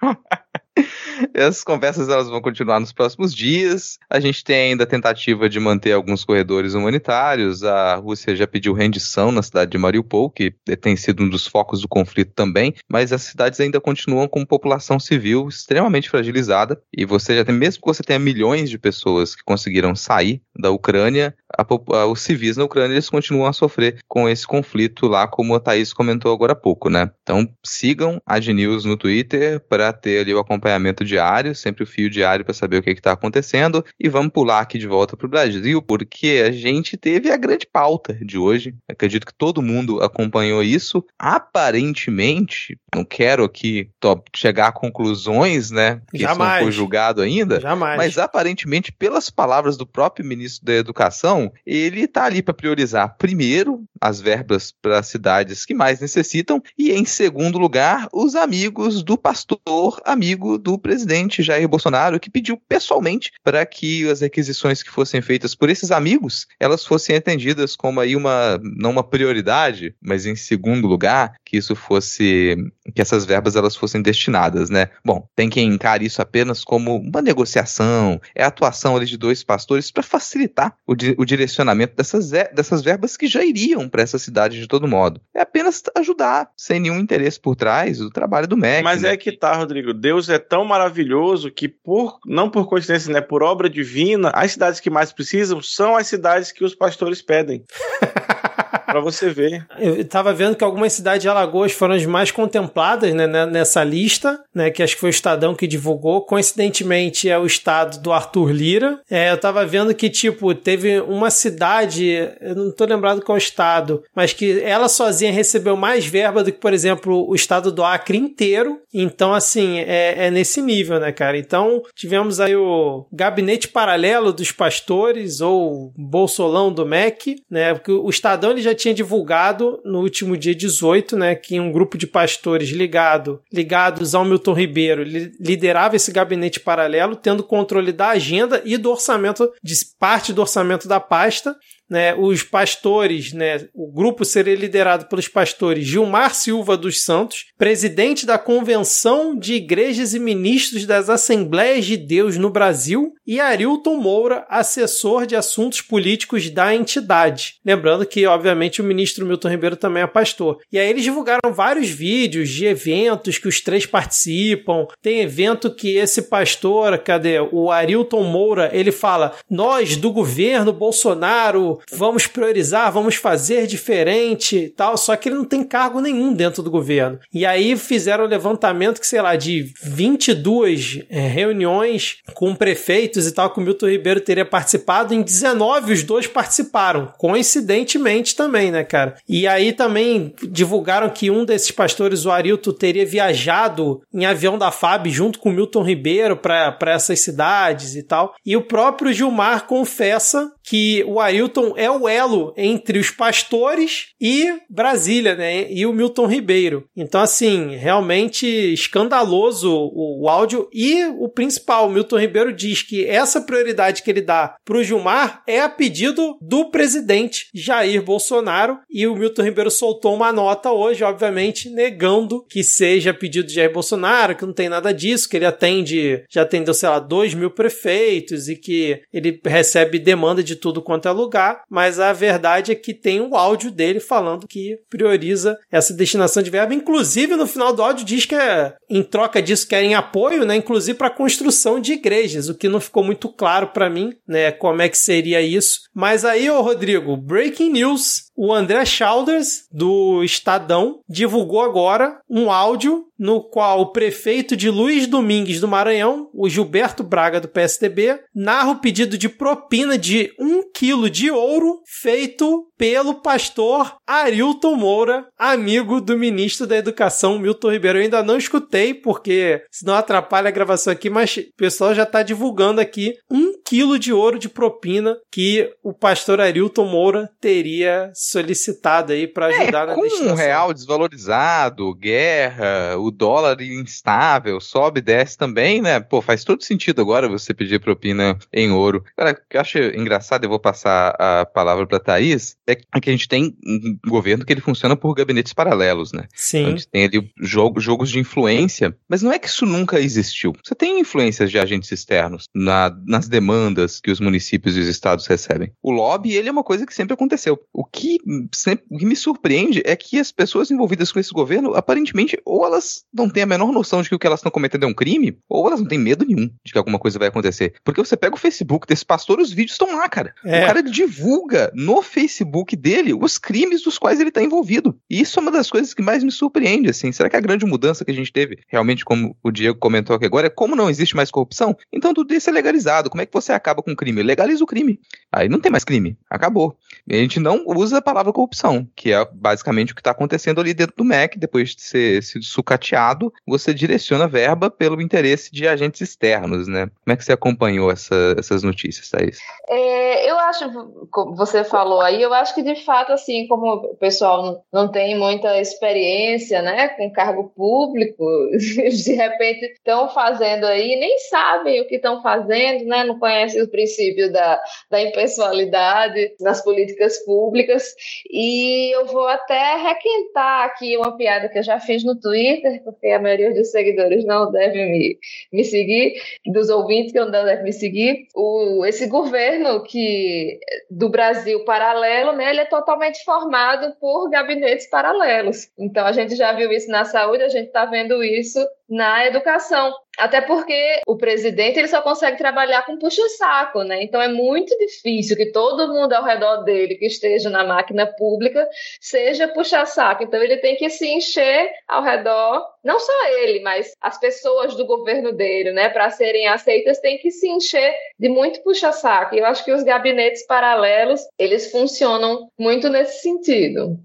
Essas 1.34 1.64
conversas 1.64 2.08
elas 2.08 2.28
vão 2.28 2.40
continuar 2.40 2.80
nos 2.80 2.92
próximos 2.92 3.34
dias. 3.34 3.98
A 4.08 4.20
gente 4.20 4.44
tem 4.44 4.70
ainda 4.70 4.84
a 4.84 4.86
tentativa 4.86 5.48
de 5.48 5.58
manter 5.60 5.92
alguns 5.92 6.24
corredores 6.24 6.74
humanitários. 6.74 7.64
A 7.64 7.96
Rússia 7.96 8.34
já 8.34 8.46
pediu 8.46 8.72
rendição 8.72 9.32
na 9.32 9.42
cidade 9.42 9.70
de 9.70 9.78
Mariupol, 9.78 10.30
que 10.30 10.52
tem 10.80 10.96
sido 10.96 11.22
um 11.22 11.28
dos 11.28 11.46
focos 11.46 11.80
do 11.80 11.88
conflito 11.88 12.32
também, 12.34 12.74
mas 12.88 13.12
as 13.12 13.22
cidades 13.22 13.60
ainda 13.60 13.80
continuam 13.80 14.28
com 14.28 14.44
população 14.44 14.98
civil 14.98 15.48
extremamente 15.48 16.10
fragilizada. 16.10 16.80
E 16.96 17.04
você 17.04 17.36
já 17.36 17.44
tem, 17.44 17.54
mesmo 17.54 17.82
que 17.82 17.86
você 17.86 18.02
tenha 18.02 18.18
milhões 18.18 18.70
de 18.70 18.78
pessoas 18.78 19.34
que 19.34 19.44
conseguiram 19.44 19.94
sair 19.94 20.42
da 20.58 20.70
Ucrânia, 20.70 21.34
a, 21.56 21.62
a, 21.62 22.06
os 22.06 22.20
civis 22.20 22.56
na 22.56 22.64
Ucrânia 22.64 22.94
eles 22.94 23.08
continuam 23.08 23.46
a 23.46 23.52
sofrer 23.52 23.98
com 24.08 24.28
esse 24.28 24.46
conflito 24.46 25.06
lá, 25.06 25.26
como 25.26 25.54
a 25.54 25.60
Thaís 25.60 25.92
comentou 25.92 26.32
agora 26.32 26.52
há 26.52 26.56
pouco, 26.56 26.88
né? 26.88 27.10
Então 27.22 27.48
sigam 27.64 28.20
a 28.26 28.40
G-News 28.40 28.84
no 28.84 28.96
Twitter 28.96 29.60
para 29.60 29.92
ter 29.92 30.20
ali 30.20 30.34
o 30.34 30.38
acompanhamento 30.38 30.71
diário, 31.04 31.54
sempre 31.54 31.84
o 31.84 31.86
fio 31.86 32.08
diário 32.08 32.44
para 32.44 32.54
saber 32.54 32.78
o 32.78 32.82
que 32.82 32.90
está 32.90 33.12
acontecendo. 33.12 33.84
E 33.98 34.08
vamos 34.08 34.32
pular 34.32 34.60
aqui 34.60 34.78
de 34.78 34.86
volta 34.86 35.16
para 35.16 35.26
o 35.26 35.30
Brasil, 35.30 35.82
porque 35.82 36.42
a 36.46 36.50
gente 36.50 36.96
teve 36.96 37.30
a 37.30 37.36
grande 37.36 37.66
pauta 37.66 38.14
de 38.14 38.38
hoje. 38.38 38.74
Acredito 38.88 39.26
que 39.26 39.34
todo 39.34 39.62
mundo 39.62 40.02
acompanhou 40.02 40.62
isso. 40.62 41.04
Aparentemente, 41.18 42.78
não 42.94 43.04
quero 43.04 43.44
aqui 43.44 43.90
chegar 44.34 44.68
a 44.68 44.72
conclusões, 44.72 45.70
né? 45.70 46.00
Que 46.10 46.18
Jamais. 46.18 46.38
isso 46.38 46.56
não 46.56 46.62
foi 46.64 46.72
julgado 46.72 47.22
ainda. 47.22 47.60
Jamais. 47.60 47.96
Mas 47.96 48.18
aparentemente, 48.18 48.92
pelas 48.92 49.30
palavras 49.30 49.76
do 49.76 49.86
próprio 49.86 50.26
ministro 50.26 50.64
da 50.64 50.74
Educação, 50.74 51.52
ele 51.66 52.02
está 52.02 52.24
ali 52.24 52.42
para 52.42 52.54
priorizar 52.54 53.16
primeiro 53.18 53.84
as 54.00 54.20
verbas 54.20 54.72
para 54.72 54.98
as 54.98 55.06
cidades 55.06 55.64
que 55.64 55.74
mais 55.74 56.00
necessitam 56.00 56.62
e, 56.76 56.92
em 56.92 57.04
segundo 57.04 57.58
lugar, 57.58 58.08
os 58.12 58.34
amigos 58.34 59.02
do 59.02 59.16
pastor, 59.16 60.00
amigo 60.04 60.51
do 60.58 60.78
presidente 60.78 61.42
Jair 61.42 61.68
Bolsonaro, 61.68 62.20
que 62.20 62.30
pediu 62.30 62.56
pessoalmente 62.68 63.30
para 63.42 63.64
que 63.66 64.08
as 64.08 64.20
requisições 64.20 64.82
que 64.82 64.90
fossem 64.90 65.20
feitas 65.20 65.54
por 65.54 65.68
esses 65.70 65.90
amigos 65.90 66.46
elas 66.60 66.84
fossem 66.84 67.16
atendidas 67.16 67.76
como 67.76 68.00
aí 68.00 68.16
uma 68.16 68.60
não 68.62 68.90
uma 68.90 69.02
prioridade, 69.02 69.94
mas 70.00 70.26
em 70.26 70.36
segundo 70.36 70.86
lugar 70.86 71.34
que 71.44 71.56
isso 71.56 71.74
fosse 71.74 72.56
que 72.94 73.00
essas 73.00 73.24
verbas 73.24 73.56
elas 73.56 73.76
fossem 73.76 74.02
destinadas, 74.02 74.70
né? 74.70 74.88
Bom, 75.04 75.26
tem 75.34 75.48
quem 75.48 75.68
encare 75.68 76.04
isso 76.04 76.20
apenas 76.20 76.64
como 76.64 76.96
uma 76.96 77.22
negociação, 77.22 78.20
é 78.34 78.44
a 78.44 78.48
atuação 78.48 78.96
ali 78.96 79.06
de 79.06 79.16
dois 79.16 79.42
pastores 79.42 79.90
para 79.90 80.02
facilitar 80.02 80.74
o, 80.86 80.94
di 80.94 81.14
o 81.18 81.24
direcionamento 81.24 81.96
dessas, 81.96 82.30
dessas 82.30 82.82
verbas 82.82 83.16
que 83.16 83.26
já 83.26 83.44
iriam 83.44 83.88
para 83.88 84.02
essa 84.02 84.18
cidade 84.18 84.58
de 84.58 84.66
todo 84.66 84.88
modo. 84.88 85.20
É 85.34 85.40
apenas 85.40 85.82
ajudar, 85.96 86.50
sem 86.56 86.80
nenhum 86.80 86.98
interesse 86.98 87.38
por 87.38 87.56
trás, 87.56 88.00
o 88.00 88.10
trabalho 88.10 88.46
do 88.46 88.56
MEC. 88.56 88.82
Mas 88.82 89.02
né? 89.02 89.10
é 89.10 89.16
que 89.16 89.32
tá, 89.32 89.54
Rodrigo. 89.54 89.92
Deus 89.92 90.28
é 90.28 90.38
tão 90.48 90.64
maravilhoso 90.64 91.50
que, 91.50 91.68
por 91.68 92.18
não 92.26 92.50
por 92.50 92.68
coincidência, 92.68 93.12
né, 93.12 93.20
por 93.20 93.42
obra 93.42 93.68
divina, 93.68 94.30
as 94.34 94.52
cidades 94.52 94.80
que 94.80 94.90
mais 94.90 95.12
precisam 95.12 95.62
são 95.62 95.96
as 95.96 96.06
cidades 96.06 96.52
que 96.52 96.64
os 96.64 96.74
pastores 96.74 97.22
pedem. 97.22 97.64
Pra 98.92 99.00
você 99.00 99.30
ver. 99.30 99.66
Eu 99.78 100.04
tava 100.04 100.34
vendo 100.34 100.54
que 100.54 100.62
algumas 100.62 100.92
cidades 100.92 101.22
de 101.22 101.28
Alagoas 101.28 101.72
foram 101.72 101.94
as 101.94 102.04
mais 102.04 102.30
contempladas 102.30 103.14
né, 103.14 103.26
nessa 103.46 103.82
lista, 103.82 104.38
né? 104.54 104.70
Que 104.70 104.82
acho 104.82 104.94
que 104.94 105.00
foi 105.00 105.08
o 105.08 105.10
Estadão 105.10 105.54
que 105.54 105.66
divulgou. 105.66 106.26
Coincidentemente, 106.26 107.28
é 107.28 107.38
o 107.38 107.46
estado 107.46 108.00
do 108.02 108.12
Arthur 108.12 108.50
Lira. 108.50 109.00
É, 109.10 109.30
eu 109.30 109.38
tava 109.38 109.64
vendo 109.64 109.94
que, 109.94 110.10
tipo, 110.10 110.54
teve 110.54 111.00
uma 111.00 111.30
cidade, 111.30 112.28
eu 112.40 112.54
não 112.54 112.70
tô 112.70 112.84
lembrado 112.84 113.22
qual 113.22 113.38
estado, 113.38 114.02
mas 114.14 114.34
que 114.34 114.60
ela 114.60 114.88
sozinha 114.88 115.32
recebeu 115.32 115.74
mais 115.74 116.04
verba 116.04 116.44
do 116.44 116.52
que, 116.52 116.58
por 116.58 116.74
exemplo, 116.74 117.26
o 117.26 117.34
estado 117.34 117.72
do 117.72 117.82
Acre 117.82 118.18
inteiro. 118.18 118.78
Então, 118.92 119.32
assim, 119.32 119.78
é, 119.78 120.26
é 120.26 120.30
nesse 120.32 120.60
nível, 120.60 120.98
né, 120.98 121.12
cara? 121.12 121.38
Então, 121.38 121.82
tivemos 121.94 122.40
aí 122.40 122.56
o 122.56 123.06
gabinete 123.12 123.68
paralelo 123.68 124.32
dos 124.32 124.50
pastores, 124.50 125.40
ou 125.40 125.92
Bolsolão 125.96 126.72
do 126.72 126.84
MEC, 126.84 127.36
né? 127.50 127.74
Porque 127.74 127.92
o 127.92 128.08
Estadão 128.08 128.50
ele 128.50 128.62
já 128.62 128.74
tinha 128.74 128.94
divulgado 128.94 129.80
no 129.84 130.00
último 130.00 130.36
dia 130.36 130.54
18, 130.54 131.16
né, 131.16 131.34
que 131.34 131.60
um 131.60 131.70
grupo 131.70 131.96
de 131.96 132.06
pastores 132.06 132.70
ligado, 132.70 133.40
ligados 133.52 134.14
ao 134.14 134.24
Milton 134.24 134.54
Ribeiro 134.54 135.02
liderava 135.02 135.96
esse 135.96 136.10
gabinete 136.10 136.60
paralelo, 136.60 137.16
tendo 137.16 137.42
controle 137.42 137.92
da 137.92 138.10
agenda 138.10 138.62
e 138.64 138.76
do 138.76 138.90
orçamento, 138.90 139.50
de 139.62 139.74
parte 139.98 140.32
do 140.32 140.40
orçamento 140.40 140.88
da 140.88 141.00
pasta, 141.00 141.56
né, 141.92 142.14
os 142.14 142.42
pastores, 142.42 143.34
né, 143.34 143.68
o 143.74 143.92
grupo 143.92 144.24
seria 144.24 144.54
liderado 144.54 145.04
pelos 145.04 145.28
pastores 145.28 145.86
Gilmar 145.86 146.34
Silva 146.34 146.74
dos 146.74 147.04
Santos, 147.04 147.44
presidente 147.58 148.24
da 148.24 148.38
Convenção 148.38 149.38
de 149.38 149.52
Igrejas 149.52 150.14
e 150.14 150.18
Ministros 150.18 150.86
das 150.86 151.10
Assembleias 151.10 151.84
de 151.84 151.98
Deus 151.98 152.38
no 152.38 152.48
Brasil, 152.48 153.12
e 153.26 153.38
Arilton 153.38 153.96
Moura, 153.96 154.46
assessor 154.48 155.26
de 155.26 155.36
assuntos 155.36 155.82
políticos 155.82 156.48
da 156.48 156.74
entidade. 156.74 157.56
Lembrando 157.64 158.06
que, 158.06 158.26
obviamente, 158.26 158.80
o 158.80 158.84
ministro 158.84 159.26
Milton 159.26 159.50
Ribeiro 159.50 159.76
também 159.76 160.02
é 160.02 160.06
pastor. 160.06 160.58
E 160.72 160.78
aí 160.78 160.88
eles 160.88 161.04
divulgaram 161.04 161.52
vários 161.52 161.90
vídeos 161.90 162.48
de 162.48 162.64
eventos 162.64 163.36
que 163.36 163.48
os 163.48 163.60
três 163.60 163.84
participam. 163.84 164.86
Tem 165.02 165.20
evento 165.20 165.74
que 165.74 165.96
esse 165.96 166.22
pastor, 166.22 166.98
cadê? 166.98 167.38
O 167.52 167.70
Arilton 167.70 168.22
Moura, 168.24 168.70
ele 168.72 168.90
fala: 168.90 169.34
nós 169.50 169.96
do 169.96 170.10
governo 170.10 170.72
Bolsonaro 170.72 171.81
vamos 171.90 172.26
priorizar, 172.26 172.92
vamos 172.92 173.16
fazer 173.16 173.66
diferente 173.66 174.56
e 174.56 174.68
tal, 174.68 174.96
só 174.96 175.16
que 175.16 175.28
ele 175.28 175.36
não 175.36 175.44
tem 175.44 175.64
cargo 175.64 176.00
nenhum 176.00 176.32
dentro 176.32 176.62
do 176.62 176.70
governo. 176.70 177.18
E 177.32 177.44
aí 177.46 177.76
fizeram 177.76 178.24
um 178.24 178.28
levantamento 178.28 179.00
que, 179.00 179.06
sei 179.06 179.22
lá, 179.22 179.36
de 179.36 179.72
22 179.82 181.04
é, 181.08 181.26
reuniões 181.28 182.18
com 182.34 182.54
prefeitos 182.54 183.26
e 183.26 183.32
tal, 183.32 183.50
que 183.50 183.58
o 183.58 183.62
Milton 183.62 183.88
Ribeiro 183.88 184.20
teria 184.20 184.44
participado, 184.44 185.14
em 185.14 185.22
19 185.22 185.92
os 185.92 186.02
dois 186.02 186.26
participaram, 186.26 187.12
coincidentemente 187.18 188.34
também, 188.36 188.70
né, 188.70 188.84
cara? 188.84 189.16
E 189.28 189.46
aí 189.46 189.72
também 189.72 190.34
divulgaram 190.42 191.08
que 191.10 191.30
um 191.30 191.44
desses 191.44 191.70
pastores, 191.70 192.24
o 192.24 192.30
Arilton, 192.30 192.72
teria 192.72 193.06
viajado 193.06 194.02
em 194.12 194.26
avião 194.26 194.58
da 194.58 194.70
FAB 194.70 195.08
junto 195.08 195.38
com 195.38 195.50
o 195.50 195.52
Milton 195.52 195.82
Ribeiro 195.82 196.36
para 196.36 196.76
essas 196.86 197.20
cidades 197.20 197.94
e 197.94 198.02
tal. 198.02 198.34
E 198.44 198.56
o 198.56 198.62
próprio 198.62 199.12
Gilmar 199.12 199.66
confessa 199.66 200.52
que 200.62 201.04
o 201.06 201.20
Ailton 201.20 201.71
é 201.76 201.90
o 201.90 202.08
elo 202.08 202.54
entre 202.56 202.98
os 202.98 203.10
pastores 203.10 204.08
e 204.20 204.46
Brasília, 204.70 205.34
né? 205.34 205.70
E 205.70 205.84
o 205.84 205.92
Milton 205.92 206.26
Ribeiro. 206.26 206.86
Então, 206.96 207.20
assim, 207.20 207.74
realmente 207.76 208.46
escandaloso 208.46 209.70
o, 209.70 210.22
o 210.22 210.28
áudio. 210.28 210.68
E 210.72 211.04
o 211.18 211.28
principal, 211.28 211.88
o 211.88 211.90
Milton 211.90 212.18
Ribeiro 212.18 212.52
diz 212.52 212.82
que 212.82 213.04
essa 213.04 213.40
prioridade 213.40 214.02
que 214.02 214.10
ele 214.10 214.20
dá 214.20 214.54
pro 214.64 214.84
Gilmar 214.84 215.42
é 215.46 215.60
a 215.60 215.68
pedido 215.68 216.36
do 216.40 216.70
presidente 216.70 217.46
Jair 217.52 218.02
Bolsonaro. 218.02 218.78
E 218.88 219.06
o 219.06 219.16
Milton 219.16 219.42
Ribeiro 219.42 219.70
soltou 219.70 220.14
uma 220.14 220.32
nota 220.32 220.70
hoje, 220.70 221.02
obviamente, 221.02 221.68
negando 221.70 222.44
que 222.48 222.62
seja 222.62 223.12
pedido 223.12 223.48
de 223.48 223.54
Jair 223.54 223.72
Bolsonaro, 223.72 224.36
que 224.36 224.46
não 224.46 224.52
tem 224.52 224.68
nada 224.68 224.94
disso, 224.94 225.28
que 225.28 225.36
ele 225.36 225.46
atende, 225.46 226.24
já 226.30 226.42
atendeu, 226.42 226.72
sei 226.72 226.88
lá, 226.88 226.98
dois 227.00 227.34
mil 227.34 227.50
prefeitos 227.50 228.48
e 228.48 228.56
que 228.56 229.00
ele 229.12 229.40
recebe 229.44 229.98
demanda 229.98 230.42
de 230.42 230.52
de 230.52 230.56
tudo 230.56 230.82
quanto 230.82 231.08
é 231.08 231.10
lugar, 231.10 231.51
mas 231.70 231.98
a 231.98 232.12
verdade 232.12 232.72
é 232.72 232.74
que 232.74 232.94
tem 232.94 233.20
o 233.20 233.36
áudio 233.36 233.70
dele 233.70 234.00
falando 234.00 234.46
que 234.46 234.78
prioriza 234.88 235.58
essa 235.70 235.94
destinação 235.94 236.42
de 236.42 236.50
verba. 236.50 236.74
Inclusive, 236.74 237.36
no 237.36 237.46
final 237.46 237.72
do 237.72 237.82
áudio 237.82 238.04
diz 238.04 238.26
que 238.26 238.34
é, 238.34 238.74
em 238.90 239.02
troca 239.02 239.42
disso 239.42 239.68
querem 239.68 239.94
apoio, 239.94 240.44
né? 240.44 240.56
Inclusive 240.56 240.96
para 240.96 241.08
a 241.08 241.14
construção 241.14 241.80
de 241.80 241.92
igrejas, 241.92 242.48
o 242.48 242.54
que 242.54 242.68
não 242.68 242.80
ficou 242.80 243.04
muito 243.04 243.28
claro 243.28 243.68
para 243.68 243.90
mim, 243.90 244.12
né? 244.26 244.52
Como 244.52 244.82
é 244.82 244.88
que 244.88 244.98
seria 244.98 245.40
isso. 245.40 245.80
Mas 245.94 246.24
aí, 246.24 246.50
ô 246.50 246.60
Rodrigo, 246.60 247.16
breaking 247.16 247.70
news 247.70 248.31
o 248.36 248.52
André 248.52 248.84
Chalders, 248.84 249.66
do 249.70 250.22
Estadão, 250.24 251.00
divulgou 251.08 251.60
agora 251.60 252.20
um 252.28 252.50
áudio 252.50 253.06
no 253.18 253.40
qual 253.40 253.80
o 253.80 253.92
prefeito 253.92 254.56
de 254.56 254.68
Luiz 254.68 255.06
Domingues 255.06 255.60
do 255.60 255.68
Maranhão, 255.68 256.28
o 256.34 256.48
Gilberto 256.48 257.04
Braga 257.04 257.40
do 257.40 257.46
PSDB, 257.46 258.20
narra 258.34 258.72
o 258.72 258.80
pedido 258.80 259.16
de 259.16 259.28
propina 259.28 259.96
de 259.96 260.34
um 260.40 260.68
quilo 260.72 261.08
de 261.08 261.30
ouro 261.30 261.80
feito 261.86 262.66
pelo 262.82 263.14
pastor 263.14 263.94
Arilton 264.04 264.74
Moura, 264.74 265.28
amigo 265.38 266.00
do 266.00 266.18
ministro 266.18 266.66
da 266.66 266.76
Educação, 266.76 267.38
Milton 267.38 267.70
Ribeiro. 267.70 267.98
Eu 267.98 268.02
ainda 268.02 268.24
não 268.24 268.36
escutei, 268.36 268.92
porque 268.92 269.62
senão 269.70 269.94
atrapalha 269.94 270.48
a 270.48 270.50
gravação 270.50 270.92
aqui, 270.92 271.08
mas 271.08 271.36
o 271.36 271.56
pessoal 271.56 271.94
já 271.94 272.02
está 272.02 272.24
divulgando 272.24 272.80
aqui 272.80 273.14
um 273.30 273.52
quilo 273.64 274.00
de 274.00 274.12
ouro 274.12 274.36
de 274.36 274.48
propina 274.48 275.16
que 275.30 275.72
o 275.80 275.94
pastor 275.94 276.40
Arilton 276.40 276.86
Moura 276.86 277.30
teria 277.40 278.10
solicitado 278.16 279.12
aí 279.12 279.28
para 279.28 279.46
ajudar 279.46 279.84
é, 279.84 279.86
na 279.86 279.94
com 279.94 280.02
destinação. 280.02 280.34
um 280.34 280.36
real 280.36 280.74
desvalorizado, 280.74 281.94
guerra, 281.94 282.98
o 282.98 283.12
dólar 283.12 283.62
instável, 283.62 284.60
sobe 284.60 284.98
e 284.98 285.02
desce 285.04 285.38
também, 285.38 285.80
né? 285.80 286.00
Pô, 286.00 286.20
faz 286.20 286.42
todo 286.42 286.64
sentido 286.64 287.00
agora 287.00 287.28
você 287.28 287.54
pedir 287.54 287.78
propina 287.78 288.36
em 288.52 288.72
ouro. 288.72 289.04
Cara, 289.16 289.30
o 289.30 289.34
que 289.36 289.56
eu 289.56 289.60
acho 289.60 289.78
engraçado, 289.78 290.42
eu 290.42 290.50
vou 290.50 290.58
passar 290.58 291.14
a 291.16 291.46
palavra 291.46 291.86
para 291.86 292.00
Thaís, 292.00 292.56
é 292.94 293.00
que 293.00 293.08
a 293.08 293.12
gente 293.12 293.28
tem 293.28 293.56
um 293.66 293.98
governo 294.08 294.44
que 294.44 294.52
ele 294.52 294.60
funciona 294.60 294.96
por 294.96 295.14
gabinetes 295.14 295.52
paralelos, 295.52 296.12
né? 296.12 296.26
Sim. 296.34 296.66
A 296.66 296.70
gente 296.70 296.88
tem 296.88 297.04
ali 297.04 297.30
jogo, 297.40 297.80
jogos 297.80 298.10
de 298.10 298.18
influência, 298.18 298.96
mas 299.08 299.22
não 299.22 299.32
é 299.32 299.38
que 299.38 299.48
isso 299.48 299.66
nunca 299.66 300.00
existiu. 300.00 300.52
Você 300.62 300.74
tem 300.74 301.00
influências 301.00 301.50
de 301.50 301.58
agentes 301.58 301.90
externos 301.90 302.48
na, 302.54 302.94
nas 303.06 303.28
demandas 303.28 304.00
que 304.00 304.10
os 304.10 304.20
municípios 304.20 304.76
e 304.76 304.80
os 304.80 304.86
estados 304.86 305.26
recebem. 305.26 305.72
O 305.82 305.90
lobby, 305.90 306.34
ele 306.34 306.48
é 306.48 306.52
uma 306.52 306.64
coisa 306.64 306.86
que 306.86 306.94
sempre 306.94 307.14
aconteceu. 307.14 307.58
O 307.72 307.84
que, 307.84 308.18
sempre, 308.54 308.84
o 308.90 308.98
que 308.98 309.06
me 309.06 309.16
surpreende 309.16 309.82
é 309.84 309.96
que 309.96 310.18
as 310.18 310.30
pessoas 310.30 310.70
envolvidas 310.70 311.10
com 311.10 311.18
esse 311.18 311.32
governo, 311.32 311.74
aparentemente, 311.74 312.40
ou 312.44 312.64
elas 312.64 313.04
não 313.12 313.28
têm 313.28 313.42
a 313.42 313.46
menor 313.46 313.72
noção 313.72 314.02
de 314.02 314.08
que 314.08 314.14
o 314.14 314.18
que 314.18 314.26
elas 314.26 314.40
estão 314.40 314.52
cometendo 314.52 314.84
é 314.84 314.86
um 314.86 314.94
crime, 314.94 315.38
ou 315.48 315.66
elas 315.66 315.80
não 315.80 315.88
têm 315.88 315.98
medo 315.98 316.24
nenhum 316.24 316.50
de 316.64 316.72
que 316.72 316.78
alguma 316.78 316.98
coisa 316.98 317.18
vai 317.18 317.28
acontecer. 317.28 317.74
Porque 317.84 318.00
você 318.00 318.16
pega 318.16 318.34
o 318.34 318.38
Facebook 318.38 318.86
desse 318.86 319.04
pastor, 319.04 319.40
os 319.40 319.52
vídeos 319.52 319.72
estão 319.72 319.96
lá, 319.96 320.08
cara. 320.08 320.34
É. 320.44 320.62
O 320.62 320.66
cara 320.66 320.82
divulga 320.82 321.72
no 321.74 322.02
Facebook 322.02 322.61
dele 322.76 323.14
os 323.14 323.38
crimes 323.38 323.82
dos 323.82 323.98
quais 323.98 324.20
ele 324.20 324.28
está 324.28 324.42
envolvido. 324.42 324.98
E 325.08 325.20
isso 325.20 325.38
é 325.38 325.42
uma 325.42 325.50
das 325.50 325.70
coisas 325.70 325.94
que 325.94 326.02
mais 326.02 326.22
me 326.22 326.30
surpreende, 326.30 326.90
assim. 326.90 327.12
Será 327.12 327.28
que 327.28 327.36
a 327.36 327.40
grande 327.40 327.66
mudança 327.66 328.04
que 328.04 328.10
a 328.10 328.14
gente 328.14 328.32
teve, 328.32 328.58
realmente, 328.68 329.04
como 329.04 329.36
o 329.42 329.50
Diego 329.50 329.78
comentou 329.78 330.16
aqui 330.16 330.26
agora, 330.26 330.46
é 330.46 330.50
como 330.50 330.76
não 330.76 330.90
existe 330.90 331.16
mais 331.16 331.30
corrupção? 331.30 331.76
Então 331.92 332.14
tudo 332.14 332.32
isso 332.34 332.48
é 332.48 332.52
legalizado. 332.52 333.10
Como 333.10 333.22
é 333.22 333.26
que 333.26 333.32
você 333.32 333.52
acaba 333.52 333.82
com 333.82 333.92
o 333.92 333.96
crime? 333.96 334.22
Legaliza 334.22 334.62
o 334.62 334.66
crime. 334.66 335.00
Aí 335.30 335.48
não 335.48 335.60
tem 335.60 335.70
mais 335.70 335.84
crime. 335.84 336.16
Acabou. 336.30 336.76
E 337.06 337.14
a 337.14 337.18
gente 337.18 337.40
não 337.40 337.64
usa 337.66 337.98
a 337.98 338.02
palavra 338.02 338.32
corrupção, 338.32 338.86
que 338.94 339.12
é 339.12 339.24
basicamente 339.32 339.92
o 339.92 339.94
que 339.94 340.00
está 340.00 340.10
acontecendo 340.10 340.60
ali 340.60 340.72
dentro 340.74 340.94
do 340.96 341.04
MEC, 341.04 341.38
depois 341.38 341.70
de 341.70 341.82
ser 341.82 342.22
sido 342.22 342.44
sucateado, 342.44 343.32
você 343.46 343.74
direciona 343.74 344.28
verba 344.28 344.70
pelo 344.70 345.00
interesse 345.00 345.52
de 345.52 345.66
agentes 345.66 346.00
externos, 346.00 346.68
né? 346.68 346.90
Como 347.04 347.12
é 347.12 347.16
que 347.16 347.24
você 347.24 347.32
acompanhou 347.32 347.90
essa, 347.90 348.34
essas 348.38 348.62
notícias, 348.62 349.08
Thaís? 349.10 349.38
É, 349.68 350.30
eu 350.30 350.38
acho, 350.38 351.06
como 351.10 351.34
você 351.34 351.64
falou 351.64 352.00
aí, 352.00 352.20
eu 352.22 352.32
acho 352.32 352.41
que 352.50 352.62
de 352.62 352.74
fato, 352.84 353.12
assim, 353.12 353.46
como 353.46 353.74
o 353.74 353.96
pessoal 353.96 354.64
não 354.72 354.90
tem 354.90 355.16
muita 355.16 355.60
experiência, 355.60 356.62
né, 356.62 356.88
com 356.88 357.10
cargo 357.12 357.52
público, 357.54 358.24
de 358.56 359.12
repente 359.14 359.66
estão 359.66 360.08
fazendo 360.08 360.66
aí, 360.66 360.96
nem 360.96 361.18
sabem 361.18 361.80
o 361.80 361.86
que 361.86 361.96
estão 361.96 362.22
fazendo, 362.22 362.84
né, 362.86 363.04
não 363.04 363.18
conhecem 363.18 363.62
o 363.62 363.68
princípio 363.68 364.32
da, 364.32 364.60
da 364.90 365.02
impessoalidade 365.02 366.34
nas 366.40 366.62
políticas 366.62 367.18
públicas, 367.24 367.94
e 368.30 368.94
eu 368.94 369.06
vou 369.06 369.28
até 369.28 369.76
requentar 369.76 370.64
aqui 370.64 370.96
uma 370.96 371.16
piada 371.16 371.48
que 371.48 371.58
eu 371.58 371.62
já 371.62 371.78
fiz 371.78 372.02
no 372.04 372.18
Twitter, 372.18 372.82
porque 372.82 373.08
a 373.08 373.20
maioria 373.20 373.54
dos 373.54 373.70
seguidores 373.70 374.24
não 374.24 374.50
deve 374.50 374.84
me, 374.86 375.18
me 375.52 375.64
seguir, 375.64 376.14
dos 376.46 376.68
ouvintes 376.68 377.12
que 377.12 377.20
não 377.20 377.30
devem 377.30 377.62
me 377.62 377.72
seguir, 377.72 378.26
o, 378.34 378.84
esse 378.86 379.06
governo 379.06 379.82
que 379.82 380.58
do 380.90 381.08
Brasil 381.08 381.64
paralelo, 381.64 382.31
ele 382.40 382.60
é 382.60 382.64
totalmente 382.64 383.24
formado 383.24 383.94
por 384.00 384.30
gabinetes 384.30 384.88
paralelos. 384.88 385.68
Então 385.78 386.06
a 386.06 386.12
gente 386.12 386.34
já 386.36 386.52
viu 386.52 386.72
isso 386.72 386.90
na 386.90 387.04
saúde, 387.04 387.42
a 387.42 387.48
gente 387.48 387.66
está 387.66 387.84
vendo 387.84 388.22
isso 388.22 388.58
na 388.88 389.26
educação. 389.26 389.92
Até 390.18 390.40
porque 390.42 391.00
o 391.06 391.16
presidente 391.16 391.78
ele 391.78 391.88
só 391.88 392.02
consegue 392.02 392.36
trabalhar 392.36 392.84
com 392.84 392.98
puxa-saco, 392.98 393.82
né? 393.82 394.02
Então 394.02 394.20
é 394.20 394.28
muito 394.28 394.76
difícil 394.78 395.36
que 395.36 395.52
todo 395.52 395.88
mundo 395.88 396.12
ao 396.12 396.24
redor 396.24 396.58
dele 396.64 396.96
que 396.96 397.06
esteja 397.06 397.48
na 397.48 397.64
máquina 397.64 398.06
pública 398.06 398.68
seja 399.00 399.48
puxa-saco. 399.48 400.22
Então 400.22 400.42
ele 400.42 400.58
tem 400.58 400.76
que 400.76 400.90
se 400.90 401.08
encher 401.08 401.70
ao 401.88 402.02
redor, 402.02 402.62
não 402.84 403.00
só 403.00 403.26
ele, 403.38 403.60
mas 403.60 403.92
as 404.00 404.20
pessoas 404.20 404.76
do 404.76 404.84
governo 404.84 405.32
dele, 405.32 405.72
né? 405.72 405.88
Para 405.88 406.10
serem 406.10 406.46
aceitas, 406.46 407.00
tem 407.00 407.18
que 407.18 407.30
se 407.30 407.48
encher 407.48 407.94
de 408.18 408.28
muito 408.28 408.62
puxa-saco. 408.62 409.34
E 409.34 409.38
eu 409.38 409.46
acho 409.46 409.64
que 409.64 409.72
os 409.72 409.82
gabinetes 409.82 410.46
paralelos 410.46 411.22
eles 411.38 411.70
funcionam 411.70 412.50
muito 412.58 412.88
nesse 412.90 413.22
sentido. 413.22 413.98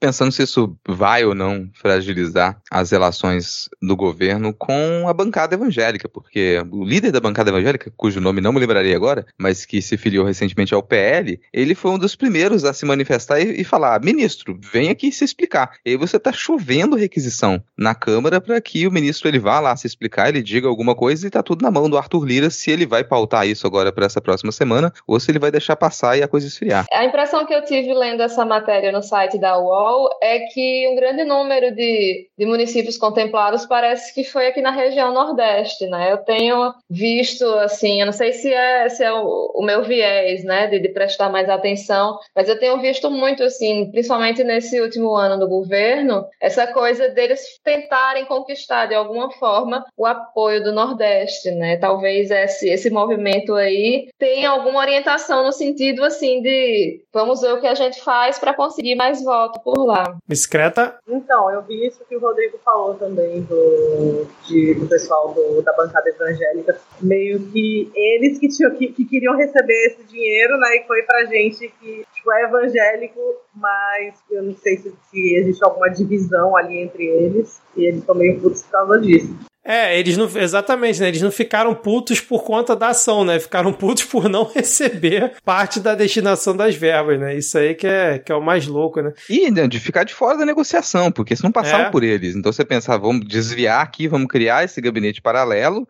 Pensando 0.00 0.32
se 0.32 0.42
isso 0.42 0.76
vai 0.86 1.24
ou 1.24 1.34
não 1.34 1.70
fragilizar 1.74 2.60
as 2.70 2.90
relações 2.90 3.68
do 3.80 3.96
governo 3.96 4.52
com 4.52 5.08
a 5.08 5.12
bancada 5.12 5.51
evangélica, 5.54 6.08
porque 6.08 6.58
o 6.70 6.84
líder 6.84 7.12
da 7.12 7.20
bancada 7.20 7.50
evangélica, 7.50 7.92
cujo 7.96 8.20
nome 8.20 8.40
não 8.40 8.52
me 8.52 8.60
lembrarei 8.60 8.94
agora, 8.94 9.26
mas 9.38 9.64
que 9.64 9.80
se 9.82 9.96
filiou 9.96 10.24
recentemente 10.24 10.74
ao 10.74 10.82
PL, 10.82 11.40
ele 11.52 11.74
foi 11.74 11.90
um 11.90 11.98
dos 11.98 12.16
primeiros 12.16 12.64
a 12.64 12.72
se 12.72 12.84
manifestar 12.84 13.40
e, 13.40 13.60
e 13.60 13.64
falar: 13.64 14.00
ministro, 14.02 14.58
vem 14.60 14.90
aqui 14.90 15.10
se 15.12 15.24
explicar. 15.24 15.72
E 15.84 15.90
aí 15.90 15.96
você 15.96 16.16
está 16.16 16.32
chovendo 16.32 16.96
requisição 16.96 17.62
na 17.76 17.94
Câmara 17.94 18.40
para 18.40 18.60
que 18.60 18.86
o 18.86 18.92
ministro 18.92 19.28
ele 19.28 19.38
vá 19.38 19.60
lá 19.60 19.76
se 19.76 19.86
explicar, 19.86 20.28
ele 20.28 20.42
diga 20.42 20.68
alguma 20.68 20.94
coisa 20.94 21.26
e 21.26 21.28
está 21.28 21.42
tudo 21.42 21.62
na 21.62 21.70
mão 21.70 21.88
do 21.88 21.96
Arthur 21.98 22.24
Lira 22.24 22.50
se 22.50 22.70
ele 22.70 22.86
vai 22.86 23.04
pautar 23.04 23.46
isso 23.46 23.66
agora 23.66 23.92
para 23.92 24.06
essa 24.06 24.20
próxima 24.20 24.52
semana 24.52 24.92
ou 25.06 25.18
se 25.18 25.30
ele 25.30 25.38
vai 25.38 25.50
deixar 25.50 25.76
passar 25.76 26.16
e 26.16 26.22
a 26.22 26.28
coisa 26.28 26.46
esfriar. 26.46 26.86
A 26.92 27.04
impressão 27.04 27.46
que 27.46 27.54
eu 27.54 27.64
tive 27.64 27.92
lendo 27.94 28.22
essa 28.22 28.44
matéria 28.44 28.92
no 28.92 29.02
site 29.02 29.38
da 29.38 29.58
UOL 29.58 30.08
é 30.22 30.40
que 30.40 30.88
um 30.88 30.96
grande 30.96 31.24
número 31.24 31.74
de, 31.74 32.28
de 32.38 32.46
municípios 32.46 32.96
contemplados 32.96 33.66
parece 33.66 34.14
que 34.14 34.24
foi 34.24 34.46
aqui 34.46 34.60
na 34.60 34.70
região 34.70 35.12
Nordeste, 35.12 35.41
né? 35.88 36.12
Eu 36.12 36.18
tenho 36.18 36.74
visto, 36.88 37.44
assim, 37.58 38.00
eu 38.00 38.06
não 38.06 38.12
sei 38.12 38.32
se 38.32 38.52
é, 38.52 38.88
se 38.88 39.02
é 39.02 39.12
o, 39.12 39.52
o 39.54 39.62
meu 39.62 39.82
viés, 39.82 40.44
né, 40.44 40.66
de, 40.66 40.78
de, 40.78 40.88
prestar 40.88 41.28
mais 41.28 41.48
atenção, 41.48 42.18
mas 42.34 42.48
eu 42.48 42.58
tenho 42.58 42.80
visto 42.80 43.10
muito, 43.10 43.42
assim, 43.42 43.90
principalmente 43.90 44.44
nesse 44.44 44.80
último 44.80 45.14
ano 45.14 45.38
do 45.38 45.48
governo, 45.48 46.24
essa 46.40 46.66
coisa 46.66 47.08
deles 47.08 47.40
tentarem 47.64 48.24
conquistar 48.26 48.86
de 48.86 48.94
alguma 48.94 49.30
forma 49.32 49.84
o 49.96 50.06
apoio 50.06 50.62
do 50.62 50.72
Nordeste, 50.72 51.50
né? 51.50 51.76
Talvez 51.76 52.30
esse, 52.30 52.68
esse 52.68 52.90
movimento 52.90 53.54
aí 53.54 54.08
tenha 54.18 54.50
alguma 54.50 54.80
orientação 54.80 55.44
no 55.44 55.52
sentido, 55.52 56.04
assim, 56.04 56.42
de 56.42 57.02
vamos 57.12 57.40
ver 57.40 57.54
o 57.54 57.60
que 57.60 57.66
a 57.66 57.74
gente 57.74 58.00
faz 58.02 58.38
para 58.38 58.54
conseguir 58.54 58.94
mais 58.94 59.22
voto 59.22 59.60
por 59.60 59.84
lá. 59.84 60.16
Discreta? 60.26 60.98
Então, 61.08 61.50
eu 61.50 61.62
vi 61.62 61.86
isso 61.86 62.04
que 62.08 62.16
o 62.16 62.20
Rodrigo 62.20 62.58
falou 62.64 62.94
também 62.94 63.42
do, 63.42 64.26
de, 64.46 64.74
do 64.74 64.86
pessoal 64.86 65.31
do, 65.32 65.62
da 65.62 65.72
bancada 65.72 66.08
evangélica, 66.08 66.78
meio 67.00 67.40
que 67.50 67.90
eles 67.94 68.38
que, 68.38 68.48
tinham, 68.48 68.74
que, 68.74 68.88
que, 68.88 69.04
queriam 69.04 69.36
receber 69.36 69.86
esse 69.86 70.02
dinheiro, 70.04 70.56
né? 70.58 70.76
E 70.76 70.86
foi 70.86 71.02
pra 71.02 71.24
gente 71.24 71.72
que 71.80 72.04
tipo, 72.14 72.32
é 72.32 72.44
evangélico, 72.44 73.20
mas 73.54 74.14
eu 74.30 74.42
não 74.42 74.56
sei 74.56 74.76
se, 74.78 74.92
se 75.10 75.34
existe 75.36 75.64
alguma 75.64 75.88
divisão 75.88 76.56
ali 76.56 76.78
entre 76.78 77.04
eles, 77.06 77.60
e 77.76 77.84
eles 77.86 78.00
estão 78.00 78.14
meio 78.14 78.40
putos 78.40 78.62
por 78.62 78.70
causa 78.70 79.00
disso. 79.00 79.51
É, 79.64 79.98
eles 79.98 80.16
não. 80.16 80.28
Exatamente, 80.36 81.00
né? 81.00 81.08
Eles 81.08 81.22
não 81.22 81.30
ficaram 81.30 81.74
putos 81.74 82.20
por 82.20 82.42
conta 82.42 82.74
da 82.74 82.88
ação, 82.88 83.24
né? 83.24 83.38
Ficaram 83.38 83.72
putos 83.72 84.04
por 84.04 84.28
não 84.28 84.44
receber 84.44 85.34
parte 85.44 85.78
da 85.78 85.94
destinação 85.94 86.56
das 86.56 86.74
verbas, 86.74 87.18
né? 87.18 87.36
Isso 87.36 87.56
aí 87.56 87.74
que 87.74 87.86
é, 87.86 88.18
que 88.18 88.32
é 88.32 88.34
o 88.34 88.42
mais 88.42 88.66
louco, 88.66 89.00
né? 89.00 89.12
E 89.28 89.50
né, 89.50 89.68
de 89.68 89.78
ficar 89.78 90.04
de 90.04 90.14
fora 90.14 90.38
da 90.38 90.44
negociação, 90.44 91.12
porque 91.12 91.36
se 91.36 91.44
não 91.44 91.52
passaram 91.52 91.86
é. 91.86 91.90
por 91.90 92.02
eles. 92.02 92.34
Então 92.34 92.52
você 92.52 92.64
pensa, 92.64 92.98
vamos 92.98 93.26
desviar 93.26 93.82
aqui, 93.82 94.08
vamos 94.08 94.26
criar 94.28 94.64
esse 94.64 94.80
gabinete 94.80 95.22
paralelo. 95.22 95.86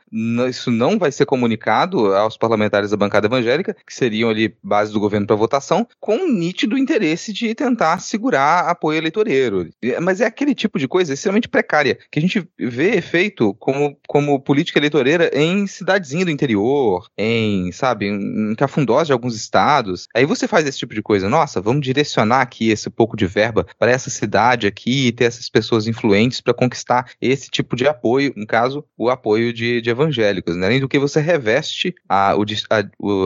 Isso 0.49 0.70
não 0.70 0.99
vai 0.99 1.11
ser 1.11 1.24
comunicado 1.24 2.15
aos 2.15 2.36
parlamentares 2.36 2.90
da 2.90 2.97
bancada 2.97 3.27
evangélica, 3.27 3.74
que 3.86 3.94
seriam 3.94 4.28
ali 4.28 4.55
base 4.62 4.93
do 4.93 5.01
governo 5.01 5.27
para 5.27 5.36
votação, 5.36 5.86
com 5.99 6.16
um 6.16 6.31
nítido 6.31 6.77
interesse 6.77 7.32
de 7.32 7.55
tentar 7.55 8.01
segurar 8.01 8.69
apoio 8.69 8.99
eleitoreiro. 8.99 9.70
Mas 10.01 10.20
é 10.20 10.27
aquele 10.27 10.55
tipo 10.55 10.78
de 10.78 10.86
coisa 10.86 11.15
extremamente 11.15 11.49
precária, 11.49 11.99
que 12.11 12.19
a 12.19 12.23
gente 12.23 12.47
vê 12.59 12.97
efeito 12.97 13.55
como, 13.62 13.97
como 14.09 14.40
política 14.40 14.80
eleitoreira 14.80 15.30
em 15.32 15.68
cidadezinha 15.68 16.24
do 16.24 16.32
interior, 16.32 17.06
em, 17.16 17.70
sabe, 17.70 18.09
em 18.09 18.56
cafundós 18.56 19.06
de 19.06 19.12
alguns 19.12 19.36
estados. 19.36 20.09
Aí 20.12 20.26
você 20.26 20.48
faz 20.48 20.66
esse 20.66 20.78
tipo 20.78 20.93
de 20.93 21.01
coisa. 21.01 21.28
Nossa, 21.28 21.60
vamos 21.60 21.82
direcionar 21.82 22.40
aqui 22.40 22.70
esse 22.70 22.90
pouco 22.90 23.16
de 23.16 23.24
verba 23.24 23.64
para 23.78 23.93
essa 23.93 24.10
cidade 24.10 24.66
aqui 24.66 25.06
e 25.06 25.12
ter 25.12 25.26
essas 25.26 25.48
pessoas 25.48 25.86
influentes 25.86 26.40
para 26.40 26.52
conquistar 26.52 27.12
esse 27.20 27.48
tipo 27.48 27.76
de 27.76 27.86
apoio, 27.86 28.32
no 28.36 28.48
caso, 28.48 28.84
o 28.98 29.09
apoio 29.09 29.52
de, 29.52 29.80
de 29.80 29.90
evangélicos. 29.90 30.56
Né? 30.56 30.66
Além 30.66 30.80
do 30.80 30.89
que 30.89 30.98
você 30.98 31.20
reveste 31.20 31.94
a, 32.09 32.32
a, 32.32 32.78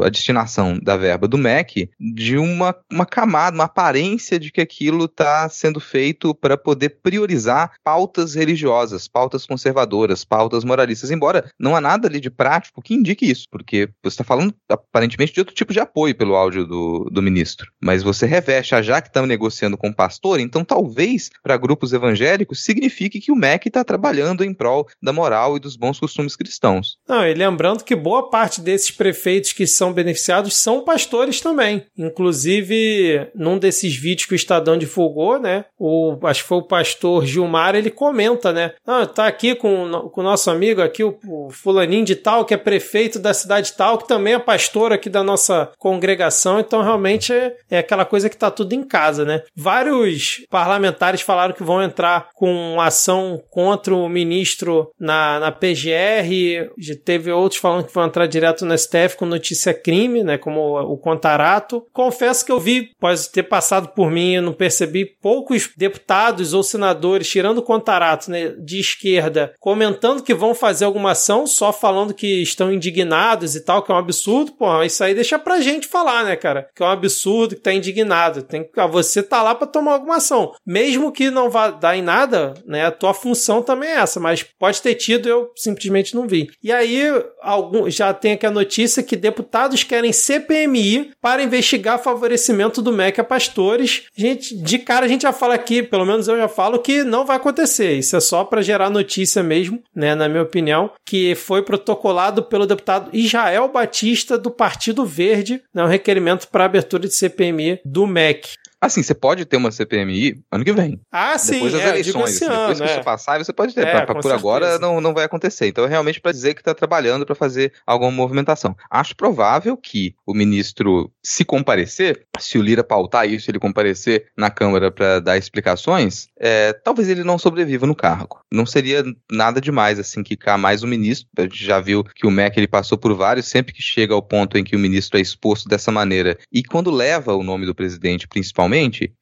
a 0.05 0.09
destinação 0.11 0.79
da 0.79 0.99
verba 0.99 1.27
do 1.27 1.39
MEC 1.39 1.89
de 1.99 2.37
uma, 2.37 2.77
uma 2.93 3.07
camada, 3.07 3.57
uma 3.57 3.65
aparência 3.65 4.39
de 4.39 4.53
que 4.53 4.61
aquilo 4.61 5.07
está 5.07 5.49
sendo 5.49 5.81
feito 5.81 6.35
para 6.35 6.59
poder 6.59 6.99
priorizar 7.03 7.73
pautas 7.83 8.35
religiosas, 8.35 9.09
pautas 9.09 9.47
conservadoras, 9.47 10.26
pautas 10.29 10.65
moralistas, 10.65 11.11
embora 11.11 11.51
não 11.59 11.77
há 11.77 11.81
nada 11.81 12.09
ali 12.09 12.21
de 12.21 12.31
prático 12.31 12.83
que 12.83 12.95
indique 12.95 13.29
isso, 13.29 13.47
porque 13.51 13.89
você 14.03 14.15
está 14.15 14.25
falando 14.25 14.55
aparentemente 14.69 15.33
de 15.33 15.41
outro 15.41 15.55
tipo 15.55 15.73
de 15.73 15.81
apoio 15.81 16.15
pelo 16.15 16.35
áudio 16.35 16.67
do, 16.67 17.09
do 17.11 17.23
ministro. 17.23 17.71
Mas 17.83 18.03
você 18.03 18.27
reveste, 18.27 18.75
ah, 18.75 18.83
já 18.83 19.01
que 19.01 19.09
estamos 19.09 19.29
negociando 19.29 19.77
com 19.77 19.89
o 19.89 19.95
pastor, 19.95 20.41
então 20.41 20.65
talvez 20.65 21.31
para 21.43 21.57
grupos 21.57 21.93
evangélicos 21.93 22.65
signifique 22.65 23.21
que 23.21 23.33
o 23.33 23.37
MEC 23.37 23.69
está 23.69 23.85
trabalhando 23.85 24.45
em 24.45 24.53
prol 24.53 24.87
da 25.03 25.13
moral 25.13 25.57
e 25.57 25.61
dos 25.61 25.77
bons 25.77 25.99
costumes 25.99 26.37
cristãos. 26.37 26.99
Não, 27.09 27.27
e 27.27 27.35
lembrando 27.35 27.85
que 27.85 27.95
boa 27.95 28.29
parte 28.31 28.61
desses 28.61 28.91
prefeitos 28.91 29.53
que 29.53 29.67
são 29.67 29.93
beneficiados 29.93 30.57
são 30.57 30.85
pastores 30.85 31.41
também. 31.41 31.87
Inclusive, 31.97 33.31
num 33.35 33.59
desses 33.59 33.95
vídeos 33.95 34.27
que 34.27 34.35
o 34.35 34.37
Estadão 34.37 34.77
divulgou, 34.77 35.39
né? 35.39 35.65
O, 35.79 36.19
acho 36.23 36.43
que 36.43 36.49
foi 36.49 36.59
o 36.59 36.67
pastor 36.67 37.25
Gilmar, 37.27 37.75
ele 37.75 37.91
comenta, 37.91 38.53
né? 38.53 38.73
Ah, 38.87 39.07
tá 39.07 39.27
aqui 39.27 39.55
com, 39.55 40.11
com 40.17 40.23
o 40.23 40.25
nosso 40.25 40.51
amigo 40.51 40.81
aqui, 40.81 41.05
o, 41.05 41.51
fulaninho 41.51 42.03
de 42.03 42.17
tal, 42.17 42.47
que 42.47 42.55
é 42.55 42.57
prefeito 42.57 43.19
da 43.19 43.35
cidade 43.35 43.75
tal, 43.75 43.99
que 43.99 44.09
também 44.09 44.33
é 44.33 44.39
pastor 44.39 44.91
aqui 44.91 45.11
da 45.11 45.23
nossa 45.23 45.71
congregação, 45.79 46.59
então 46.59 46.83
realmente 46.83 47.35
é, 47.35 47.55
é 47.71 47.79
aquela 47.79 48.07
coisa 48.07 48.31
que 48.31 48.37
tá 48.37 48.51
tudo 48.51 48.73
em 48.73 48.83
casa, 48.83 49.27
né? 49.27 49.43
Vários 49.55 50.47
parlamentares 50.49 51.21
falaram 51.21 51.53
que 51.53 51.63
vão 51.63 51.83
entrar 51.83 52.31
com 52.35 52.81
ação 52.81 53.43
contra 53.51 53.95
o 53.95 54.09
ministro 54.09 54.91
na, 54.99 55.39
na 55.39 55.53
PGR, 55.53 56.71
teve 57.05 57.31
outros 57.31 57.61
falando 57.61 57.85
que 57.85 57.93
vão 57.93 58.07
entrar 58.07 58.27
direto 58.27 58.65
no 58.65 58.77
STF 58.77 59.19
com 59.19 59.27
notícia 59.27 59.75
crime, 59.75 60.25
né? 60.25 60.39
Como 60.39 60.61
o, 60.61 60.95
o 60.95 60.97
Contarato. 60.97 61.85
Confesso 61.93 62.47
que 62.47 62.51
eu 62.51 62.59
vi, 62.59 62.89
pode 62.99 63.29
ter 63.29 63.43
passado 63.43 63.89
por 63.89 64.11
mim, 64.11 64.37
eu 64.37 64.43
não 64.43 64.55
percebi 64.55 65.05
poucos 65.05 65.69
deputados 65.77 66.55
ou 66.55 66.63
senadores, 66.63 67.29
tirando 67.29 67.59
o 67.59 67.63
Contarato, 67.63 68.31
né, 68.31 68.55
de 68.59 68.81
esquerda, 68.81 69.53
comentando 69.61 70.06
comentando 70.07 70.23
que 70.23 70.35
vão 70.35 70.55
fazer 70.55 70.85
alguma 70.85 71.13
ação, 71.13 71.47
só 71.47 71.73
falando 71.73 72.15
que 72.15 72.43
estão 72.43 72.73
indignados 72.73 73.57
e 73.57 73.61
tal, 73.61 73.83
que 73.83 73.91
é 73.91 73.95
um 73.95 73.99
absurdo, 73.99 74.53
pô, 74.53 74.83
isso 74.83 75.03
aí 75.03 75.15
deixa 75.15 75.39
pra 75.39 75.61
gente 75.61 75.89
falar, 75.89 76.25
né, 76.25 76.37
cara? 76.37 76.69
Que 76.75 76.83
é 76.83 76.87
um 76.87 76.91
absurdo, 76.91 77.57
que 77.57 77.61
tá 77.61 77.73
indignado. 77.73 78.43
Tem, 78.43 78.69
você 78.91 79.23
tá 79.23 79.43
lá 79.43 79.55
para 79.55 79.67
tomar 79.67 79.95
alguma 79.95 80.17
ação. 80.17 80.53
Mesmo 80.65 81.11
que 81.11 81.31
não 81.31 81.51
vá 81.51 81.71
dar 81.71 81.97
em 81.97 82.03
nada, 82.03 82.55
né, 82.65 82.87
a 82.87 82.91
tua 82.91 83.13
função 83.13 83.63
também 83.63 83.91
é 83.91 83.97
essa, 83.97 84.21
mas 84.21 84.43
pode 84.43 84.81
ter 84.81 84.95
tido, 84.95 85.29
eu 85.29 85.51
simplesmente 85.57 86.15
não 86.15 86.29
vi. 86.29 86.49
E 86.63 86.71
aí, 86.71 87.03
algum, 87.43 87.91
já 87.91 88.15
tem 88.15 88.33
aqui 88.33 88.47
a 88.47 88.51
notícia 88.51 89.03
que 89.03 89.17
deputados 89.17 89.83
querem 89.83 90.13
CPMI 90.13 91.13
para 91.21 91.43
investigar 91.43 92.03
favorecimento 92.03 92.81
do 92.81 92.93
MEC 92.93 93.21
a 93.21 93.25
pastores. 93.25 94.05
Gente, 94.17 94.57
de 94.57 94.79
cara 94.79 95.07
a 95.07 95.09
gente 95.09 95.23
já 95.23 95.33
fala 95.33 95.55
aqui, 95.55 95.83
pelo 95.83 96.05
menos 96.05 96.29
eu 96.29 96.37
já 96.37 96.49
falo 96.49 96.79
que 96.79 97.03
não 97.03 97.25
vai 97.25 97.37
acontecer. 97.37 97.95
Isso 97.95 98.17
é 98.17 98.21
só 98.21 98.45
para 98.45 98.63
gerar 98.63 98.91
notícia 98.91 99.43
mesmo 99.43 99.83
né, 99.97 100.15
na 100.15 100.29
minha 100.29 100.43
opinião, 100.43 100.91
que 101.05 101.35
foi 101.35 101.63
protocolado 101.63 102.43
pelo 102.43 102.67
deputado 102.67 103.09
Israel 103.15 103.69
Batista 103.69 104.37
do 104.37 104.51
Partido 104.51 105.07
Verde, 105.07 105.63
né, 105.73 105.83
um 105.83 105.89
requerimento 105.89 106.47
para 106.49 106.67
abertura 106.67 107.09
de 107.09 107.15
CPMI 107.15 107.81
do 107.83 108.07
MEC. 108.07 108.51
Assim, 108.81 109.03
você 109.03 109.15
pode 109.15 109.45
ter 109.45 109.57
uma 109.57 109.71
CPMI 109.71 110.43
ano 110.51 110.65
que 110.65 110.73
vem. 110.73 111.01
Ah, 111.11 111.39
sim. 111.39 111.55
Depois 111.55 111.73
das 111.73 111.83
é, 111.83 111.89
eleições. 111.89 112.25
Assim, 112.25 112.49
depois 112.49 112.79
que 112.79 112.87
é. 112.87 112.93
isso 112.93 113.03
passar, 113.03 113.39
você 113.39 113.53
pode 113.53 113.75
ter. 113.75 113.87
É, 113.87 113.91
pra, 113.91 114.07
pra, 114.07 114.15
por 114.15 114.23
certeza. 114.23 114.41
agora 114.41 114.79
não, 114.79 115.01
não 115.01 115.15
vai 115.15 115.25
acontecer. 115.25 115.67
Então, 115.67 115.85
é 115.85 115.89
realmente 115.89 116.21
para 116.21 116.33
dizer 116.33 116.55
que 116.55 116.61
está 116.61 116.75
trabalhando 116.75 117.25
para 117.25 117.35
fazer 117.35 117.73
alguma 117.87 118.11
movimentação. 118.11 118.77
Acho 118.91 119.17
provável 119.17 119.77
que 119.77 120.15
o 120.27 120.35
ministro, 120.35 121.11
se 121.23 121.45
comparecer, 121.45 122.27
se 122.39 122.59
o 122.59 122.63
Lira 122.63 122.85
pautar 122.85 123.29
isso, 123.29 123.51
ele 123.51 123.59
comparecer 123.59 124.27
na 124.37 124.51
Câmara 124.51 124.91
para 124.91 125.21
dar 125.21 125.39
explicações, 125.39 126.29
é, 126.39 126.73
talvez 126.73 127.09
ele 127.09 127.25
não 127.25 127.39
sobreviva 127.39 127.87
no 127.87 127.95
cargo. 127.95 128.41
Não 128.53 128.67
seria 128.67 129.05
nada 129.31 129.61
demais 129.61 129.99
assim 129.99 130.23
que 130.23 130.37
cá 130.37 130.59
mais 130.59 130.83
um 130.83 130.87
ministro. 130.87 131.29
A 131.39 131.43
gente 131.43 131.65
já 131.65 131.81
viu 131.81 132.05
que 132.05 132.27
o 132.27 132.31
MEC 132.31 132.59
ele 132.59 132.69
passou 132.69 132.99
por 132.99 133.15
vários, 133.15 133.47
sempre 133.47 133.73
que 133.73 133.83
chega 133.83 134.13
ao 134.13 134.23
ponto 134.23 134.59
em 134.59 134.65
que 134.65 134.77
o 134.77 134.79
ministro 134.79 135.19
é 135.19 135.21
exposto 135.21 135.69
dessa 135.69 135.91
maneira 135.91 136.39
e 136.53 136.63
quando 136.63 136.91
leva 136.91 137.35
o 137.35 137.43
nome 137.43 137.67
do 137.67 137.75
presidente, 137.75 138.29
principalmente, 138.29 138.66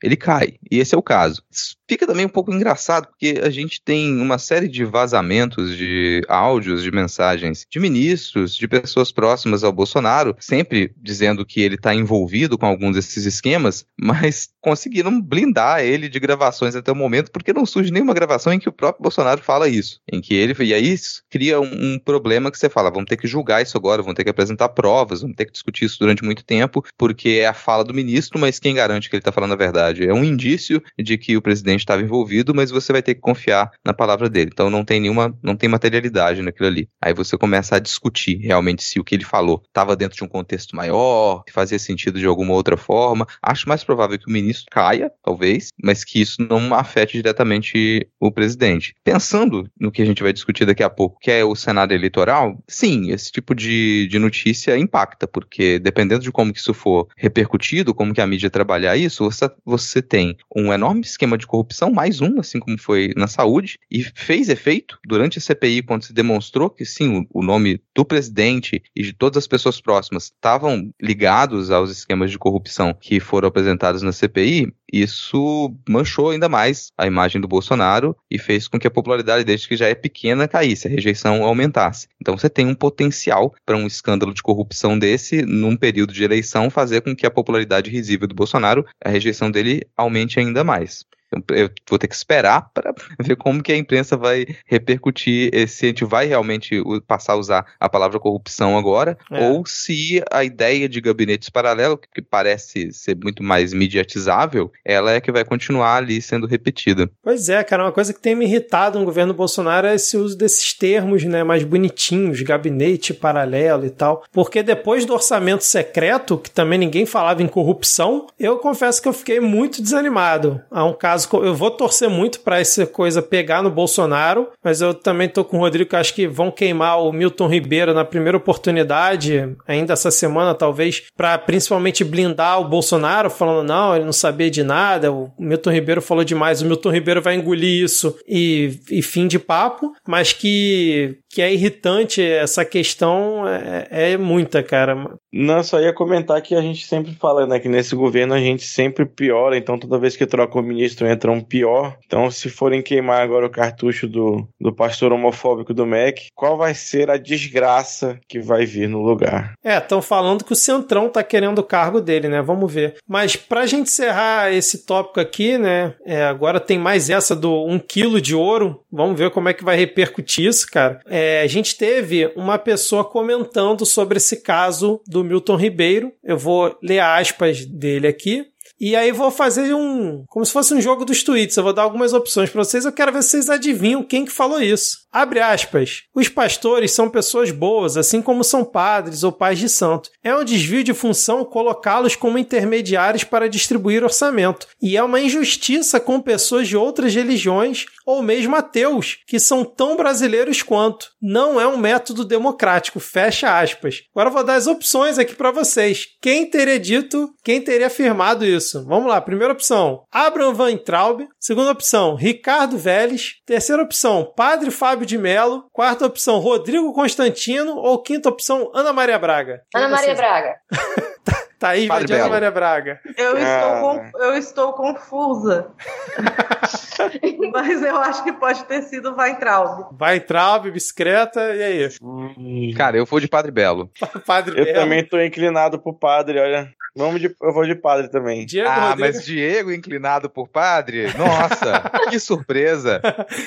ele 0.03 0.17
cai. 0.17 0.55
E 0.71 0.79
esse 0.79 0.95
é 0.95 0.99
o 0.99 1.03
caso. 1.03 1.43
Fica 1.89 2.07
também 2.07 2.25
um 2.25 2.31
pouco 2.31 2.53
engraçado 2.53 3.09
porque 3.09 3.41
a 3.43 3.51
gente 3.51 3.81
tem 3.83 4.19
uma 4.21 4.39
série 4.39 4.69
de 4.69 4.85
vazamentos 4.85 5.77
de 5.77 6.23
áudios, 6.29 6.83
de 6.83 6.91
mensagens 6.91 7.67
de 7.71 7.79
ministros, 7.79 8.57
de 8.57 8.67
pessoas 8.67 9.13
próximas 9.13 9.63
ao 9.63 9.73
Bolsonaro, 9.73 10.35
sempre 10.41 10.93
dizendo 10.97 11.45
que 11.45 11.61
ele 11.61 11.75
está 11.75 11.95
envolvido 11.95 12.57
com 12.57 12.67
alguns 12.67 12.95
desses 12.95 13.27
esquemas, 13.27 13.85
mas 14.01 14.49
conseguiram 14.61 15.21
blindar 15.21 15.81
ele 15.81 16.09
de 16.09 16.19
gravações 16.19 16.75
até 16.75 16.91
o 16.91 16.97
momento, 16.97 17.31
porque 17.31 17.53
não 17.53 17.67
surge 17.67 17.93
nenhuma 17.93 18.15
gravação 18.15 18.53
em 18.53 18.59
que 18.59 18.69
o 18.69 18.73
próprio 18.73 19.03
Bolsonaro 19.03 19.43
fala 19.43 19.69
isso, 19.69 20.01
em 20.11 20.21
que 20.21 20.35
ele 20.35 20.55
e 20.65 20.73
aí 20.73 20.93
isso 20.93 21.23
cria 21.29 21.61
um, 21.61 21.95
um 21.95 21.99
problema 21.99 22.51
que 22.51 22.59
você 22.59 22.71
fala, 22.71 22.91
vamos 22.91 23.09
ter 23.09 23.17
que 23.17 23.27
julgar 23.27 23.63
isso 23.63 23.77
agora, 23.77 24.03
vamos 24.03 24.15
ter 24.15 24.25
que 24.25 24.31
apresentar 24.31 24.71
provas, 24.71 25.21
vamos 25.21 25.37
ter 25.37 25.45
que 25.45 25.53
discutir 25.53 25.85
isso 25.85 25.99
durante 25.99 26.25
muito 26.25 26.45
tempo, 26.45 26.83
porque 26.97 27.41
é 27.43 27.47
a 27.47 27.55
fala 27.55 27.85
do 27.85 27.93
ministro, 27.93 28.39
mas 28.39 28.59
quem 28.59 28.75
garante 28.75 29.11
que 29.11 29.17
ele 29.17 29.21
está 29.21 29.33
falando 29.35 29.53
a 29.53 29.57
verdade? 29.57 30.07
É 30.07 30.13
um 30.13 30.25
indício 30.25 30.83
de 30.99 31.19
que 31.19 31.37
o 31.37 31.43
presidente 31.43 31.81
estava 31.81 32.03
envolvido, 32.03 32.55
mas 32.55 32.71
você 32.71 32.93
vai 32.93 33.03
ter 33.03 33.15
que 33.15 33.21
confiar 33.21 33.71
na 33.85 33.93
palavra 33.93 34.29
dele. 34.29 34.51
Então 34.53 34.71
não 34.71 34.85
tem 34.85 35.01
nenhuma, 35.01 35.37
não 35.43 35.57
tem 35.57 35.69
materialidade 35.69 36.43
naquilo 36.43 36.69
ali. 36.69 36.89
Aí 37.03 37.13
você 37.13 37.37
começa 37.37 37.77
a 37.77 37.79
discutir 37.79 38.39
realmente 38.39 38.83
se 38.83 39.01
o 39.01 39.05
que 39.05 39.15
ele 39.15 39.25
falou 39.25 39.63
estava 39.67 39.97
dentro 39.97 40.17
de 40.17 40.25
um 40.25 40.29
contexto 40.29 40.77
maior, 40.77 41.43
se 41.47 41.53
fazia 41.53 41.79
sentido 41.79 42.19
de 42.19 42.27
alguma 42.27 42.55
outra 42.55 42.77
forma. 42.77 43.27
Acho 43.43 43.69
mais 43.69 43.83
provável 43.83 44.19
que 44.19 44.29
o 44.29 44.33
ministro 44.33 44.67
caia, 44.71 45.11
talvez, 45.23 45.69
mas 45.83 46.05
que 46.05 46.21
isso 46.21 46.37
não 46.49 46.75
afete 46.75 47.17
diretamente 47.17 48.09
o 48.21 48.31
presidente. 48.31 48.95
Pensando 49.03 49.69
no 49.79 49.91
que 49.91 50.03
a 50.03 50.07
gente 50.07 50.23
vai 50.23 50.33
discutir 50.33 50.65
daqui 50.65 50.83
a 50.83 50.91
pouco, 50.91 51.19
que 51.21 51.31
é 51.31 51.45
o 51.45 51.55
cenário 51.55 51.95
eleitoral, 51.95 52.59
sim, 52.69 53.11
esse 53.11 53.31
tipo 53.31 53.55
de, 53.55 54.07
de 54.09 54.19
notícia 54.19 54.77
impacta, 54.79 55.27
porque 55.27 55.79
dependendo 55.79 56.23
de 56.23 56.33
como 56.33 56.53
que 56.53 56.59
isso 56.59 56.75
for 56.75 57.09
repercutido, 57.17 57.95
como 57.95 58.15
que 58.15 58.21
a 58.21 58.27
mídia 58.27 58.51
trabalhar 58.51 58.97
isso, 58.97 59.24
você, 59.25 59.51
você 59.65 60.03
tem 60.03 60.37
um 60.55 60.73
enorme 60.73 61.01
esquema 61.03 61.37
de 61.37 61.47
corrupção, 61.47 61.91
mais 61.91 62.21
um, 62.21 62.41
assim 62.41 62.61
como 62.61 62.79
foi 62.79 63.13
na 63.17 63.27
saúde, 63.27 63.79
e 63.91 64.03
fez 64.03 64.49
efeito 64.49 64.99
durante 65.07 65.39
a 65.39 65.41
CPI, 65.41 65.83
quando 65.83 66.05
se 66.05 66.13
demonstrou 66.13 66.71
que 66.71 66.85
sim, 66.85 67.27
o, 67.33 67.41
o 67.41 67.43
nome 67.43 67.81
do 67.95 68.05
presidente 68.05 68.83
e 68.95 69.03
de 69.03 69.13
todas 69.13 69.39
as 69.39 69.47
pessoas 69.47 69.81
próximas 69.81 70.25
estavam 70.25 70.93
ligados 71.01 71.71
aos 71.71 71.91
esquemas 71.91 72.31
de 72.31 72.39
corrupção 72.39 72.95
que 72.95 73.21
foram 73.21 73.49
apresentados 73.49 74.03
na 74.03 74.13
CPI, 74.13 74.73
isso 74.93 75.75
manchou 75.89 76.31
ainda 76.31 76.49
mais 76.49 76.93
a 76.97 77.07
imagem 77.07 77.41
do 77.41 77.49
Bolsonaro 77.49 78.17
e 78.31 78.39
fez 78.39 78.69
com 78.69 78.79
que 78.79 78.87
a 78.87 78.91
popularidade 78.91 79.45
dele, 79.45 79.59
que 79.59 79.77
já 79.77 79.89
é 79.89 79.95
pequena, 79.95 80.49
caísse, 80.49 80.87
a 80.87 80.91
rejeição 80.91 81.43
aumentasse. 81.43 82.09
Então 82.21 82.37
você 82.37 82.49
tem 82.49 82.67
um 82.67 82.75
potencial 82.75 83.55
para 83.65 83.77
um 83.77 83.87
escândalo 83.87 84.35
de 84.35 84.43
corrupção 84.43 84.99
desse, 84.99 85.43
num 85.43 85.77
período 85.77 86.13
de 86.13 86.25
eleição, 86.25 86.71
fazer 86.71 87.01
com 87.01 87.15
que 87.15 87.27
a 87.27 87.31
popularidade 87.31 87.91
risível 87.91 88.29
do 88.29 88.35
Bolsonaro, 88.35 88.85
a 89.05 89.09
rejeição 89.09 89.51
dele 89.51 89.83
aumente 89.97 90.39
ainda 90.39 90.63
mais. 90.63 91.05
Eu 91.51 91.71
vou 91.89 91.99
ter 91.99 92.09
que 92.09 92.15
esperar 92.15 92.71
para 92.75 92.95
ver 93.21 93.37
como 93.37 93.63
que 93.63 93.73
a 93.73 93.77
imprensa 93.77 94.17
vai 94.17 94.47
repercutir 94.67 95.51
se 95.69 95.87
a 95.87 95.89
gente 95.89 96.05
vai 96.05 96.27
realmente 96.27 96.83
passar 97.07 97.35
a 97.35 97.37
usar 97.37 97.67
a 97.79 97.89
palavra 97.89 98.21
corrupção 98.21 98.77
agora, 98.77 99.17
é. 99.31 99.49
ou 99.49 99.65
se 99.67 100.23
a 100.31 100.45
ideia 100.45 100.89
de 100.89 101.01
gabinetes 101.01 101.49
paralelos, 101.49 101.99
que 102.13 102.23
parece 102.23 102.93
ser 102.93 103.17
muito 103.17 103.43
mais 103.43 103.73
mediatizável, 103.73 104.73
ela 104.85 105.13
é 105.13 105.21
que 105.21 105.33
vai 105.33 105.45
continuar 105.45 105.97
ali 105.97 106.21
sendo 106.21 106.47
repetida. 106.47 107.11
Pois 107.23 107.49
é, 107.49 107.63
cara, 107.63 107.85
uma 107.85 107.93
coisa 107.93 108.13
que 108.13 108.21
tem 108.21 108.35
me 108.35 108.45
irritado 108.45 108.99
no 108.99 109.05
governo 109.05 109.35
Bolsonaro 109.35 109.87
é 109.87 109.95
esse 109.95 110.17
uso 110.17 110.37
desses 110.37 110.73
termos, 110.73 111.25
né, 111.25 111.43
mais 111.45 111.63
bonitinhos, 111.65 112.41
gabinete 112.43 113.15
paralelo 113.15 113.87
e 113.87 113.91
tal, 113.91 114.25
porque 114.33 114.63
depois 114.63 115.05
do 115.05 115.13
orçamento 115.15 115.65
secreto, 115.65 116.39
que 116.39 116.51
também 116.51 116.79
ninguém 116.79 117.07
falava 117.07 117.43
em 117.43 117.49
corrupção, 117.49 118.27
eu 118.39 118.59
confesso 118.59 119.01
que 119.01 119.09
eu 119.09 119.13
fiquei 119.13 119.41
muito 119.41 119.83
desanimado. 119.83 120.61
Há 120.71 120.85
um 120.85 120.93
caso 120.93 121.24
eu 121.33 121.55
vou 121.55 121.71
torcer 121.71 122.09
muito 122.09 122.41
para 122.41 122.61
essa 122.61 122.87
coisa 122.87 123.23
pegar 123.23 123.63
no 123.63 123.71
Bolsonaro, 123.71 124.49
mas 124.63 124.81
eu 124.81 124.95
também 124.95 125.29
tô 125.29 125.45
com 125.45 125.59
o 125.59 125.61
Rodrigo 125.61 125.91
que 125.91 125.97
acho 125.97 126.15
que 126.15 126.27
vão 126.27 126.51
queimar 126.51 127.01
o 127.03 127.13
Milton 127.13 127.49
Ribeiro 127.49 127.95
na 127.95 128.05
primeira 128.05 128.37
oportunidade, 128.37 129.57
ainda 129.67 129.93
essa 129.93 130.11
semana 130.11 130.55
talvez, 130.55 131.03
para 131.17 131.37
principalmente 131.39 132.05
blindar 132.05 132.61
o 132.61 132.69
Bolsonaro, 132.69 133.31
falando 133.31 133.67
não, 133.67 133.95
ele 133.95 134.05
não 134.05 134.13
sabia 134.13 134.51
de 134.51 134.63
nada, 134.63 135.13
o 135.13 135.31
Milton 135.39 135.71
Ribeiro 135.71 136.03
falou 136.03 136.25
demais, 136.25 136.63
o 136.63 136.67
Milton 136.67 136.91
Ribeiro 136.91 137.23
vai 137.23 137.35
engolir 137.35 137.85
isso 137.85 138.17
e, 138.27 138.79
e 138.91 139.03
fim 139.03 139.27
de 139.27 139.39
papo, 139.39 139.93
mas 140.07 140.33
que, 140.33 141.19
que 141.31 141.43
é 141.43 141.53
irritante 141.53 142.23
essa 142.23 142.65
questão 142.65 143.47
é, 143.49 144.13
é 144.13 144.17
muita, 144.17 144.63
cara. 144.63 144.97
Não, 145.33 145.63
só 145.63 145.81
ia 145.81 145.93
comentar 145.93 146.41
que 146.41 146.55
a 146.55 146.61
gente 146.61 146.87
sempre 146.87 147.13
fala, 147.15 147.47
né, 147.47 147.59
que 147.59 147.69
nesse 147.69 147.95
governo 147.97 148.35
a 148.35 148.41
gente 148.41 148.65
sempre 148.65 149.05
piora, 149.05 149.57
então 149.57 149.79
toda 149.79 149.99
vez 149.99 150.17
que 150.17 150.27
troca 150.27 150.59
o 150.59 150.63
ministro 150.63 151.04
entra 151.07 151.31
um 151.31 151.41
pior. 151.41 151.97
Então, 152.07 152.31
se 152.31 152.49
forem 152.49 152.83
queimar 152.83 153.23
agora 153.23 153.47
o 153.47 153.51
cartucho 153.51 154.09
do, 154.09 154.47
do 154.61 154.73
pastor 154.73 155.13
homofóbico 155.13 155.75
do 155.75 155.87
MEC, 155.87 156.29
qual 156.35 156.57
vai 156.57 156.75
ser 156.75 157.11
a 157.11 157.17
desgraça 157.17 158.19
que 158.29 158.41
vai 158.41 158.67
vir 158.67 158.89
no 158.89 159.03
lugar? 159.03 159.55
É, 159.63 159.79
estão 159.79 160.01
falando 160.01 160.45
que 160.45 160.53
o 160.53 160.57
Centrão 160.57 161.09
tá 161.09 161.23
querendo 161.23 161.59
o 161.59 161.65
cargo 161.65 162.01
dele, 162.01 162.29
né? 162.29 162.43
Vamos 162.43 162.73
ver. 162.73 162.97
Mas 163.09 163.37
pra 163.37 163.67
gente 163.67 163.89
encerrar 163.89 164.53
esse 164.53 164.87
tópico 164.87 165.21
aqui, 165.21 165.59
né? 165.59 165.95
É, 166.05 166.25
agora 166.25 166.61
tem 166.61 166.79
mais 166.79 167.11
essa 167.11 167.35
do 167.35 167.65
um 167.67 167.79
quilo 167.79 168.21
de 168.21 168.35
ouro. 168.35 168.81
Vamos 168.91 169.19
ver 169.19 169.31
como 169.31 169.49
é 169.49 169.55
que 169.55 169.65
vai 169.65 169.77
repercutir 169.77 170.47
isso, 170.47 170.67
cara. 170.71 171.01
É, 171.07 171.43
a 171.43 171.47
gente 171.47 171.77
teve 171.77 172.31
uma 172.37 172.59
pessoa 172.59 173.05
comentando 173.05 173.85
sobre 173.85 174.19
esse 174.19 174.43
caso 174.43 175.01
do 175.07 175.25
Milton 175.25 175.57
Ribeiro. 175.57 176.13
Eu 176.23 176.39
vou 176.39 176.77
ler 176.83 177.01
aspas 177.01 177.65
dele 177.65 178.07
aqui. 178.07 178.47
E 178.79 178.97
aí 178.97 179.13
vou 179.13 179.31
fazer 179.31 179.75
um. 179.75 180.25
Como 180.29 180.45
se 180.45 180.53
fosse 180.53 180.75
um 180.75 180.81
jogo 180.81 181.05
dos 181.05 181.23
tweets. 181.23 181.57
Eu 181.57 181.63
vou 181.63 181.73
dar 181.73 181.83
algumas 181.83 182.13
opções 182.13 182.51
para 182.51 182.65
vocês. 182.65 182.85
Eu 182.85 182.93
quero 182.93 183.13
ver 183.13 183.23
se 183.23 183.31
vocês 183.31 183.51
adivinham 183.51 184.03
quem 184.03 184.25
que 184.25 184.33
falou 184.33 184.61
isso. 184.61 185.05
Abre 185.13 185.41
aspas. 185.41 186.03
Os 186.13 186.29
pastores 186.29 186.91
são 186.91 187.09
pessoas 187.09 187.53
boas, 187.53 187.97
assim 187.97 188.21
como 188.21 188.43
são 188.43 188.65
padres 188.65 189.23
ou 189.23 189.31
pais 189.31 189.61
de 189.61 189.69
santo. 189.69 190.11
É 190.25 190.35
um 190.35 190.43
desvio 190.45 190.83
de 190.83 190.93
função 190.93 191.45
colocá-los 191.45 192.17
como 192.17 192.37
intermediários 192.37 193.23
para 193.23 193.49
distribuir 193.49 194.03
orçamento. 194.03 194.67
E 194.83 194.97
é 194.97 195.03
uma 195.03 195.21
injustiça 195.21 196.01
com 196.01 196.21
pessoas 196.21 196.67
de 196.67 196.77
outras 196.77 197.15
religiões 197.15 197.87
ou 198.05 198.23
mesmo 198.23 198.57
ateus, 198.57 199.19
que 199.27 199.39
são 199.39 199.65
tão 199.65 199.97
brasileiros 199.97 200.63
quanto. 200.63 201.07
Não 201.23 201.61
é 201.61 201.67
um 201.67 201.77
método 201.77 202.25
democrático. 202.25 202.99
Fecha 202.99 203.59
aspas. 203.59 204.03
Agora 204.11 204.29
eu 204.29 204.35
vou 204.35 204.45
dar 204.45 204.57
as 204.57 204.67
opções 204.67 205.19
aqui 205.19 205.35
para 205.35 205.53
vocês. 205.53 206.07
Quem 206.21 206.45
teria 206.45 206.79
dito, 206.79 207.33
quem 207.45 207.61
teria 207.61 207.87
afirmado 207.87 208.45
isso? 208.45 208.54
Isso. 208.55 208.85
Vamos 208.87 209.09
lá. 209.09 209.21
Primeira 209.21 209.53
opção, 209.53 210.05
Abraham 210.11 210.53
Van 210.53 210.77
Traub. 210.77 211.27
Segunda 211.39 211.71
opção, 211.71 212.15
Ricardo 212.15 212.79
Vélez. 212.79 213.35
Terceira 213.47 213.83
opção, 213.83 214.33
Padre 214.37 214.71
Fábio 214.71 215.07
de 215.07 215.19
Melo. 215.19 215.69
Quarta 215.73 216.07
opção, 216.07 216.39
Rodrigo 216.39 216.93
Constantino. 216.93 217.77
Ou 217.77 218.03
quinta 218.03 218.29
opção, 218.29 218.71
Ana 218.75 218.93
Maria 218.93 219.19
Braga. 219.19 219.63
Ana 219.75 219.89
Maria 219.89 220.15
Braga. 220.15 220.55
Tá 221.65 221.71
aí, 221.71 221.89
Padre 221.89 222.15
Ana 222.15 222.29
Maria 222.29 222.51
Braga. 222.51 223.01
Eu, 223.17 223.39
estou, 223.39 223.81
com, 223.81 224.19
eu 224.19 224.35
estou 224.35 224.73
confusa. 224.75 225.71
Mas 227.51 227.83
eu 227.83 227.97
acho 227.97 228.23
que 228.23 228.35
pode 228.35 228.63
ter 228.65 228.83
sido 228.83 229.17
Weintraub. 229.17 229.87
Weintraub, 229.99 230.71
bicicleta, 230.71 231.41
e 231.55 231.63
aí? 231.63 231.89
Hum. 232.03 232.71
Cara, 232.77 232.99
eu 232.99 233.07
vou 233.07 233.19
de 233.19 233.29
Padre 233.29 233.51
Belo. 233.51 233.91
padre 234.27 234.61
eu 234.61 234.65
Belo. 234.67 234.79
também 234.79 235.01
estou 235.01 235.23
inclinado 235.23 235.79
pro 235.79 235.95
Padre, 235.95 236.39
olha. 236.39 236.71
Vamos 236.97 237.21
de, 237.21 237.35
eu 237.43 237.53
vou 237.53 237.67
de 237.67 237.75
padre 237.75 238.09
também. 238.09 238.47
Diego 238.47 238.69
ah, 238.69 238.91
Rodrigo... 238.91 239.01
mas 239.01 239.25
Diego 239.25 239.73
inclinado 239.73 240.31
por 240.31 240.47
padre? 240.47 241.07
Nossa, 241.19 241.91
que 242.09 242.21
surpresa. 242.21 243.03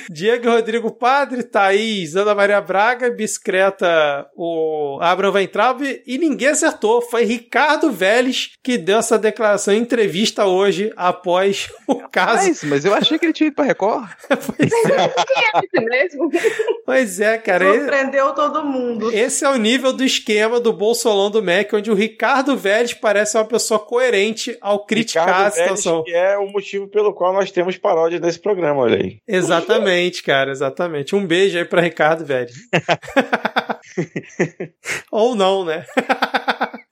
Diego 0.09 0.49
Rodrigo 0.49 0.91
Padre, 0.91 1.43
Thaís, 1.43 2.17
Ana 2.17 2.35
Maria 2.35 2.59
Braga, 2.59 3.09
Biscreta, 3.09 4.27
o 4.35 4.99
Abraham 5.01 5.31
Weintraub 5.35 5.81
e 6.05 6.17
ninguém 6.17 6.49
acertou. 6.49 7.01
Foi 7.01 7.23
Ricardo 7.23 7.89
Vélez 8.07 8.51
que 8.63 8.77
deu 8.77 8.99
essa 8.99 9.19
declaração 9.19 9.73
em 9.73 9.79
entrevista 9.79 10.45
hoje 10.45 10.93
após 10.95 11.69
o 11.85 11.95
caso. 12.07 12.47
Mas, 12.47 12.63
mas 12.63 12.85
eu 12.85 12.93
achei 12.93 13.19
que 13.19 13.25
ele 13.25 13.33
tinha 13.33 13.47
ido 13.47 13.55
pra 13.55 13.65
Record. 13.65 14.09
pois 14.29 14.71
é. 15.73 15.81
mesmo. 15.81 16.31
Pois 16.85 17.19
é, 17.19 17.37
cara. 17.37 17.73
Surpreendeu 17.73 18.33
todo 18.33 18.63
mundo. 18.63 19.11
Esse 19.11 19.43
é 19.43 19.49
o 19.49 19.57
nível 19.57 19.91
do 19.91 20.03
esquema 20.03 20.59
do 20.59 20.71
Bolsolão 20.71 21.29
do 21.29 21.43
MEC, 21.43 21.75
onde 21.75 21.91
o 21.91 21.95
Ricardo 21.95 22.55
Vélez 22.55 22.93
parece 22.93 23.37
uma 23.37 23.45
pessoa 23.45 23.79
coerente 23.79 24.57
ao 24.61 24.85
criticar 24.85 25.25
Ricardo 25.25 25.47
a 25.47 25.51
situação. 25.51 26.03
que 26.03 26.13
é 26.13 26.37
o 26.37 26.47
motivo 26.47 26.87
pelo 26.87 27.13
qual 27.13 27.33
nós 27.33 27.51
temos 27.51 27.77
paródia 27.77 28.19
desse 28.19 28.39
programa, 28.39 28.81
olha 28.81 28.97
aí. 28.97 29.17
Exatamente, 29.27 30.23
cara, 30.23 30.51
exatamente. 30.51 31.13
Um 31.13 31.25
beijo 31.25 31.57
aí 31.57 31.65
pra 31.65 31.81
Ricardo 31.81 32.25
Vélez. 32.25 32.55
Ou 35.11 35.35
não, 35.35 35.65
né? 35.65 35.85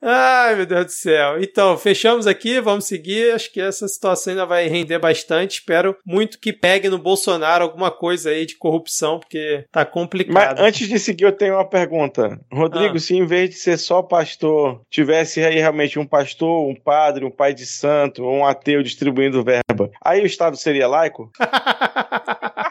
Ai, 0.08 0.56
meu 0.56 0.68
Deus 0.68 0.86
do 0.86 0.92
céu. 0.92 1.42
Então, 1.42 1.76
fechamos 1.80 2.28
aqui, 2.28 2.60
vamos 2.60 2.86
seguir. 2.86 3.34
Acho 3.34 3.52
que 3.52 3.60
essa 3.60 3.88
situação 3.88 4.32
ainda 4.34 4.46
vai 4.46 4.68
render 4.68 5.00
bastante. 5.00 5.54
Espero 5.60 5.98
muito 6.06 6.40
que 6.40 6.54
pegue 6.54 6.90
no 6.90 7.00
Bolsonaro 7.00 7.64
alguma 7.64 7.90
coisa 7.90 8.30
aí 8.30 8.46
de 8.46 8.56
corrupção, 8.56 9.20
porque 9.20 9.66
tá 9.72 9.84
complicado. 9.84 10.58
Mas 10.58 10.60
antes 10.60 10.88
de 10.88 11.00
seguir, 11.00 11.24
eu 11.24 11.32
tenho 11.32 11.56
uma 11.56 11.68
pergunta. 11.68 12.40
Rodrigo, 12.54 12.98
Ah. 12.98 13.00
se 13.00 13.16
em 13.16 13.26
vez 13.26 13.50
de 13.50 13.56
ser 13.56 13.78
só 13.78 14.04
pastor, 14.04 14.82
tivesse 14.92 15.44
aí 15.44 15.56
realmente 15.56 15.98
um 15.98 16.06
pastor, 16.06 16.70
um 16.70 16.76
padre, 16.76 17.26
um 17.26 17.32
pai 17.32 17.54
de 17.56 17.66
santo, 17.66 18.24
ou 18.24 18.32
um 18.36 18.46
ateu 18.46 18.84
distribuindo 18.84 19.44
verba, 19.44 19.90
aí 20.04 20.22
o 20.22 20.26
Estado 20.28 20.56
seria 20.56 20.88
laico? 20.88 21.32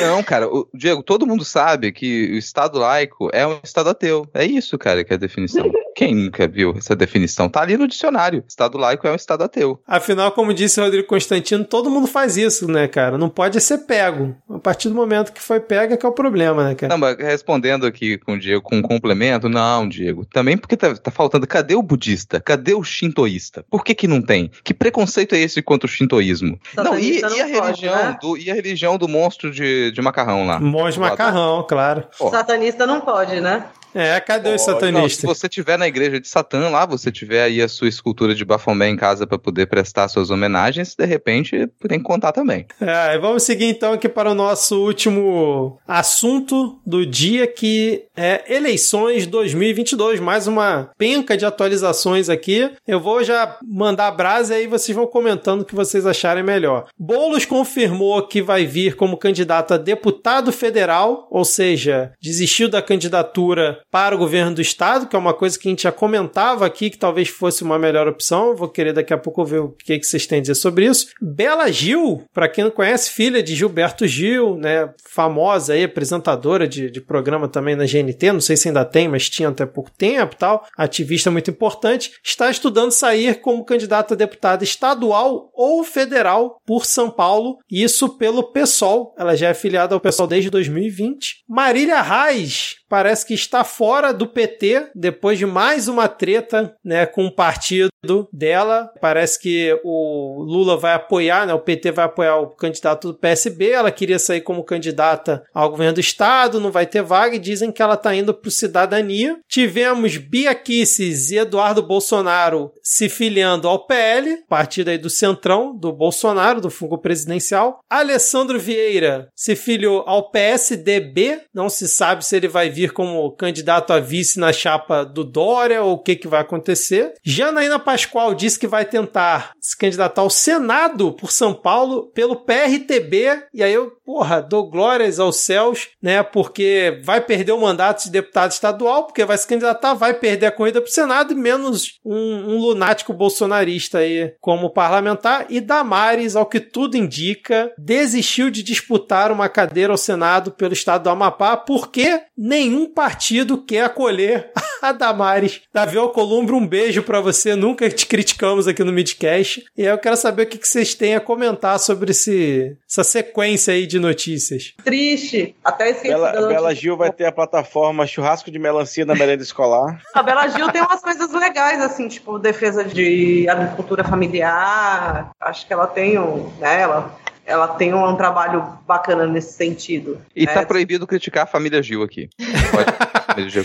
Não, 0.00 0.22
cara, 0.22 0.48
o, 0.48 0.68
Diego, 0.74 1.02
todo 1.02 1.26
mundo 1.26 1.44
sabe 1.44 1.92
que 1.92 2.32
o 2.32 2.38
Estado 2.38 2.78
laico 2.78 3.28
é 3.32 3.46
um 3.46 3.58
Estado 3.62 3.90
ateu. 3.90 4.26
É 4.32 4.44
isso, 4.44 4.78
cara, 4.78 5.04
que 5.04 5.12
é 5.12 5.16
a 5.16 5.18
definição. 5.18 5.70
Quem 5.98 6.14
nunca 6.14 6.46
viu 6.46 6.74
essa 6.78 6.94
definição? 6.94 7.48
Tá 7.48 7.60
ali 7.60 7.76
no 7.76 7.88
dicionário. 7.88 8.44
Estado 8.46 8.78
laico 8.78 9.04
é 9.08 9.10
um 9.10 9.16
Estado 9.16 9.42
ateu. 9.42 9.82
Afinal, 9.84 10.30
como 10.30 10.54
disse 10.54 10.80
o 10.80 10.84
Rodrigo 10.84 11.08
Constantino, 11.08 11.64
todo 11.64 11.90
mundo 11.90 12.06
faz 12.06 12.36
isso, 12.36 12.70
né, 12.70 12.86
cara? 12.86 13.18
Não 13.18 13.28
pode 13.28 13.60
ser 13.60 13.78
pego. 13.78 14.36
A 14.48 14.60
partir 14.60 14.88
do 14.88 14.94
momento 14.94 15.32
que 15.32 15.42
foi 15.42 15.58
pego 15.58 15.94
é 15.94 15.96
que 15.96 16.06
é 16.06 16.08
o 16.08 16.12
problema, 16.12 16.68
né, 16.68 16.76
cara? 16.76 16.92
Não, 16.92 16.98
mas 16.98 17.16
respondendo 17.16 17.84
aqui 17.84 18.16
com 18.16 18.34
o 18.34 18.38
Diego 18.38 18.62
com 18.62 18.76
um 18.76 18.82
complemento, 18.82 19.48
não, 19.48 19.88
Diego. 19.88 20.24
Também 20.24 20.56
porque 20.56 20.76
tá, 20.76 20.94
tá 20.94 21.10
faltando. 21.10 21.48
Cadê 21.48 21.74
o 21.74 21.82
budista? 21.82 22.40
Cadê 22.40 22.74
o 22.74 22.84
shintoísta? 22.84 23.64
Por 23.68 23.82
que 23.82 23.92
que 23.92 24.06
não 24.06 24.22
tem? 24.22 24.52
Que 24.62 24.72
preconceito 24.72 25.34
é 25.34 25.40
esse 25.40 25.60
contra 25.60 25.88
o 25.88 25.90
shintoísmo? 25.90 26.60
Não, 26.76 26.96
e, 26.96 27.18
e 27.18 27.24
a 27.24 27.28
pode, 27.28 27.52
religião 27.52 27.96
né? 27.96 28.18
do, 28.22 28.38
e 28.38 28.50
a 28.52 28.54
religião 28.54 28.96
do 28.96 29.08
monstro 29.08 29.50
de, 29.50 29.87
de 29.90 30.02
macarrão 30.02 30.46
lá? 30.46 30.58
Monge 30.60 30.98
macarrão, 30.98 31.64
claro. 31.68 32.04
Ó. 32.20 32.30
Satanista 32.30 32.86
não 32.86 33.00
pode, 33.00 33.40
né? 33.40 33.64
É, 33.98 34.20
cadê 34.20 34.50
os 34.50 34.52
Não, 34.52 34.58
se 34.58 34.64
satanistas? 34.64 35.24
você 35.24 35.48
tiver 35.48 35.76
na 35.76 35.88
igreja 35.88 36.20
de 36.20 36.28
Satã 36.28 36.68
lá, 36.68 36.86
você 36.86 37.10
tiver 37.10 37.42
aí 37.42 37.60
a 37.60 37.66
sua 37.66 37.88
escultura 37.88 38.32
de 38.32 38.44
Bafomé 38.44 38.88
em 38.88 38.96
casa 38.96 39.26
para 39.26 39.38
poder 39.38 39.66
prestar 39.66 40.06
suas 40.06 40.30
homenagens, 40.30 40.94
de 40.96 41.04
repente 41.04 41.68
tem 41.88 41.98
que 41.98 42.04
contar 42.04 42.30
também. 42.30 42.64
É, 42.80 43.18
vamos 43.18 43.42
seguir 43.42 43.64
então 43.64 43.92
aqui 43.92 44.08
para 44.08 44.30
o 44.30 44.34
nosso 44.34 44.80
último 44.80 45.80
assunto 45.86 46.78
do 46.86 47.04
dia, 47.04 47.46
que 47.48 48.04
é 48.16 48.44
eleições 48.54 49.26
2022. 49.26 50.20
Mais 50.20 50.46
uma 50.46 50.90
penca 50.96 51.36
de 51.36 51.44
atualizações 51.44 52.28
aqui. 52.28 52.70
Eu 52.86 53.00
vou 53.00 53.24
já 53.24 53.58
mandar 53.66 54.06
a 54.06 54.12
brasa 54.12 54.54
e 54.54 54.58
aí 54.60 54.66
vocês 54.68 54.94
vão 54.94 55.06
comentando 55.08 55.62
o 55.62 55.64
que 55.64 55.74
vocês 55.74 56.06
acharem 56.06 56.44
melhor. 56.44 56.86
Boulos 56.96 57.44
confirmou 57.44 58.22
que 58.26 58.40
vai 58.40 58.64
vir 58.64 58.94
como 58.94 59.16
candidato 59.16 59.74
a 59.74 59.76
deputado 59.76 60.52
federal, 60.52 61.26
ou 61.30 61.44
seja, 61.44 62.12
desistiu 62.22 62.68
da 62.68 62.80
candidatura 62.80 63.80
para 63.90 64.14
o 64.14 64.18
governo 64.18 64.54
do 64.54 64.60
estado, 64.60 65.06
que 65.06 65.16
é 65.16 65.18
uma 65.18 65.34
coisa 65.34 65.58
que 65.58 65.68
a 65.68 65.70
gente 65.70 65.82
já 65.82 65.92
comentava 65.92 66.66
aqui, 66.66 66.90
que 66.90 66.98
talvez 66.98 67.28
fosse 67.28 67.62
uma 67.62 67.78
melhor 67.78 68.06
opção. 68.06 68.54
Vou 68.54 68.68
querer 68.68 68.92
daqui 68.92 69.12
a 69.12 69.18
pouco 69.18 69.44
ver 69.44 69.60
o 69.60 69.68
que, 69.68 69.98
que 69.98 70.06
vocês 70.06 70.26
têm 70.26 70.38
a 70.38 70.40
dizer 70.42 70.54
sobre 70.54 70.86
isso. 70.86 71.08
Bela 71.20 71.70
Gil, 71.70 72.24
para 72.32 72.48
quem 72.48 72.64
não 72.64 72.70
conhece, 72.70 73.10
filha 73.10 73.42
de 73.42 73.54
Gilberto 73.54 74.06
Gil, 74.06 74.56
né, 74.56 74.90
famosa 75.08 75.72
aí, 75.72 75.84
apresentadora 75.84 76.68
de, 76.68 76.90
de 76.90 77.00
programa 77.00 77.48
também 77.48 77.76
na 77.76 77.84
GNT, 77.84 78.32
não 78.32 78.40
sei 78.40 78.56
se 78.56 78.68
ainda 78.68 78.84
tem, 78.84 79.08
mas 79.08 79.30
tinha 79.30 79.48
até 79.48 79.64
pouco 79.64 79.90
tempo 79.90 80.36
tal, 80.36 80.66
ativista 80.76 81.30
muito 81.30 81.50
importante, 81.50 82.12
está 82.24 82.50
estudando 82.50 82.92
sair 82.92 83.40
como 83.40 83.64
candidata 83.64 84.14
a 84.14 84.16
deputada 84.16 84.64
estadual 84.64 85.50
ou 85.54 85.82
federal 85.84 86.60
por 86.66 86.84
São 86.84 87.10
Paulo, 87.10 87.58
isso 87.70 88.16
pelo 88.16 88.52
PSOL. 88.52 89.14
Ela 89.18 89.36
já 89.36 89.48
é 89.48 89.54
filiada 89.54 89.94
ao 89.94 90.00
PSOL 90.00 90.26
desde 90.26 90.50
2020. 90.50 91.44
Marília 91.48 92.00
Reis 92.02 92.76
parece 92.88 93.26
que 93.26 93.34
está 93.34 93.62
fora 93.78 94.12
do 94.12 94.26
PT 94.26 94.90
depois 94.92 95.38
de 95.38 95.46
mais 95.46 95.86
uma 95.86 96.08
treta, 96.08 96.74
né, 96.84 97.06
com 97.06 97.26
o 97.26 97.32
partido 97.32 97.88
dela. 98.32 98.90
Parece 99.00 99.40
que 99.40 99.78
o 99.84 100.42
Lula 100.42 100.76
vai 100.76 100.94
apoiar, 100.94 101.46
né, 101.46 101.54
o 101.54 101.60
PT 101.60 101.92
vai 101.92 102.06
apoiar 102.06 102.38
o 102.38 102.48
candidato 102.48 103.08
do 103.08 103.18
PSB. 103.18 103.70
Ela 103.70 103.92
queria 103.92 104.18
sair 104.18 104.40
como 104.40 104.64
candidata 104.64 105.44
ao 105.54 105.70
governo 105.70 105.94
do 105.94 106.00
estado, 106.00 106.58
não 106.58 106.72
vai 106.72 106.86
ter 106.86 107.02
vaga 107.02 107.36
e 107.36 107.38
dizem 107.38 107.70
que 107.70 107.80
ela 107.80 107.94
está 107.94 108.12
indo 108.12 108.34
para 108.34 108.48
o 108.48 108.50
Cidadania. 108.50 109.38
Tivemos 109.48 110.16
Bia 110.16 110.56
Kicis 110.56 111.30
e 111.30 111.36
Eduardo 111.36 111.80
Bolsonaro 111.80 112.72
se 112.82 113.08
filiando 113.08 113.68
ao 113.68 113.86
PL, 113.86 114.38
partido 114.48 114.88
aí 114.88 114.98
do 114.98 115.08
Centrão 115.08 115.76
do 115.76 115.92
Bolsonaro, 115.92 116.60
do 116.60 116.70
fungo 116.70 116.98
presidencial. 116.98 117.78
Alessandro 117.88 118.58
Vieira 118.58 119.28
se 119.36 119.54
filiou 119.54 120.02
ao 120.04 120.32
PSDB, 120.32 121.42
não 121.54 121.68
se 121.68 121.86
sabe 121.86 122.24
se 122.24 122.34
ele 122.34 122.48
vai 122.48 122.70
vir 122.70 122.92
como 122.92 123.30
candidato 123.36 123.67
a 123.68 124.00
vice 124.00 124.38
na 124.38 124.52
chapa 124.52 125.04
do 125.04 125.24
Dória 125.24 125.82
ou 125.82 125.94
o 125.94 125.98
que, 125.98 126.16
que 126.16 126.28
vai 126.28 126.40
acontecer. 126.40 127.14
Janaína 127.24 127.78
Pascoal 127.78 128.34
disse 128.34 128.58
que 128.58 128.66
vai 128.66 128.84
tentar 128.84 129.52
se 129.60 129.76
candidatar 129.76 130.22
ao 130.22 130.30
Senado 130.30 131.12
por 131.12 131.30
São 131.30 131.52
Paulo 131.52 132.10
pelo 132.12 132.36
PRTB, 132.36 133.44
e 133.52 133.62
aí 133.62 133.72
eu, 133.72 133.92
porra, 134.08 134.40
dou 134.40 134.70
glórias 134.70 135.20
aos 135.20 135.36
céus, 135.36 135.88
né, 136.02 136.22
porque 136.22 136.98
vai 137.04 137.20
perder 137.20 137.52
o 137.52 137.60
mandato 137.60 138.04
de 138.04 138.10
deputado 138.10 138.52
estadual, 138.52 139.04
porque 139.04 139.22
vai 139.22 139.36
se 139.36 139.46
candidatar, 139.46 139.92
vai 139.92 140.14
perder 140.14 140.46
a 140.46 140.50
corrida 140.50 140.80
pro 140.80 140.90
Senado, 140.90 141.34
e 141.34 141.36
menos 141.36 141.98
um, 142.02 142.54
um 142.54 142.58
lunático 142.58 143.12
bolsonarista 143.12 143.98
aí 143.98 144.32
como 144.40 144.72
parlamentar, 144.72 145.44
e 145.50 145.60
Damares, 145.60 146.36
ao 146.36 146.46
que 146.46 146.58
tudo 146.58 146.96
indica, 146.96 147.70
desistiu 147.76 148.48
de 148.48 148.62
disputar 148.62 149.30
uma 149.30 149.46
cadeira 149.46 149.92
ao 149.92 149.98
Senado 149.98 150.52
pelo 150.52 150.72
estado 150.72 151.02
do 151.02 151.10
Amapá, 151.10 151.54
porque 151.58 152.22
nenhum 152.34 152.90
partido 152.90 153.62
quer 153.62 153.84
acolher 153.84 154.50
a 154.80 154.90
Damares. 154.90 155.60
Davi 155.70 155.98
Alcolumbre, 155.98 156.54
um 156.54 156.66
beijo 156.66 157.02
pra 157.02 157.20
você, 157.20 157.54
nunca 157.54 157.90
te 157.90 158.06
criticamos 158.06 158.66
aqui 158.66 158.82
no 158.82 158.90
Midcast, 158.90 159.66
e 159.76 159.82
eu 159.82 159.98
quero 159.98 160.16
saber 160.16 160.44
o 160.44 160.46
que 160.46 160.56
que 160.56 160.66
vocês 160.66 160.94
têm 160.94 161.14
a 161.14 161.20
comentar 161.20 161.78
sobre 161.78 162.12
esse, 162.12 162.74
essa 162.88 163.04
sequência 163.04 163.74
aí 163.74 163.86
de 163.86 163.97
notícias. 163.98 164.74
Triste. 164.84 165.54
Até 165.64 165.90
esqueci 165.90 166.08
Bela, 166.08 166.32
da 166.32 166.48
Bela. 166.48 166.74
Gil 166.74 166.96
vai 166.96 167.12
ter 167.12 167.26
a 167.26 167.32
plataforma 167.32 168.06
Churrasco 168.06 168.50
de 168.50 168.58
Melancia 168.58 169.04
na 169.04 169.14
merenda 169.14 169.42
escolar. 169.42 170.00
A 170.14 170.22
Bela 170.22 170.48
Gil 170.48 170.70
tem 170.70 170.82
umas 170.82 171.00
coisas 171.00 171.32
legais, 171.32 171.80
assim, 171.80 172.08
tipo, 172.08 172.38
defesa 172.38 172.84
de 172.84 173.48
agricultura 173.48 174.04
familiar. 174.04 175.30
Acho 175.40 175.66
que 175.66 175.72
ela 175.72 175.86
tem 175.86 176.18
um, 176.18 176.50
né, 176.58 176.82
ela, 176.82 177.18
ela 177.46 177.68
tem 177.68 177.94
um, 177.94 178.16
trabalho 178.16 178.78
bacana 178.86 179.26
nesse 179.26 179.52
sentido. 179.52 180.20
E 180.34 180.46
né? 180.46 180.52
tá 180.52 180.64
proibido 180.64 181.06
criticar 181.06 181.44
a 181.44 181.46
família 181.46 181.82
Gil 181.82 182.02
aqui. 182.02 182.28
Pode. 182.70 183.08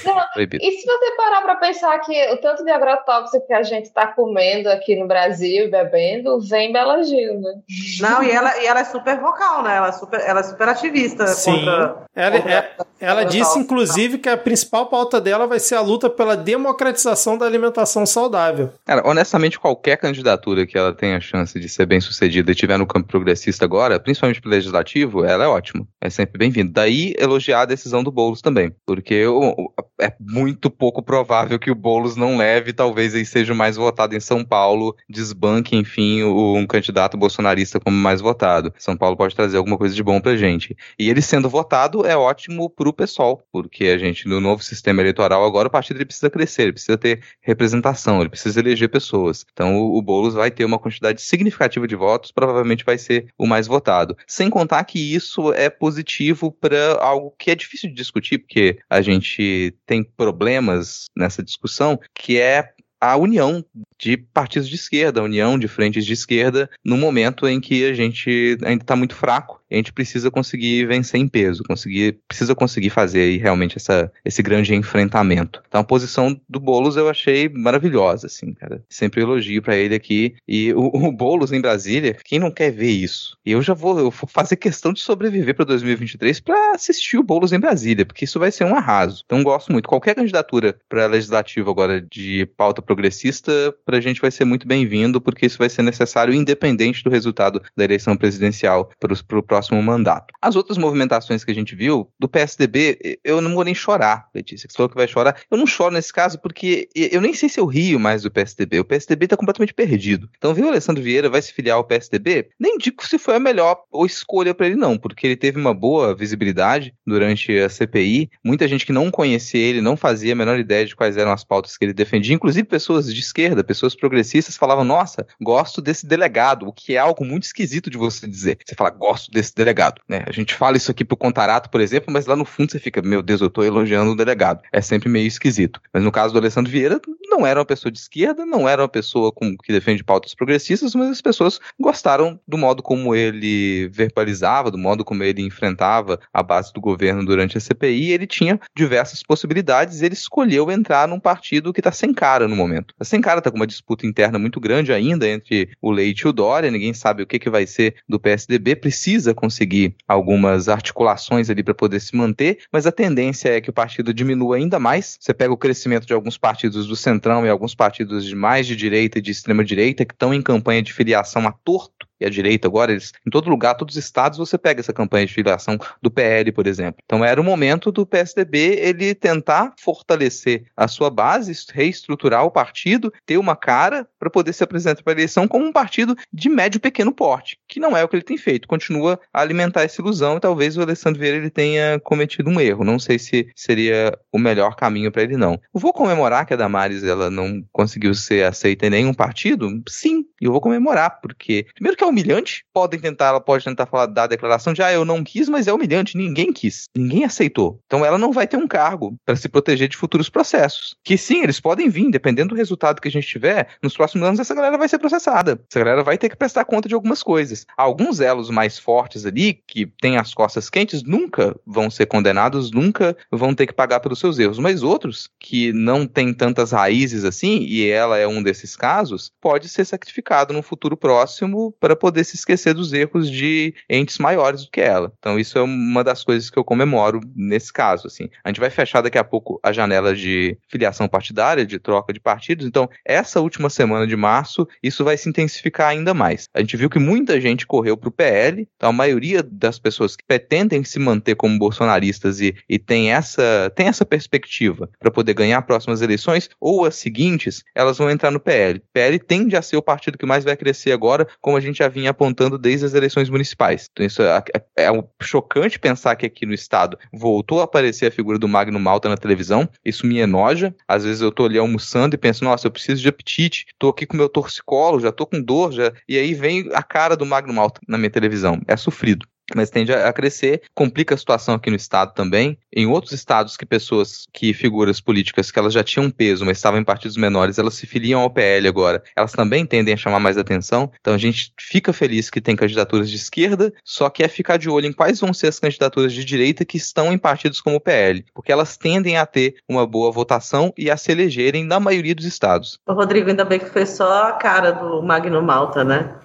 Não, 0.05 0.21
proibido. 0.33 0.63
E 0.63 0.71
se 0.71 0.85
você 0.85 1.15
parar 1.15 1.41
para 1.41 1.55
pensar 1.55 1.97
que 1.99 2.31
o 2.33 2.37
tanto 2.37 2.63
de 2.63 2.71
agrotóxico 2.71 3.45
que 3.47 3.53
a 3.53 3.63
gente 3.63 3.85
está 3.85 4.07
comendo 4.07 4.69
aqui 4.69 4.95
no 4.95 5.07
Brasil, 5.07 5.69
bebendo, 5.69 6.39
vem 6.41 6.71
Bela 6.71 7.03
Gil, 7.03 7.39
né? 7.39 7.53
Não, 7.99 8.23
e 8.23 8.31
ela, 8.31 8.57
e 8.61 8.65
ela 8.65 8.79
é 8.79 8.85
super 8.85 9.19
vocal, 9.19 9.63
né? 9.63 9.75
Ela 9.77 9.87
é 9.89 9.91
super, 9.91 10.19
ela 10.19 10.39
é 10.39 10.43
super 10.43 10.67
ativista 10.69 11.27
Sim. 11.27 11.59
contra. 11.59 12.03
Ela, 12.15 12.37
contra- 12.37 12.53
é- 12.53 12.75
ela 12.99 13.23
disse, 13.23 13.59
inclusive, 13.59 14.17
que 14.17 14.29
a 14.29 14.37
principal 14.37 14.85
pauta 14.87 15.19
dela 15.19 15.45
vai 15.47 15.59
ser 15.59 15.75
a 15.75 15.81
luta 15.81 16.09
pela 16.09 16.35
democratização 16.37 17.37
da 17.37 17.45
alimentação 17.45 18.05
saudável. 18.05 18.71
Cara, 18.85 19.01
honestamente, 19.05 19.59
qualquer 19.59 19.97
candidatura 19.97 20.65
que 20.65 20.77
ela 20.77 20.93
tenha 20.93 21.19
chance 21.19 21.59
de 21.59 21.67
ser 21.69 21.85
bem 21.85 21.99
sucedida 22.01 22.51
e 22.51 22.55
tiver 22.55 22.77
no 22.77 22.87
campo 22.87 23.07
progressista 23.07 23.65
agora, 23.65 23.99
principalmente 23.99 24.41
pro 24.41 24.49
legislativo, 24.49 25.23
ela 25.25 25.43
é 25.45 25.47
ótima. 25.47 25.85
É 26.01 26.09
sempre 26.09 26.37
bem-vindo. 26.37 26.71
Daí 26.71 27.13
elogiar 27.17 27.61
a 27.61 27.65
decisão 27.65 28.03
do 28.03 28.11
Boulos 28.11 28.41
também. 28.41 28.73
Porque 28.85 29.25
o- 29.25 29.62
é 29.99 30.13
muito 30.19 30.69
pouco 30.69 31.01
provável 31.01 31.57
que 31.59 31.71
o 31.71 31.75
Boulos 31.75 32.15
não 32.15 32.37
leve, 32.37 32.73
talvez 32.73 33.13
aí 33.15 33.25
seja 33.25 33.53
o 33.53 33.55
mais 33.55 33.75
votado 33.75 34.15
em 34.15 34.19
São 34.19 34.43
Paulo, 34.43 34.95
desbanque, 35.09 35.75
enfim, 35.75 36.23
o- 36.23 36.55
um 36.57 36.65
candidato 36.67 37.17
bolsonarista 37.17 37.79
como 37.79 37.95
mais 37.95 38.21
votado. 38.21 38.73
São 38.77 38.97
Paulo 38.97 39.15
pode 39.17 39.35
trazer 39.35 39.57
alguma 39.57 39.77
coisa 39.77 39.95
de 39.95 40.03
bom 40.03 40.19
pra 40.19 40.35
gente. 40.35 40.75
E 40.97 41.09
ele 41.09 41.21
sendo 41.21 41.49
votado 41.49 42.05
é 42.05 42.15
ótimo 42.17 42.69
pro 42.69 42.93
pessoal, 42.93 43.41
porque 43.51 43.85
a 43.85 43.97
gente, 43.97 44.27
no 44.27 44.39
novo 44.39 44.63
sistema 44.63 45.01
eleitoral, 45.01 45.45
agora 45.45 45.67
o 45.67 45.71
partido 45.71 45.97
ele 45.97 46.05
precisa 46.05 46.29
crescer, 46.29 46.63
ele 46.63 46.73
precisa 46.73 46.97
ter 46.97 47.21
representação, 47.41 48.19
ele 48.19 48.29
precisa 48.29 48.59
eleger 48.59 48.89
pessoas. 48.89 49.45
Então 49.53 49.77
o, 49.77 49.97
o 49.97 50.01
Boulos 50.01 50.33
vai 50.33 50.49
ter 50.51 50.65
uma 50.65 50.79
quantidade 50.79 51.21
significativa 51.21 51.87
de 51.87 51.95
votos, 51.95 52.31
provavelmente 52.31 52.83
vai 52.83 52.97
ser 52.97 53.27
o 53.37 53.45
mais 53.45 53.67
votado. 53.67 54.17
Sem 54.27 54.49
contar 54.49 54.83
que 54.83 54.99
isso 55.13 55.53
é 55.53 55.69
positivo 55.69 56.51
para 56.51 56.95
algo 56.99 57.33
que 57.37 57.51
é 57.51 57.55
difícil 57.55 57.89
de 57.89 57.95
discutir, 57.95 58.39
porque 58.39 58.79
a 58.89 59.01
gente 59.01 59.41
tem 59.85 60.03
problemas 60.03 61.05
nessa 61.15 61.43
discussão, 61.43 61.99
que 62.13 62.39
é 62.39 62.73
a 63.03 63.17
união 63.17 63.65
de 63.99 64.15
partidos 64.15 64.69
de 64.69 64.75
esquerda, 64.75 65.19
a 65.19 65.23
união 65.23 65.59
de 65.59 65.67
frentes 65.67 66.05
de 66.05 66.13
esquerda, 66.13 66.69
no 66.83 66.95
momento 66.97 67.45
em 67.45 67.59
que 67.59 67.83
a 67.83 67.93
gente 67.93 68.57
ainda 68.63 68.81
está 68.81 68.95
muito 68.95 69.13
fraco 69.13 69.61
a 69.73 69.77
gente 69.77 69.93
precisa 69.93 70.29
conseguir 70.29 70.85
vencer 70.85 71.19
em 71.19 71.27
peso, 71.27 71.63
conseguir, 71.63 72.19
precisa 72.27 72.55
conseguir 72.55 72.89
fazer 72.89 73.37
realmente 73.37 73.77
essa, 73.77 74.11
esse 74.23 74.41
grande 74.41 74.73
enfrentamento. 74.75 75.61
Então 75.67 75.81
a 75.81 75.83
posição 75.83 76.39
do 76.47 76.59
Boulos 76.59 76.95
eu 76.95 77.09
achei 77.09 77.49
maravilhosa, 77.49 78.27
assim, 78.27 78.53
cara. 78.53 78.83
Sempre 78.87 79.21
elogio 79.21 79.61
para 79.61 79.75
ele 79.75 79.95
aqui. 79.95 80.35
E 80.47 80.73
o, 80.73 80.91
o 80.93 81.11
Boulos 81.11 81.51
em 81.51 81.61
Brasília, 81.61 82.17
quem 82.23 82.39
não 82.39 82.51
quer 82.51 82.71
ver 82.71 82.91
isso? 82.91 83.37
Eu 83.45 83.61
já 83.61 83.73
vou, 83.73 83.97
eu 83.97 84.11
vou 84.11 84.29
fazer 84.29 84.57
questão 84.57 84.93
de 84.93 84.99
sobreviver 84.99 85.55
para 85.55 85.65
2023 85.65 86.39
para 86.39 86.75
assistir 86.75 87.17
o 87.17 87.23
Boulos 87.23 87.51
em 87.51 87.59
Brasília, 87.59 88.05
porque 88.05 88.25
isso 88.25 88.39
vai 88.39 88.51
ser 88.51 88.65
um 88.65 88.75
arraso. 88.75 89.23
Então 89.25 89.43
gosto 89.43 89.71
muito. 89.71 89.89
Qualquer 89.89 90.15
candidatura 90.15 90.77
para 90.87 91.07
legislativo 91.07 91.69
agora 91.69 92.01
de 92.01 92.45
pauta 92.57 92.81
progressista, 92.93 93.73
pra 93.83 93.99
gente 93.99 94.21
vai 94.21 94.29
ser 94.29 94.45
muito 94.45 94.67
bem-vindo, 94.67 95.19
porque 95.19 95.47
isso 95.47 95.57
vai 95.57 95.67
ser 95.67 95.81
necessário 95.81 96.33
independente 96.33 97.03
do 97.03 97.09
resultado 97.09 97.59
da 97.75 97.83
eleição 97.83 98.15
presidencial 98.15 98.91
para 98.99 99.39
o 99.39 99.43
próximo 99.43 99.81
mandato. 99.81 100.33
As 100.39 100.55
outras 100.55 100.77
movimentações 100.77 101.43
que 101.43 101.49
a 101.49 101.55
gente 101.55 101.75
viu, 101.75 102.07
do 102.19 102.29
PSDB, 102.29 103.19
eu 103.23 103.41
não 103.41 103.55
vou 103.55 103.63
nem 103.63 103.73
chorar, 103.73 104.27
Letícia, 104.33 104.67
que 104.67 104.73
você 104.73 104.77
falou 104.77 104.89
que 104.89 104.95
vai 104.95 105.07
chorar. 105.07 105.35
Eu 105.49 105.57
não 105.57 105.65
choro 105.65 105.93
nesse 105.93 106.13
caso 106.13 106.39
porque 106.39 106.87
eu 106.95 107.19
nem 107.19 107.33
sei 107.33 107.49
se 107.49 107.59
eu 107.59 107.65
rio 107.65 107.99
mais 107.99 108.21
do 108.21 108.31
PSDB. 108.31 108.79
O 108.79 108.85
PSDB 108.85 109.25
está 109.25 109.35
completamente 109.35 109.73
perdido. 109.73 110.29
Então, 110.37 110.53
viu 110.53 110.67
Alessandro 110.67 111.01
Vieira 111.01 111.29
vai 111.29 111.41
se 111.41 111.51
filiar 111.51 111.77
ao 111.77 111.83
PSDB? 111.83 112.49
Nem 112.59 112.77
digo 112.77 113.03
se 113.03 113.17
foi 113.17 113.35
a 113.35 113.39
melhor 113.39 113.77
escolha 114.05 114.53
para 114.53 114.67
ele, 114.67 114.75
não, 114.75 114.97
porque 114.97 115.25
ele 115.25 115.35
teve 115.35 115.59
uma 115.59 115.73
boa 115.73 116.13
visibilidade 116.13 116.93
durante 117.07 117.57
a 117.57 117.69
CPI. 117.69 118.29
Muita 118.43 118.67
gente 118.67 118.85
que 118.85 118.93
não 118.93 119.09
conhecia 119.09 119.63
ele 119.63 119.81
não 119.81 119.97
fazia 119.97 120.33
a 120.33 120.35
menor 120.35 120.59
ideia 120.59 120.85
de 120.85 120.95
quais 120.95 121.17
eram 121.17 121.31
as 121.31 121.43
pautas 121.43 121.75
que 121.75 121.85
ele 121.85 121.93
defendia, 121.93 122.35
inclusive 122.35 122.67
pessoas 122.67 122.82
de 122.87 123.19
esquerda, 123.19 123.63
pessoas 123.63 123.95
progressistas 123.95 124.55
falavam: 124.55 124.83
Nossa, 124.83 125.25
gosto 125.41 125.81
desse 125.81 126.05
delegado, 126.05 126.67
o 126.67 126.73
que 126.73 126.95
é 126.95 126.99
algo 126.99 127.25
muito 127.25 127.43
esquisito 127.43 127.89
de 127.89 127.97
você 127.97 128.27
dizer. 128.27 128.57
Você 128.63 128.75
fala, 128.75 128.89
gosto 128.89 129.31
desse 129.31 129.55
delegado. 129.55 130.01
Né? 130.07 130.23
A 130.27 130.31
gente 130.31 130.53
fala 130.53 130.77
isso 130.77 130.91
aqui 130.91 131.03
pro 131.03 131.17
Contarato, 131.17 131.69
por 131.69 131.81
exemplo, 131.81 132.13
mas 132.13 132.25
lá 132.25 132.35
no 132.35 132.45
fundo 132.45 132.71
você 132.71 132.79
fica, 132.79 133.01
meu 133.01 133.21
Deus, 133.21 133.41
eu 133.41 133.49
tô 133.49 133.63
elogiando 133.63 134.11
o 134.11 134.15
delegado. 134.15 134.61
É 134.71 134.81
sempre 134.81 135.09
meio 135.09 135.27
esquisito. 135.27 135.81
Mas 135.91 136.03
no 136.03 136.11
caso 136.11 136.33
do 136.33 136.39
Alessandro 136.39 136.71
Vieira, 136.71 137.01
não 137.23 137.45
era 137.47 137.59
uma 137.59 137.65
pessoa 137.65 137.91
de 137.91 137.97
esquerda, 137.97 138.45
não 138.45 138.69
era 138.69 138.81
uma 138.81 138.87
pessoa 138.87 139.31
com, 139.31 139.57
que 139.57 139.71
defende 139.71 140.03
pautas 140.03 140.35
progressistas, 140.35 140.93
mas 140.93 141.09
as 141.09 141.21
pessoas 141.21 141.59
gostaram 141.79 142.39
do 142.47 142.57
modo 142.57 142.83
como 142.83 143.15
ele 143.15 143.87
verbalizava, 143.89 144.69
do 144.69 144.77
modo 144.77 145.03
como 145.03 145.23
ele 145.23 145.41
enfrentava 145.41 146.19
a 146.31 146.43
base 146.43 146.71
do 146.73 146.81
governo 146.81 147.25
durante 147.25 147.57
a 147.57 147.61
CPI. 147.61 148.11
Ele 148.11 148.27
tinha 148.27 148.59
diversas 148.75 149.23
possibilidades 149.23 150.03
ele 150.03 150.13
escolheu 150.13 150.71
entrar 150.71 151.07
num 151.07 151.19
partido 151.19 151.73
que 151.73 151.79
está 151.79 151.91
sem 151.91 152.13
cara 152.13 152.47
no 152.47 152.55
momento. 152.55 152.62
Tá 152.97 153.05
sem 153.05 153.21
cara, 153.21 153.41
tá 153.41 153.49
com 153.49 153.57
uma 153.57 153.67
disputa 153.67 154.05
interna 154.05 154.39
muito 154.39 154.59
grande 154.59 154.91
ainda 154.91 155.27
entre 155.27 155.69
o 155.81 155.91
Leite 155.91 156.21
e 156.21 156.27
o 156.27 156.33
Dória, 156.33 156.71
ninguém 156.71 156.93
sabe 156.93 157.23
o 157.23 157.27
que, 157.27 157.39
que 157.39 157.49
vai 157.49 157.65
ser 157.65 157.95
do 158.07 158.19
PSDB, 158.19 158.75
precisa 158.75 159.33
conseguir 159.33 159.95
algumas 160.07 160.69
articulações 160.69 161.49
ali 161.49 161.63
para 161.63 161.73
poder 161.73 161.99
se 161.99 162.15
manter, 162.15 162.59
mas 162.71 162.85
a 162.85 162.91
tendência 162.91 163.49
é 163.49 163.61
que 163.61 163.69
o 163.69 163.73
partido 163.73 164.13
diminua 164.13 164.57
ainda 164.57 164.79
mais. 164.79 165.17
Você 165.19 165.33
pega 165.33 165.53
o 165.53 165.57
crescimento 165.57 166.05
de 166.05 166.13
alguns 166.13 166.37
partidos 166.37 166.87
do 166.87 166.95
Centrão 166.95 167.45
e 167.45 167.49
alguns 167.49 167.75
partidos 167.75 168.25
de 168.25 168.35
mais 168.35 168.67
de 168.67 168.75
direita 168.75 169.19
e 169.19 169.21
de 169.21 169.31
extrema 169.31 169.63
direita 169.63 170.05
que 170.05 170.13
estão 170.13 170.33
em 170.33 170.41
campanha 170.41 170.81
de 170.81 170.93
filiação 170.93 171.47
a 171.47 171.51
torto 171.51 172.07
e 172.19 172.25
a 172.25 172.29
direita 172.29 172.67
agora, 172.67 172.91
eles, 172.91 173.11
em 173.25 173.29
todo 173.29 173.49
lugar, 173.49 173.75
todos 173.75 173.95
os 173.95 174.03
estados, 174.03 174.37
você 174.37 174.57
pega 174.57 174.79
essa 174.79 174.93
campanha 174.93 175.25
de 175.25 175.33
filiação 175.33 175.77
do 176.01 176.11
PL, 176.11 176.51
por 176.51 176.67
exemplo. 176.67 177.01
Então 177.05 177.23
era 177.23 177.39
o 177.39 177.43
momento 177.43 177.91
do 177.91 178.05
PSDB 178.05 178.79
ele 178.79 179.13
tentar 179.15 179.73
fortalecer 179.79 180.65
a 180.75 180.87
sua 180.87 181.09
base, 181.09 181.53
reestruturar 181.71 182.45
o 182.45 182.51
partido, 182.51 183.11
ter 183.25 183.37
uma 183.37 183.55
cara 183.55 184.07
para 184.19 184.29
poder 184.29 184.53
se 184.53 184.63
apresentar 184.63 185.03
para 185.03 185.13
a 185.13 185.15
eleição 185.15 185.47
como 185.47 185.65
um 185.65 185.71
partido 185.71 186.15
de 186.31 186.49
médio 186.49 186.79
pequeno 186.79 187.11
porte, 187.11 187.57
que 187.67 187.79
não 187.79 187.95
é 187.95 188.03
o 188.03 188.07
que 188.07 188.15
ele 188.15 188.23
tem 188.23 188.37
feito. 188.37 188.67
Continua 188.67 189.19
a 189.33 189.41
alimentar 189.41 189.83
essa 189.83 190.01
ilusão 190.01 190.37
e 190.37 190.39
talvez 190.39 190.77
o 190.77 190.81
Alessandro 190.81 191.19
Vieira 191.19 191.37
ele 191.37 191.49
tenha 191.49 191.99
cometido 191.99 192.49
um 192.49 192.59
erro. 192.59 192.83
Não 192.83 192.99
sei 192.99 193.19
se 193.19 193.47
seria 193.55 194.17
o 194.31 194.39
melhor 194.39 194.75
caminho 194.75 195.11
para 195.11 195.23
ele 195.23 195.37
não. 195.37 195.53
Eu 195.73 195.79
vou 195.79 195.93
comemorar 195.93 196.45
que 196.45 196.53
a 196.53 196.57
Damares 196.57 197.03
ela 197.03 197.29
não 197.29 197.63
conseguiu 197.71 198.13
ser 198.13 198.45
aceita 198.45 198.87
em 198.87 198.89
nenhum 198.89 199.13
partido? 199.13 199.69
Sim, 199.87 200.25
eu 200.39 200.51
vou 200.51 200.61
comemorar, 200.61 201.19
porque 201.21 201.65
primeiro 201.73 201.97
que 201.97 202.02
é 202.03 202.07
humilhante. 202.07 202.63
Podem 202.73 202.99
tentar, 202.99 203.27
ela 203.27 203.41
pode 203.41 203.63
tentar 203.63 203.85
falar 203.85 204.07
da 204.07 204.27
declaração 204.27 204.73
de 204.73 204.81
ah, 204.81 204.91
eu 204.91 205.05
não 205.05 205.23
quis, 205.23 205.49
mas 205.49 205.67
é 205.67 205.73
humilhante. 205.73 206.17
Ninguém 206.17 206.51
quis. 206.51 206.85
Ninguém 206.95 207.23
aceitou. 207.23 207.79
Então 207.85 208.05
ela 208.05 208.17
não 208.17 208.31
vai 208.31 208.47
ter 208.47 208.57
um 208.57 208.67
cargo 208.67 209.15
para 209.25 209.35
se 209.35 209.49
proteger 209.49 209.87
de 209.87 209.97
futuros 209.97 210.29
processos. 210.29 210.95
Que 211.03 211.17
sim, 211.17 211.43
eles 211.43 211.59
podem 211.59 211.89
vir, 211.89 212.09
dependendo 212.11 212.49
do 212.49 212.55
resultado 212.55 213.01
que 213.01 213.07
a 213.07 213.11
gente 213.11 213.27
tiver, 213.27 213.67
nos 213.81 213.95
próximos 213.95 214.27
anos 214.27 214.39
essa 214.39 214.53
galera 214.53 214.77
vai 214.77 214.87
ser 214.87 214.99
processada. 214.99 215.59
Essa 215.69 215.79
galera 215.79 216.03
vai 216.03 216.17
ter 216.17 216.29
que 216.29 216.35
prestar 216.35 216.65
conta 216.65 216.87
de 216.87 216.95
algumas 216.95 217.23
coisas. 217.23 217.65
Alguns 217.77 218.19
elos 218.19 218.49
mais 218.49 218.77
fortes 218.77 219.25
ali, 219.25 219.59
que 219.67 219.85
têm 220.01 220.17
as 220.17 220.33
costas 220.33 220.69
quentes, 220.69 221.03
nunca 221.03 221.55
vão 221.65 221.89
ser 221.89 222.05
condenados, 222.05 222.71
nunca 222.71 223.15
vão 223.31 223.53
ter 223.53 223.67
que 223.67 223.73
pagar 223.73 223.99
pelos 223.99 224.19
seus 224.19 224.39
erros. 224.39 224.59
Mas 224.59 224.83
outros, 224.83 225.29
que 225.39 225.71
não 225.73 226.05
têm 226.05 226.33
tantas 226.33 226.71
raízes 226.71 227.23
assim, 227.23 227.59
e 227.61 227.87
ela 227.89 228.17
é 228.17 228.27
um 228.27 228.41
desses 228.41 228.75
casos, 228.75 229.31
pode 229.41 229.69
ser 229.69 229.85
sacrificado 229.85 230.53
no 230.53 230.61
futuro 230.61 230.97
próximo 230.97 231.73
para 231.79 231.92
poder 231.95 232.23
se 232.23 232.35
esquecer 232.35 232.73
dos 232.73 232.93
erros 232.93 233.29
de 233.29 233.73
entes 233.89 234.17
maiores 234.17 234.65
do 234.65 234.71
que 234.71 234.81
ela. 234.81 235.11
Então 235.19 235.39
isso 235.39 235.57
é 235.57 235.61
uma 235.61 236.03
das 236.03 236.23
coisas 236.23 236.49
que 236.49 236.57
eu 236.57 236.63
comemoro 236.63 237.21
nesse 237.35 237.71
caso, 237.71 238.07
assim. 238.07 238.29
A 238.43 238.49
gente 238.49 238.59
vai 238.59 238.69
fechar 238.69 239.01
daqui 239.01 239.17
a 239.17 239.23
pouco 239.23 239.59
a 239.63 239.71
janela 239.71 240.15
de 240.15 240.57
filiação 240.67 241.07
partidária, 241.07 241.65
de 241.65 241.79
troca 241.79 242.13
de 242.13 242.19
partidos, 242.19 242.65
então 242.65 242.89
essa 243.05 243.41
última 243.41 243.69
semana 243.69 244.07
de 244.07 244.15
março, 244.15 244.67
isso 244.81 245.03
vai 245.03 245.17
se 245.17 245.29
intensificar 245.29 245.89
ainda 245.89 246.13
mais. 246.13 246.47
A 246.53 246.59
gente 246.59 246.77
viu 246.77 246.89
que 246.89 246.99
muita 246.99 247.39
gente 247.39 247.67
correu 247.67 247.97
para 247.97 248.09
o 248.09 248.11
PL, 248.11 248.67
então 248.75 248.89
a 248.89 248.93
maioria 248.93 249.43
das 249.43 249.79
pessoas 249.79 250.15
que 250.15 250.23
pretendem 250.25 250.83
se 250.83 250.99
manter 250.99 251.35
como 251.35 251.57
bolsonaristas 251.59 252.39
e, 252.39 252.55
e 252.67 252.79
tem, 252.79 253.11
essa, 253.11 253.71
tem 253.75 253.87
essa 253.87 254.05
perspectiva 254.05 254.89
para 254.99 255.11
poder 255.11 255.33
ganhar 255.33 255.61
próximas 255.63 256.01
eleições, 256.01 256.49
ou 256.59 256.85
as 256.85 256.95
seguintes, 256.95 257.63
elas 257.75 257.97
vão 257.97 258.09
entrar 258.09 258.31
no 258.31 258.39
PL. 258.39 258.81
PL 258.91 259.19
tende 259.19 259.55
a 259.55 259.61
ser 259.61 259.77
o 259.77 259.81
partido 259.81 260.17
que 260.17 260.25
mais 260.25 260.43
vai 260.43 260.55
crescer 260.55 260.91
agora, 260.91 261.27
como 261.41 261.57
a 261.57 261.59
gente 261.59 261.82
já 261.83 261.89
vinha 261.89 262.11
apontando 262.11 262.57
desde 262.57 262.85
as 262.85 262.93
eleições 262.93 263.29
municipais. 263.29 263.89
Então 263.91 264.05
isso 264.05 264.21
é, 264.21 264.43
é, 264.77 264.85
é 264.85 265.03
chocante 265.21 265.79
pensar 265.79 266.15
que 266.15 266.25
aqui 266.25 266.45
no 266.45 266.53
estado 266.53 266.97
voltou 267.11 267.61
a 267.61 267.65
aparecer 267.65 268.07
a 268.07 268.11
figura 268.11 268.39
do 268.39 268.47
Magno 268.47 268.79
Malta 268.79 269.09
na 269.09 269.17
televisão. 269.17 269.67
Isso 269.83 270.05
me 270.05 270.19
enoja. 270.19 270.73
Às 270.87 271.03
vezes 271.03 271.21
eu 271.21 271.31
tô 271.31 271.45
ali 271.45 271.57
almoçando 271.57 272.15
e 272.15 272.17
penso, 272.17 272.43
nossa, 272.43 272.67
eu 272.67 272.71
preciso 272.71 273.01
de 273.01 273.09
apetite, 273.09 273.65
tô 273.77 273.89
aqui 273.89 274.05
com 274.05 274.17
meu 274.17 274.29
torcicolo, 274.29 274.99
já 274.99 275.11
tô 275.11 275.25
com 275.25 275.41
dor, 275.41 275.71
já... 275.71 275.91
e 276.07 276.17
aí 276.17 276.33
vem 276.33 276.69
a 276.73 276.81
cara 276.81 277.15
do 277.15 277.25
Magno 277.25 277.53
Malta 277.53 277.81
na 277.87 277.97
minha 277.97 278.09
televisão. 278.09 278.61
É 278.67 278.77
sofrido 278.77 279.27
mas 279.55 279.69
tende 279.69 279.93
a 279.93 280.11
crescer, 280.13 280.61
complica 280.73 281.15
a 281.15 281.17
situação 281.17 281.55
aqui 281.55 281.69
no 281.69 281.75
estado 281.75 282.13
também. 282.13 282.57
Em 282.75 282.85
outros 282.85 283.13
estados 283.13 283.57
que 283.57 283.65
pessoas, 283.65 284.25
que 284.33 284.53
figuras 284.53 284.99
políticas 284.99 285.51
que 285.51 285.59
elas 285.59 285.73
já 285.73 285.83
tinham 285.83 286.09
peso, 286.09 286.45
mas 286.45 286.57
estavam 286.57 286.79
em 286.79 286.83
partidos 286.83 287.17
menores, 287.17 287.57
elas 287.57 287.73
se 287.73 287.85
filiam 287.85 288.21
ao 288.21 288.29
PL 288.29 288.67
agora, 288.67 289.03
elas 289.15 289.31
também 289.31 289.65
tendem 289.65 289.93
a 289.93 289.97
chamar 289.97 290.19
mais 290.19 290.37
atenção. 290.37 290.91
Então 290.99 291.13
a 291.13 291.17
gente 291.17 291.53
fica 291.59 291.91
feliz 291.93 292.29
que 292.29 292.41
tem 292.41 292.55
candidaturas 292.55 293.09
de 293.09 293.15
esquerda, 293.15 293.73
só 293.83 294.09
que 294.09 294.23
é 294.23 294.27
ficar 294.27 294.57
de 294.57 294.69
olho 294.69 294.87
em 294.87 294.93
quais 294.93 295.19
vão 295.19 295.33
ser 295.33 295.47
as 295.47 295.59
candidaturas 295.59 296.13
de 296.13 296.23
direita 296.23 296.65
que 296.65 296.77
estão 296.77 297.11
em 297.11 297.17
partidos 297.17 297.61
como 297.61 297.77
o 297.77 297.81
PL, 297.81 298.25
porque 298.33 298.51
elas 298.51 298.77
tendem 298.77 299.17
a 299.17 299.25
ter 299.25 299.55
uma 299.67 299.85
boa 299.85 300.11
votação 300.11 300.73
e 300.77 300.89
a 300.89 300.97
se 300.97 301.11
elegerem 301.11 301.63
na 301.63 301.79
maioria 301.79 302.15
dos 302.15 302.25
estados. 302.25 302.79
Rodrigo, 302.87 303.29
ainda 303.29 303.45
bem 303.45 303.59
que 303.59 303.69
foi 303.69 303.85
só 303.85 304.29
a 304.29 304.33
cara 304.33 304.71
do 304.71 305.01
Magno 305.01 305.41
Malta, 305.41 305.83
né? 305.83 306.15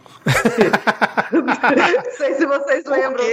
Não 1.33 2.11
sei 2.13 2.35
se 2.35 2.47
vocês 2.47 2.85
lembram. 2.87 3.25
eu 3.25 3.31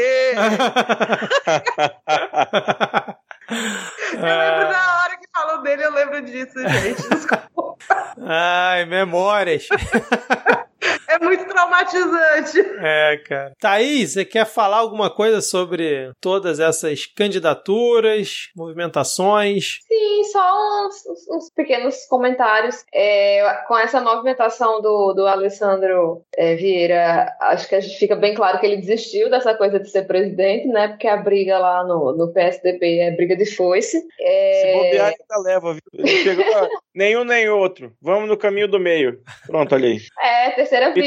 lembro 4.13 4.69
da 4.71 5.01
hora 5.01 5.17
que 5.17 5.27
falou 5.33 5.61
dele, 5.61 5.85
eu 5.85 5.91
lembro 5.91 6.21
disso, 6.21 6.59
gente. 6.59 7.09
Desculpa. 7.09 7.75
Ai, 8.21 8.85
memórias. 8.85 9.67
É 11.15 11.23
muito 11.23 11.45
traumatizante. 11.45 12.59
É, 12.81 13.17
cara. 13.25 13.53
Thaís, 13.59 14.13
você 14.13 14.25
quer 14.25 14.45
falar 14.45 14.77
alguma 14.77 15.09
coisa 15.09 15.39
sobre 15.39 16.11
todas 16.19 16.59
essas 16.59 17.05
candidaturas, 17.05 18.49
movimentações? 18.55 19.79
Sim, 19.87 20.23
só 20.25 20.87
uns, 20.87 21.29
uns 21.29 21.49
pequenos 21.55 22.05
comentários. 22.07 22.83
É, 22.93 23.63
com 23.67 23.77
essa 23.77 24.01
movimentação 24.01 24.81
do, 24.81 25.13
do 25.13 25.25
Alessandro 25.25 26.21
é, 26.35 26.55
Vieira, 26.55 27.33
acho 27.39 27.69
que 27.69 27.75
a 27.75 27.79
gente 27.79 27.97
fica 27.97 28.15
bem 28.15 28.33
claro 28.33 28.59
que 28.59 28.65
ele 28.65 28.77
desistiu 28.77 29.29
dessa 29.29 29.55
coisa 29.55 29.79
de 29.79 29.89
ser 29.89 30.03
presidente, 30.03 30.67
né? 30.67 30.89
Porque 30.89 31.07
a 31.07 31.17
briga 31.17 31.57
lá 31.57 31.83
no, 31.85 32.11
no 32.15 32.33
PSDB 32.33 32.99
é 32.99 33.11
briga 33.11 33.37
de 33.37 33.45
foice. 33.45 34.03
É... 34.19 34.61
Se 34.61 34.73
bobear, 34.73 35.07
ainda 35.07 35.49
leva, 35.49 35.73
viu? 35.73 36.07
Chegou, 36.07 36.69
nenhum 36.93 37.23
nem 37.23 37.47
outro. 37.47 37.93
Vamos 38.01 38.27
no 38.27 38.35
caminho 38.35 38.67
do 38.67 38.79
meio. 38.79 39.21
Pronto, 39.47 39.75
olha 39.75 39.87
aí. 39.87 39.99
É, 40.19 40.51
terceira 40.51 40.91
via. 40.91 41.04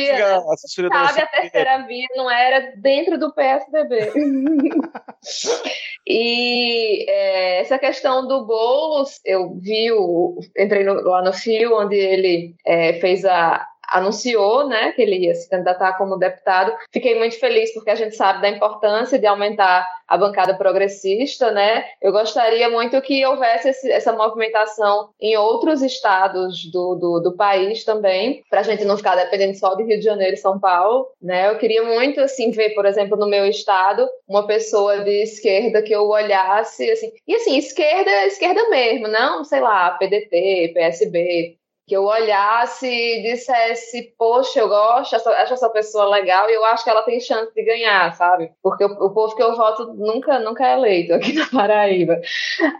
Sabe, 1.09 1.21
a 1.23 1.27
terceira 1.27 1.87
via 1.87 2.07
não 2.17 2.31
era 2.31 2.73
dentro 2.77 3.19
do 3.19 3.33
PSDB. 3.33 4.13
e 6.07 7.05
é, 7.09 7.61
essa 7.61 7.79
questão 7.79 8.27
do 8.27 8.47
Boulos, 8.47 9.21
eu 9.25 9.55
vi, 9.59 9.91
o, 9.93 10.39
entrei 10.57 10.85
no, 10.85 10.95
lá 11.03 11.23
no 11.23 11.33
fio 11.33 11.79
onde 11.79 11.97
ele 11.97 12.55
é, 12.65 12.95
fez 12.95 13.25
a, 13.25 13.67
anunciou, 13.91 14.67
né, 14.67 14.93
que 14.93 15.03
ele 15.03 15.27
ia 15.27 15.35
se 15.35 15.49
candidatar 15.49 15.97
como 15.97 16.19
deputado. 16.19 16.73
Fiquei 16.93 17.19
muito 17.19 17.39
feliz 17.39 17.73
porque 17.73 17.91
a 17.91 17.95
gente 17.95 18.15
sabe 18.17 18.43
da 18.43 18.49
importância 18.49 19.19
de 19.19 19.27
aumentar 19.27 19.87
a 20.09 20.17
bancada 20.17 20.55
progressista, 20.55 21.51
né? 21.51 21.85
Eu 22.01 22.11
gostaria 22.11 22.71
muito 22.71 23.01
que 23.03 23.25
houvesse 23.27 23.69
esse, 23.69 23.93
essa 23.93 24.11
movimentação 24.11 25.11
em 25.21 25.37
outros 25.37 25.83
estados 25.83 26.65
do, 26.73 26.95
do, 26.95 27.21
do 27.21 27.37
país 27.37 27.85
também, 27.85 28.43
para 28.49 28.61
a 28.61 28.63
gente 28.63 28.87
não 28.87 28.97
ficar 28.97 29.17
dependendo 29.17 29.59
só 29.59 29.75
de 29.75 29.85
Rio 29.85 29.99
de 29.99 30.05
Janeiro 30.05 30.33
e 30.33 30.39
São 30.39 30.59
Paulo, 30.59 31.07
né? 31.21 31.51
Eu 31.51 31.59
queria 31.59 31.83
muito, 31.83 32.21
assim, 32.21 32.51
ver, 32.51 32.71
por 32.71 32.87
exemplo, 32.87 33.19
no 33.19 33.29
meu 33.29 33.45
estado, 33.45 34.09
uma 34.27 34.47
pessoa 34.47 35.01
de 35.01 35.23
esquerda 35.23 35.83
que 35.83 35.93
eu 35.93 36.09
olhasse, 36.09 36.91
assim, 36.91 37.13
e 37.27 37.35
assim, 37.35 37.59
esquerda, 37.59 38.27
esquerda 38.27 38.67
mesmo, 38.71 39.09
não, 39.09 39.45
sei 39.45 39.61
lá, 39.61 39.91
PDT, 39.91 40.73
PSB, 40.75 41.58
que 41.89 41.97
eu 41.97 42.05
olhasse 42.05 42.87
e 42.87 43.23
dissesse, 43.23 44.15
poxa, 44.19 44.61
eu 44.61 44.69
gosto, 44.69 45.15
acho 45.15 45.55
essa 45.55 45.71
pessoa 45.71 46.09
legal 46.09 46.49
e 46.51 46.55
eu 46.55 46.65
acho 46.67 46.85
que 46.85 46.91
ela 46.91 47.03
tem 47.03 47.19
chance 47.19 47.53
de 47.55 47.65
ganhar, 47.65 48.15
sabe? 48.15 48.53
Porque 48.63 48.85
o, 48.85 49.07
o 49.07 49.11
povo 49.11 49.35
que 49.35 49.43
eu 49.43 49.57
voto 49.57 49.95
nunca, 49.95 50.39
nunca 50.39 50.67
é 50.67 50.75
eleito 50.75 51.15
aqui 51.15 51.33
na 51.35 51.47
Paraíba. 51.47 52.21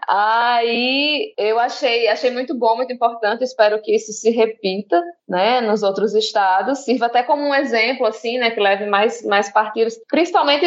Aí 0.07 1.33
eu 1.39 1.59
achei, 1.59 2.07
achei 2.09 2.31
muito 2.31 2.55
bom, 2.55 2.77
muito 2.77 2.93
importante, 2.93 3.43
espero 3.43 3.81
que 3.81 3.95
isso 3.95 4.13
se 4.13 4.31
repita, 4.31 5.03
né, 5.27 5.61
nos 5.61 5.83
outros 5.83 6.15
estados, 6.15 6.81
sirva 6.81 7.07
até 7.07 7.23
como 7.23 7.43
um 7.43 7.55
exemplo, 7.55 8.07
assim, 8.07 8.39
né, 8.39 8.51
que 8.51 8.61
leve 8.61 8.87
mais, 8.87 9.25
mais 9.25 9.51
partidos, 9.51 9.99
principalmente 10.09 10.67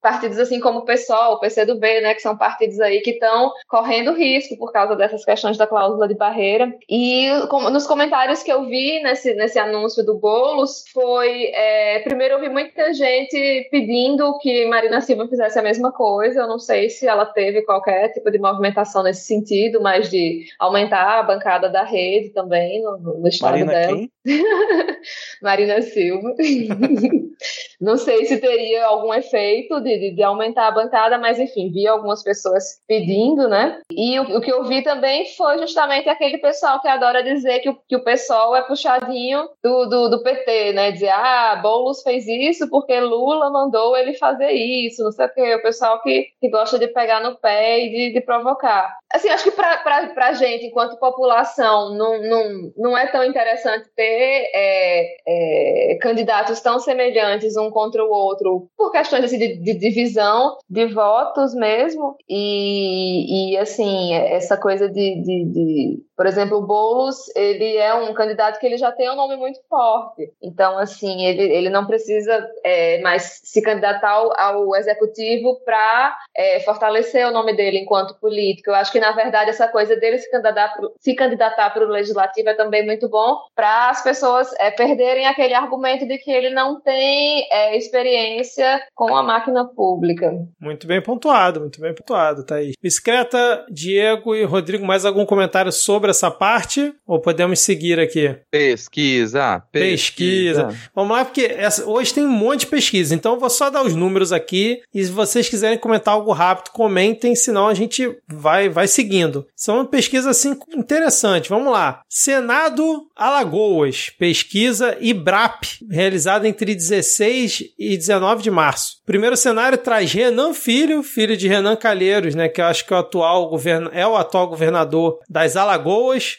partidos 0.00 0.38
assim 0.38 0.60
como 0.60 0.80
o 0.80 0.84
PSOL, 0.84 1.34
o 1.34 1.40
PCdoB, 1.40 2.00
né, 2.00 2.14
que 2.14 2.22
são 2.22 2.36
partidos 2.36 2.80
aí 2.80 3.00
que 3.00 3.10
estão 3.10 3.52
correndo 3.68 4.12
risco 4.12 4.56
por 4.56 4.72
causa 4.72 4.96
dessas 4.96 5.24
questões 5.24 5.56
da 5.56 5.66
cláusula 5.66 6.08
de 6.08 6.14
barreira. 6.14 6.72
E 6.88 7.28
como, 7.48 7.70
nos 7.82 7.86
comentários 7.88 8.44
que 8.44 8.52
eu 8.52 8.64
vi 8.66 9.02
nesse, 9.02 9.34
nesse 9.34 9.58
anúncio 9.58 10.04
do 10.04 10.14
Boulos 10.16 10.84
foi, 10.92 11.46
é, 11.52 11.98
primeiro 12.00 12.34
eu 12.34 12.40
vi 12.40 12.48
muita 12.48 12.94
gente 12.94 13.68
pedindo 13.72 14.38
que 14.38 14.66
Marina 14.66 15.00
Silva 15.00 15.26
fizesse 15.26 15.58
a 15.58 15.62
mesma 15.62 15.90
coisa, 15.90 16.42
eu 16.42 16.46
não 16.46 16.60
sei 16.60 16.88
se 16.88 17.08
ela 17.08 17.26
teve 17.26 17.62
qualquer 17.62 18.12
tipo 18.12 18.30
de 18.30 18.38
movimentação 18.38 19.02
nesse 19.02 19.24
sentido, 19.24 19.80
mas 19.80 20.08
de 20.08 20.44
aumentar 20.60 21.18
a 21.18 21.22
bancada 21.24 21.68
da 21.68 21.82
rede 21.82 22.30
também 22.30 22.80
no, 22.82 22.98
no 22.98 23.28
estado 23.28 23.52
Marina 23.52 23.72
dela. 23.72 24.08
Marina 25.42 25.82
Silva. 25.82 26.34
Não 27.80 27.96
sei 27.96 28.24
se 28.24 28.38
teria 28.38 28.86
algum 28.86 29.12
efeito 29.12 29.80
de, 29.80 30.12
de, 30.14 30.22
aumentar 30.22 30.68
a 30.68 30.72
bancada, 30.72 31.18
mas 31.18 31.38
enfim, 31.38 31.70
vi 31.70 31.86
algumas 31.86 32.22
pessoas 32.22 32.80
pedindo, 32.86 33.48
né? 33.48 33.80
E 33.90 34.18
o, 34.20 34.38
o, 34.38 34.40
que 34.40 34.52
eu 34.52 34.64
vi 34.64 34.82
também 34.82 35.26
foi 35.36 35.58
justamente 35.58 36.08
aquele 36.08 36.38
pessoal 36.38 36.80
que 36.80 36.88
adora 36.88 37.22
dizer 37.22 37.60
que 37.60 37.68
o, 37.68 37.78
que 37.88 37.96
o 37.96 38.04
pessoal 38.04 38.54
é 38.54 38.62
puxadinho 38.62 39.48
do, 39.62 39.86
do, 39.86 40.08
do 40.10 40.22
PT, 40.22 40.72
né? 40.72 40.92
Dizer, 40.92 41.10
ah, 41.10 41.58
Boulos 41.62 42.02
fez 42.02 42.26
isso 42.26 42.68
porque 42.68 42.98
Lula 43.00 43.50
mandou 43.50 43.96
ele 43.96 44.14
fazer 44.14 44.52
isso, 44.52 45.02
não 45.02 45.12
sei 45.12 45.26
o 45.26 45.34
quê. 45.34 45.54
O 45.54 45.62
pessoal 45.62 46.00
que, 46.02 46.28
que 46.40 46.48
gosta 46.48 46.78
de 46.78 46.88
pegar 46.88 47.20
no 47.20 47.36
pé 47.36 47.84
e 47.84 47.90
de, 47.90 48.12
de 48.14 48.20
provocar. 48.20 48.96
Assim, 49.12 49.28
acho 49.28 49.44
que 49.44 49.50
para 49.50 50.14
a 50.16 50.32
gente, 50.32 50.66
enquanto 50.66 50.98
população, 50.98 51.94
não, 51.94 52.20
não, 52.22 52.72
não 52.76 52.98
é 52.98 53.06
tão 53.06 53.22
interessante 53.22 53.88
ter 53.94 54.50
é, 54.54 55.16
é, 55.26 55.98
candidatos 56.00 56.60
tão 56.60 56.78
semelhantes 56.78 57.56
um 57.56 57.70
contra 57.70 58.02
o 58.02 58.10
outro, 58.10 58.68
por 58.76 58.90
questões 58.90 59.24
assim, 59.24 59.38
de, 59.38 59.56
de 59.58 59.74
divisão 59.74 60.56
de 60.68 60.86
votos 60.86 61.54
mesmo. 61.54 62.16
E, 62.28 63.52
e 63.52 63.58
assim, 63.58 64.14
essa 64.14 64.56
coisa 64.56 64.88
de, 64.88 65.22
de, 65.22 65.44
de, 65.44 66.02
Por 66.22 66.28
exemplo, 66.28 66.58
o 66.58 66.62
Boulos, 66.64 67.34
ele 67.34 67.76
é 67.78 67.92
um 67.92 68.14
candidato 68.14 68.60
que 68.60 68.64
ele 68.64 68.76
já 68.76 68.92
tem 68.92 69.10
um 69.10 69.16
nome 69.16 69.36
muito 69.36 69.58
forte. 69.68 70.32
Então, 70.40 70.78
assim, 70.78 71.24
ele, 71.24 71.42
ele 71.42 71.68
não 71.68 71.84
precisa 71.84 72.48
é, 72.62 73.00
mais 73.00 73.40
se 73.42 73.60
candidatar 73.60 74.08
ao, 74.08 74.38
ao 74.38 74.76
executivo 74.76 75.58
para 75.64 76.16
é, 76.36 76.60
fortalecer 76.60 77.26
o 77.26 77.32
nome 77.32 77.56
dele 77.56 77.78
enquanto 77.78 78.20
político. 78.20 78.70
Eu 78.70 78.76
acho 78.76 78.92
que 78.92 79.00
na 79.00 79.10
verdade, 79.10 79.50
essa 79.50 79.66
coisa 79.66 79.96
dele 79.96 80.16
se 80.16 80.30
candidatar, 80.30 80.72
se 81.00 81.12
candidatar 81.16 81.70
para 81.70 81.84
o 81.84 81.88
legislativo 81.88 82.50
é 82.50 82.54
também 82.54 82.86
muito 82.86 83.08
bom 83.08 83.38
para 83.52 83.90
as 83.90 84.00
pessoas 84.04 84.48
é, 84.60 84.70
perderem 84.70 85.26
aquele 85.26 85.54
argumento 85.54 86.06
de 86.06 86.18
que 86.18 86.30
ele 86.30 86.50
não 86.50 86.80
tem 86.80 87.48
é, 87.50 87.76
experiência 87.76 88.80
com 88.94 89.12
a 89.16 89.24
máquina 89.24 89.64
pública. 89.64 90.32
Muito 90.60 90.86
bem 90.86 91.02
pontuado, 91.02 91.58
muito 91.58 91.80
bem 91.80 91.92
pontuado, 91.92 92.46
Thaís. 92.46 92.76
Discreta, 92.80 93.66
Diego 93.68 94.36
e 94.36 94.44
Rodrigo, 94.44 94.86
mais 94.86 95.04
algum 95.04 95.26
comentário 95.26 95.72
sobre 95.72 96.11
essa 96.12 96.30
parte? 96.30 96.94
Ou 97.06 97.20
podemos 97.20 97.60
seguir 97.60 97.98
aqui? 97.98 98.34
Pesquisa, 98.50 99.62
pesquisa. 99.72 100.66
pesquisa. 100.66 100.80
Vamos 100.94 101.16
lá, 101.16 101.24
porque 101.24 101.42
essa, 101.42 101.84
hoje 101.84 102.14
tem 102.14 102.24
um 102.24 102.30
monte 102.30 102.60
de 102.60 102.66
pesquisa, 102.66 103.14
então 103.14 103.34
eu 103.34 103.40
vou 103.40 103.50
só 103.50 103.68
dar 103.68 103.82
os 103.82 103.94
números 103.94 104.32
aqui 104.32 104.80
e 104.94 105.04
se 105.04 105.10
vocês 105.10 105.48
quiserem 105.48 105.78
comentar 105.78 106.14
algo 106.14 106.32
rápido, 106.32 106.70
comentem, 106.72 107.34
senão 107.34 107.68
a 107.68 107.74
gente 107.74 108.16
vai, 108.28 108.68
vai 108.68 108.86
seguindo. 108.86 109.46
São 109.56 109.76
uma 109.76 109.84
pesquisa 109.84 110.30
assim 110.30 110.56
interessante. 110.74 111.48
Vamos 111.48 111.72
lá. 111.72 112.02
Senado 112.08 113.06
Alagoas, 113.16 114.10
pesquisa 114.18 114.96
IBRAP, 115.00 115.64
realizada 115.90 116.46
entre 116.48 116.74
16 116.74 117.64
e 117.78 117.96
19 117.96 118.42
de 118.42 118.50
março. 118.50 118.96
Primeiro 119.04 119.36
cenário 119.36 119.78
traz 119.78 120.12
Renan 120.12 120.52
Filho, 120.54 121.02
filho 121.02 121.36
de 121.36 121.48
Renan 121.48 121.76
Calheiros, 121.76 122.34
né, 122.34 122.48
que 122.48 122.60
eu 122.60 122.66
acho 122.66 122.86
que 122.86 122.92
é 122.92 122.96
o 122.96 123.00
atual 123.00 123.48
govern... 123.48 123.88
é 123.92 124.06
o 124.06 124.16
atual 124.16 124.48
governador 124.48 125.18
das 125.28 125.56
Alagoas, 125.56 125.91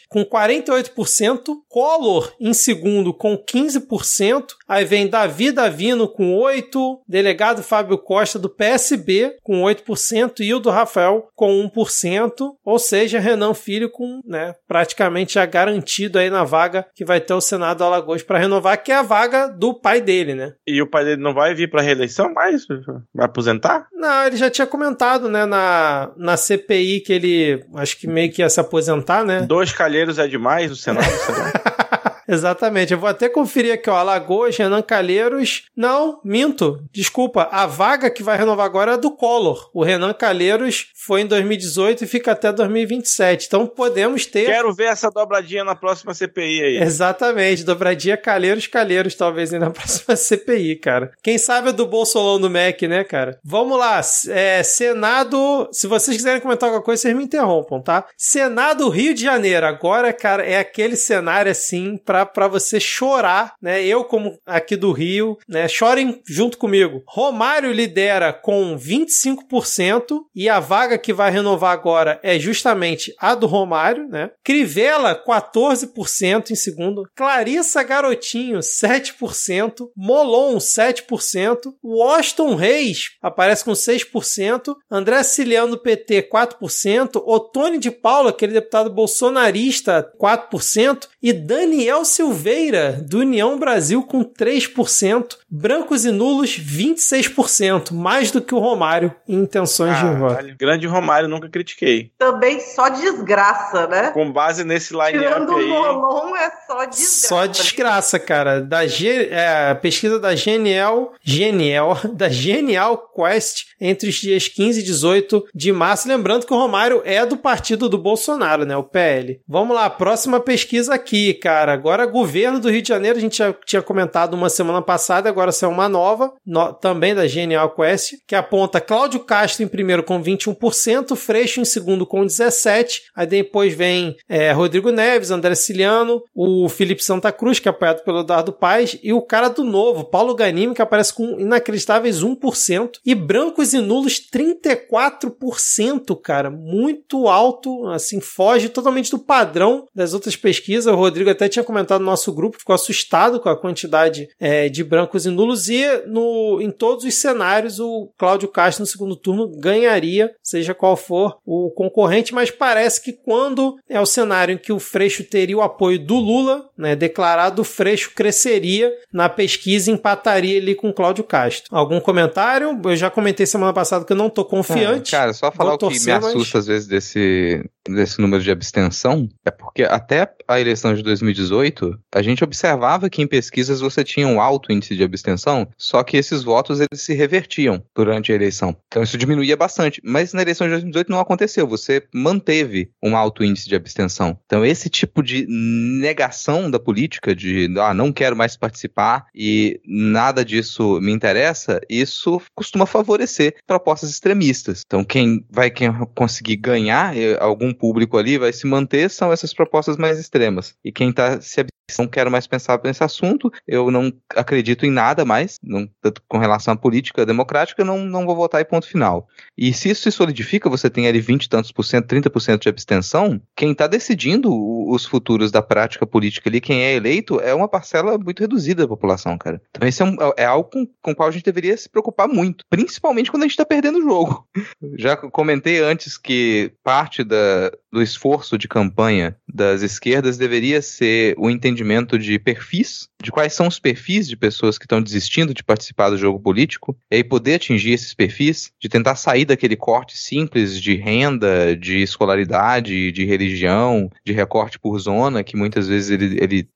com 0.08 0.24
48%, 0.24 1.54
Collor 1.68 2.34
em 2.40 2.52
segundo 2.52 3.14
com 3.14 3.36
15%, 3.36 4.46
aí 4.68 4.84
vem 4.84 5.08
Davi 5.08 5.52
Davino 5.52 6.08
com 6.08 6.36
8, 6.36 7.02
delegado 7.08 7.62
Fábio 7.62 7.98
Costa 7.98 8.38
do 8.38 8.48
PSB 8.48 9.36
com 9.42 9.62
8% 9.62 10.40
e 10.40 10.54
o 10.54 10.58
do 10.58 10.70
Rafael 10.70 11.28
com 11.34 11.70
1%, 11.70 12.54
ou 12.64 12.78
seja, 12.78 13.18
Renan 13.18 13.54
Filho 13.54 13.90
com, 13.90 14.20
né, 14.24 14.54
praticamente 14.66 15.34
já 15.34 15.46
garantido 15.46 16.18
aí 16.18 16.30
na 16.30 16.44
vaga 16.44 16.86
que 16.94 17.04
vai 17.04 17.20
ter 17.20 17.34
o 17.34 17.40
Senado 17.40 17.84
Alagoas 17.84 18.22
para 18.22 18.38
renovar, 18.38 18.82
que 18.82 18.92
é 18.92 18.96
a 18.96 19.02
vaga 19.02 19.48
do 19.48 19.74
pai 19.74 20.00
dele, 20.00 20.34
né? 20.34 20.54
E 20.66 20.80
o 20.80 20.86
pai 20.86 21.04
dele 21.04 21.22
não 21.22 21.34
vai 21.34 21.54
vir 21.54 21.70
para 21.70 21.82
reeleição 21.82 22.32
mais? 22.32 22.66
Vai 23.14 23.26
aposentar? 23.26 23.86
Não, 23.92 24.26
ele 24.26 24.36
já 24.36 24.50
tinha 24.50 24.66
comentado, 24.66 25.28
né, 25.28 25.44
na, 25.44 26.10
na 26.16 26.36
CPI 26.36 27.00
que 27.00 27.12
ele 27.12 27.64
acho 27.74 27.98
que 27.98 28.06
meio 28.06 28.32
que 28.32 28.42
ia 28.42 28.48
se 28.48 28.60
aposentar, 28.60 29.24
né? 29.24 29.42
Dois 29.42 29.72
calheiros 29.72 30.18
é 30.18 30.26
demais 30.26 30.70
o 30.70 30.76
Senado, 30.76 31.06
Exatamente. 32.28 32.92
Eu 32.92 32.98
vou 32.98 33.08
até 33.08 33.28
conferir 33.28 33.74
aqui, 33.74 33.88
ó. 33.90 33.96
Alagoas, 33.96 34.56
Renan 34.56 34.82
Calheiros. 34.82 35.64
Não, 35.76 36.20
minto. 36.24 36.82
Desculpa. 36.92 37.48
A 37.50 37.66
vaga 37.66 38.10
que 38.10 38.22
vai 38.22 38.36
renovar 38.36 38.66
agora 38.66 38.94
é 38.94 38.96
do 38.96 39.10
Collor. 39.10 39.70
O 39.72 39.82
Renan 39.82 40.12
Calheiros 40.12 40.88
foi 40.94 41.22
em 41.22 41.26
2018 41.26 42.04
e 42.04 42.06
fica 42.06 42.32
até 42.32 42.52
2027. 42.52 43.46
Então 43.46 43.66
podemos 43.66 44.26
ter. 44.26 44.46
Quero 44.46 44.72
ver 44.72 44.88
essa 44.88 45.10
dobradinha 45.10 45.64
na 45.64 45.74
próxima 45.74 46.14
CPI 46.14 46.62
aí. 46.62 46.76
Exatamente. 46.78 47.64
Dobradinha 47.64 48.16
Calheiros, 48.16 48.66
Calheiros, 48.66 49.14
talvez 49.14 49.52
aí 49.52 49.58
na 49.58 49.70
próxima 49.70 50.16
CPI, 50.16 50.76
cara. 50.76 51.12
Quem 51.22 51.38
sabe 51.38 51.70
é 51.70 51.72
do 51.72 51.86
Bolsolão 51.86 52.40
do 52.40 52.50
MEC, 52.50 52.88
né, 52.88 53.04
cara? 53.04 53.38
Vamos 53.44 53.78
lá. 53.78 54.00
É, 54.28 54.62
Senado. 54.62 55.68
Se 55.72 55.86
vocês 55.86 56.16
quiserem 56.16 56.40
comentar 56.40 56.68
alguma 56.68 56.84
coisa, 56.84 57.02
vocês 57.02 57.16
me 57.16 57.24
interrompam, 57.24 57.80
tá? 57.80 58.06
Senado 58.16 58.88
Rio 58.88 59.14
de 59.14 59.22
Janeiro. 59.22 59.66
Agora, 59.66 60.12
cara, 60.12 60.44
é 60.44 60.58
aquele 60.58 60.96
cenário 60.96 61.50
assim 61.50 61.96
pra 61.96 62.13
para 62.22 62.48
você 62.48 62.78
chorar, 62.78 63.54
né? 63.60 63.82
Eu, 63.82 64.04
como 64.04 64.38
aqui 64.44 64.76
do 64.76 64.92
Rio, 64.92 65.38
né? 65.48 65.66
Chorem 65.66 66.20
junto 66.28 66.58
comigo. 66.58 67.02
Romário 67.06 67.72
lidera 67.72 68.32
com 68.32 68.76
25% 68.76 70.20
e 70.34 70.48
a 70.48 70.60
vaga 70.60 70.98
que 70.98 71.12
vai 71.12 71.30
renovar 71.30 71.72
agora 71.72 72.20
é 72.22 72.38
justamente 72.38 73.14
a 73.18 73.34
do 73.34 73.46
Romário, 73.46 74.06
né? 74.08 74.30
Crivella, 74.44 75.20
14% 75.26 76.50
em 76.50 76.54
segundo. 76.54 77.08
Clarissa 77.16 77.82
Garotinho, 77.82 78.58
7%. 78.58 79.88
Molon, 79.96 80.56
7%. 80.56 81.72
Washington 81.82 82.54
Reis 82.54 83.10
aparece 83.22 83.64
com 83.64 83.72
6%. 83.72 84.74
André 84.90 85.22
Ciliano, 85.22 85.78
PT, 85.78 86.28
4%. 86.30 87.22
Otônio 87.24 87.80
de 87.80 87.90
Paula, 87.90 88.30
aquele 88.30 88.52
deputado 88.52 88.90
bolsonarista, 88.90 90.12
4%. 90.20 91.08
E 91.22 91.32
Daniel 91.32 92.03
Silveira, 92.04 92.92
do 93.08 93.20
União 93.20 93.58
Brasil, 93.58 94.02
com 94.02 94.24
3%. 94.24 95.36
Brancos 95.50 96.04
e 96.04 96.10
nulos, 96.10 96.58
26%. 96.58 97.92
Mais 97.92 98.30
do 98.30 98.40
que 98.40 98.54
o 98.54 98.58
Romário 98.58 99.14
em 99.28 99.44
intenções 99.44 99.96
ah, 99.96 100.02
de 100.02 100.18
voto. 100.18 100.56
Grande 100.58 100.86
Romário, 100.86 101.28
nunca 101.28 101.48
critiquei. 101.48 102.10
Também 102.18 102.58
só 102.60 102.88
desgraça, 102.88 103.86
né? 103.86 104.10
Com 104.10 104.32
base 104.32 104.64
nesse 104.64 104.92
line-up 104.92 105.18
Tirando 105.18 105.56
aí... 105.56 105.64
o 105.64 105.68
Molon, 105.68 106.36
é 106.36 106.50
só 106.66 106.84
desgraça. 106.84 107.28
Só 107.28 107.46
desgraça, 107.46 108.18
cara. 108.18 108.60
Da 108.60 108.86
G... 108.86 109.28
é, 109.30 109.74
pesquisa 109.74 110.18
da 110.18 110.34
Genial... 110.34 111.12
Genial... 111.22 111.98
Da 112.14 112.28
Genial 112.28 113.10
Quest 113.14 113.64
entre 113.80 114.08
os 114.08 114.14
dias 114.14 114.48
15 114.48 114.80
e 114.80 114.82
18 114.82 115.44
de 115.54 115.72
março. 115.72 116.08
Lembrando 116.08 116.46
que 116.46 116.52
o 116.52 116.56
Romário 116.56 117.02
é 117.04 117.24
do 117.26 117.36
partido 117.36 117.88
do 117.88 117.98
Bolsonaro, 117.98 118.64
né? 118.64 118.76
O 118.76 118.82
PL. 118.82 119.40
Vamos 119.46 119.74
lá, 119.74 119.90
próxima 119.90 120.40
pesquisa 120.40 120.94
aqui, 120.94 121.34
cara. 121.34 121.72
Agora 121.72 121.93
Agora, 121.94 122.10
governo 122.10 122.58
do 122.58 122.68
Rio 122.68 122.82
de 122.82 122.88
Janeiro, 122.88 123.18
a 123.18 123.20
gente 123.20 123.38
já 123.38 123.54
tinha 123.64 123.80
comentado 123.80 124.34
uma 124.34 124.48
semana 124.48 124.82
passada, 124.82 125.28
agora 125.28 125.52
saiu 125.52 125.70
uma 125.70 125.88
nova, 125.88 126.32
no, 126.44 126.72
também 126.72 127.14
da 127.14 127.24
Genial 127.28 127.72
Quest, 127.72 128.14
que 128.26 128.34
aponta 128.34 128.80
Cláudio 128.80 129.20
Castro 129.20 129.62
em 129.62 129.68
primeiro 129.68 130.02
com 130.02 130.20
21%, 130.20 131.14
Freixo 131.14 131.60
em 131.60 131.64
segundo 131.64 132.04
com 132.04 132.26
17%, 132.26 132.98
aí 133.14 133.28
depois 133.28 133.72
vem 133.74 134.16
é, 134.28 134.50
Rodrigo 134.50 134.90
Neves, 134.90 135.30
André 135.30 135.54
Ciliano, 135.54 136.20
o 136.34 136.68
Felipe 136.68 137.00
Santa 137.04 137.30
Cruz, 137.30 137.60
que 137.60 137.68
é 137.68 137.70
apoiado 137.70 138.02
pelo 138.02 138.22
Eduardo 138.22 138.52
Paes, 138.52 138.98
e 139.00 139.12
o 139.12 139.22
cara 139.22 139.46
do 139.46 139.62
novo, 139.62 140.02
Paulo 140.02 140.34
Ganime, 140.34 140.74
que 140.74 140.82
aparece 140.82 141.14
com 141.14 141.38
inacreditáveis 141.38 142.24
1%, 142.24 142.98
e 143.06 143.14
brancos 143.14 143.72
e 143.72 143.78
nulos 143.78 144.20
34%, 144.34 146.20
cara, 146.20 146.50
muito 146.50 147.28
alto, 147.28 147.86
assim, 147.86 148.20
foge 148.20 148.68
totalmente 148.68 149.12
do 149.12 149.18
padrão 149.20 149.86
das 149.94 150.12
outras 150.12 150.34
pesquisas. 150.34 150.92
O 150.92 150.96
Rodrigo 150.96 151.30
até 151.30 151.48
tinha 151.48 151.62
comentado 151.62 151.83
no 151.98 152.04
nosso 152.04 152.32
grupo, 152.32 152.58
ficou 152.58 152.74
assustado 152.74 153.40
com 153.40 153.48
a 153.48 153.56
quantidade 153.56 154.28
é, 154.38 154.68
de 154.68 154.82
brancos 154.82 155.26
e 155.26 155.30
nulos, 155.30 155.68
e 155.68 155.84
no, 156.06 156.60
em 156.60 156.70
todos 156.70 157.04
os 157.04 157.14
cenários 157.14 157.78
o 157.78 158.10
Cláudio 158.18 158.48
Castro 158.48 158.82
no 158.82 158.86
segundo 158.86 159.16
turno 159.16 159.48
ganharia, 159.58 160.34
seja 160.42 160.74
qual 160.74 160.96
for 160.96 161.38
o 161.44 161.70
concorrente, 161.70 162.34
mas 162.34 162.50
parece 162.50 163.02
que 163.02 163.12
quando 163.12 163.76
é 163.88 164.00
o 164.00 164.06
cenário 164.06 164.54
em 164.54 164.58
que 164.58 164.72
o 164.72 164.78
Freixo 164.78 165.24
teria 165.24 165.56
o 165.56 165.62
apoio 165.62 165.98
do 165.98 166.16
Lula, 166.16 166.68
né, 166.76 166.96
declarado, 166.96 167.62
o 167.62 167.64
Freixo 167.64 168.12
cresceria 168.14 168.92
na 169.12 169.28
pesquisa 169.28 169.90
e 169.90 169.94
empataria 169.94 170.58
ali 170.58 170.74
com 170.74 170.88
o 170.88 170.94
Cláudio 170.94 171.24
Castro. 171.24 171.74
Algum 171.74 172.00
comentário? 172.00 172.80
Eu 172.84 172.96
já 172.96 173.10
comentei 173.10 173.46
semana 173.46 173.72
passada 173.72 174.04
que 174.04 174.12
eu 174.12 174.16
não 174.16 174.30
tô 174.30 174.44
confiante. 174.44 175.14
É, 175.14 175.18
cara, 175.18 175.32
só 175.32 175.50
falar 175.50 175.74
o 175.74 175.78
que 175.78 175.86
me 175.86 176.12
assusta 176.12 176.58
mas... 176.58 176.64
às 176.64 176.66
vezes 176.66 176.86
desse, 176.86 177.64
desse 177.88 178.20
número 178.20 178.42
de 178.42 178.50
abstenção 178.50 179.28
é 179.44 179.50
porque 179.50 179.82
até 179.82 180.30
a 180.48 180.60
eleição 180.60 180.94
de 180.94 181.02
2018 181.02 181.98
a 182.12 182.22
gente 182.22 182.44
observava 182.44 183.10
que 183.10 183.22
em 183.22 183.26
pesquisas 183.26 183.80
você 183.80 184.02
tinha 184.02 184.26
um 184.26 184.40
alto 184.40 184.72
índice 184.72 184.96
de 184.96 185.02
abstenção, 185.02 185.68
só 185.76 186.02
que 186.02 186.16
esses 186.16 186.42
votos 186.42 186.80
eles 186.80 187.02
se 187.02 187.14
revertiam 187.14 187.82
durante 187.94 188.32
a 188.32 188.34
eleição. 188.34 188.76
Então 188.86 189.02
isso 189.02 189.18
diminuía 189.18 189.56
bastante. 189.56 190.00
Mas 190.04 190.32
na 190.32 190.42
eleição 190.42 190.66
de 190.66 190.72
2018 190.72 191.10
não 191.10 191.20
aconteceu. 191.20 191.66
Você 191.66 192.02
manteve 192.14 192.90
um 193.02 193.16
alto 193.16 193.44
índice 193.44 193.68
de 193.68 193.74
abstenção. 193.74 194.38
Então 194.46 194.64
esse 194.64 194.88
tipo 194.88 195.22
de 195.22 195.46
negação 195.48 196.70
da 196.70 196.78
política, 196.78 197.34
de 197.34 197.72
ah, 197.78 197.94
não 197.94 198.12
quero 198.12 198.36
mais 198.36 198.56
participar 198.56 199.26
e 199.34 199.80
nada 199.86 200.44
disso 200.44 201.00
me 201.00 201.12
interessa, 201.12 201.80
isso 201.88 202.40
costuma 202.54 202.86
favorecer 202.86 203.56
propostas 203.66 204.10
extremistas. 204.10 204.82
Então 204.86 205.04
quem 205.04 205.44
vai 205.50 205.70
quem 205.70 205.92
conseguir 206.14 206.56
ganhar 206.56 207.16
eh, 207.16 207.36
algum 207.40 207.73
público 207.74 208.16
ali 208.16 208.38
vai 208.38 208.52
se 208.52 208.66
manter 208.66 209.10
são 209.10 209.32
essas 209.32 209.52
propostas 209.52 209.96
mais 209.96 210.18
extremas. 210.18 210.74
E 210.84 210.92
quem 210.92 211.10
está 211.10 211.40
se 211.40 211.98
não 211.98 212.08
quero 212.08 212.30
mais 212.30 212.46
pensar 212.46 212.80
nesse 212.82 213.04
assunto, 213.04 213.52
eu 213.66 213.90
não 213.90 214.12
acredito 214.34 214.86
em 214.86 214.90
nada 214.90 215.24
mais, 215.24 215.58
não, 215.62 215.88
tanto 216.00 216.22
com 216.26 216.38
relação 216.38 216.72
à 216.72 216.76
política 216.76 217.26
democrática, 217.26 217.82
eu 217.82 217.86
não, 217.86 218.04
não 218.04 218.24
vou 218.24 218.34
votar 218.34 218.60
e 218.60 218.64
ponto 218.64 218.86
final. 218.86 219.28
E 219.56 219.72
se 219.72 219.90
isso 219.90 220.02
se 220.02 220.10
solidifica, 220.10 220.70
você 220.70 220.88
tem 220.88 221.06
ali 221.06 221.20
20 221.20 221.44
e 221.44 221.48
tantos 221.48 221.72
por 221.72 221.84
cento, 221.84 222.06
30 222.06 222.30
por 222.30 222.40
cento 222.40 222.62
de 222.62 222.68
abstenção, 222.68 223.40
quem 223.54 223.72
está 223.72 223.86
decidindo 223.86 224.50
os 224.90 225.04
futuros 225.04 225.50
da 225.50 225.62
prática 225.62 226.06
política 226.06 226.48
ali, 226.48 226.60
quem 226.60 226.82
é 226.82 226.94
eleito, 226.94 227.40
é 227.40 227.54
uma 227.54 227.68
parcela 227.68 228.18
muito 228.18 228.40
reduzida 228.40 228.82
da 228.82 228.88
população, 228.88 229.36
cara. 229.38 229.60
Então 229.70 229.86
esse 229.86 230.02
é, 230.02 230.04
um, 230.04 230.16
é 230.36 230.44
algo 230.44 230.68
com, 230.70 230.86
com 231.02 231.10
o 231.12 231.14
qual 231.14 231.28
a 231.28 231.32
gente 231.32 231.44
deveria 231.44 231.76
se 231.76 231.88
preocupar 231.88 232.28
muito, 232.28 232.64
principalmente 232.68 233.30
quando 233.30 233.42
a 233.42 233.46
gente 233.46 233.52
está 233.52 233.64
perdendo 233.64 233.98
o 233.98 234.02
jogo. 234.02 234.46
Já 234.98 235.16
comentei 235.16 235.80
antes 235.80 236.16
que 236.18 236.72
parte 236.82 237.22
da, 237.24 237.70
do 237.94 238.02
esforço 238.02 238.58
de 238.58 238.66
campanha 238.66 239.36
das 239.48 239.80
esquerdas 239.80 240.36
deveria 240.36 240.82
ser 240.82 241.34
o 241.38 241.48
entendimento 241.48 242.18
de 242.18 242.38
perfis, 242.38 243.08
de 243.22 243.30
quais 243.30 243.54
são 243.54 243.68
os 243.68 243.78
perfis 243.78 244.28
de 244.28 244.36
pessoas 244.36 244.76
que 244.76 244.84
estão 244.84 245.00
desistindo 245.00 245.54
de 245.54 245.62
participar 245.62 246.10
do 246.10 246.18
jogo 246.18 246.40
político, 246.40 246.96
e 247.10 247.16
aí 247.16 247.24
poder 247.24 247.54
atingir 247.54 247.92
esses 247.92 248.12
perfis, 248.12 248.72
de 248.80 248.88
tentar 248.88 249.14
sair 249.14 249.44
daquele 249.44 249.76
corte 249.76 250.18
simples 250.18 250.80
de 250.80 250.96
renda, 250.96 251.76
de 251.76 252.02
escolaridade, 252.02 253.12
de 253.12 253.24
religião, 253.24 254.10
de 254.26 254.32
recorte 254.32 254.78
por 254.78 254.98
zona, 254.98 255.44
que 255.44 255.56
muitas 255.56 255.86
vezes 255.86 256.10
ele, 256.10 256.36
ele 256.40 256.68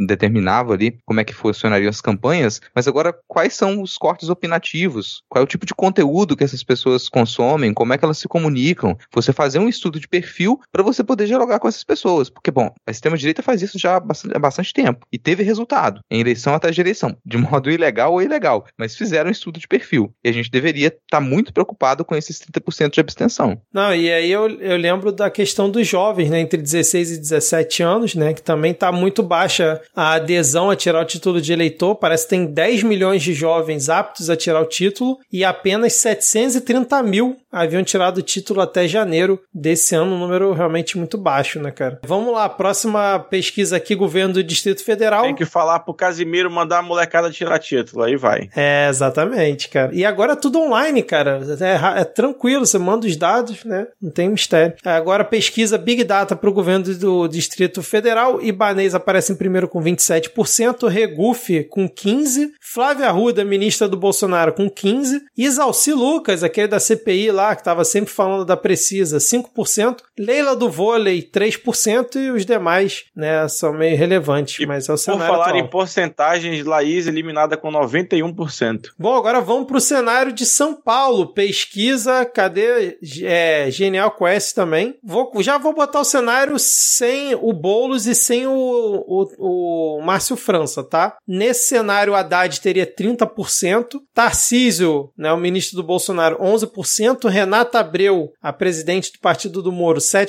determinava 0.00 0.72
ali 0.72 0.98
como 1.04 1.20
é 1.20 1.24
que 1.24 1.34
funcionariam 1.34 1.90
as 1.90 2.00
campanhas, 2.00 2.60
mas 2.74 2.88
agora 2.88 3.14
quais 3.28 3.54
são 3.54 3.82
os 3.82 3.98
cortes 3.98 4.30
opinativos, 4.30 5.22
qual 5.28 5.42
é 5.42 5.44
o 5.44 5.48
tipo 5.48 5.66
de 5.66 5.74
conteúdo 5.74 6.34
que 6.34 6.44
essas 6.44 6.64
pessoas 6.64 7.10
consomem, 7.10 7.74
como 7.74 7.92
é 7.92 7.98
que 7.98 8.04
elas 8.04 8.18
se 8.18 8.26
comunicam, 8.26 8.96
você 9.12 9.32
fazer 9.34 9.58
um 9.58 9.68
estudo 9.68 10.00
de 10.00 10.08
perfil 10.08 10.61
para 10.70 10.82
você 10.82 11.02
poder 11.02 11.26
dialogar 11.26 11.58
com 11.58 11.68
essas 11.68 11.84
pessoas. 11.84 12.28
Porque, 12.28 12.50
bom, 12.50 12.72
a 12.86 12.90
extrema-direita 12.90 13.42
faz 13.42 13.62
isso 13.62 13.78
já 13.78 13.96
há 13.96 14.00
bastante, 14.00 14.36
há 14.36 14.38
bastante, 14.38 14.72
tempo 14.72 15.06
e 15.12 15.18
teve 15.18 15.42
resultado 15.42 16.00
em 16.10 16.20
eleição 16.20 16.54
atrás 16.54 16.74
de 16.74 16.80
eleição, 16.80 17.16
de 17.24 17.36
modo 17.36 17.70
ilegal 17.70 18.12
ou 18.12 18.22
ilegal, 18.22 18.64
mas 18.78 18.96
fizeram 18.96 19.28
um 19.28 19.32
estudo 19.32 19.58
de 19.58 19.68
perfil. 19.68 20.12
E 20.24 20.28
a 20.28 20.32
gente 20.32 20.50
deveria 20.50 20.88
estar 20.88 21.00
tá 21.08 21.20
muito 21.20 21.52
preocupado 21.52 22.04
com 22.04 22.14
esses 22.14 22.38
30% 22.38 22.92
de 22.92 23.00
abstenção. 23.00 23.60
Não, 23.72 23.94
e 23.94 24.10
aí 24.10 24.30
eu, 24.30 24.48
eu 24.60 24.76
lembro 24.76 25.12
da 25.12 25.30
questão 25.30 25.70
dos 25.70 25.86
jovens, 25.86 26.30
né, 26.30 26.40
entre 26.40 26.60
16 26.60 27.12
e 27.12 27.18
17 27.18 27.82
anos, 27.82 28.14
né, 28.14 28.32
que 28.32 28.42
também 28.42 28.72
está 28.72 28.92
muito 28.92 29.22
baixa 29.22 29.80
a 29.94 30.14
adesão 30.14 30.70
a 30.70 30.76
tirar 30.76 31.02
o 31.02 31.06
título 31.06 31.40
de 31.40 31.52
eleitor. 31.52 31.96
Parece 31.96 32.24
que 32.24 32.30
tem 32.30 32.46
10 32.46 32.82
milhões 32.82 33.22
de 33.22 33.34
jovens 33.34 33.88
aptos 33.88 34.30
a 34.30 34.36
tirar 34.36 34.60
o 34.60 34.66
título 34.66 35.18
e 35.32 35.44
apenas 35.44 35.94
730 35.94 37.02
mil 37.02 37.36
haviam 37.50 37.84
tirado 37.84 38.18
o 38.18 38.22
título 38.22 38.60
até 38.60 38.88
janeiro 38.88 39.40
desse 39.52 39.94
ano, 39.94 40.14
um 40.14 40.18
número 40.18 40.51
realmente 40.52 40.98
muito 40.98 41.18
baixo, 41.18 41.60
né, 41.60 41.70
cara? 41.70 42.00
Vamos 42.06 42.32
lá, 42.32 42.48
próxima 42.48 43.18
pesquisa 43.18 43.76
aqui, 43.76 43.94
governo 43.94 44.34
do 44.34 44.44
Distrito 44.44 44.84
Federal. 44.84 45.24
Tem 45.24 45.34
que 45.34 45.44
falar 45.44 45.80
pro 45.80 45.94
Casimiro 45.94 46.50
mandar 46.50 46.78
a 46.78 46.82
molecada 46.82 47.30
tirar 47.30 47.58
título, 47.58 48.02
aí 48.02 48.16
vai. 48.16 48.48
É, 48.54 48.88
exatamente, 48.88 49.68
cara. 49.68 49.94
E 49.94 50.04
agora 50.04 50.32
é 50.32 50.36
tudo 50.36 50.60
online, 50.60 51.02
cara. 51.02 51.40
É, 51.60 52.00
é 52.00 52.04
tranquilo, 52.04 52.66
você 52.66 52.78
manda 52.78 53.06
os 53.06 53.16
dados, 53.16 53.64
né? 53.64 53.86
Não 54.00 54.10
tem 54.10 54.28
mistério. 54.28 54.74
Agora 54.84 55.24
pesquisa 55.24 55.78
Big 55.78 56.04
Data 56.04 56.36
pro 56.36 56.52
governo 56.52 56.94
do 56.94 57.28
Distrito 57.28 57.82
Federal. 57.82 58.42
Ibanez 58.42 58.94
aparece 58.94 59.32
em 59.32 59.36
primeiro 59.36 59.68
com 59.68 59.82
27%, 59.82 60.88
Regufe 60.88 61.64
com 61.64 61.88
15%, 61.88 62.50
Flávia 62.60 63.08
Arruda, 63.08 63.44
ministra 63.44 63.88
do 63.88 63.96
Bolsonaro, 63.96 64.52
com 64.52 64.68
15%, 64.68 65.20
Isalci 65.36 65.92
Lucas, 65.92 66.42
aquele 66.42 66.68
da 66.68 66.80
CPI 66.80 67.30
lá, 67.30 67.54
que 67.54 67.64
tava 67.64 67.84
sempre 67.84 68.10
falando 68.12 68.44
da 68.44 68.56
Precisa, 68.56 69.18
5%, 69.18 69.96
Leila 70.32 70.56
do 70.56 70.70
vôlei, 70.70 71.22
3%, 71.22 72.16
e 72.16 72.30
os 72.30 72.46
demais, 72.46 73.04
né, 73.14 73.46
são 73.48 73.74
meio 73.74 73.96
relevantes, 73.98 74.58
e 74.58 74.64
mas 74.64 74.88
é 74.88 74.92
o 74.94 74.96
cenário 74.96 75.26
Por 75.26 75.30
falar 75.30 75.48
atual. 75.48 75.60
em 75.62 75.68
porcentagens, 75.68 76.64
Laís 76.64 77.06
eliminada 77.06 77.54
com 77.54 77.70
91%. 77.70 78.92
Bom, 78.98 79.14
agora 79.14 79.42
vamos 79.42 79.66
para 79.66 79.76
o 79.76 79.80
cenário 79.80 80.32
de 80.32 80.46
São 80.46 80.74
Paulo. 80.74 81.34
Pesquisa, 81.34 82.24
cadê? 82.24 82.98
É, 83.22 83.70
Genial 83.70 84.10
Quest 84.12 84.54
também. 84.54 84.94
Vou, 85.04 85.30
já 85.40 85.58
vou 85.58 85.74
botar 85.74 86.00
o 86.00 86.04
cenário 86.04 86.58
sem 86.58 87.34
o 87.34 87.52
Boulos 87.52 88.06
e 88.06 88.14
sem 88.14 88.46
o, 88.46 88.52
o, 88.52 89.98
o 89.98 90.02
Márcio 90.02 90.36
França, 90.36 90.82
tá? 90.82 91.18
Nesse 91.28 91.66
cenário, 91.66 92.14
Haddad 92.14 92.58
teria 92.60 92.86
30%, 92.86 94.00
Tarcísio, 94.14 95.10
né, 95.16 95.30
o 95.30 95.36
ministro 95.36 95.76
do 95.76 95.82
Bolsonaro, 95.82 96.38
11%, 96.38 97.28
Renata 97.28 97.80
Abreu, 97.80 98.30
a 98.40 98.52
presidente 98.52 99.12
do 99.12 99.18
Partido 99.18 99.60
do 99.60 99.70
Moro, 99.70 99.98
7%, 100.00 100.21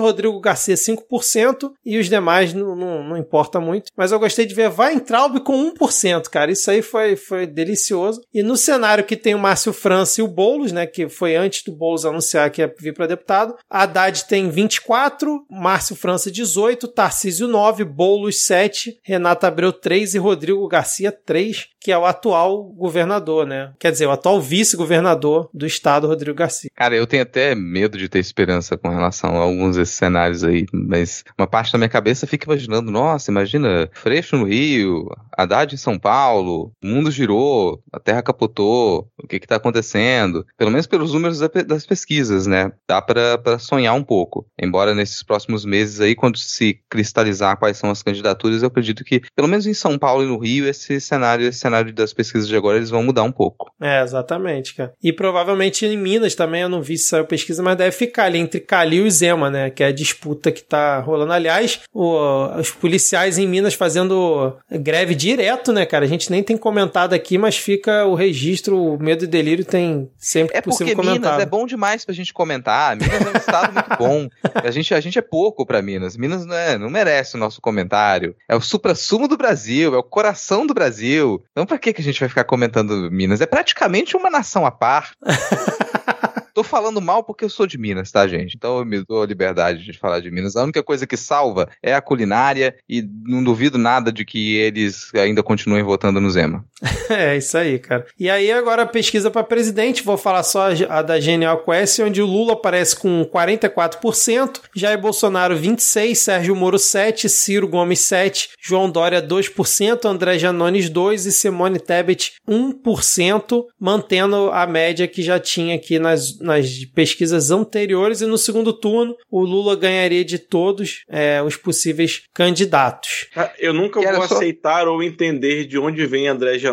Rodrigo 0.00 0.40
Garcia 0.40 0.74
5% 0.74 1.72
e 1.84 1.98
os 1.98 2.08
demais 2.08 2.52
não, 2.54 2.74
não, 2.74 3.02
não, 3.02 3.16
importa 3.16 3.60
muito. 3.60 3.90
Mas 3.96 4.12
eu 4.12 4.18
gostei 4.18 4.46
de 4.46 4.54
ver 4.54 4.70
Weintraub 4.70 5.40
com 5.40 5.72
1%, 5.72 6.28
cara. 6.28 6.50
Isso 6.50 6.70
aí 6.70 6.82
foi, 6.82 7.16
foi 7.16 7.46
delicioso. 7.46 8.20
E 8.32 8.42
no 8.42 8.56
cenário 8.56 9.04
que 9.04 9.16
tem 9.16 9.34
o 9.34 9.38
Márcio 9.38 9.72
França 9.72 10.20
e 10.20 10.24
o 10.24 10.28
Boulos, 10.28 10.72
né, 10.72 10.86
que 10.86 11.08
foi 11.08 11.36
antes 11.36 11.62
do 11.64 11.72
Boulos 11.72 12.04
anunciar 12.04 12.50
que 12.50 12.62
ia 12.62 12.74
vir 12.78 12.94
para 12.94 13.06
deputado, 13.06 13.54
Haddad 13.70 14.26
tem 14.26 14.50
24, 14.50 15.44
Márcio 15.50 15.96
França 15.96 16.30
18, 16.30 16.88
Tarcísio 16.88 17.48
9, 17.48 17.84
Boulos 17.84 18.44
7, 18.44 18.98
Renata 19.02 19.48
Abreu 19.48 19.72
3 19.72 20.14
e 20.14 20.18
Rodrigo 20.18 20.66
Garcia 20.68 21.12
3 21.12 21.68
que 21.80 21.92
é 21.92 21.98
o 21.98 22.04
atual 22.04 22.64
governador, 22.64 23.46
né? 23.46 23.72
Quer 23.78 23.92
dizer, 23.92 24.06
o 24.06 24.10
atual 24.10 24.40
vice-governador 24.40 25.48
do 25.52 25.66
estado, 25.66 26.06
Rodrigo 26.06 26.36
Garcia. 26.36 26.70
Cara, 26.74 26.96
eu 26.96 27.06
tenho 27.06 27.22
até 27.22 27.54
medo 27.54 27.96
de 27.96 28.08
ter 28.08 28.18
esperança 28.18 28.76
com 28.76 28.88
relação 28.88 29.36
a 29.36 29.44
alguns 29.44 29.76
desses 29.76 29.94
cenários 29.94 30.44
aí, 30.44 30.66
mas 30.72 31.24
uma 31.38 31.46
parte 31.46 31.72
da 31.72 31.78
minha 31.78 31.88
cabeça 31.88 32.26
fica 32.26 32.46
imaginando, 32.46 32.90
nossa, 32.90 33.30
imagina 33.30 33.88
Freixo 33.92 34.36
no 34.36 34.44
Rio, 34.44 35.08
Haddad 35.36 35.74
em 35.74 35.78
São 35.78 35.98
Paulo, 35.98 36.72
o 36.82 36.86
mundo 36.86 37.10
girou, 37.10 37.82
a 37.92 38.00
terra 38.00 38.22
capotou, 38.22 39.08
o 39.22 39.26
que 39.26 39.38
que 39.38 39.46
tá 39.46 39.56
acontecendo? 39.56 40.44
Pelo 40.56 40.70
menos 40.70 40.86
pelos 40.86 41.12
números 41.12 41.38
das 41.38 41.86
pesquisas, 41.86 42.46
né? 42.46 42.72
Dá 42.88 43.00
para 43.00 43.58
sonhar 43.58 43.94
um 43.94 44.02
pouco. 44.02 44.46
Embora 44.60 44.94
nesses 44.94 45.22
próximos 45.22 45.64
meses 45.64 46.00
aí, 46.00 46.14
quando 46.14 46.38
se 46.38 46.80
cristalizar 46.88 47.56
quais 47.58 47.76
são 47.76 47.90
as 47.90 48.02
candidaturas, 48.02 48.62
eu 48.62 48.68
acredito 48.68 49.04
que, 49.04 49.22
pelo 49.34 49.48
menos 49.48 49.66
em 49.66 49.74
São 49.74 49.98
Paulo 49.98 50.24
e 50.24 50.26
no 50.26 50.38
Rio, 50.38 50.66
esse 50.66 51.00
cenário, 51.00 51.46
esse 51.46 51.58
cenário 51.58 51.77
das 51.84 52.12
pesquisas 52.12 52.48
de 52.48 52.56
agora, 52.56 52.76
eles 52.76 52.90
vão 52.90 53.02
mudar 53.02 53.22
um 53.22 53.32
pouco. 53.32 53.70
É, 53.80 54.02
exatamente, 54.02 54.74
cara. 54.74 54.92
E 55.02 55.12
provavelmente 55.12 55.86
em 55.86 55.96
Minas 55.96 56.34
também, 56.34 56.62
eu 56.62 56.68
não 56.68 56.82
vi 56.82 56.98
se 56.98 57.08
saiu 57.08 57.24
pesquisa, 57.24 57.62
mas 57.62 57.76
deve 57.76 57.92
ficar 57.92 58.24
ali 58.24 58.38
entre 58.38 58.60
Calil 58.60 59.06
e 59.06 59.10
Zema, 59.10 59.50
né? 59.50 59.70
Que 59.70 59.82
é 59.82 59.86
a 59.86 59.92
disputa 59.92 60.50
que 60.52 60.62
tá 60.62 61.00
rolando. 61.00 61.32
Aliás, 61.32 61.80
o, 61.92 62.46
os 62.58 62.70
policiais 62.70 63.38
em 63.38 63.46
Minas 63.46 63.74
fazendo 63.74 64.56
greve 64.70 65.14
direto, 65.14 65.72
né, 65.72 65.86
cara? 65.86 66.04
A 66.04 66.08
gente 66.08 66.30
nem 66.30 66.42
tem 66.42 66.56
comentado 66.56 67.12
aqui, 67.12 67.38
mas 67.38 67.56
fica 67.56 68.04
o 68.04 68.14
registro, 68.14 68.94
o 68.94 68.98
Medo 69.02 69.24
e 69.24 69.26
Delírio 69.26 69.64
tem 69.64 70.10
sempre 70.18 70.56
É 70.56 70.60
possível 70.60 70.94
porque 70.94 71.08
comentado. 71.08 71.32
Minas 71.32 71.42
é 71.42 71.46
bom 71.46 71.66
demais 71.66 72.04
pra 72.04 72.14
gente 72.14 72.32
comentar. 72.32 72.96
Minas 72.96 73.20
é 73.20 73.28
um 73.28 73.38
estado 73.38 73.72
muito 73.72 73.96
bom. 73.98 74.28
A 74.64 74.70
gente, 74.70 74.92
a 74.92 75.00
gente 75.00 75.18
é 75.18 75.22
pouco 75.22 75.64
pra 75.64 75.80
Minas. 75.80 76.16
Minas 76.16 76.44
não, 76.44 76.54
é, 76.54 76.76
não 76.76 76.90
merece 76.90 77.36
o 77.36 77.38
nosso 77.38 77.60
comentário. 77.60 78.34
É 78.48 78.56
o 78.56 78.60
supra-sumo 78.60 79.28
do 79.28 79.36
Brasil, 79.36 79.94
é 79.94 79.98
o 79.98 80.02
coração 80.02 80.66
do 80.66 80.74
Brasil. 80.74 81.42
Então 81.58 81.66
pra 81.66 81.76
que, 81.76 81.92
que 81.92 82.00
a 82.00 82.04
gente 82.04 82.20
vai 82.20 82.28
ficar 82.28 82.44
comentando 82.44 83.10
Minas? 83.10 83.40
É 83.40 83.46
praticamente 83.46 84.16
uma 84.16 84.30
nação 84.30 84.64
à 84.64 84.70
par. 84.70 85.10
Tô 86.54 86.62
falando 86.62 87.00
mal 87.00 87.24
porque 87.24 87.44
eu 87.44 87.50
sou 87.50 87.66
de 87.66 87.76
Minas, 87.76 88.12
tá, 88.12 88.28
gente? 88.28 88.54
Então 88.56 88.78
eu 88.78 88.84
me 88.84 89.04
dou 89.04 89.24
a 89.24 89.26
liberdade 89.26 89.84
de 89.84 89.92
falar 89.92 90.20
de 90.20 90.30
Minas. 90.30 90.54
A 90.54 90.62
única 90.62 90.84
coisa 90.84 91.04
que 91.04 91.16
salva 91.16 91.68
é 91.82 91.94
a 91.94 92.00
culinária 92.00 92.76
e 92.88 93.02
não 93.24 93.42
duvido 93.42 93.76
nada 93.76 94.12
de 94.12 94.24
que 94.24 94.54
eles 94.54 95.12
ainda 95.14 95.42
continuem 95.42 95.82
votando 95.82 96.20
no 96.20 96.30
Zema. 96.30 96.64
É, 97.10 97.36
isso 97.38 97.56
aí, 97.56 97.78
cara. 97.78 98.06
E 98.20 98.28
aí 98.28 98.52
agora 98.52 98.82
a 98.82 98.86
pesquisa 98.86 99.30
para 99.30 99.42
presidente, 99.42 100.02
vou 100.02 100.18
falar 100.18 100.42
só 100.42 100.68
a 100.90 101.00
da 101.00 101.18
Genial 101.18 101.64
Quest, 101.64 102.00
onde 102.00 102.20
o 102.20 102.26
Lula 102.26 102.52
aparece 102.52 102.94
com 102.94 103.24
44%, 103.24 104.60
Jair 104.76 105.00
Bolsonaro 105.00 105.56
26%, 105.56 106.14
Sérgio 106.14 106.54
Moro 106.54 106.76
7%, 106.76 107.28
Ciro 107.28 107.66
Gomes 107.66 108.00
7%, 108.00 108.48
João 108.60 108.90
Dória 108.90 109.22
2%, 109.22 110.04
André 110.04 110.38
Janones 110.38 110.90
2% 110.90 111.26
e 111.26 111.32
Simone 111.32 111.80
Tebet 111.80 112.32
1%, 112.48 113.64
mantendo 113.80 114.50
a 114.52 114.66
média 114.66 115.08
que 115.08 115.22
já 115.22 115.38
tinha 115.38 115.76
aqui 115.76 115.98
nas, 115.98 116.38
nas 116.40 116.84
pesquisas 116.94 117.50
anteriores. 117.50 118.20
E 118.20 118.26
no 118.26 118.38
segundo 118.38 118.72
turno, 118.72 119.16
o 119.30 119.40
Lula 119.40 119.74
ganharia 119.76 120.24
de 120.24 120.38
todos 120.38 121.02
é, 121.08 121.42
os 121.42 121.56
possíveis 121.56 122.22
candidatos. 122.34 123.28
Cara, 123.32 123.52
Eu 123.58 123.72
nunca 123.72 124.00
era 124.00 124.18
vou 124.18 124.28
só- 124.28 124.36
aceitar 124.36 124.86
ou 124.88 125.02
entender 125.02 125.64
de 125.66 125.78
onde 125.78 126.04
vem 126.06 126.28
André 126.28 126.58
Janones, 126.58 126.67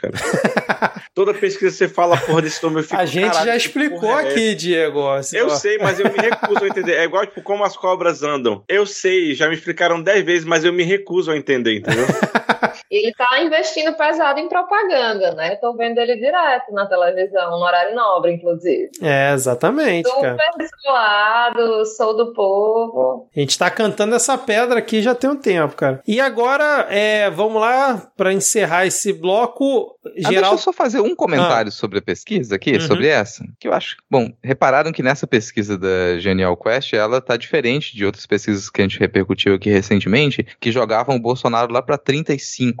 cara. 0.00 0.14
Toda 1.14 1.34
pesquisa 1.34 1.70
que 1.70 1.76
você 1.76 1.88
fala 1.88 2.16
porra 2.16 2.42
desse 2.42 2.62
nome, 2.62 2.80
eu 2.80 2.82
fico 2.84 2.96
a 2.96 3.04
gente 3.04 3.24
"Caralho, 3.26 3.46
já 3.46 3.56
explicou 3.56 4.08
é 4.18 4.22
essa?" 4.22 4.28
aqui, 4.32 4.54
Diego. 4.54 5.08
assim, 5.10 5.36
Eu 5.36 5.46
ó. 5.46 5.50
sei, 5.50 5.76
mas 5.78 5.98
eu 5.98 6.10
me 6.10 6.18
recuso 6.18 6.64
a 6.64 6.68
entender. 6.68 6.92
É 6.94 7.04
igual, 7.04 7.26
tipo, 7.26 7.42
como 7.42 7.64
as 7.64 7.76
cobras 7.76 8.22
andam. 8.22 8.62
Eu 8.68 8.86
sei, 8.86 9.34
já 9.34 9.48
me 9.48 9.54
explicaram 9.54 10.00
dez 10.02 10.24
vezes, 10.24 10.44
mas 10.44 10.64
eu 10.64 10.72
me 10.72 10.82
recuso 10.84 11.30
a 11.30 11.36
entender, 11.36 11.78
entendeu? 11.78 12.06
Ele 12.90 13.12
tá 13.14 13.40
investindo 13.42 13.94
pesado 13.94 14.40
em 14.40 14.48
propaganda, 14.48 15.32
né? 15.34 15.54
Tô 15.56 15.74
vendo 15.76 15.98
ele 15.98 16.16
direto 16.16 16.72
na 16.72 16.86
televisão, 16.86 17.50
no 17.52 17.64
horário 17.64 17.94
nobre, 17.94 18.32
inclusive. 18.32 18.90
É, 19.00 19.32
exatamente. 19.32 20.08
Super 20.08 20.36
descolado, 20.58 21.86
sou 21.86 22.16
do 22.16 22.32
povo. 22.32 23.28
A 23.34 23.38
gente 23.40 23.56
tá 23.58 23.70
cantando 23.70 24.14
essa 24.14 24.36
pedra 24.36 24.78
aqui 24.78 25.00
já 25.02 25.14
tem 25.14 25.30
um 25.30 25.36
tempo, 25.36 25.76
cara. 25.76 26.02
E 26.06 26.20
agora, 26.20 26.86
é, 26.90 27.30
vamos 27.30 27.60
lá, 27.60 28.10
pra 28.16 28.32
encerrar 28.32 28.86
esse 28.86 29.12
bloco, 29.12 29.96
Ah, 30.04 30.08
deixa 30.14 30.28
eu 30.28 30.32
geral. 30.32 30.58
só 30.58 30.72
fazer 30.72 31.00
um 31.00 31.14
comentário 31.14 31.70
sobre 31.70 31.98
a 31.98 32.02
pesquisa 32.02 32.56
aqui, 32.56 32.72
Uhum. 32.74 32.80
sobre 32.80 33.06
essa, 33.06 33.44
que 33.58 33.68
eu 33.68 33.72
acho. 33.72 33.96
Bom, 34.10 34.32
repararam 34.42 34.90
que 34.92 35.02
nessa 35.02 35.26
pesquisa 35.26 35.78
da 35.78 36.18
Genial 36.18 36.56
Quest, 36.56 36.92
ela 36.94 37.20
tá 37.20 37.36
diferente 37.36 37.94
de 37.94 38.04
outras 38.04 38.26
pesquisas 38.26 38.68
que 38.68 38.80
a 38.80 38.84
gente 38.84 38.98
repercutiu 38.98 39.54
aqui 39.54 39.70
recentemente, 39.70 40.46
que 40.58 40.72
jogavam 40.72 41.16
o 41.16 41.20
Bolsonaro 41.20 41.72
lá 41.72 41.80
pra 41.82 41.96
35% 41.98 42.79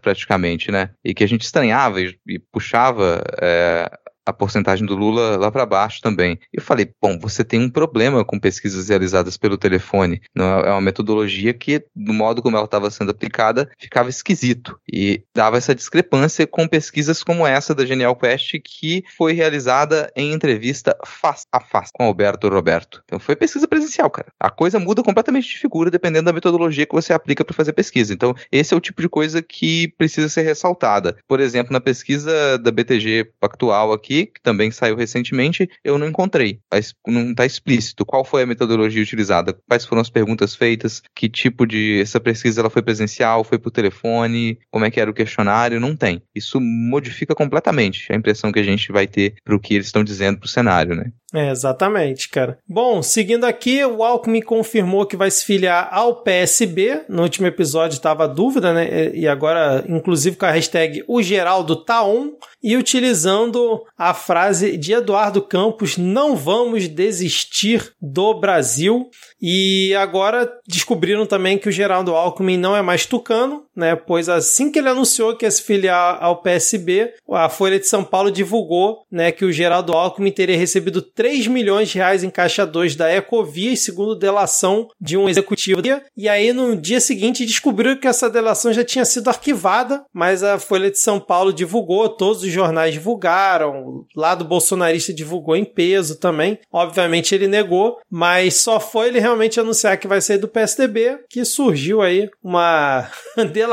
praticamente, 0.00 0.70
né? 0.70 0.90
E 1.04 1.14
que 1.14 1.24
a 1.24 1.26
gente 1.26 1.42
estranhava 1.42 2.00
e, 2.00 2.18
e 2.26 2.38
puxava 2.38 3.22
é, 3.40 3.90
a 4.28 4.32
porcentagem 4.32 4.86
do 4.86 4.94
Lula 4.94 5.36
lá 5.36 5.50
pra 5.50 5.66
baixo 5.66 6.00
também. 6.00 6.38
Eu 6.52 6.62
falei, 6.62 6.90
bom, 7.00 7.18
você 7.18 7.42
tem 7.42 7.60
um 7.60 7.70
problema 7.70 8.24
com 8.24 8.38
pesquisas 8.38 8.88
realizadas 8.88 9.36
pelo 9.36 9.58
telefone. 9.58 10.20
Não 10.34 10.44
é 10.60 10.68
é 10.68 10.72
uma 10.72 10.80
metodologia 10.80 11.54
que, 11.54 11.84
do 11.94 12.12
modo 12.12 12.42
como 12.42 12.56
ela 12.56 12.66
estava 12.66 12.90
sendo 12.90 13.10
aplicada, 13.10 13.70
ficava 13.78 14.08
esquisito. 14.08 14.78
E 14.90 15.22
dava 15.34 15.56
essa 15.56 15.74
discrepância 15.74 16.46
com 16.46 16.68
pesquisas 16.68 17.22
como 17.22 17.46
essa 17.46 17.74
da 17.74 17.86
Genial 17.86 18.14
Quest, 18.14 18.54
que 18.62 19.02
foi 19.16 19.32
realizada 19.32 20.12
em 20.14 20.32
entrevista 20.32 20.96
face 21.04 21.46
a 21.52 21.60
face 21.60 21.90
com 21.92 22.04
Alberto 22.04 22.48
Roberto. 22.48 23.02
Então 23.04 23.18
foi 23.18 23.34
pesquisa 23.34 23.66
presencial, 23.66 24.10
cara. 24.10 24.28
A 24.38 24.50
coisa 24.50 24.78
muda 24.78 25.02
completamente 25.02 25.48
de 25.48 25.58
figura 25.58 25.90
dependendo 25.90 26.26
da 26.26 26.32
metodologia 26.32 26.86
que 26.86 26.94
você 26.94 27.12
aplica 27.12 27.44
para 27.44 27.54
fazer 27.54 27.72
pesquisa. 27.72 28.12
Então, 28.12 28.34
esse 28.52 28.74
é 28.74 28.76
o 28.76 28.80
tipo 28.80 29.00
de 29.00 29.08
coisa 29.08 29.42
que 29.42 29.88
precisa 29.96 30.28
ser 30.28 30.42
ressaltada. 30.42 31.16
Por 31.26 31.40
exemplo, 31.40 31.72
na 31.72 31.80
pesquisa 31.80 32.58
da 32.58 32.70
BTG 32.70 33.32
Pactual 33.40 33.92
aqui, 33.92 34.17
que 34.26 34.40
também 34.42 34.70
saiu 34.70 34.96
recentemente, 34.96 35.68
eu 35.84 35.98
não 35.98 36.08
encontrei. 36.08 36.60
Não 37.06 37.30
está 37.30 37.46
explícito 37.46 38.04
qual 38.04 38.24
foi 38.24 38.42
a 38.42 38.46
metodologia 38.46 39.02
utilizada, 39.02 39.56
quais 39.66 39.84
foram 39.84 40.02
as 40.02 40.10
perguntas 40.10 40.54
feitas, 40.54 41.02
que 41.14 41.28
tipo 41.28 41.66
de. 41.66 42.00
Essa 42.00 42.20
pesquisa 42.20 42.60
ela 42.60 42.70
foi 42.70 42.82
presencial, 42.82 43.44
foi 43.44 43.58
por 43.58 43.70
telefone, 43.70 44.58
como 44.70 44.84
é 44.84 44.90
que 44.90 45.00
era 45.00 45.10
o 45.10 45.14
questionário, 45.14 45.80
não 45.80 45.96
tem. 45.96 46.22
Isso 46.34 46.60
modifica 46.60 47.34
completamente 47.34 48.12
a 48.12 48.16
impressão 48.16 48.52
que 48.52 48.58
a 48.58 48.64
gente 48.64 48.90
vai 48.92 49.06
ter 49.06 49.34
para 49.44 49.54
o 49.54 49.60
que 49.60 49.74
eles 49.74 49.86
estão 49.86 50.04
dizendo 50.04 50.38
para 50.38 50.46
o 50.46 50.48
cenário, 50.48 50.94
né? 50.94 51.12
É, 51.34 51.50
exatamente, 51.50 52.30
cara. 52.30 52.58
Bom, 52.66 53.02
seguindo 53.02 53.44
aqui, 53.44 53.84
o 53.84 54.02
Alckmin 54.02 54.40
confirmou 54.40 55.04
que 55.04 55.16
vai 55.16 55.30
se 55.30 55.44
filiar 55.44 55.88
ao 55.92 56.22
PSB. 56.22 57.02
No 57.06 57.22
último 57.22 57.46
episódio 57.46 57.96
estava 57.96 58.24
a 58.24 58.28
dúvida, 58.28 58.72
né? 58.72 59.10
E 59.14 59.28
agora, 59.28 59.84
inclusive, 59.86 60.36
com 60.36 60.46
a 60.46 60.50
hashtag 60.50 61.04
o 61.06 61.22
Geraldo 61.22 61.76
tá 61.84 62.02
on 62.02 62.32
e 62.62 62.76
utilizando 62.76 63.82
a 63.96 64.14
frase 64.14 64.78
de 64.78 64.94
Eduardo 64.94 65.42
Campos: 65.42 65.98
não 65.98 66.34
vamos 66.34 66.88
desistir 66.88 67.92
do 68.00 68.32
Brasil. 68.40 69.10
E 69.40 69.94
agora 69.96 70.50
descobriram 70.66 71.26
também 71.26 71.58
que 71.58 71.68
o 71.68 71.72
Geraldo 71.72 72.14
Alckmin 72.14 72.56
não 72.56 72.74
é 72.74 72.80
mais 72.80 73.04
tucano, 73.04 73.64
né? 73.78 73.94
Pois 73.94 74.28
assim 74.28 74.72
que 74.72 74.80
ele 74.80 74.88
anunciou 74.88 75.36
que 75.36 75.46
ia 75.46 75.50
se 75.50 75.62
filiar 75.62 76.18
ao 76.20 76.42
PSB, 76.42 77.14
a 77.30 77.48
Folha 77.48 77.78
de 77.78 77.86
São 77.86 78.02
Paulo 78.02 78.30
divulgou, 78.30 79.04
né, 79.10 79.30
que 79.30 79.44
o 79.44 79.52
Geraldo 79.52 79.92
Alckmin 79.92 80.32
teria 80.32 80.56
recebido 80.56 81.00
3 81.00 81.46
milhões 81.46 81.88
de 81.88 81.98
reais 81.98 82.24
em 82.24 82.30
caixa 82.30 82.66
2 82.66 82.96
da 82.96 83.12
Ecovias, 83.14 83.80
segundo 83.80 84.16
delação 84.16 84.88
de 85.00 85.16
um 85.16 85.28
executivo. 85.28 85.80
E 86.16 86.28
aí 86.28 86.52
no 86.52 86.74
dia 86.74 87.00
seguinte 87.00 87.46
descobriram 87.46 87.96
que 87.96 88.08
essa 88.08 88.28
delação 88.28 88.72
já 88.72 88.82
tinha 88.82 89.04
sido 89.04 89.28
arquivada, 89.28 90.04
mas 90.12 90.42
a 90.42 90.58
Folha 90.58 90.90
de 90.90 90.98
São 90.98 91.20
Paulo 91.20 91.52
divulgou, 91.52 92.08
todos 92.08 92.42
os 92.42 92.50
jornais 92.50 92.92
divulgaram, 92.92 93.86
o 93.86 94.06
lado 94.16 94.44
bolsonarista 94.44 95.12
divulgou 95.14 95.54
em 95.54 95.64
peso 95.64 96.16
também. 96.16 96.58
Obviamente 96.72 97.32
ele 97.32 97.46
negou, 97.46 97.98
mas 98.10 98.56
só 98.56 98.80
foi 98.80 99.06
ele 99.06 99.20
realmente 99.20 99.60
anunciar 99.60 99.96
que 99.98 100.08
vai 100.08 100.20
sair 100.20 100.38
do 100.38 100.48
PSDB 100.48 101.20
que 101.30 101.44
surgiu 101.44 102.02
aí 102.02 102.28
uma 102.42 103.08
delação 103.52 103.67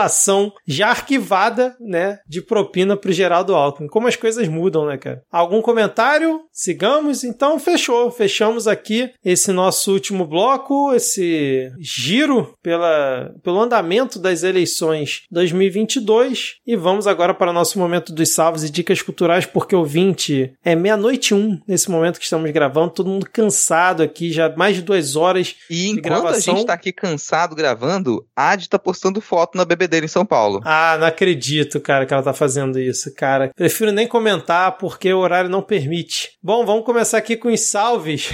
já 0.67 0.89
arquivada, 0.89 1.75
né, 1.79 2.19
de 2.27 2.41
propina 2.41 2.95
pro 2.95 3.11
Geraldo 3.11 3.55
Alckmin. 3.55 3.87
Como 3.87 4.07
as 4.07 4.15
coisas 4.15 4.47
mudam, 4.47 4.85
né, 4.85 4.97
cara? 4.97 5.21
Algum 5.31 5.61
comentário? 5.61 6.41
Sigamos? 6.51 7.23
Então 7.23 7.59
fechou. 7.59 8.11
Fechamos 8.11 8.67
aqui 8.67 9.11
esse 9.23 9.51
nosso 9.51 9.91
último 9.91 10.25
bloco, 10.25 10.93
esse 10.93 11.71
giro 11.79 12.53
pela, 12.61 13.33
pelo 13.43 13.61
andamento 13.61 14.19
das 14.19 14.43
eleições 14.43 15.23
2022 15.31 16.55
e 16.65 16.75
vamos 16.75 17.07
agora 17.07 17.33
para 17.33 17.51
o 17.51 17.53
nosso 17.53 17.77
momento 17.79 18.13
dos 18.13 18.29
salvos 18.29 18.63
e 18.63 18.69
dicas 18.69 19.01
culturais, 19.01 19.45
porque 19.45 19.75
o 19.75 19.83
20 19.83 20.53
é 20.63 20.75
meia-noite 20.75 21.33
um 21.33 21.59
nesse 21.67 21.89
momento 21.89 22.17
que 22.17 22.23
estamos 22.23 22.49
gravando, 22.51 22.91
todo 22.91 23.09
mundo 23.09 23.27
cansado 23.31 24.03
aqui, 24.03 24.31
já 24.31 24.53
mais 24.55 24.75
de 24.75 24.81
duas 24.81 25.15
horas 25.15 25.55
E 25.69 25.75
de 25.75 25.89
enquanto 25.89 26.23
gravação. 26.23 26.53
a 26.53 26.57
gente 26.57 26.67
tá 26.67 26.73
aqui 26.73 26.91
cansado 26.91 27.55
gravando, 27.55 28.25
a 28.35 28.51
Ad 28.51 28.69
tá 28.69 28.79
postando 28.79 29.21
foto 29.21 29.57
na 29.57 29.65
bebedeira 29.85 30.05
em 30.05 30.09
São 30.09 30.25
Paulo. 30.25 30.61
Ah, 30.65 30.97
não 30.99 31.07
acredito, 31.07 31.79
cara, 31.79 32.05
que 32.05 32.13
ela 32.13 32.23
tá 32.23 32.33
fazendo 32.33 32.79
isso, 32.79 33.13
cara. 33.15 33.51
Prefiro 33.55 33.91
nem 33.91 34.07
comentar 34.07 34.77
porque 34.77 35.13
o 35.13 35.19
horário 35.19 35.49
não 35.49 35.61
permite. 35.61 36.31
Bom, 36.41 36.65
vamos 36.65 36.85
começar 36.85 37.17
aqui 37.17 37.37
com 37.37 37.51
os 37.51 37.61
salves. 37.61 38.31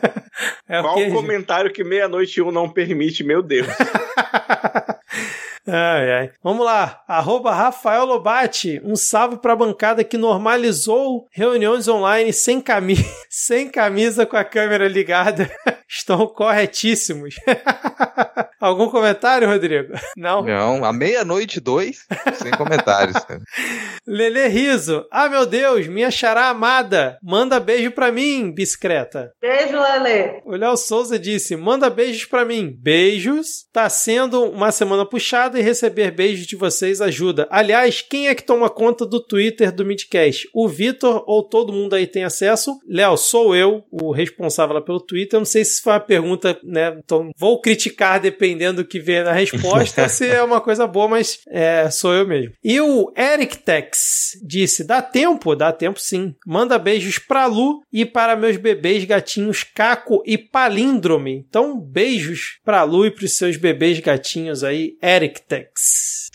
é 0.68 0.80
Qual 0.80 0.98
o 0.98 1.12
comentário 1.12 1.72
que 1.72 1.84
meia-noite 1.84 2.38
e 2.38 2.42
um 2.42 2.50
não 2.50 2.68
permite, 2.68 3.22
meu 3.22 3.42
Deus? 3.42 3.66
Ai, 5.66 6.12
ai. 6.12 6.30
Vamos 6.42 6.64
lá. 6.64 7.02
Arroba 7.08 7.52
Rafael 7.54 8.04
Lobate. 8.04 8.80
Um 8.84 8.94
salve 8.94 9.38
pra 9.38 9.56
bancada 9.56 10.04
que 10.04 10.18
normalizou 10.18 11.26
reuniões 11.32 11.88
online 11.88 12.32
sem, 12.32 12.60
cami 12.60 12.96
sem 13.30 13.70
camisa 13.70 14.26
com 14.26 14.36
a 14.36 14.44
câmera 14.44 14.86
ligada. 14.86 15.50
Estão 15.88 16.26
corretíssimos. 16.26 17.36
Algum 18.60 18.88
comentário, 18.88 19.48
Rodrigo? 19.48 19.92
Não? 20.16 20.42
Não, 20.42 20.84
à 20.84 20.92
meia-noite, 20.92 21.60
dois, 21.60 22.06
sem 22.34 22.50
comentários. 22.52 23.16
Lele 24.06 24.48
Riso. 24.48 25.04
Ah, 25.12 25.28
meu 25.28 25.44
Deus, 25.44 25.86
minha 25.86 26.10
xará 26.10 26.48
amada. 26.48 27.18
Manda 27.22 27.60
beijo 27.60 27.90
pra 27.90 28.10
mim, 28.10 28.50
bicicleta. 28.52 29.30
Beijo, 29.40 29.78
Lele. 29.78 30.40
O 30.46 30.56
Léo 30.56 30.76
Souza 30.76 31.18
disse: 31.18 31.56
manda 31.56 31.90
beijos 31.90 32.24
pra 32.24 32.44
mim. 32.44 32.74
Beijos. 32.80 33.66
Tá 33.72 33.88
sendo 33.90 34.44
uma 34.44 34.72
semana 34.72 35.04
puxada 35.06 35.53
e 35.58 35.62
receber 35.62 36.10
beijos 36.10 36.46
de 36.46 36.56
vocês 36.56 37.00
ajuda. 37.00 37.46
Aliás, 37.50 38.02
quem 38.02 38.28
é 38.28 38.34
que 38.34 38.42
toma 38.42 38.70
conta 38.70 39.06
do 39.06 39.20
Twitter 39.20 39.72
do 39.72 39.84
Midcast? 39.84 40.48
O 40.52 40.68
Vitor 40.68 41.24
ou 41.26 41.42
todo 41.42 41.72
mundo 41.72 41.94
aí 41.94 42.06
tem 42.06 42.24
acesso? 42.24 42.78
Léo, 42.88 43.16
sou 43.16 43.54
eu, 43.54 43.84
o 43.90 44.12
responsável 44.12 44.80
pelo 44.82 45.00
Twitter. 45.00 45.36
Eu 45.36 45.40
não 45.40 45.46
sei 45.46 45.64
se 45.64 45.82
foi 45.82 45.92
uma 45.92 46.00
pergunta, 46.00 46.58
né? 46.62 46.96
Então 47.04 47.30
vou 47.36 47.60
criticar 47.60 48.20
dependendo 48.20 48.82
do 48.82 48.88
que 48.88 49.00
vier 49.00 49.24
na 49.24 49.32
resposta, 49.32 50.08
se 50.08 50.26
é 50.26 50.42
uma 50.42 50.60
coisa 50.60 50.86
boa, 50.86 51.08
mas 51.08 51.40
é, 51.48 51.88
sou 51.90 52.12
eu 52.12 52.26
mesmo. 52.26 52.52
E 52.62 52.80
o 52.80 53.12
Eric 53.16 53.58
Tex 53.58 54.38
disse: 54.42 54.84
dá 54.84 55.00
tempo? 55.00 55.54
Dá 55.54 55.72
tempo 55.72 56.00
sim. 56.00 56.34
Manda 56.46 56.78
beijos 56.78 57.18
pra 57.18 57.46
Lu 57.46 57.82
e 57.92 58.04
para 58.04 58.36
meus 58.36 58.56
bebês 58.56 59.04
gatinhos 59.04 59.62
Caco 59.62 60.22
e 60.26 60.36
Palíndrome. 60.36 61.44
Então, 61.48 61.78
beijos 61.78 62.58
pra 62.64 62.82
Lu 62.82 63.06
e 63.06 63.10
pros 63.10 63.36
seus 63.36 63.56
bebês 63.56 64.00
gatinhos 64.00 64.64
aí, 64.64 64.96
Eric 65.02 65.42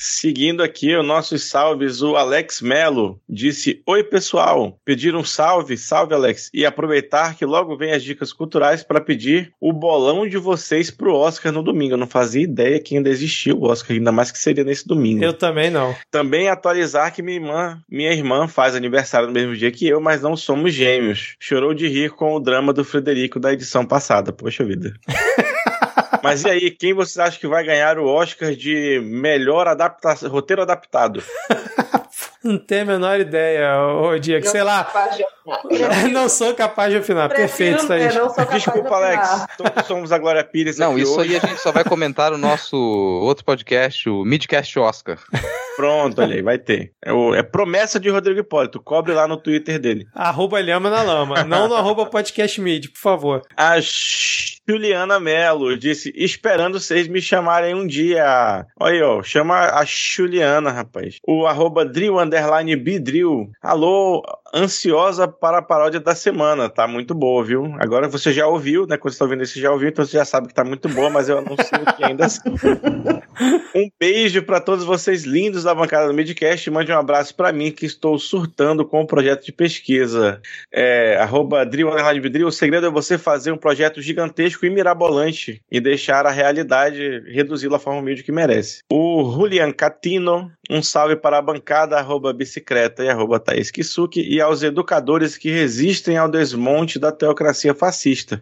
Seguindo 0.02 0.64
aqui 0.64 0.96
os 0.96 1.06
nossos 1.06 1.50
salves, 1.50 2.02
o 2.02 2.16
Alex 2.16 2.62
Melo 2.62 3.20
disse: 3.28 3.82
Oi, 3.86 4.04
pessoal. 4.04 4.80
Pedir 4.86 5.16
um 5.16 5.24
salve, 5.24 5.78
salve, 5.78 6.14
Alex. 6.14 6.50
E 6.54 6.66
aproveitar 6.66 7.36
que 7.36 7.46
logo 7.46 7.76
vem 7.76 7.92
as 7.92 8.04
dicas 8.04 8.32
culturais 8.32 8.82
para 8.82 9.02
pedir 9.02 9.52
o 9.60 9.74
bolão 9.74 10.28
de 10.28 10.38
vocês 10.38 10.90
pro 10.90 11.14
Oscar 11.14 11.52
no 11.52 11.62
domingo. 11.62 11.94
Eu 11.94 11.98
não 11.98 12.08
fazia 12.08 12.44
ideia 12.44 12.80
que 12.80 12.96
ainda 12.96 13.10
existia 13.10 13.54
o 13.54 13.64
Oscar, 13.64 13.98
ainda 13.98 14.12
mais 14.12 14.32
que 14.32 14.40
seria 14.40 14.64
nesse 14.64 14.88
domingo. 14.88 15.24
Eu 15.24 15.34
também 15.34 15.70
não. 15.70 15.94
Também 16.10 16.48
atualizar 16.48 17.14
que 17.14 17.22
minha 17.22 17.38
irmã, 17.38 17.82
minha 17.90 18.14
irmã 18.14 18.48
faz 18.48 18.76
aniversário 18.76 19.28
no 19.28 19.34
mesmo 19.34 19.56
dia 19.56 19.72
que 19.72 19.88
eu, 19.88 20.00
mas 20.00 20.22
não 20.22 20.38
somos 20.38 20.74
gêmeos. 20.74 21.36
Chorou 21.40 21.74
de 21.74 21.88
rir 21.88 22.12
com 22.12 22.34
o 22.34 22.40
drama 22.40 22.72
do 22.72 22.86
Frederico 22.86 23.40
da 23.40 23.52
edição 23.52 23.86
passada. 23.86 24.32
Poxa 24.32 24.64
vida. 24.64 24.94
Mas 26.24 26.44
e 26.44 26.50
aí, 26.50 26.72
quem 26.72 26.94
vocês 26.94 27.18
acham 27.18 27.40
que 27.40 27.48
vai 27.48 27.64
ganhar 27.64 27.98
o 27.98 28.08
Oscar 28.08 28.54
de 28.54 29.02
melhor 29.04 29.68
adaptação, 29.68 30.30
roteiro 30.30 30.62
adaptado? 30.62 31.24
Não 32.42 32.58
tenho 32.58 32.84
a 32.84 32.86
menor 32.86 33.20
ideia, 33.20 33.78
ô 33.86 34.18
Diego. 34.18 34.48
Sei 34.48 34.64
lá. 34.64 34.90
não 36.14 36.30
sou 36.30 36.54
capaz 36.54 36.92
de 36.92 36.98
opinar. 37.00 37.28
Perfeito, 37.28 37.84
isso 37.84 37.92
aí. 37.92 38.08
Desculpa, 38.54 38.96
Alex. 38.96 39.46
Todos 39.58 39.86
somos 39.86 40.12
a 40.14 40.18
Glória 40.18 40.44
Pires. 40.44 40.78
Não, 40.78 40.98
isso 40.98 41.20
hoje. 41.20 41.36
aí 41.36 41.42
a 41.44 41.46
gente 41.46 41.60
só 41.60 41.72
vai 41.72 41.84
comentar 41.84 42.32
no 42.32 42.38
nosso 42.38 42.78
outro 42.78 43.44
podcast, 43.44 44.10
o 44.10 44.24
Midcast 44.24 44.80
Oscar. 44.80 45.20
Pronto, 45.76 46.22
olha 46.22 46.36
aí, 46.36 46.42
vai 46.42 46.58
ter. 46.58 46.94
É, 47.04 47.12
o, 47.12 47.36
é, 47.36 47.44
promessa 47.44 48.00
de 48.00 48.10
Rodrigo 48.10 48.40
Hipólito. 48.40 48.82
Cobre 48.82 49.14
lá 49.14 49.28
no 49.28 49.36
Twitter 49.36 49.78
dele. 49.78 50.08
Arroba 50.14 50.62
Lhama 50.62 50.90
na 50.90 51.02
Lama. 51.02 51.44
não 51.44 51.68
no 51.68 51.76
arroba 51.76 52.06
podcast 52.06 52.60
mid, 52.62 52.88
por 52.88 53.00
favor. 53.00 53.42
A 53.56 53.80
Juliana 54.70 55.20
Melo 55.20 55.76
disse: 55.76 56.14
esperando 56.16 56.80
vocês 56.80 57.08
me 57.08 57.20
chamarem 57.20 57.74
um 57.74 57.88
dia. 57.88 58.68
Olha 58.80 58.94
aí, 58.94 59.02
ó. 59.02 59.24
Chama 59.24 59.62
a 59.62 59.84
Juliana, 59.84 60.70
rapaz. 60.70 61.18
O 61.28 61.48
arroba 61.48 61.84
Drill 61.84 62.20
underline. 62.20 62.76
Alô, 63.64 64.22
ansiosa 64.54 65.28
para 65.28 65.60
a 65.60 65.62
paródia 65.62 66.00
da 66.00 66.16
semana. 66.16 66.70
Tá 66.70 66.88
muito 66.88 67.14
boa, 67.14 67.44
viu? 67.44 67.76
Agora 67.80 68.08
você 68.08 68.32
já 68.32 68.48
ouviu, 68.48 68.86
né? 68.88 68.98
Quando 68.98 69.14
você 69.14 69.20
tá 69.20 69.26
ouvindo 69.26 69.44
isso, 69.44 69.54
você 69.54 69.62
já 69.62 69.72
ouviu, 69.72 69.90
então 69.90 70.06
você 70.06 70.18
já 70.18 70.26
sabe 70.26 70.48
que 70.48 70.54
tá 70.54 70.64
muito 70.64 70.90
boa, 70.90 71.10
mas 71.10 71.30
eu 71.30 71.38
anuncio 71.38 71.68
que 71.96 72.04
ainda 72.04 72.28
um 73.76 73.90
beijo 74.00 74.44
para 74.44 74.60
todos 74.60 74.84
vocês 74.84 75.24
lindos 75.24 75.64
da 75.64 75.74
bancada 75.74 76.08
do 76.08 76.14
Midcast. 76.14 76.70
Mande 76.70 76.92
um 76.92 76.98
abraço 76.98 77.36
para 77.36 77.52
mim 77.52 77.72
que 77.72 77.86
estou 77.86 78.18
surtando 78.18 78.86
com 78.86 79.00
o 79.00 79.04
um 79.04 79.06
projeto 79.06 79.46
de 79.46 79.52
pesquisa. 79.52 80.42
É, 80.72 81.18
arroba 81.18 81.66
Drill 81.66 81.90
Bidril. 82.22 82.48
O 82.48 82.52
segredo 82.52 82.88
é 82.88 82.90
você 82.90 83.18
fazer 83.18 83.52
um 83.52 83.58
projeto 83.58 84.02
gigantesco 84.02 84.66
e 84.66 84.70
mirabolante 84.70 85.62
e 85.72 85.80
deixar 85.80 86.26
a 86.26 86.32
realidade 86.32 87.24
reduzi-la 87.28 87.78
à 87.78 87.80
forma 87.80 88.00
humilde 88.00 88.24
que 88.24 88.32
merece. 88.32 88.84
O 88.92 89.32
Julian 89.32 89.72
Catino, 89.72 90.52
um 90.70 90.84
salve 90.84 91.16
para 91.16 91.38
a 91.40 91.42
bancada 91.42 91.98
arroba 91.98 92.32
bicicleta 92.32 93.04
e 93.04 93.10
arroba 93.10 93.40
Thaís 93.40 93.72
Kisuki 93.72 94.22
e 94.22 94.40
aos 94.40 94.62
educadores 94.62 95.36
que 95.36 95.50
resistem 95.50 96.18
ao 96.18 96.30
desmonte 96.30 97.00
da 97.00 97.12
teocracia 97.12 97.74
fascista. 97.74 98.42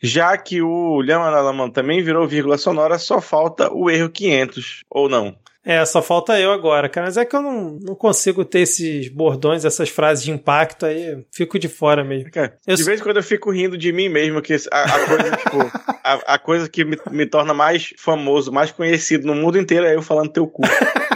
Já 0.00 0.36
que 0.36 0.62
o 0.62 1.00
Lhama 1.00 1.70
também 1.70 2.02
virou 2.02 2.28
vírgula 2.28 2.56
sonora, 2.56 2.98
só 2.98 3.20
falta 3.20 3.72
o 3.72 3.90
erro 3.90 4.08
500, 4.08 4.84
ou 4.88 5.08
não? 5.08 5.36
É, 5.64 5.84
só 5.84 6.00
falta 6.00 6.40
eu 6.40 6.50
agora, 6.50 6.88
cara. 6.88 7.06
Mas 7.08 7.18
é 7.18 7.26
que 7.26 7.36
eu 7.36 7.42
não, 7.42 7.78
não 7.82 7.94
consigo 7.94 8.42
ter 8.42 8.60
esses 8.60 9.08
bordões, 9.08 9.66
essas 9.66 9.90
frases 9.90 10.24
de 10.24 10.30
impacto 10.30 10.86
aí. 10.86 11.22
Fico 11.30 11.58
de 11.58 11.68
fora 11.68 12.02
mesmo. 12.02 12.30
Cara, 12.30 12.56
de 12.66 12.72
eu 12.72 12.86
vez 12.86 13.00
em 13.00 13.02
quando 13.02 13.18
eu 13.18 13.22
fico 13.22 13.50
rindo 13.50 13.76
de 13.76 13.92
mim 13.92 14.08
mesmo, 14.08 14.40
que 14.40 14.54
a, 14.72 14.82
a 14.82 15.06
coisa, 15.06 15.36
tipo, 15.36 15.58
a, 16.02 16.34
a, 16.34 16.38
coisa 16.38 16.68
que 16.70 16.86
me, 16.86 16.96
me 17.10 17.26
torna 17.26 17.52
mais 17.52 17.92
famoso, 17.98 18.50
mais 18.50 18.70
conhecido 18.70 19.26
no 19.26 19.34
mundo 19.34 19.58
inteiro 19.58 19.84
é 19.84 19.94
eu 19.94 20.00
falando 20.00 20.32
teu 20.32 20.46
cu. 20.46 20.62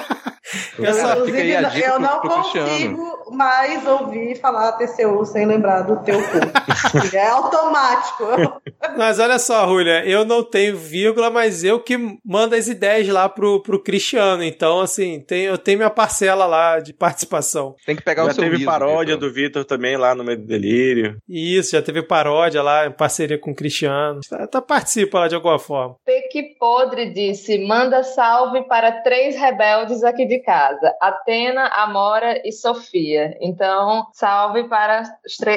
Essa, 0.85 1.13
Inclusive, 1.19 1.83
eu 1.83 2.01
não 2.01 2.21
pro, 2.21 2.31
pro 2.31 2.43
consigo 2.43 3.22
mais 3.33 3.87
ouvir 3.87 4.39
falar 4.41 4.73
TCU 4.73 5.25
sem 5.25 5.47
lembrar 5.47 5.83
do 5.83 6.03
teu 6.03 6.19
cu. 6.19 6.39
é 7.17 7.29
automático. 7.29 8.25
Mas 8.97 9.19
olha 9.19 9.39
só, 9.39 9.65
Rúlia, 9.65 10.05
eu 10.05 10.25
não 10.25 10.43
tenho 10.43 10.77
vírgula, 10.77 11.31
mas 11.31 11.63
eu 11.65 11.81
que 11.81 11.97
mando 12.25 12.55
as 12.55 12.67
ideias 12.69 13.09
lá 13.09 13.29
pro, 13.29 13.63
pro 13.63 13.83
Cristiano. 13.83 14.43
Então, 14.43 14.81
assim, 14.81 15.21
tem, 15.21 15.45
eu 15.45 15.57
tenho 15.57 15.79
minha 15.79 15.91
parcela 15.91 16.47
lá 16.47 16.81
de 16.81 16.93
participação. 16.93 17.75
Tem 17.87 17.95
que 17.95 18.03
pegar 18.03 18.25
já 18.25 18.31
o 18.31 18.35
seu 18.35 18.45
teve 18.45 18.57
riso, 18.57 18.67
paródia 18.67 19.15
Victor. 19.15 19.29
do 19.29 19.35
Vitor 19.35 19.65
também 19.65 19.97
lá 19.97 20.15
no 20.15 20.25
meio 20.25 20.39
do 20.39 20.47
delírio. 20.47 21.17
Isso, 21.29 21.73
já 21.73 21.81
teve 21.83 22.03
paródia 22.03 22.63
lá, 22.63 22.87
em 22.87 22.93
parceria 22.93 23.39
com 23.39 23.53
o 23.53 23.55
Cristiano. 23.55 24.21
Tá, 24.29 24.47
tá 24.47 24.61
participa 24.61 25.21
lá 25.21 25.29
de 25.29 25.37
alguma 25.37 25.59
forma. 25.59 25.97
Peque 26.05 26.57
Podre 26.59 27.13
disse: 27.13 27.59
manda 27.59 28.03
salve 28.03 28.63
para 28.65 29.03
três 29.03 29.37
rebeldes 29.37 30.03
aqui 30.03 30.27
de 30.27 30.41
casa: 30.41 30.95
Atena, 31.01 31.69
Amora 31.69 32.41
e 32.45 32.53
Sofia. 32.53 33.22
Então, 33.41 34.07
salve 34.13 34.65
para 34.65 35.03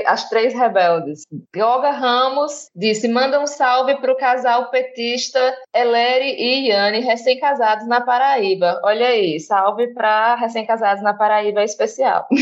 as, 0.06 0.30
três 0.30 0.54
rebeldes. 0.54 1.24
Yoga 1.56 1.92
Ramos 1.92 2.70
disse: 2.76 3.08
manda 3.08 3.40
um 3.40 3.48
salve 3.48 3.96
para 3.96 4.12
o 4.12 4.18
casal 4.18 4.70
petista 4.70 5.40
Eleri 5.74 6.36
e 6.38 6.70
Yane, 6.70 7.00
recém-casados 7.00 7.88
na 7.88 8.02
Paraíba. 8.02 8.82
Olha 8.84 9.08
aí, 9.08 9.40
salve 9.40 9.94
para 9.94 10.36
recém-casados 10.36 11.04
na 11.04 11.14
Paraíba 11.14 11.64
especial. 11.64 12.28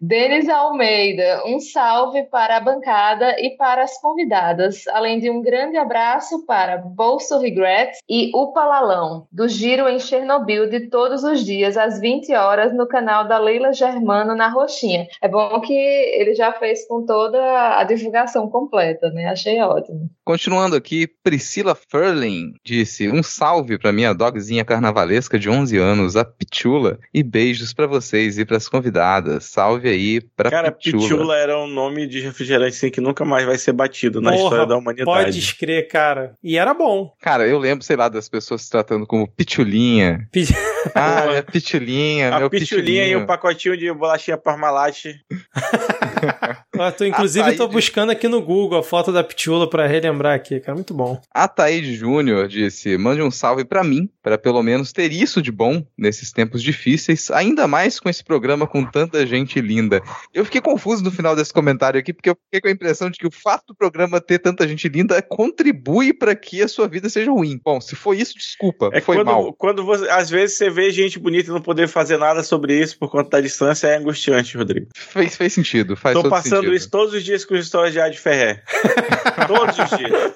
Denis 0.00 0.48
Almeida, 0.48 1.42
um 1.46 1.60
salve 1.60 2.24
para 2.24 2.56
a 2.56 2.60
bancada 2.60 3.36
e 3.38 3.56
para 3.56 3.84
as 3.84 4.00
convidadas, 4.00 4.86
além 4.88 5.20
de 5.20 5.30
um 5.30 5.40
grande 5.40 5.76
abraço 5.76 6.44
para 6.44 6.78
Bolso 6.78 7.38
Regrets 7.38 8.00
e 8.08 8.30
Upalalão, 8.34 9.26
do 9.30 9.48
Giro 9.48 9.88
em 9.88 9.98
Chernobyl 9.98 10.68
de 10.68 10.88
todos 10.88 11.22
os 11.22 11.44
dias, 11.44 11.76
às 11.76 12.00
20 12.00 12.34
horas, 12.34 12.74
no 12.74 12.86
canal 12.86 13.26
da 13.26 13.38
Leila 13.38 13.72
Germano 13.72 14.34
na 14.34 14.48
Roxinha. 14.48 15.06
É 15.22 15.28
bom 15.28 15.60
que 15.60 15.72
ele 15.72 16.34
já 16.34 16.52
fez 16.52 16.86
com 16.86 17.06
toda 17.06 17.78
a 17.78 17.84
divulgação 17.84 18.48
completa, 18.48 19.10
né? 19.10 19.26
Achei 19.26 19.60
ótimo. 19.60 20.10
Continuando 20.24 20.76
aqui, 20.76 21.06
Priscila 21.06 21.74
Furling 21.74 22.54
disse: 22.64 23.08
um 23.08 23.22
salve 23.22 23.78
para 23.78 23.92
minha 23.92 24.12
dogzinha 24.12 24.64
carnavalesca 24.64 25.38
de 25.38 25.48
11 25.48 25.78
anos, 25.78 26.16
a 26.16 26.24
Pichula, 26.24 26.98
e 27.12 27.22
beijos 27.22 27.72
para 27.72 27.86
vocês 27.86 28.38
e 28.38 28.44
para 28.44 28.56
as 28.56 28.68
convidadas. 28.68 29.44
Salve 29.44 29.83
aí 29.88 30.20
pra 30.36 30.50
Cara, 30.50 30.72
Pichula. 30.72 31.02
Pichula 31.02 31.36
era 31.36 31.58
um 31.58 31.66
nome 31.66 32.06
de 32.06 32.20
refrigerante 32.20 32.76
assim, 32.76 32.90
que 32.90 33.00
nunca 33.00 33.24
mais 33.24 33.46
vai 33.46 33.58
ser 33.58 33.72
batido 33.72 34.20
na 34.20 34.30
Porra, 34.30 34.42
história 34.42 34.66
da 34.66 34.76
humanidade. 34.76 35.06
Pode 35.06 35.38
escrever, 35.38 35.88
cara. 35.88 36.34
E 36.42 36.56
era 36.56 36.74
bom. 36.74 37.12
Cara, 37.20 37.46
eu 37.46 37.58
lembro, 37.58 37.84
sei 37.84 37.96
lá, 37.96 38.08
das 38.08 38.28
pessoas 38.28 38.62
se 38.62 38.70
tratando 38.70 39.06
como 39.06 39.28
Pichulinha. 39.28 40.28
Pi... 40.32 40.44
ah, 40.94 41.24
é 41.32 41.42
Pichulinha, 41.42 42.34
a 42.34 42.38
meu 42.40 42.50
Pichulinha 42.50 43.06
e 43.06 43.16
um 43.16 43.26
pacotinho 43.26 43.76
de 43.76 43.92
bolachinha 43.92 44.36
Parmalat. 44.36 45.04
ah, 46.78 46.92
tô, 46.92 47.04
inclusive, 47.04 47.42
Ataíde... 47.42 47.58
tô 47.58 47.68
buscando 47.68 48.10
aqui 48.10 48.28
no 48.28 48.42
Google 48.42 48.78
a 48.78 48.82
foto 48.82 49.12
da 49.12 49.22
Pichula 49.22 49.68
pra 49.68 49.86
relembrar 49.86 50.34
aqui, 50.34 50.60
cara. 50.60 50.74
Muito 50.74 50.94
bom. 50.94 51.20
A 51.32 51.46
Taíde 51.48 51.94
Júnior 51.94 52.48
disse: 52.48 52.96
mande 52.98 53.22
um 53.22 53.30
salve 53.30 53.64
para 53.64 53.84
mim, 53.84 54.08
para 54.22 54.38
pelo 54.38 54.62
menos 54.62 54.92
ter 54.92 55.12
isso 55.12 55.40
de 55.40 55.52
bom 55.52 55.84
nesses 55.96 56.32
tempos 56.32 56.62
difíceis, 56.62 57.30
ainda 57.30 57.66
mais 57.66 58.00
com 58.00 58.08
esse 58.08 58.22
programa 58.22 58.66
com 58.66 58.84
tanta 58.84 59.26
gente 59.26 59.60
linda. 59.60 60.02
Eu 60.32 60.44
fiquei 60.44 60.60
confuso 60.60 61.02
no 61.02 61.10
final 61.10 61.36
desse 61.36 61.52
comentário 61.52 61.98
aqui, 61.98 62.12
porque 62.12 62.30
eu 62.30 62.36
fiquei 62.44 62.60
com 62.60 62.68
a 62.68 62.72
impressão 62.72 63.10
de 63.10 63.18
que 63.18 63.26
o 63.26 63.30
fato 63.30 63.68
do 63.68 63.74
programa 63.74 64.20
ter 64.20 64.38
tanta 64.38 64.66
gente 64.66 64.88
linda 64.88 65.20
contribui 65.22 66.12
para 66.12 66.34
que 66.34 66.62
a 66.62 66.68
sua 66.68 66.88
vida 66.88 67.08
seja 67.08 67.30
ruim. 67.30 67.60
Bom, 67.62 67.80
se 67.80 67.96
foi 67.96 68.18
isso, 68.18 68.34
desculpa. 68.34 68.90
É 68.92 69.00
foi 69.00 69.16
quando, 69.16 69.26
mal. 69.26 69.52
Quando 69.54 69.84
você, 69.84 70.08
às 70.08 70.30
vezes 70.30 70.56
você 70.56 70.70
vê 70.74 70.90
gente 70.90 71.18
bonita 71.18 71.50
e 71.50 71.52
não 71.52 71.60
poder 71.60 71.88
fazer 71.88 72.18
nada 72.18 72.42
sobre 72.42 72.78
isso 72.78 72.98
por 72.98 73.10
conta 73.10 73.30
da 73.30 73.40
distância, 73.40 73.86
é 73.86 73.96
angustiante, 73.96 74.56
Rodrigo. 74.56 74.88
Fez, 74.94 75.36
fez 75.36 75.52
sentido. 75.52 75.96
Faz 75.96 76.14
Tô 76.14 76.28
passando 76.28 76.56
sentido. 76.56 76.74
isso 76.74 76.90
todos 76.90 77.14
os 77.14 77.24
dias 77.24 77.44
com 77.44 77.54
histórias 77.54 77.92
de 77.92 78.00
Ad 78.00 78.18
Ferré. 78.18 78.62
todos 79.46 79.78
os 79.78 79.98
dias. 79.98 80.34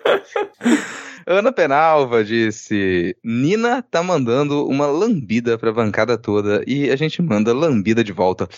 Ana 1.30 1.52
Penalva 1.52 2.24
disse: 2.24 3.14
Nina 3.22 3.82
tá 3.82 4.02
mandando 4.02 4.66
uma 4.66 4.86
lambida 4.86 5.58
pra 5.58 5.70
bancada 5.70 6.16
toda 6.16 6.64
e 6.66 6.90
a 6.90 6.96
gente 6.96 7.20
manda 7.20 7.52
lambida 7.52 8.02
de 8.02 8.12
volta. 8.12 8.48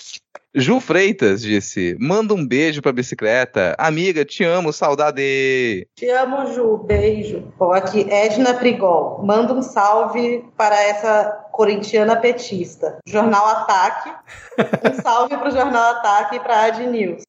Ju 0.55 0.79
Freitas 0.79 1.43
disse: 1.43 1.97
manda 1.99 2.33
um 2.33 2.47
beijo 2.47 2.81
pra 2.81 2.93
bicicleta. 2.93 3.75
Amiga, 3.77 4.25
te 4.25 4.45
amo, 4.45 4.73
saudade. 4.73 5.85
Te 5.97 6.09
amo, 6.11 6.53
Ju. 6.53 6.77
Beijo. 6.79 7.53
Bom, 7.59 7.73
aqui, 7.73 8.07
Edna 8.09 8.55
Prigol. 8.55 9.21
Manda 9.25 9.53
um 9.53 9.63
salve 9.63 10.45
para 10.57 10.81
essa 10.81 11.45
corintiana 11.51 12.15
petista. 12.15 12.99
Jornal 13.05 13.47
Ataque. 13.47 14.13
Um 14.85 15.03
salve 15.03 15.37
pro 15.37 15.51
Jornal 15.51 15.97
Ataque 15.97 16.37
e 16.37 16.41
pra 16.41 16.65
Ad 16.65 16.87
News. 16.87 17.23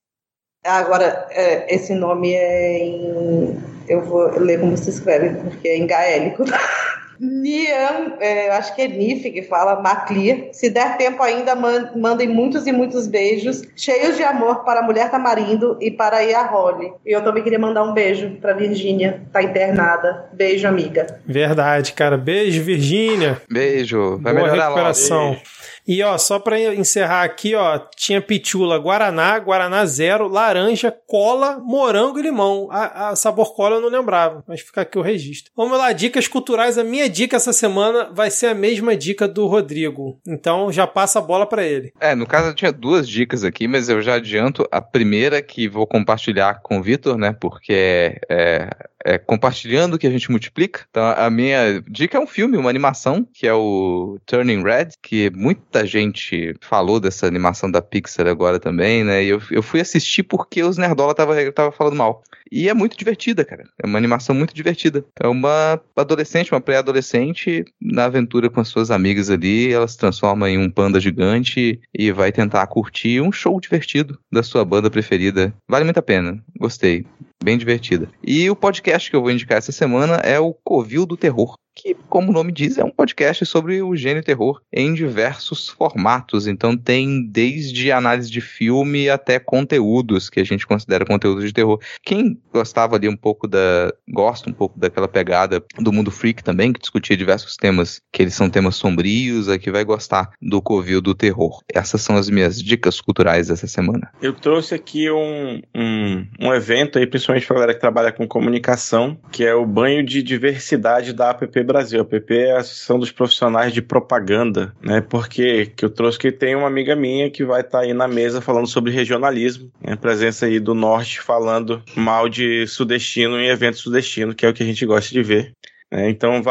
Agora, 0.64 1.28
é, 1.32 1.74
esse 1.74 1.96
nome 1.96 2.34
é 2.34 2.78
em. 2.78 3.81
Eu 3.92 4.02
vou 4.02 4.40
ler 4.40 4.58
como 4.58 4.78
se 4.78 4.90
escreve, 4.90 5.36
porque 5.42 5.68
é 5.68 5.78
em 5.78 5.86
gaélico. 5.86 6.46
Nian, 7.22 8.18
é, 8.20 8.50
acho 8.50 8.74
que 8.74 8.82
é 8.82 8.88
Nif 8.88 9.30
que 9.30 9.44
fala, 9.44 9.80
Maclir. 9.80 10.50
Se 10.54 10.72
der 10.72 10.98
tempo 10.98 11.22
ainda, 11.22 11.56
mandem 11.56 12.28
muitos 12.28 12.66
e 12.66 12.72
muitos 12.72 13.06
beijos, 13.06 13.62
cheios 13.76 14.18
de 14.18 14.24
amor 14.24 14.64
para 14.64 14.80
a 14.80 14.84
mulher 14.84 15.12
Tamarindo 15.12 15.78
e 15.80 15.92
para 15.92 16.18
a 16.18 16.24
Ia 16.24 16.42
Holly. 16.42 16.92
E 17.06 17.12
eu 17.12 17.24
também 17.24 17.44
queria 17.44 17.60
mandar 17.60 17.84
um 17.84 17.94
beijo 17.94 18.38
para 18.42 18.54
Virgínia, 18.54 19.22
tá 19.32 19.44
internada. 19.44 20.30
Beijo, 20.34 20.68
amiga. 20.68 21.22
Verdade, 21.26 21.94
cara. 21.94 22.18
Beijo, 22.18 22.64
Virgínia. 22.64 23.40
Beijo. 23.48 24.18
Vai 24.20 24.34
Boa 24.34 24.46
melhorar 24.46 24.70
recuperação. 24.70 25.30
logo. 25.30 25.42
E 25.88 26.02
ó, 26.04 26.18
só 26.18 26.38
pra 26.38 26.60
encerrar 26.76 27.24
aqui, 27.24 27.56
ó, 27.56 27.80
tinha 27.96 28.22
pitula 28.22 28.78
Guaraná, 28.78 29.40
Guaraná 29.40 29.84
zero, 29.86 30.28
laranja, 30.28 30.96
cola, 31.08 31.60
morango 31.60 32.20
e 32.20 32.22
limão. 32.22 32.68
A, 32.72 33.10
a 33.10 33.16
sabor 33.16 33.56
cola 33.56 33.78
eu 33.78 33.82
não 33.82 33.90
lembrava, 33.90 34.44
mas 34.48 34.62
fica 34.62 34.82
aqui 34.82 34.98
o 35.00 35.02
registro. 35.02 35.52
Vamos 35.58 35.78
lá, 35.78 35.92
dicas 35.92 36.28
culturais. 36.28 36.78
A 36.78 36.84
minha 36.84 37.10
dica 37.12 37.38
essa 37.38 37.54
semana 37.54 38.10
vai 38.12 38.32
ser 38.32 38.48
a 38.48 38.56
mesma 38.56 38.96
dica 38.96 39.28
do 39.28 39.46
Rodrigo. 39.46 40.20
Então 40.28 40.72
já 40.72 40.88
passa 40.88 41.20
a 41.20 41.22
bola 41.22 41.46
para 41.46 41.64
ele. 41.64 41.92
É, 42.00 42.16
no 42.16 42.26
caso 42.26 42.50
eu 42.50 42.56
tinha 42.56 42.72
duas 42.72 43.08
dicas 43.08 43.44
aqui, 43.44 43.68
mas 43.68 43.90
eu 43.90 44.02
já 44.02 44.16
adianto 44.16 44.68
a 44.72 44.82
primeira 44.82 45.42
que 45.42 45.68
vou 45.68 45.86
compartilhar 45.86 46.62
com 46.64 46.80
o 46.80 46.84
Vitor, 46.84 47.18
né? 47.18 47.36
Porque 47.40 48.20
é, 48.30 48.70
é, 49.06 49.18
compartilhando 49.18 49.98
que 49.98 50.08
a 50.08 50.12
gente 50.12 50.32
multiplica. 50.32 50.86
Então 50.90 51.04
a 51.04 51.30
minha 51.30 51.82
dica 51.88 52.18
é 52.18 52.22
um 52.22 52.28
filme, 52.28 52.58
uma 52.58 52.70
animação, 52.70 53.28
que 53.34 53.48
é 53.48 53.54
o 53.54 54.18
Turning 54.26 54.64
Red, 54.64 54.90
que 55.02 55.30
muita 55.32 55.86
gente 55.86 56.56
falou 56.62 57.00
dessa 57.00 57.28
animação 57.28 57.70
da 57.70 57.82
Pixar 57.82 58.28
agora 58.28 58.60
também, 58.60 59.04
né? 59.04 59.24
E 59.24 59.30
eu, 59.30 59.42
eu 59.52 59.64
fui 59.64 59.80
assistir 59.80 60.24
porque 60.24 60.64
os 60.64 60.78
Nerdola 60.78 61.14
tava, 61.14 61.52
tava 61.52 61.72
falando 61.72 61.96
mal. 61.96 62.24
E 62.52 62.68
é 62.68 62.74
muito 62.74 62.98
divertida, 62.98 63.46
cara. 63.46 63.64
É 63.82 63.88
uma 63.88 63.98
animação 63.98 64.36
muito 64.36 64.54
divertida. 64.54 65.06
É 65.18 65.28
uma 65.28 65.80
adolescente, 65.96 66.52
uma 66.52 66.60
pré-adolescente, 66.60 67.64
na 67.80 68.06
aventura 68.06 68.50
com 68.50 68.60
as 68.60 68.68
suas 68.68 68.92
amigas 68.92 69.30
ali, 69.30 69.72
ela 69.72 69.88
se 69.88 69.98
transforma 69.98 70.50
em 70.50 70.58
um 70.58 70.70
panda 70.70 71.00
gigante 71.00 71.80
e 71.98 72.12
vai 72.12 72.32
tentar 72.32 72.68
curtir 72.68 73.22
um 73.22 73.32
show 73.32 73.60
divertido 73.62 74.20
da 74.30 74.44
sua 74.44 74.66
banda 74.66 74.90
preferida. 74.90 75.54
Vale 75.68 75.86
muito 75.86 76.00
a 76.00 76.04
pena. 76.04 76.44
Gostei. 76.60 77.06
Bem 77.44 77.58
divertida. 77.58 78.08
E 78.24 78.50
o 78.50 78.56
podcast 78.56 79.10
que 79.10 79.16
eu 79.16 79.22
vou 79.22 79.32
indicar 79.32 79.58
essa 79.58 79.72
semana 79.72 80.18
é 80.18 80.40
o 80.40 80.54
Covil 80.54 81.06
do 81.06 81.18
Terror 81.18 81.56
que, 81.76 81.96
como 82.10 82.30
o 82.30 82.34
nome 82.34 82.52
diz, 82.52 82.78
é 82.78 82.84
um 82.84 82.92
podcast 82.92 83.46
sobre 83.46 83.82
o 83.82 83.96
gênero 83.96 84.26
terror 84.26 84.62
em 84.72 84.94
diversos 84.94 85.70
formatos. 85.70 86.48
Então 86.48 86.78
tem 86.78 87.26
desde 87.28 87.92
análise 87.92 88.30
de 88.30 88.42
filme 88.42 89.10
até 89.10 89.40
conteúdos 89.40 90.30
que 90.30 90.40
a 90.40 90.44
gente 90.44 90.68
considera 90.68 91.06
conteúdos 91.06 91.44
de 91.44 91.54
terror. 91.54 91.80
Quem 92.04 92.40
gostava 92.54 92.96
ali 92.96 93.08
um 93.08 93.16
pouco 93.16 93.48
da. 93.48 93.92
gosta 94.10 94.50
um 94.50 94.54
pouco 94.54 94.80
daquela 94.80 95.08
pegada 95.08 95.64
do 95.80 95.92
mundo 95.92 96.12
freak 96.12 96.44
também, 96.44 96.74
que 96.74 96.80
discutia 96.80 97.16
diversos 97.18 97.56
temas, 97.56 98.02
que 98.12 98.22
eles 98.22 98.34
são 98.34 98.50
temas 98.50 98.76
sombrios, 98.76 99.50
aqui 99.50 99.72
vai 99.72 99.84
gostar 99.84 100.32
do 100.42 100.62
Covil 100.62 101.02
do 101.02 101.16
Terror. 101.16 101.62
Essas 101.74 102.02
são 102.02 102.16
as 102.16 102.30
minhas 102.30 102.62
dicas 102.62 103.00
culturais 103.00 103.48
dessa 103.48 103.68
semana. 103.68 104.12
Eu 104.22 104.34
trouxe 104.34 104.76
aqui 104.76 105.10
um, 105.10 105.62
um, 105.76 106.28
um 106.40 106.54
evento 106.54 107.00
aí, 107.00 107.08
principalmente 107.08 107.48
pra 107.48 107.56
galera 107.56 107.74
que 107.74 107.80
trabalha 107.80 108.12
com 108.12 108.28
comunicação, 108.28 109.18
que 109.32 109.46
é 109.46 109.54
o 109.54 109.66
banho 109.66 110.06
de 110.06 110.22
diversidade 110.22 111.14
da 111.14 111.30
app 111.30 111.48
Brasil. 111.64 112.02
A 112.02 112.06
PP 112.06 112.38
é 112.38 112.52
a 112.54 112.60
Associação 112.60 113.00
dos 113.00 113.12
Profissionais 113.12 113.74
de 113.74 113.82
Propaganda, 113.82 114.74
né? 114.82 115.02
Porque 115.02 115.68
que 115.68 115.86
eu 115.86 115.90
trouxe 115.90 116.18
que 116.18 116.32
tem 116.32 116.56
uma 116.56 116.68
amiga 116.68 116.96
minha 116.96 117.30
que 117.30 117.44
vai 117.44 117.62
estar 117.62 117.80
tá 117.80 117.84
aí 117.84 117.94
na 117.94 118.08
mesa 118.08 118.42
falando 118.42 118.68
sobre 118.68 118.92
regionalismo, 118.92 119.72
né? 119.82 119.96
presença 119.96 120.46
aí 120.46 120.60
do 120.60 120.74
norte 120.74 121.22
falando 121.22 121.82
mal 121.96 122.28
de 122.28 122.68
sudestino 122.68 123.40
em 123.40 123.48
eventos 123.48 123.82
sudestino, 123.82 124.34
que 124.34 124.46
é 124.46 124.50
o 124.50 124.54
que 124.54 124.64
a 124.64 124.66
gente 124.66 124.86
gosta 124.86 125.12
de 125.12 125.22
ver. 125.22 125.56
É, 125.94 126.10
então, 126.10 126.42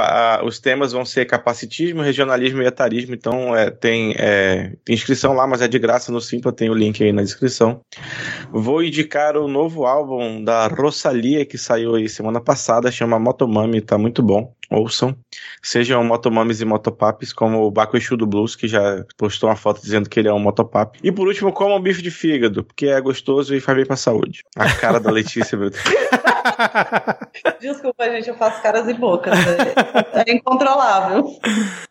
os 0.44 0.60
temas 0.60 0.92
vão 0.92 1.02
ser 1.02 1.24
capacitismo, 1.24 2.02
regionalismo 2.02 2.60
e 2.60 2.66
etarismo. 2.66 3.14
Então, 3.14 3.56
é, 3.56 3.70
tem, 3.70 4.14
é, 4.18 4.76
tem, 4.84 4.94
inscrição 4.94 5.32
lá, 5.32 5.46
mas 5.46 5.62
é 5.62 5.68
de 5.68 5.78
graça 5.78 6.12
no 6.12 6.20
Simpla, 6.20 6.52
tem 6.52 6.68
o 6.68 6.74
link 6.74 7.02
aí 7.02 7.10
na 7.10 7.22
descrição. 7.22 7.80
Vou 8.52 8.82
indicar 8.82 9.38
o 9.38 9.48
novo 9.48 9.86
álbum 9.86 10.44
da 10.44 10.66
Rosalia, 10.66 11.46
que 11.46 11.56
saiu 11.56 11.94
aí 11.94 12.06
semana 12.06 12.38
passada, 12.38 12.92
chama 12.92 13.18
Motomami, 13.18 13.80
tá 13.80 13.96
muito 13.96 14.22
bom. 14.22 14.54
Ouçam. 14.70 15.16
Sejam 15.62 16.05
motomames 16.05 16.60
e 16.60 16.64
motopapes, 16.64 17.32
como 17.32 17.62
o 17.62 17.70
Baco 17.70 17.97
Exu 17.97 18.16
do 18.16 18.26
Blues, 18.26 18.55
que 18.55 18.68
já 18.68 19.05
postou 19.16 19.48
uma 19.48 19.56
foto 19.56 19.80
dizendo 19.82 20.09
que 20.09 20.20
ele 20.20 20.28
é 20.28 20.32
um 20.32 20.38
motopap. 20.38 20.97
E 21.02 21.10
por 21.10 21.26
último, 21.26 21.52
comam 21.52 21.76
um 21.76 21.82
bife 21.82 22.01
de 22.01 22.10
fígado, 22.10 22.62
porque 22.62 22.86
é 22.86 23.01
gostoso 23.01 23.55
e 23.55 23.60
faz 23.60 23.76
bem 23.76 23.86
pra 23.86 23.97
saúde. 23.97 24.44
A 24.56 24.72
cara 24.72 25.01
da 25.01 25.10
Letícia, 25.10 25.59
meu 25.59 25.70
Deus. 25.70 25.82
Desculpa, 27.60 28.05
gente, 28.10 28.28
eu 28.28 28.36
faço 28.36 28.62
caras 28.62 28.88
e 28.88 28.94
bocas. 28.94 29.34
É, 30.14 30.30
é 30.30 30.34
incontrolável. 30.34 31.36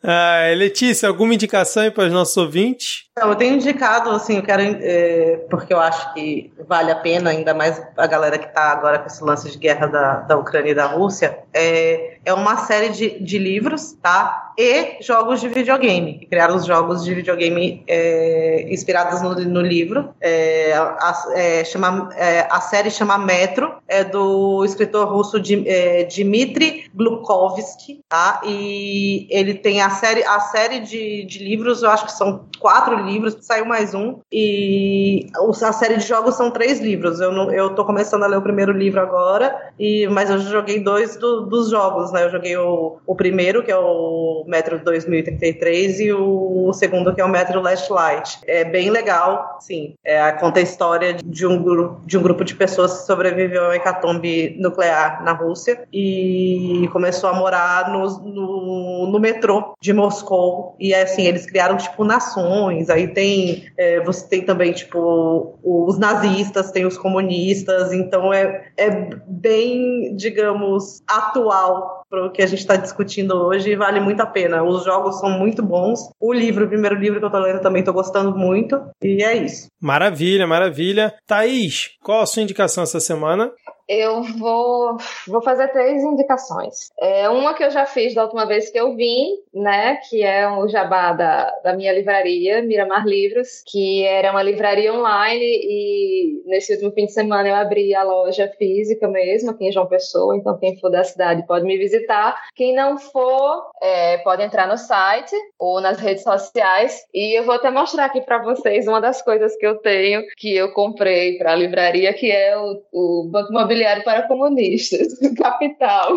Ah, 0.03 0.53
Letícia, 0.55 1.07
alguma 1.09 1.33
indicação 1.33 1.83
aí 1.83 1.91
para 1.91 2.05
os 2.05 2.13
nossos 2.13 2.35
ouvintes? 2.37 3.09
Não, 3.17 3.29
eu 3.29 3.35
tenho 3.35 3.55
indicado, 3.55 4.09
assim, 4.11 4.37
eu 4.37 4.43
quero, 4.43 4.61
é, 4.61 5.45
porque 5.49 5.73
eu 5.73 5.79
acho 5.79 6.13
que 6.13 6.53
vale 6.67 6.91
a 6.91 6.95
pena, 6.95 7.31
ainda 7.31 7.53
mais 7.53 7.81
a 7.97 8.07
galera 8.07 8.37
que 8.37 8.47
está 8.47 8.71
agora 8.71 8.99
com 8.99 9.07
esse 9.07 9.23
lance 9.23 9.51
de 9.51 9.57
guerra 9.57 9.87
da, 9.87 10.13
da 10.21 10.37
Ucrânia 10.37 10.71
e 10.71 10.75
da 10.75 10.85
Rússia, 10.85 11.39
é, 11.53 12.18
é 12.25 12.33
uma 12.33 12.57
série 12.57 12.89
de, 12.89 13.19
de 13.19 13.37
livros, 13.37 13.93
tá? 13.93 14.48
E 14.61 14.97
jogos 15.01 15.39
de 15.39 15.47
videogame. 15.47 16.27
Criaram 16.29 16.57
os 16.57 16.65
jogos 16.65 17.05
de 17.05 17.13
videogame 17.13 17.81
é, 17.87 18.65
inspirados 18.69 19.21
no, 19.21 19.33
no 19.33 19.61
livro. 19.61 20.13
É, 20.19 20.73
a, 20.73 21.31
é, 21.33 21.63
chama, 21.63 22.09
é, 22.13 22.45
a 22.51 22.59
série 22.59 22.91
chama 22.91 23.17
Metro, 23.17 23.75
é 23.87 24.03
do 24.03 24.65
escritor 24.65 25.07
russo 25.07 25.37
é, 25.65 26.03
Dmitry 26.03 26.91
Glukovsky, 26.93 28.01
tá? 28.09 28.41
E 28.45 29.27
ele 29.29 29.53
tem 29.53 29.81
a 29.81 29.91
série, 29.91 30.25
a 30.25 30.41
série 30.41 30.81
de, 30.81 31.23
de 31.23 31.39
livros, 31.39 31.81
eu 31.81 31.89
acho 31.89 32.07
que 32.07 32.11
são 32.11 32.43
quatro 32.59 32.95
livros, 32.95 33.37
saiu 33.39 33.65
mais 33.65 33.93
um. 33.93 34.19
E 34.29 35.27
a 35.63 35.71
série 35.71 35.95
de 35.95 36.05
jogos 36.05 36.35
são 36.35 36.51
três 36.51 36.81
livros. 36.81 37.21
Eu, 37.21 37.31
não, 37.31 37.49
eu 37.53 37.69
tô 37.75 37.85
começando 37.85 38.23
a 38.23 38.27
ler 38.27 38.37
o 38.37 38.41
primeiro 38.41 38.73
livro 38.73 38.99
agora, 38.99 39.71
e, 39.79 40.05
mas 40.07 40.29
eu 40.29 40.37
joguei 40.39 40.81
dois 40.81 41.15
do, 41.15 41.45
dos 41.45 41.69
jogos, 41.69 42.11
né? 42.11 42.25
Eu 42.25 42.29
joguei 42.29 42.57
o, 42.57 42.97
o 43.07 43.15
primeiro, 43.15 43.63
que 43.63 43.71
é 43.71 43.77
o 43.77 44.48
Metro 44.49 44.79
2033, 44.79 45.99
e 45.99 46.13
o 46.13 46.73
segundo, 46.73 47.13
que 47.13 47.21
é 47.21 47.25
o 47.25 47.29
Metro 47.29 47.61
Last 47.61 47.91
Light. 47.91 48.39
É 48.47 48.63
bem 48.63 48.89
legal, 48.89 49.57
sim. 49.59 49.93
É, 50.03 50.31
conta 50.33 50.59
a 50.59 50.63
história 50.63 51.13
de 51.13 51.45
um, 51.45 51.61
grupo, 51.61 52.01
de 52.05 52.17
um 52.17 52.21
grupo 52.21 52.43
de 52.43 52.55
pessoas 52.55 52.99
que 52.99 53.05
sobreviveu 53.05 53.69
a 53.69 53.75
hecatombe 53.75 54.55
nuclear 54.59 55.23
na 55.23 55.33
Rússia 55.33 55.87
e 55.93 56.89
começou 56.91 57.29
a 57.29 57.33
morar 57.33 57.91
no, 57.91 58.07
no, 58.19 59.07
no 59.11 59.19
metrô 59.19 59.75
de 59.79 59.93
Moscou. 59.93 60.75
E 60.79 60.93
assim, 60.93 61.23
eles 61.23 61.45
criaram 61.45 61.77
tipo 61.77 62.03
nações. 62.03 62.89
Aí 62.89 63.07
tem 63.07 63.71
é, 63.77 63.99
você 64.01 64.27
tem 64.27 64.41
também 64.41 64.73
tipo 64.73 65.57
os 65.63 65.97
nazistas, 65.97 66.71
tem 66.71 66.85
os 66.85 66.97
comunistas. 66.97 67.93
Então 67.93 68.33
é, 68.33 68.71
é 68.77 68.89
bem, 69.27 70.15
digamos, 70.15 71.03
atual 71.07 71.98
para 72.09 72.25
o 72.25 72.31
que 72.31 72.41
a 72.41 72.47
gente 72.47 72.59
está 72.59 72.75
discutindo 72.75 73.33
hoje 73.33 73.75
vale 73.75 73.99
muito 73.99 74.21
a 74.21 74.25
pena. 74.25 74.63
Os 74.63 74.83
jogos 74.83 75.19
são 75.19 75.29
muito 75.29 75.61
bons. 75.61 76.11
O 76.19 76.33
livro, 76.33 76.65
o 76.65 76.67
primeiro 76.67 76.95
livro 76.95 77.19
que 77.19 77.25
eu 77.25 77.29
estou 77.29 77.41
lendo 77.41 77.61
também 77.61 77.81
estou 77.81 77.93
gostando 77.93 78.35
muito. 78.35 78.81
E 79.01 79.23
é 79.23 79.35
isso. 79.35 79.67
Maravilha, 79.79 80.47
maravilha. 80.47 81.13
Thaís, 81.27 81.91
qual 82.01 82.21
a 82.21 82.25
sua 82.25 82.43
indicação 82.43 82.83
essa 82.83 82.99
semana? 82.99 83.51
Eu 83.89 84.21
vou, 84.21 84.97
vou 85.27 85.41
fazer 85.41 85.67
três 85.69 86.03
indicações. 86.03 86.91
É, 86.99 87.27
uma 87.27 87.55
que 87.55 87.63
eu 87.63 87.71
já 87.71 87.87
fiz 87.87 88.13
da 88.13 88.23
última 88.23 88.45
vez 88.45 88.69
que 88.69 88.79
eu 88.79 88.95
vim, 88.95 89.29
né? 89.51 89.95
Que 90.07 90.21
é 90.21 90.47
o 90.47 90.67
jabá 90.67 91.11
da, 91.11 91.49
da 91.63 91.73
minha 91.73 91.91
livraria, 91.91 92.61
Miramar 92.61 93.03
Livros, 93.03 93.63
que 93.65 94.03
era 94.03 94.29
uma 94.29 94.43
livraria 94.43 94.93
online 94.93 95.43
e 95.43 96.43
nesse 96.45 96.73
último 96.73 96.91
fim 96.91 97.07
de 97.07 97.13
semana 97.13 97.49
eu 97.49 97.55
abri 97.55 97.95
a 97.95 98.03
loja 98.03 98.47
física 98.59 99.07
mesmo, 99.07 99.49
aqui 99.49 99.65
em 99.65 99.71
João 99.71 99.87
Pessoa, 99.87 100.37
então 100.37 100.59
quem 100.59 100.77
for 100.79 100.91
da 100.91 101.03
cidade 101.03 101.47
pode 101.47 101.65
me 101.65 101.75
visitar. 101.75 102.39
Quem 102.53 102.75
não 102.75 102.99
for, 102.99 103.71
é, 103.81 104.19
pode 104.19 104.43
entrar 104.43 104.67
no 104.67 104.77
site 104.77 105.35
ou 105.57 105.81
nas 105.81 105.99
redes 105.99 106.21
sociais 106.21 107.07
e 107.11 107.39
eu 107.39 107.43
vou 107.43 107.55
até 107.55 107.71
mostrar 107.71 108.05
aqui 108.05 108.21
para 108.21 108.37
vocês 108.43 108.87
uma 108.87 109.01
das 109.01 109.19
coisas 109.23 109.55
que 109.57 109.65
eu 109.65 109.77
tenho, 109.77 110.21
que 110.37 110.55
eu 110.55 110.71
comprei 110.73 111.39
para 111.39 111.53
a 111.53 111.55
livraria, 111.55 112.13
que 112.13 112.29
é 112.29 112.55
o, 112.55 112.83
o 112.93 113.27
Banco 113.31 113.49
Imobiliário 113.49 113.78
Imobiliário 113.79 114.03
para 114.03 114.27
Comunistas, 114.27 115.17
Capital. 115.37 116.09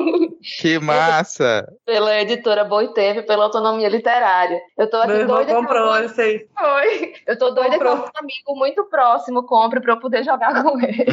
Que 0.60 0.78
massa! 0.78 1.66
pela 1.86 2.20
editora 2.20 2.64
Boiteve, 2.64 3.22
pela 3.22 3.44
autonomia 3.44 3.88
literária. 3.88 4.60
Eu 4.76 4.90
tô 4.90 4.96
aqui 4.96 5.08
Meu 5.08 5.20
irmão 5.20 5.36
doida. 5.36 5.54
comprou 5.54 5.94
que 6.00 6.04
isso 6.06 6.20
aí. 6.20 6.46
Foi. 6.58 7.12
Eu 7.26 7.38
tô 7.38 7.50
doida 7.50 7.70
que 7.70 7.78
Comprou. 7.78 7.96
um 7.96 8.18
amigo 8.18 8.56
muito 8.56 8.84
próximo 8.86 9.44
compre 9.44 9.80
para 9.80 9.92
eu 9.94 10.00
poder 10.00 10.24
jogar 10.24 10.62
com 10.62 10.80
ele. 10.80 11.06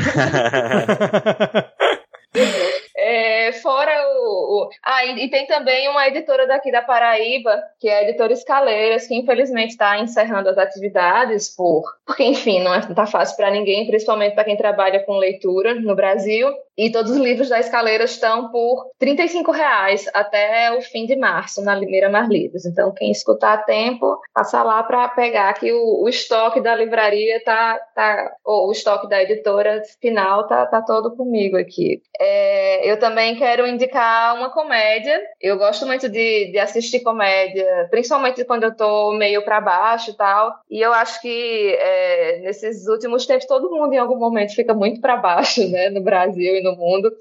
É, 3.12 3.52
fora 3.54 3.92
o. 4.08 4.66
o- 4.66 4.70
Ah, 4.84 5.04
e, 5.06 5.28
tem 5.32 5.48
também 5.48 5.90
uma 5.90 6.08
editora 6.08 6.46
daqui 6.46 6.72
da 6.72 6.82
Paraíba, 6.84 7.60
que 7.80 7.90
é 7.90 7.98
a 7.98 8.04
editora 8.04 8.34
Escaleiras, 8.34 9.08
que 9.08 9.16
infelizmente 9.16 9.72
está 9.72 9.98
encerrando 10.00 10.48
as 10.48 10.60
atividades, 10.60 11.50
por, 11.56 11.84
porque, 12.06 12.24
enfim, 12.24 12.62
não, 12.62 12.72
é, 12.74 12.82
tá 12.94 13.08
fácil 13.08 13.36
para 13.36 13.50
ninguém, 13.50 13.88
principalmente 13.88 14.36
para 14.36 14.44
quem 14.44 14.56
trabalha 14.56 15.00
com 15.06 15.18
leitura 15.18 15.74
no 15.74 15.96
Brasil. 15.96 16.48
E 16.80 16.90
todos 16.90 17.12
os 17.12 17.18
livros 17.18 17.50
da 17.50 17.60
Escaleiras 17.60 18.12
estão 18.12 18.50
por 18.52 18.90
35 18.98 19.52
reais 19.52 20.10
até 20.14 20.72
o 20.72 20.82
fim 20.82 21.06
de 21.06 21.18
março, 21.18 21.62
na 21.62 21.76
Limeira 21.76 22.10
Mar 22.10 22.30
Livros. 22.30 22.66
Então, 22.66 22.94
quem 22.94 23.12
escutar 23.12 23.52
a 23.52 23.58
tempo, 23.58 24.18
passa 24.34 24.64
lá 24.64 24.82
para 24.82 25.10
pegar 25.10 25.54
que 25.56 25.74
o, 25.74 26.04
o 26.06 26.08
estoque 26.08 26.62
da 26.62 26.74
livraria 26.74 27.44
tá, 27.44 27.78
tá 27.94 28.32
ou 28.46 28.70
o 28.70 28.72
estoque 28.72 29.10
da 29.10 29.22
editora 29.22 29.82
final 30.00 30.48
tá, 30.48 30.66
tá 30.68 30.82
todo 30.82 31.18
comigo 31.18 31.58
aqui. 31.58 32.02
É, 32.18 32.90
eu 32.90 32.98
também 32.98 33.36
quero 33.36 33.68
indicar 33.68 34.38
uma 34.38 34.50
comédia. 34.50 35.22
Eu 35.42 35.58
gosto 35.58 35.86
muito 35.86 36.08
de, 36.08 36.50
de 36.50 36.60
assistir 36.60 37.02
comédia, 37.02 37.90
principalmente 37.92 38.46
quando 38.46 38.64
eu 38.64 38.74
tô 38.74 39.12
meio 39.18 39.44
para 39.44 39.60
baixo 39.60 40.12
e 40.12 40.16
tal. 40.16 40.56
E 40.72 40.80
eu 40.80 40.94
acho 40.94 41.20
que 41.22 41.76
é, 41.78 42.40
nesses 42.40 42.88
últimos 42.88 43.26
tempos 43.26 43.46
todo 43.46 43.70
mundo 43.70 43.92
em 43.94 43.98
algum 43.98 44.18
momento 44.18 44.56
fica 44.56 44.74
muito 44.74 45.02
para 45.02 45.18
baixo, 45.18 45.70
né, 45.70 45.90
no 45.90 46.02
Brasil 46.02 46.56
e 46.56 46.64
no 46.64 46.69
mundo. 46.76 47.12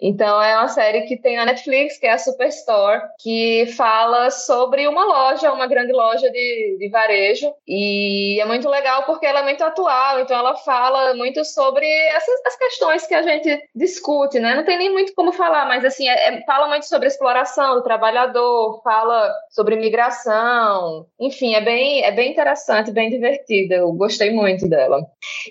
Então 0.00 0.42
é 0.42 0.56
uma 0.56 0.68
série 0.68 1.02
que 1.02 1.16
tem 1.16 1.36
na 1.36 1.46
Netflix, 1.46 1.98
que 1.98 2.06
é 2.06 2.12
a 2.12 2.18
Superstore, 2.18 3.02
que 3.18 3.66
fala 3.76 4.30
sobre 4.30 4.86
uma 4.86 5.04
loja, 5.04 5.52
uma 5.52 5.66
grande 5.66 5.92
loja 5.92 6.30
de, 6.30 6.76
de 6.78 6.88
varejo. 6.88 7.52
E 7.66 8.40
é 8.40 8.44
muito 8.44 8.68
legal 8.68 9.04
porque 9.04 9.26
ela 9.26 9.40
é 9.40 9.44
muito 9.44 9.62
atual, 9.62 10.20
então 10.20 10.36
ela 10.38 10.56
fala 10.56 11.14
muito 11.14 11.44
sobre 11.44 11.86
essas 11.86 12.40
as 12.46 12.56
questões 12.56 13.06
que 13.06 13.14
a 13.14 13.22
gente 13.22 13.62
discute, 13.74 14.38
né? 14.38 14.54
Não 14.54 14.64
tem 14.64 14.78
nem 14.78 14.90
muito 14.90 15.14
como 15.14 15.32
falar, 15.32 15.66
mas 15.66 15.84
assim, 15.84 16.08
é- 16.08 16.28
é- 16.34 16.44
fala 16.44 16.68
muito 16.68 16.86
sobre 16.86 17.08
exploração 17.08 17.74
do 17.74 17.82
trabalhador, 17.82 18.80
fala 18.82 19.32
sobre 19.50 19.76
migração, 19.76 21.06
enfim, 21.18 21.54
é 21.54 21.60
bem, 21.60 22.02
é 22.02 22.10
bem 22.10 22.32
interessante, 22.32 22.90
bem 22.90 23.10
divertida. 23.10 23.76
Eu 23.76 23.92
gostei 23.92 24.30
muito 24.30 24.68
dela. 24.68 25.00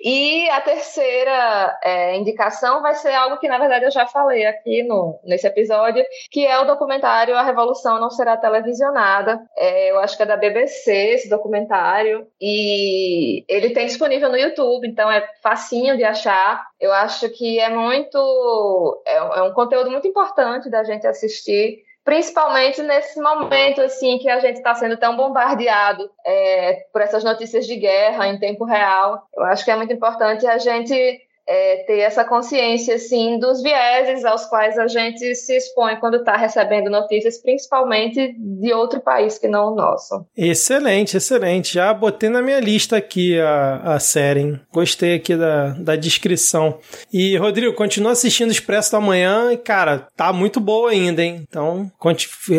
E 0.03 0.49
a 0.49 0.61
terceira 0.61 1.79
é, 1.83 2.15
indicação 2.17 2.81
vai 2.81 2.95
ser 2.95 3.13
algo 3.13 3.37
que, 3.39 3.47
na 3.47 3.57
verdade, 3.57 3.85
eu 3.85 3.91
já 3.91 4.05
falei 4.05 4.45
aqui 4.45 4.83
no, 4.83 5.19
nesse 5.23 5.47
episódio, 5.47 6.03
que 6.31 6.45
é 6.45 6.59
o 6.59 6.65
documentário 6.65 7.35
A 7.35 7.43
Revolução 7.43 7.99
Não 7.99 8.09
Será 8.09 8.37
Televisionada. 8.37 9.41
É, 9.57 9.91
eu 9.91 9.99
acho 9.99 10.15
que 10.17 10.23
é 10.23 10.25
da 10.25 10.37
BBC 10.37 10.91
esse 10.91 11.29
documentário. 11.29 12.27
E 12.39 13.43
ele 13.47 13.71
tem 13.71 13.85
disponível 13.85 14.29
no 14.29 14.37
YouTube, 14.37 14.87
então 14.87 15.11
é 15.11 15.27
facinho 15.41 15.97
de 15.97 16.03
achar. 16.03 16.65
Eu 16.79 16.91
acho 16.93 17.29
que 17.29 17.59
é 17.59 17.69
muito. 17.69 19.01
É, 19.05 19.17
é 19.17 19.41
um 19.43 19.53
conteúdo 19.53 19.89
muito 19.89 20.07
importante 20.07 20.69
da 20.69 20.83
gente 20.83 21.07
assistir. 21.07 21.83
Principalmente 22.03 22.81
nesse 22.81 23.21
momento 23.21 23.81
assim 23.81 24.17
que 24.17 24.29
a 24.29 24.39
gente 24.39 24.57
está 24.57 24.73
sendo 24.73 24.97
tão 24.97 25.15
bombardeado 25.15 26.09
é, 26.25 26.85
por 26.91 27.01
essas 27.01 27.23
notícias 27.23 27.67
de 27.67 27.75
guerra 27.75 28.27
em 28.27 28.39
tempo 28.39 28.65
real, 28.65 29.21
eu 29.35 29.43
acho 29.43 29.63
que 29.63 29.69
é 29.69 29.75
muito 29.75 29.93
importante 29.93 30.47
a 30.47 30.57
gente 30.57 31.21
é, 31.49 31.77
ter 31.87 31.99
essa 31.99 32.23
consciência 32.23 32.93
assim 32.93 33.39
dos 33.39 33.63
vieses 33.63 34.23
aos 34.23 34.45
quais 34.45 34.77
a 34.77 34.85
gente 34.85 35.33
se 35.33 35.57
expõe 35.57 35.95
quando 35.95 36.17
está 36.17 36.37
recebendo 36.37 36.91
notícias, 36.91 37.41
principalmente 37.41 38.35
de 38.37 38.71
outro 38.71 38.99
país 38.99 39.39
que 39.39 39.47
não 39.47 39.73
o 39.73 39.75
nosso. 39.75 40.23
Excelente, 40.37 41.17
excelente. 41.17 41.73
Já 41.73 41.91
botei 41.91 42.29
na 42.29 42.41
minha 42.41 42.59
lista 42.59 42.97
aqui 42.97 43.39
a, 43.39 43.95
a 43.95 43.99
série. 43.99 44.41
hein? 44.41 44.59
Gostei 44.71 45.15
aqui 45.15 45.35
da, 45.35 45.69
da 45.69 45.95
descrição. 45.95 46.77
E, 47.11 47.35
Rodrigo, 47.37 47.73
continua 47.73 48.11
assistindo 48.11 48.51
Expresso 48.51 48.91
da 48.91 48.99
Manhã 48.99 49.51
e, 49.51 49.57
cara, 49.57 50.07
tá 50.15 50.31
muito 50.31 50.59
boa 50.59 50.91
ainda, 50.91 51.23
hein? 51.23 51.43
Então, 51.49 51.91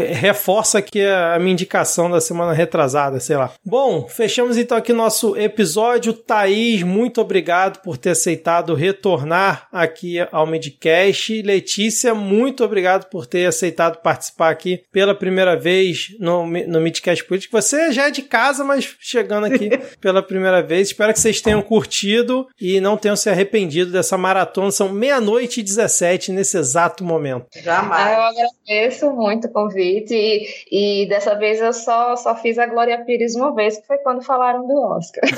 reforça 0.08 0.78
aqui 0.78 1.04
a, 1.04 1.34
a 1.34 1.38
minha 1.38 1.52
indicação 1.52 2.10
da 2.10 2.20
semana 2.20 2.52
retrasada, 2.52 3.20
sei 3.20 3.36
lá. 3.36 3.52
Bom, 3.64 4.08
fechamos 4.08 4.56
então 4.56 4.76
aqui 4.76 4.92
nosso 4.92 5.36
episódio. 5.36 6.12
Thaís, 6.12 6.82
muito 6.82 7.20
obrigado 7.20 7.80
por 7.82 7.96
ter 7.96 8.10
aceitado 8.10 8.79
retornar 8.80 9.68
aqui 9.70 10.16
ao 10.32 10.46
Midcast. 10.46 11.42
Letícia, 11.42 12.14
muito 12.14 12.64
obrigado 12.64 13.08
por 13.08 13.26
ter 13.26 13.46
aceitado 13.46 14.00
participar 14.00 14.50
aqui 14.50 14.82
pela 14.90 15.14
primeira 15.14 15.56
vez 15.56 16.16
no, 16.18 16.46
no 16.46 16.80
Midcast 16.80 17.24
Político. 17.24 17.60
Você 17.60 17.92
já 17.92 18.08
é 18.08 18.10
de 18.10 18.22
casa, 18.22 18.64
mas 18.64 18.96
chegando 18.98 19.46
aqui 19.46 19.70
pela 20.00 20.22
primeira 20.22 20.62
vez. 20.62 20.88
Espero 20.88 21.12
que 21.12 21.20
vocês 21.20 21.40
tenham 21.40 21.62
curtido 21.62 22.48
e 22.60 22.80
não 22.80 22.96
tenham 22.96 23.16
se 23.16 23.28
arrependido 23.28 23.92
dessa 23.92 24.16
maratona. 24.16 24.70
São 24.70 24.88
meia-noite 24.88 25.60
e 25.60 25.62
17 25.62 26.32
nesse 26.32 26.56
exato 26.56 27.04
momento. 27.04 27.46
Ah, 27.56 27.60
Jamais. 27.62 28.16
eu 28.16 28.22
agradeço 28.22 29.10
muito 29.12 29.46
o 29.46 29.52
convite 29.52 30.14
e, 30.14 31.04
e 31.04 31.08
dessa 31.08 31.34
vez 31.34 31.60
eu 31.60 31.72
só, 31.72 32.16
só 32.16 32.34
fiz 32.34 32.58
a 32.58 32.66
Glória 32.66 33.04
Pires 33.04 33.34
uma 33.34 33.54
vez, 33.54 33.78
que 33.78 33.86
foi 33.86 33.98
quando 33.98 34.24
falaram 34.24 34.66
do 34.66 34.74
Oscar. 34.74 35.22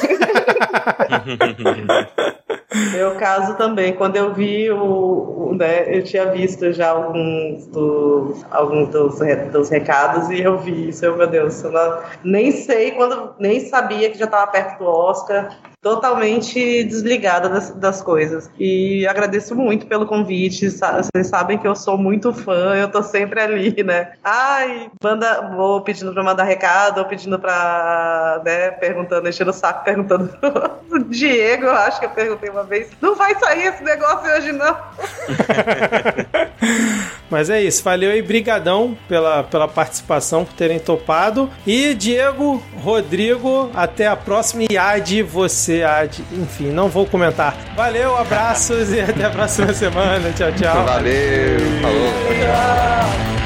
Meu 2.92 3.16
caso 3.16 3.31
também, 3.56 3.92
quando 3.94 4.16
eu 4.16 4.32
vi 4.32 4.70
o, 4.70 5.54
né, 5.58 5.96
eu 5.96 6.02
tinha 6.02 6.26
visto 6.30 6.72
já 6.72 6.90
alguns 6.90 7.66
dos, 7.66 8.44
alguns 8.50 8.88
dos, 8.88 9.18
dos 9.52 9.68
recados 9.68 10.30
e 10.30 10.40
eu 10.42 10.58
vi 10.58 10.88
isso, 10.88 11.04
eu, 11.04 11.16
meu 11.16 11.26
Deus, 11.26 11.62
eu 11.62 11.70
não- 11.70 11.98
nem 12.24 12.50
sei 12.52 12.92
quando, 12.92 13.34
nem 13.38 13.60
sabia 13.60 14.10
que 14.10 14.18
já 14.18 14.24
estava 14.26 14.50
perto 14.50 14.78
do 14.78 14.86
Oscar, 14.86 15.56
totalmente 15.82 16.84
desligada 16.84 17.48
das, 17.48 17.70
das 17.72 18.00
coisas. 18.00 18.48
E 18.58 19.04
agradeço 19.06 19.54
muito 19.56 19.86
pelo 19.86 20.06
convite, 20.06 20.70
vocês 20.70 21.26
sabem 21.26 21.58
que 21.58 21.66
eu 21.66 21.74
sou 21.74 21.98
muito 21.98 22.32
fã, 22.32 22.76
eu 22.76 22.88
tô 22.88 23.02
sempre 23.02 23.40
ali, 23.40 23.82
né? 23.82 24.12
Ai, 24.22 24.88
manda, 25.02 25.50
vou 25.56 25.82
pedindo 25.82 26.12
pra 26.12 26.22
mandar 26.22 26.44
recado, 26.44 26.98
ou 26.98 27.04
pedindo 27.04 27.38
pra, 27.38 28.40
né, 28.44 28.70
perguntando, 28.70 29.28
enchendo 29.28 29.50
o 29.50 29.54
saco, 29.54 29.84
perguntando 29.84 30.28
pro 30.88 31.04
Diego, 31.04 31.64
eu 31.64 31.72
acho 31.72 31.98
que 31.98 32.06
eu 32.06 32.10
perguntei 32.10 32.48
uma 32.48 32.62
vez, 32.62 32.90
não 33.00 33.16
vai 33.16 33.34
sair 33.34 33.66
esse 33.66 33.82
negócio 33.82 34.32
hoje 34.32 34.52
não. 34.52 34.76
Mas 37.32 37.48
é 37.48 37.62
isso, 37.62 37.82
valeu 37.82 38.10
aí, 38.10 38.20
brigadão 38.20 38.94
pela, 39.08 39.42
pela 39.42 39.66
participação, 39.66 40.44
por 40.44 40.52
terem 40.52 40.78
topado. 40.78 41.48
E 41.66 41.94
Diego, 41.94 42.62
Rodrigo, 42.76 43.70
até 43.72 44.06
a 44.06 44.14
próxima. 44.14 44.64
E 44.70 44.76
Ad, 44.76 45.22
você, 45.22 45.82
Ad, 45.82 46.22
enfim, 46.30 46.66
não 46.66 46.90
vou 46.90 47.06
comentar. 47.06 47.56
Valeu, 47.74 48.14
abraços 48.18 48.92
e 48.92 49.00
até 49.00 49.24
a 49.24 49.30
próxima 49.30 49.72
semana. 49.72 50.30
Tchau, 50.32 50.52
tchau. 50.52 50.84
Valeu, 50.84 51.58
falou. 51.80 53.41